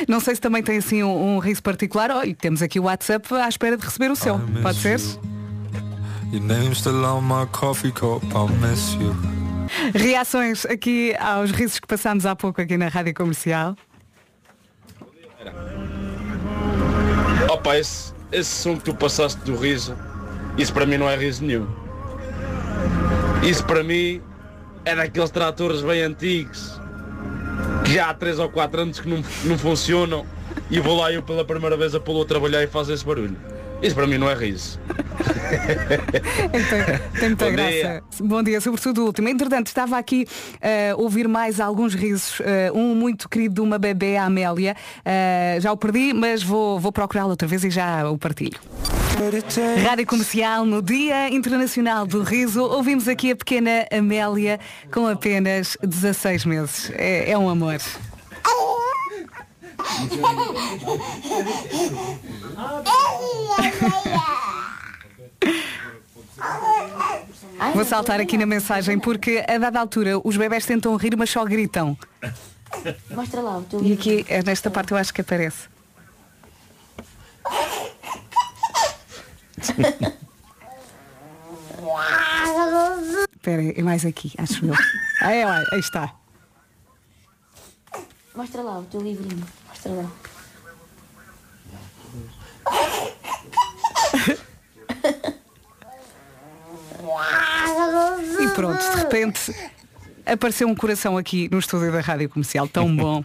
Não 0.08 0.18
sei 0.18 0.34
se 0.34 0.40
também 0.40 0.64
tem 0.64 0.78
assim 0.78 1.02
um, 1.04 1.36
um 1.36 1.38
riso 1.38 1.62
particular. 1.62 2.10
Olha, 2.10 2.34
temos 2.34 2.60
aqui 2.60 2.80
o 2.80 2.84
WhatsApp 2.84 3.32
à 3.34 3.48
espera 3.48 3.76
de 3.76 3.84
receber 3.84 4.10
o 4.10 4.16
seu. 4.16 4.40
Pode 4.62 4.78
ser? 4.78 5.00
Your 6.32 6.42
name's 6.42 6.78
still 6.78 7.04
on 7.04 7.22
my 7.22 7.46
coffee 7.52 7.92
cup, 7.92 8.22
I'll 8.34 8.48
miss 8.48 8.94
you. 8.94 9.37
Reações 9.94 10.64
aqui 10.66 11.14
aos 11.18 11.50
risos 11.50 11.78
que 11.78 11.86
passámos 11.86 12.26
há 12.26 12.34
pouco 12.34 12.60
aqui 12.60 12.76
na 12.76 12.88
Rádio 12.88 13.14
Comercial. 13.14 13.76
Opa, 17.50 17.76
esse, 17.76 18.12
esse 18.30 18.50
som 18.50 18.76
que 18.76 18.84
tu 18.84 18.94
passaste 18.94 19.40
do 19.42 19.56
riso, 19.56 19.96
isso 20.56 20.72
para 20.72 20.84
mim 20.84 20.98
não 20.98 21.08
é 21.08 21.16
riso 21.16 21.44
nenhum. 21.44 21.66
Isso 23.42 23.64
para 23.64 23.82
mim 23.82 24.20
é 24.84 24.94
daqueles 24.94 25.30
tratores 25.30 25.82
bem 25.82 26.02
antigos, 26.02 26.80
que 27.84 27.94
já 27.94 28.10
há 28.10 28.14
3 28.14 28.38
ou 28.38 28.48
4 28.48 28.80
anos 28.80 29.00
que 29.00 29.08
não, 29.08 29.22
não 29.44 29.58
funcionam, 29.58 30.26
e 30.70 30.80
vou 30.80 30.98
lá 30.98 31.12
eu 31.12 31.22
pela 31.22 31.44
primeira 31.44 31.76
vez 31.76 31.94
a 31.94 32.00
pô-lo 32.00 32.22
a 32.22 32.26
trabalhar 32.26 32.62
e 32.62 32.66
fazer 32.66 32.94
esse 32.94 33.04
barulho. 33.04 33.36
Isso 33.80 33.94
para 33.94 34.06
mim 34.06 34.18
não 34.18 34.28
é 34.28 34.34
riso. 34.34 34.78
Tem 37.20 37.28
muita 37.28 37.44
Bom 37.46 37.52
graça. 37.52 37.70
dia. 37.70 38.02
Bom 38.20 38.42
dia, 38.42 38.60
sobretudo 38.60 39.02
o 39.02 39.06
último. 39.06 39.28
Entretanto, 39.28 39.68
estava 39.68 39.96
aqui 39.96 40.26
eh, 40.60 40.90
a 40.90 40.96
ouvir 40.96 41.28
mais 41.28 41.60
alguns 41.60 41.94
risos. 41.94 42.40
eh, 42.44 42.72
um 42.74 42.94
muito 42.94 43.28
querido 43.28 43.54
de 43.54 43.60
uma 43.60 43.78
bebê, 43.78 44.16
a 44.16 44.24
Amélia. 44.24 44.74
Eh, 45.04 45.58
já 45.60 45.70
o 45.70 45.76
perdi, 45.76 46.12
mas 46.12 46.42
vou, 46.42 46.80
vou 46.80 46.90
procurá-lo 46.90 47.30
outra 47.30 47.46
vez 47.46 47.62
e 47.62 47.70
já 47.70 48.10
o 48.10 48.18
partilho. 48.18 48.58
Rádio 49.84 50.06
Comercial, 50.06 50.64
no 50.64 50.82
Dia 50.82 51.28
Internacional 51.30 52.06
do 52.06 52.22
Riso, 52.22 52.62
ouvimos 52.62 53.08
aqui 53.08 53.30
a 53.32 53.36
pequena 53.36 53.86
Amélia 53.92 54.58
com 54.92 55.06
apenas 55.06 55.76
16 55.82 56.44
meses. 56.44 56.92
É, 56.94 57.30
é 57.30 57.38
um 57.38 57.48
amor. 57.48 57.78
Vou 67.74 67.84
saltar 67.84 68.20
aqui 68.20 68.36
na 68.36 68.46
mensagem 68.46 68.98
porque 68.98 69.44
a 69.48 69.58
dada 69.58 69.80
altura 69.80 70.18
os 70.22 70.36
bebés 70.36 70.64
tentam 70.66 70.96
rir, 70.96 71.16
mas 71.16 71.30
só 71.30 71.44
gritam. 71.44 71.96
Mostra 73.10 73.40
lá 73.40 73.58
o 73.58 73.62
teu 73.62 73.82
E 73.82 73.92
aqui, 73.92 74.24
é 74.28 74.42
nesta 74.42 74.70
parte, 74.70 74.92
eu 74.92 74.98
acho 74.98 75.12
que 75.12 75.20
aparece. 75.20 75.68
Espera 83.34 83.62
aí, 83.62 83.74
é 83.76 83.82
mais 83.82 84.04
aqui, 84.04 84.32
acho 84.38 84.64
eu. 84.64 84.74
Aí, 85.22 85.44
olha, 85.44 85.66
aí 85.72 85.80
está. 85.80 86.14
Mostra 88.34 88.62
lá 88.62 88.78
o 88.78 88.84
teu 88.84 89.00
livrinho. 89.00 89.44
Mostra 89.78 89.92
lá. 89.92 90.10
E 98.40 98.48
pronto, 98.54 98.78
de 98.78 98.96
repente 98.96 99.54
apareceu 100.26 100.68
um 100.68 100.74
coração 100.74 101.16
aqui 101.16 101.48
no 101.50 101.58
estúdio 101.58 101.92
da 101.92 102.00
Rádio 102.00 102.28
Comercial, 102.28 102.68
tão 102.68 102.94
bom. 102.94 103.24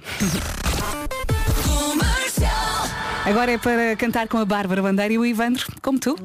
Agora 3.25 3.51
é 3.51 3.57
para 3.57 3.95
cantar 3.95 4.27
com 4.27 4.38
a 4.38 4.45
Bárbara 4.45 4.81
Bandeira 4.81 5.13
e 5.13 5.17
o 5.17 5.25
Ivandro, 5.25 5.65
como 5.81 5.99
tu. 5.99 6.15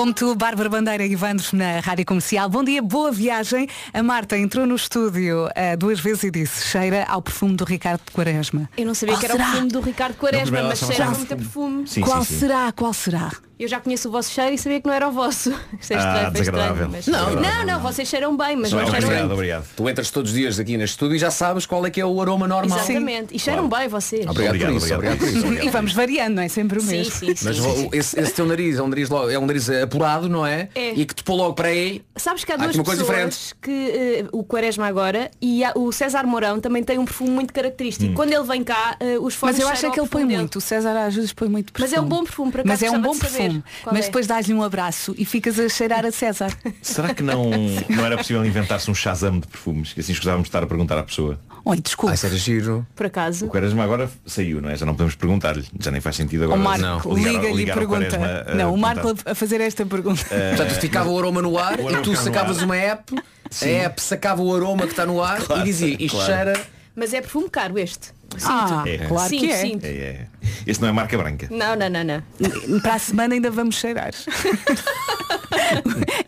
Como 0.00 0.14
tu, 0.14 0.34
Bárbara 0.34 0.70
Bandeira 0.70 1.04
e 1.04 1.12
Ivandro 1.12 1.44
na 1.52 1.78
Rádio 1.80 2.06
Comercial. 2.06 2.48
Bom 2.48 2.64
dia, 2.64 2.80
boa 2.80 3.12
viagem. 3.12 3.68
A 3.92 4.02
Marta 4.02 4.34
entrou 4.34 4.66
no 4.66 4.74
estúdio 4.74 5.46
ah, 5.54 5.76
duas 5.76 6.00
vezes 6.00 6.24
e 6.24 6.30
disse 6.30 6.68
cheira 6.68 7.04
ao 7.06 7.20
perfume 7.20 7.54
do 7.54 7.64
Ricardo 7.64 8.00
de 8.06 8.10
Quaresma. 8.10 8.66
Eu 8.78 8.86
não 8.86 8.94
sabia 8.94 9.16
Qual 9.16 9.20
que 9.20 9.26
era 9.26 9.34
será? 9.34 9.44
o 9.44 9.50
perfume 9.50 9.70
do 9.70 9.80
Ricardo 9.82 10.16
Quaresma, 10.16 10.62
mas 10.62 10.78
cheira 10.78 11.10
muito 11.10 11.34
a 11.34 11.36
perfume. 11.36 11.86
Sim, 11.86 12.00
qual 12.00 12.24
sim, 12.24 12.32
sim. 12.32 12.40
será? 12.40 12.72
Qual 12.72 12.94
será? 12.94 13.30
Eu 13.60 13.68
já 13.68 13.78
conheço 13.78 14.08
o 14.08 14.10
vosso 14.10 14.30
cheiro 14.30 14.54
e 14.54 14.58
sabia 14.58 14.80
que 14.80 14.86
não 14.86 14.94
era 14.94 15.06
o 15.08 15.12
vosso. 15.12 15.50
Isto 15.78 15.92
é 15.92 15.96
Ah, 15.96 15.98
estranho, 15.98 16.30
desagradável. 16.32 16.72
estranho. 16.72 16.90
Mas... 16.92 17.06
Não, 17.06 17.40
não, 17.42 17.66
não, 17.66 17.80
vocês 17.80 18.08
cheiram 18.08 18.36
bem, 18.36 18.56
mas 18.56 18.72
não, 18.72 18.80
cheiram 18.86 18.98
obrigado, 19.04 19.32
obrigado. 19.32 19.66
Tu 19.76 19.88
entras 19.88 20.10
todos 20.10 20.30
os 20.30 20.36
dias 20.36 20.58
aqui 20.58 20.76
neste 20.78 20.94
estúdio 20.94 21.16
e 21.16 21.18
já 21.18 21.30
sabes 21.30 21.66
qual 21.66 21.84
é 21.84 21.90
que 21.90 22.00
é 22.00 22.06
o 22.06 22.20
aroma 22.22 22.48
normal. 22.48 22.78
Exatamente. 22.78 23.34
E 23.34 23.38
cheiram 23.38 23.68
bem 23.68 23.86
vocês. 23.88 24.26
Obrigado, 24.26 24.58
por 24.58 24.70
isso, 24.72 24.94
obrigado 24.94 25.18
por 25.18 25.28
isso. 25.28 25.46
E 25.62 25.68
vamos 25.68 25.92
variando, 25.92 26.36
não 26.36 26.42
é 26.42 26.48
sempre 26.48 26.78
o 26.78 26.80
Sim, 26.80 26.88
mesmo. 26.88 27.12
sim, 27.12 27.36
sim. 27.36 27.44
Mas 27.44 27.58
o- 27.60 27.90
esse, 27.92 28.18
esse 28.18 28.32
teu 28.32 28.46
nariz 28.46 28.78
é 28.78 28.82
um 28.82 28.88
nariz, 28.88 29.10
logo- 29.10 29.28
é 29.30 29.38
um 29.38 29.44
nariz 29.46 29.68
apurado, 29.68 30.28
não 30.28 30.46
é? 30.46 30.68
É. 30.74 30.92
E 30.94 31.04
que 31.04 31.14
te 31.14 31.22
pôs 31.22 31.38
logo 31.38 31.52
para 31.54 31.68
aí. 31.68 32.02
Sabes 32.16 32.44
que 32.44 32.52
há 32.52 32.54
Há 32.54 32.58
duas 32.66 32.76
pessoas 32.76 33.54
que 33.60 33.70
eh, 33.70 34.24
o 34.32 34.42
Quaresma 34.42 34.86
agora 34.86 35.30
e 35.40 35.62
há- 35.64 35.72
o 35.74 35.92
César 35.92 36.24
Mourão 36.24 36.60
também 36.60 36.82
tem 36.82 36.98
um 36.98 37.04
perfume 37.04 37.30
muito 37.30 37.52
característico. 37.52 38.12
Hum. 38.12 38.14
Quando 38.14 38.32
ele 38.32 38.44
vem 38.44 38.64
cá, 38.64 38.96
eh, 39.00 39.18
os 39.18 39.34
fones 39.34 39.56
Mas 39.56 39.64
eu 39.64 39.68
acho 39.70 39.86
é 39.86 39.90
que 39.90 40.00
ele 40.00 40.08
põe 40.08 40.22
perfume 40.22 40.36
muito, 40.38 40.56
o 40.56 40.60
César 40.60 40.96
às 41.06 41.14
vezes 41.14 41.32
põe 41.32 41.48
muito 41.48 41.72
perfume. 41.72 41.90
Mas 41.90 41.98
é 41.98 42.00
um 42.00 42.08
bom 42.08 42.24
perfume, 42.24 42.50
por 42.52 42.60
acaso 42.60 42.70
Mas 42.72 42.82
é 42.82 42.96
um 42.96 43.00
bom 43.02 43.14
saber 43.14 43.49
perfume. 43.52 43.64
qual 43.82 43.94
Mas 43.94 44.04
é. 44.04 44.08
depois 44.08 44.26
dás-lhe 44.26 44.54
um 44.54 44.62
abraço 44.62 45.14
e 45.18 45.24
ficas 45.24 45.58
a 45.58 45.68
cheirar 45.68 46.04
a 46.06 46.10
César. 46.12 46.50
Será 46.82 47.12
que 47.14 47.22
não, 47.22 47.50
não 47.88 48.04
era 48.06 48.16
possível 48.16 48.44
inventar-se 48.44 48.90
um 48.90 48.94
Shazam 48.94 49.40
de 49.40 49.46
perfumes? 49.46 49.92
Que 49.92 50.00
assim 50.00 50.12
escusávamos 50.12 50.44
de 50.44 50.48
estar 50.48 50.62
a 50.62 50.66
perguntar 50.66 50.98
à 50.98 51.02
pessoa. 51.02 51.38
Olha, 51.64 51.80
desculpa. 51.80 52.12
Ah, 52.12 52.14
isso 52.14 52.26
era 52.26 52.36
giro. 52.36 52.86
Por 52.96 53.06
acaso. 53.06 53.44
O 53.46 53.48
Quaresma 53.48 53.84
agora 53.84 54.10
saiu, 54.24 54.60
não 54.62 54.70
é? 54.70 54.76
Já 54.76 54.86
não 54.86 54.94
podemos 54.94 55.14
perguntar-lhe. 55.14 55.64
Já 55.78 55.90
nem 55.90 56.00
faz 56.00 56.16
sentido 56.16 56.40
O 56.42 56.44
agora. 56.54 56.58
Marco, 56.60 57.14
ligar- 57.14 57.32
liga-lhe 57.32 57.62
e 57.62 57.66
pergunta. 57.66 58.16
Quaresma 58.18 58.44
a 58.52 58.54
não, 58.54 58.74
o 58.74 58.78
Marco 58.78 59.14
a 59.26 59.34
fazer 59.34 59.60
esta 59.60 59.84
pergunta. 59.84 60.24
Eh, 60.30 60.54
Portanto, 60.56 60.80
ficava 60.80 61.10
o 61.10 61.18
aroma 61.18 61.42
no 61.42 61.58
ar 61.58 61.78
O 61.78 61.86
aroma 61.86 62.00
e 62.00 62.02
tu 62.02 62.16
sacavas 62.16 62.58
ar. 62.60 62.64
uma 62.64 62.76
app, 62.76 63.14
Sim. 63.50 63.66
a 63.76 63.82
app 63.84 64.00
sacava 64.02 64.40
o 64.42 64.54
aroma 64.56 64.84
que 64.84 64.92
está 64.92 65.04
no 65.04 65.22
ar 65.22 65.40
Claro, 65.42 65.60
e 65.62 65.64
dizia, 65.64 65.96
isto 66.02 66.16
claro. 66.16 66.32
cheira. 66.32 66.60
Mas 66.96 67.12
é 67.12 67.20
perfume 67.20 67.48
caro 67.50 67.78
este. 67.78 68.08
Ah, 68.44 68.82
É. 68.86 68.98
claro 69.06 69.28
Sim, 69.28 69.38
que 69.40 69.50
é. 69.50 69.56
sim. 69.56 69.78
É, 69.82 69.88
é. 69.88 70.26
Este 70.66 70.80
não 70.82 70.88
é 70.88 70.92
marca 70.92 71.16
branca. 71.16 71.48
Não, 71.50 71.76
não, 71.76 71.88
não, 71.88 72.04
não. 72.04 72.80
Para 72.80 72.94
a 72.94 72.98
semana 72.98 73.34
ainda 73.34 73.50
vamos 73.50 73.76
cheirar. 73.76 74.10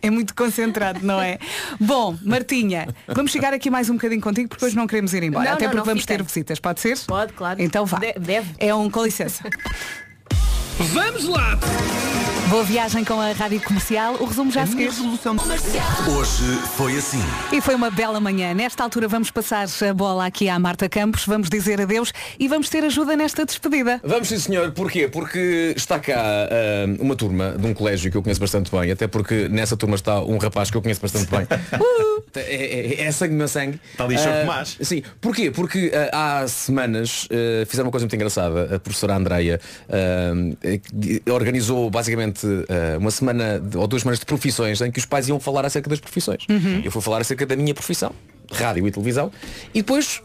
é 0.01 0.09
muito 0.09 0.35
concentrado, 0.35 0.99
não 1.05 1.21
é? 1.21 1.37
Bom, 1.79 2.17
Martinha, 2.23 2.87
vamos 3.07 3.31
chegar 3.31 3.53
aqui 3.53 3.69
mais 3.69 3.89
um 3.89 3.93
bocadinho 3.93 4.21
contigo 4.21 4.49
porque 4.49 4.65
hoje 4.65 4.75
não 4.75 4.87
queremos 4.87 5.13
ir 5.13 5.23
embora. 5.23 5.45
Não, 5.45 5.53
até 5.53 5.63
não, 5.65 5.69
porque 5.71 5.77
não, 5.77 5.85
vamos 5.85 6.01
fica. 6.01 6.17
ter 6.17 6.23
visitas, 6.23 6.59
pode 6.59 6.79
ser? 6.79 6.97
Pode, 7.07 7.33
claro. 7.33 7.61
Então 7.61 7.85
vá. 7.85 7.99
De- 7.99 8.13
deve. 8.19 8.49
É 8.57 8.73
um 8.73 8.89
com 8.89 9.03
licença. 9.03 9.43
Vamos 10.79 11.25
lá! 11.27 11.57
Boa 12.49 12.63
viagem 12.63 13.03
com 13.03 13.19
a 13.19 13.31
Rádio 13.31 13.59
Comercial. 13.61 14.15
O 14.19 14.25
resumo 14.25 14.51
já 14.51 14.61
a 14.61 14.67
seguir. 14.67 14.89
Hoje 14.89 16.43
foi 16.75 16.97
assim. 16.97 17.21
E 17.51 17.59
foi 17.59 17.73
uma 17.73 17.89
bela 17.89 18.19
manhã. 18.19 18.53
Nesta 18.53 18.83
altura 18.83 19.07
vamos 19.07 19.31
passar 19.31 19.65
a 19.89 19.93
bola 19.93 20.27
aqui 20.27 20.47
à 20.49 20.59
Marta 20.59 20.87
Campos, 20.87 21.25
vamos 21.25 21.49
dizer 21.49 21.81
adeus 21.81 22.13
e 22.37 22.47
vamos 22.47 22.69
ter 22.69 22.83
ajuda 22.83 23.15
nesta 23.15 23.43
despedida. 23.43 23.99
Vamos 24.03 24.27
sim 24.27 24.37
senhor, 24.37 24.71
porquê? 24.71 25.07
Porque 25.07 25.73
está 25.75 25.97
cá 25.99 26.15
ah, 26.15 26.85
uma 26.99 27.15
turma 27.15 27.55
de 27.57 27.65
um 27.65 27.73
colégio 27.73 28.11
que 28.11 28.17
eu 28.17 28.21
conheço 28.21 28.41
bastante 28.41 28.69
bem, 28.69 28.91
até 28.91 29.07
porque 29.07 29.47
nessa 29.49 29.75
turma 29.75 29.95
está 29.95 30.21
um 30.21 30.37
rapaz 30.37 30.69
que 30.69 30.77
eu 30.77 30.81
conheço 30.81 31.01
bastante 31.01 31.29
bem. 31.31 31.47
Uh! 31.73 32.23
é, 32.35 33.01
é- 33.01 33.01
é 33.05 33.11
sangue 33.11 33.33
meu 33.33 33.47
sangue. 33.47 33.79
Está 33.91 34.03
ali 34.05 34.17
Sr. 34.17 34.27
Ah, 34.29 34.41
Tomás. 34.41 34.77
Sim, 34.81 35.03
porquê? 35.19 35.49
Porque 35.49 35.91
ah, 36.11 36.41
há 36.41 36.47
semanas 36.47 37.27
fizeram 37.67 37.87
uma 37.87 37.91
coisa 37.91 38.05
muito 38.05 38.15
engraçada. 38.15 38.75
A 38.75 38.79
professora 38.79 39.15
Andreia 39.15 39.59
organizou 41.31 41.89
basicamente 41.89 42.45
ah, 42.69 42.97
uma 42.97 43.11
semana 43.11 43.61
ou 43.75 43.87
duas 43.87 44.01
semanas 44.01 44.19
de 44.19 44.25
profissões 44.25 44.81
em 44.81 44.91
que 44.91 44.99
os 44.99 45.05
pais 45.05 45.27
iam 45.27 45.39
falar 45.39 45.65
acerca 45.65 45.89
das 45.89 45.99
profissões. 45.99 46.45
Uhum. 46.49 46.81
Eu 46.83 46.91
fui 46.91 47.01
falar 47.01 47.21
acerca 47.21 47.45
da 47.45 47.55
minha 47.55 47.73
profissão 47.73 48.13
rádio 48.51 48.87
e 48.87 48.91
televisão 48.91 49.31
e 49.73 49.81
depois 49.81 50.21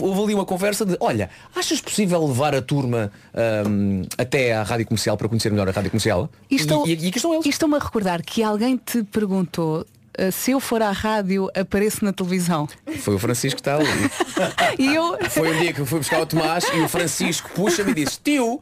houve 0.00 0.22
ali 0.22 0.34
uma 0.34 0.44
conversa 0.44 0.84
de 0.84 0.96
olha, 1.00 1.30
achas 1.54 1.80
possível 1.80 2.26
levar 2.26 2.54
a 2.54 2.60
turma 2.60 3.10
ahm, 3.34 4.02
até 4.18 4.54
à 4.54 4.62
rádio 4.62 4.86
comercial 4.86 5.16
para 5.16 5.28
conhecer 5.28 5.50
melhor 5.50 5.68
a 5.68 5.72
rádio 5.72 5.90
comercial? 5.90 6.28
E 6.50 6.56
e, 6.56 6.90
e 6.90 7.08
aqui 7.08 7.16
estão 7.16 7.32
eles. 7.32 7.46
E 7.46 7.48
estou-me 7.48 7.76
a 7.76 7.78
recordar 7.78 8.22
que 8.22 8.42
alguém 8.42 8.76
te 8.76 9.02
perguntou 9.04 9.80
eh, 9.80 9.95
se 10.32 10.50
eu 10.52 10.60
for 10.60 10.82
à 10.82 10.90
rádio, 10.90 11.50
apareço 11.54 12.04
na 12.04 12.12
televisão. 12.12 12.68
Foi 13.00 13.14
o 13.14 13.18
Francisco 13.18 13.56
que 13.56 13.68
está 13.68 13.76
ali. 13.76 13.86
E 14.78 14.94
eu. 14.94 15.16
Foi 15.30 15.54
um 15.54 15.58
dia 15.58 15.72
que 15.72 15.80
eu 15.80 15.86
fui 15.86 15.98
buscar 15.98 16.20
o 16.20 16.26
Tomás 16.26 16.64
e 16.74 16.80
o 16.80 16.88
Francisco 16.88 17.50
puxa-me 17.54 17.92
e 17.92 17.94
disse, 17.94 18.18
tio, 18.22 18.60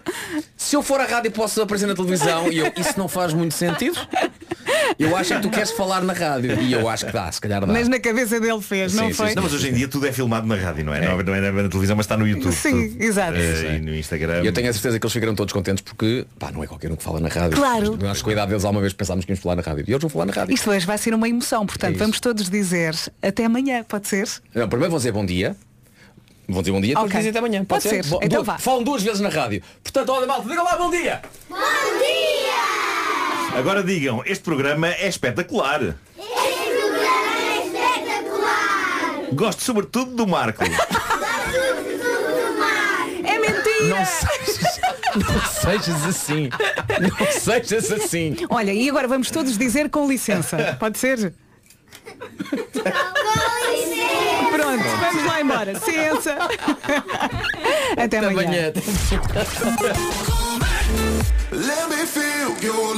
se 0.56 0.76
eu 0.76 0.82
for 0.82 1.00
à 1.00 1.04
rádio 1.04 1.30
posso 1.32 1.60
aparecer 1.60 1.86
na 1.86 1.94
televisão 1.94 2.50
e 2.50 2.58
eu, 2.58 2.72
isso 2.76 2.96
não 2.96 3.08
faz 3.08 3.32
muito 3.32 3.54
sentido. 3.54 3.98
Eu 4.98 5.16
acho 5.16 5.34
que 5.34 5.40
tu 5.40 5.50
queres 5.50 5.70
falar 5.72 6.02
na 6.02 6.12
rádio. 6.12 6.60
E 6.60 6.72
eu 6.72 6.88
acho 6.88 7.06
que 7.06 7.12
dá, 7.12 7.30
se 7.30 7.40
calhar 7.40 7.60
dá. 7.60 7.66
Mas 7.66 7.88
na 7.88 7.98
cabeça 7.98 8.38
dele 8.40 8.60
fez, 8.60 8.94
não 8.94 9.12
foi? 9.12 9.34
Não, 9.34 9.42
mas 9.42 9.52
hoje 9.52 9.70
em 9.70 9.74
dia 9.74 9.88
tudo 9.88 10.06
é 10.06 10.12
filmado 10.12 10.46
na 10.46 10.56
rádio, 10.56 10.84
não 10.84 10.94
é? 10.94 11.06
Não, 11.06 11.22
não 11.22 11.34
é 11.34 11.50
na 11.50 11.68
televisão, 11.68 11.96
mas 11.96 12.04
está 12.04 12.16
no 12.16 12.26
YouTube. 12.26 12.52
Sim, 12.52 12.90
tudo. 12.90 13.02
exato. 13.02 13.36
Eh, 13.36 13.76
e 13.76 13.80
no 13.80 13.94
Instagram. 13.94 14.42
E 14.42 14.46
eu 14.46 14.52
tenho 14.52 14.68
a 14.68 14.72
certeza 14.72 14.98
que 14.98 15.04
eles 15.04 15.12
ficaram 15.12 15.34
todos 15.34 15.52
contentes 15.52 15.82
porque 15.82 16.26
pá, 16.38 16.50
não 16.52 16.62
é 16.62 16.66
qualquer 16.66 16.90
um 16.92 16.96
que 16.96 17.02
fala 17.02 17.20
na 17.20 17.28
rádio. 17.28 17.56
Claro. 17.56 17.98
Nós 18.00 18.22
com 18.22 18.30
a 18.30 18.32
idade 18.32 18.48
deles 18.50 18.64
alguma 18.64 18.80
vez 18.80 18.92
pensámos 18.92 19.24
que 19.24 19.32
íamos 19.32 19.42
falar 19.42 19.56
na 19.56 19.62
rádio. 19.62 19.84
E 19.86 19.90
eles 19.90 20.00
vão 20.00 20.10
falar 20.10 20.26
na 20.26 20.32
rádio. 20.32 20.54
Isto 20.54 20.70
hoje 20.70 20.86
vai 20.86 20.98
ser 20.98 21.14
uma 21.14 21.28
emoção, 21.28 21.43
portanto, 21.48 21.94
É 21.94 21.98
vamos 21.98 22.18
todos 22.20 22.48
dizer 22.50 22.94
até 23.22 23.44
amanhã, 23.44 23.82
pode 23.84 24.08
ser? 24.08 24.28
Não, 24.54 24.68
primeiro 24.68 24.90
vão 24.90 24.98
dizer 24.98 25.12
bom 25.12 25.24
dia. 25.26 25.56
Vão 26.48 26.60
dizer 26.62 26.72
bom 26.72 26.80
dia, 26.80 26.90
depois 26.90 27.06
Ok. 27.06 27.18
dizem 27.20 27.30
até 27.30 27.38
amanhã. 27.38 27.64
Pode 27.64 27.82
ser. 27.84 28.04
Bo- 28.06 28.20
Então 28.22 28.40
du- 28.42 28.46
vá. 28.46 28.58
Falam 28.58 28.82
duas 28.82 29.02
vezes 29.02 29.20
na 29.20 29.28
rádio. 29.28 29.62
Portanto, 29.82 30.08
olha 30.10 30.26
malta, 30.26 30.48
digam 30.48 30.64
lá 30.64 30.76
bom 30.76 30.90
dia. 30.90 31.22
Agora 33.56 33.82
digam, 33.82 34.22
este 34.26 34.42
programa 34.44 34.88
é 34.88 35.06
espetacular. 35.08 35.96
Gosto 39.32 39.62
sobretudo 39.62 40.14
do 40.14 40.26
Marco. 40.26 40.62
É 43.24 43.38
mentira! 43.38 43.84
Não 43.88 44.04
sejas, 44.04 44.73
não 45.22 45.40
sejas 45.46 46.04
assim. 46.04 46.48
Não 47.00 47.32
sejas 47.32 47.92
assim. 47.92 48.36
Olha, 48.48 48.72
e 48.72 48.88
agora 48.88 49.06
vamos 49.06 49.30
todos 49.30 49.56
dizer 49.56 49.88
com 49.90 50.08
licença. 50.08 50.76
Pode 50.78 50.98
ser? 50.98 51.32
Pronto, 54.50 54.84
vamos 55.00 55.24
lá 55.24 55.40
embora. 55.40 55.78
Ciência. 55.78 56.36
Até 57.96 58.18
amanhã. 58.18 58.72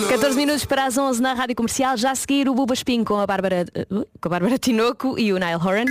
14 0.09 0.37
minutos 0.37 0.65
para 0.65 0.87
as 0.87 0.97
11 0.97 1.21
na 1.21 1.35
Rádio 1.35 1.57
Comercial. 1.57 1.97
Já 1.97 2.13
a 2.13 2.15
seguir 2.15 2.49
o 2.49 2.55
Buba 2.55 2.75
Spin 2.75 3.05
com 3.05 3.19
a 3.19 3.27
Bárbara, 3.27 3.67
uh, 3.91 4.07
com 4.21 4.29
a 4.29 4.31
Bárbara 4.31 4.59
Tinoco 4.59 5.19
e 5.19 5.33
o 5.33 5.39
Nile 5.39 5.57
Horan. 5.57 5.87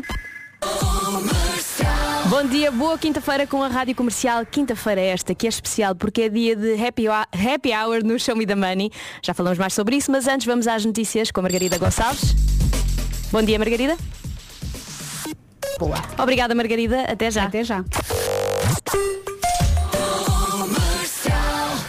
Bom 2.27 2.43
dia, 2.43 2.71
boa 2.71 2.97
quinta-feira 2.97 3.45
com 3.45 3.61
a 3.61 3.67
Rádio 3.67 3.93
Comercial. 3.93 4.43
Quinta-feira 4.47 4.99
é 4.99 5.07
esta, 5.09 5.35
que 5.35 5.45
é 5.45 5.49
especial 5.49 5.93
porque 5.93 6.23
é 6.23 6.29
dia 6.29 6.55
de 6.55 6.73
happy, 6.73 7.07
happy 7.07 7.71
Hour 7.71 8.03
no 8.03 8.19
Show 8.19 8.35
Me 8.35 8.47
the 8.47 8.55
Money. 8.55 8.91
Já 9.21 9.33
falamos 9.33 9.59
mais 9.59 9.73
sobre 9.73 9.95
isso, 9.95 10.11
mas 10.11 10.27
antes 10.27 10.47
vamos 10.47 10.67
às 10.67 10.83
notícias 10.83 11.29
com 11.29 11.41
a 11.41 11.43
Margarida 11.43 11.77
Gonçalves. 11.77 12.33
Bom 13.31 13.43
dia, 13.43 13.59
Margarida. 13.59 13.95
Boa. 15.79 15.97
Obrigada, 16.17 16.55
Margarida. 16.55 17.01
Até 17.01 17.29
já. 17.29 17.43
Até 17.43 17.63
já. 17.63 17.85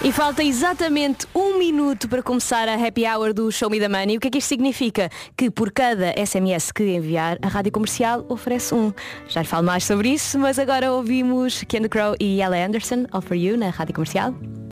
E 0.05 0.13
falta 0.13 0.45
exatamente 0.45 1.27
um 1.35 1.59
minuto 1.59 2.09
para 2.09 2.23
começar 2.23 2.69
a 2.69 2.75
happy 2.75 3.05
hour 3.07 3.33
do 3.33 3.51
Show 3.51 3.69
Me 3.71 3.81
the 3.81 3.89
Money. 3.89 4.17
O 4.17 4.21
que 4.21 4.29
é 4.29 4.31
que 4.31 4.39
isto 4.39 4.49
significa? 4.49 5.11
Que 5.37 5.51
por 5.51 5.73
cada 5.73 6.13
SMS 6.13 6.71
que 6.71 6.85
enviar, 6.85 7.39
a 7.43 7.49
Rádio 7.49 7.73
Comercial 7.73 8.25
oferece 8.29 8.75
um. 8.75 8.93
Já 9.29 9.41
lhe 9.43 9.49
falo 9.49 9.67
mais 9.67 9.85
sobre 9.85 10.11
isso, 10.11 10.39
mas 10.39 10.59
agora 10.59 10.93
ouvimos 10.93 11.65
Ken 11.67 11.89
Crow 11.89 12.15
e 12.21 12.41
Ella 12.41 12.65
Anderson, 12.65 13.07
All 13.11 13.23
For 13.23 13.37
You, 13.37 13.57
na 13.57 13.71
Rádio 13.71 13.95
Comercial. 13.95 14.35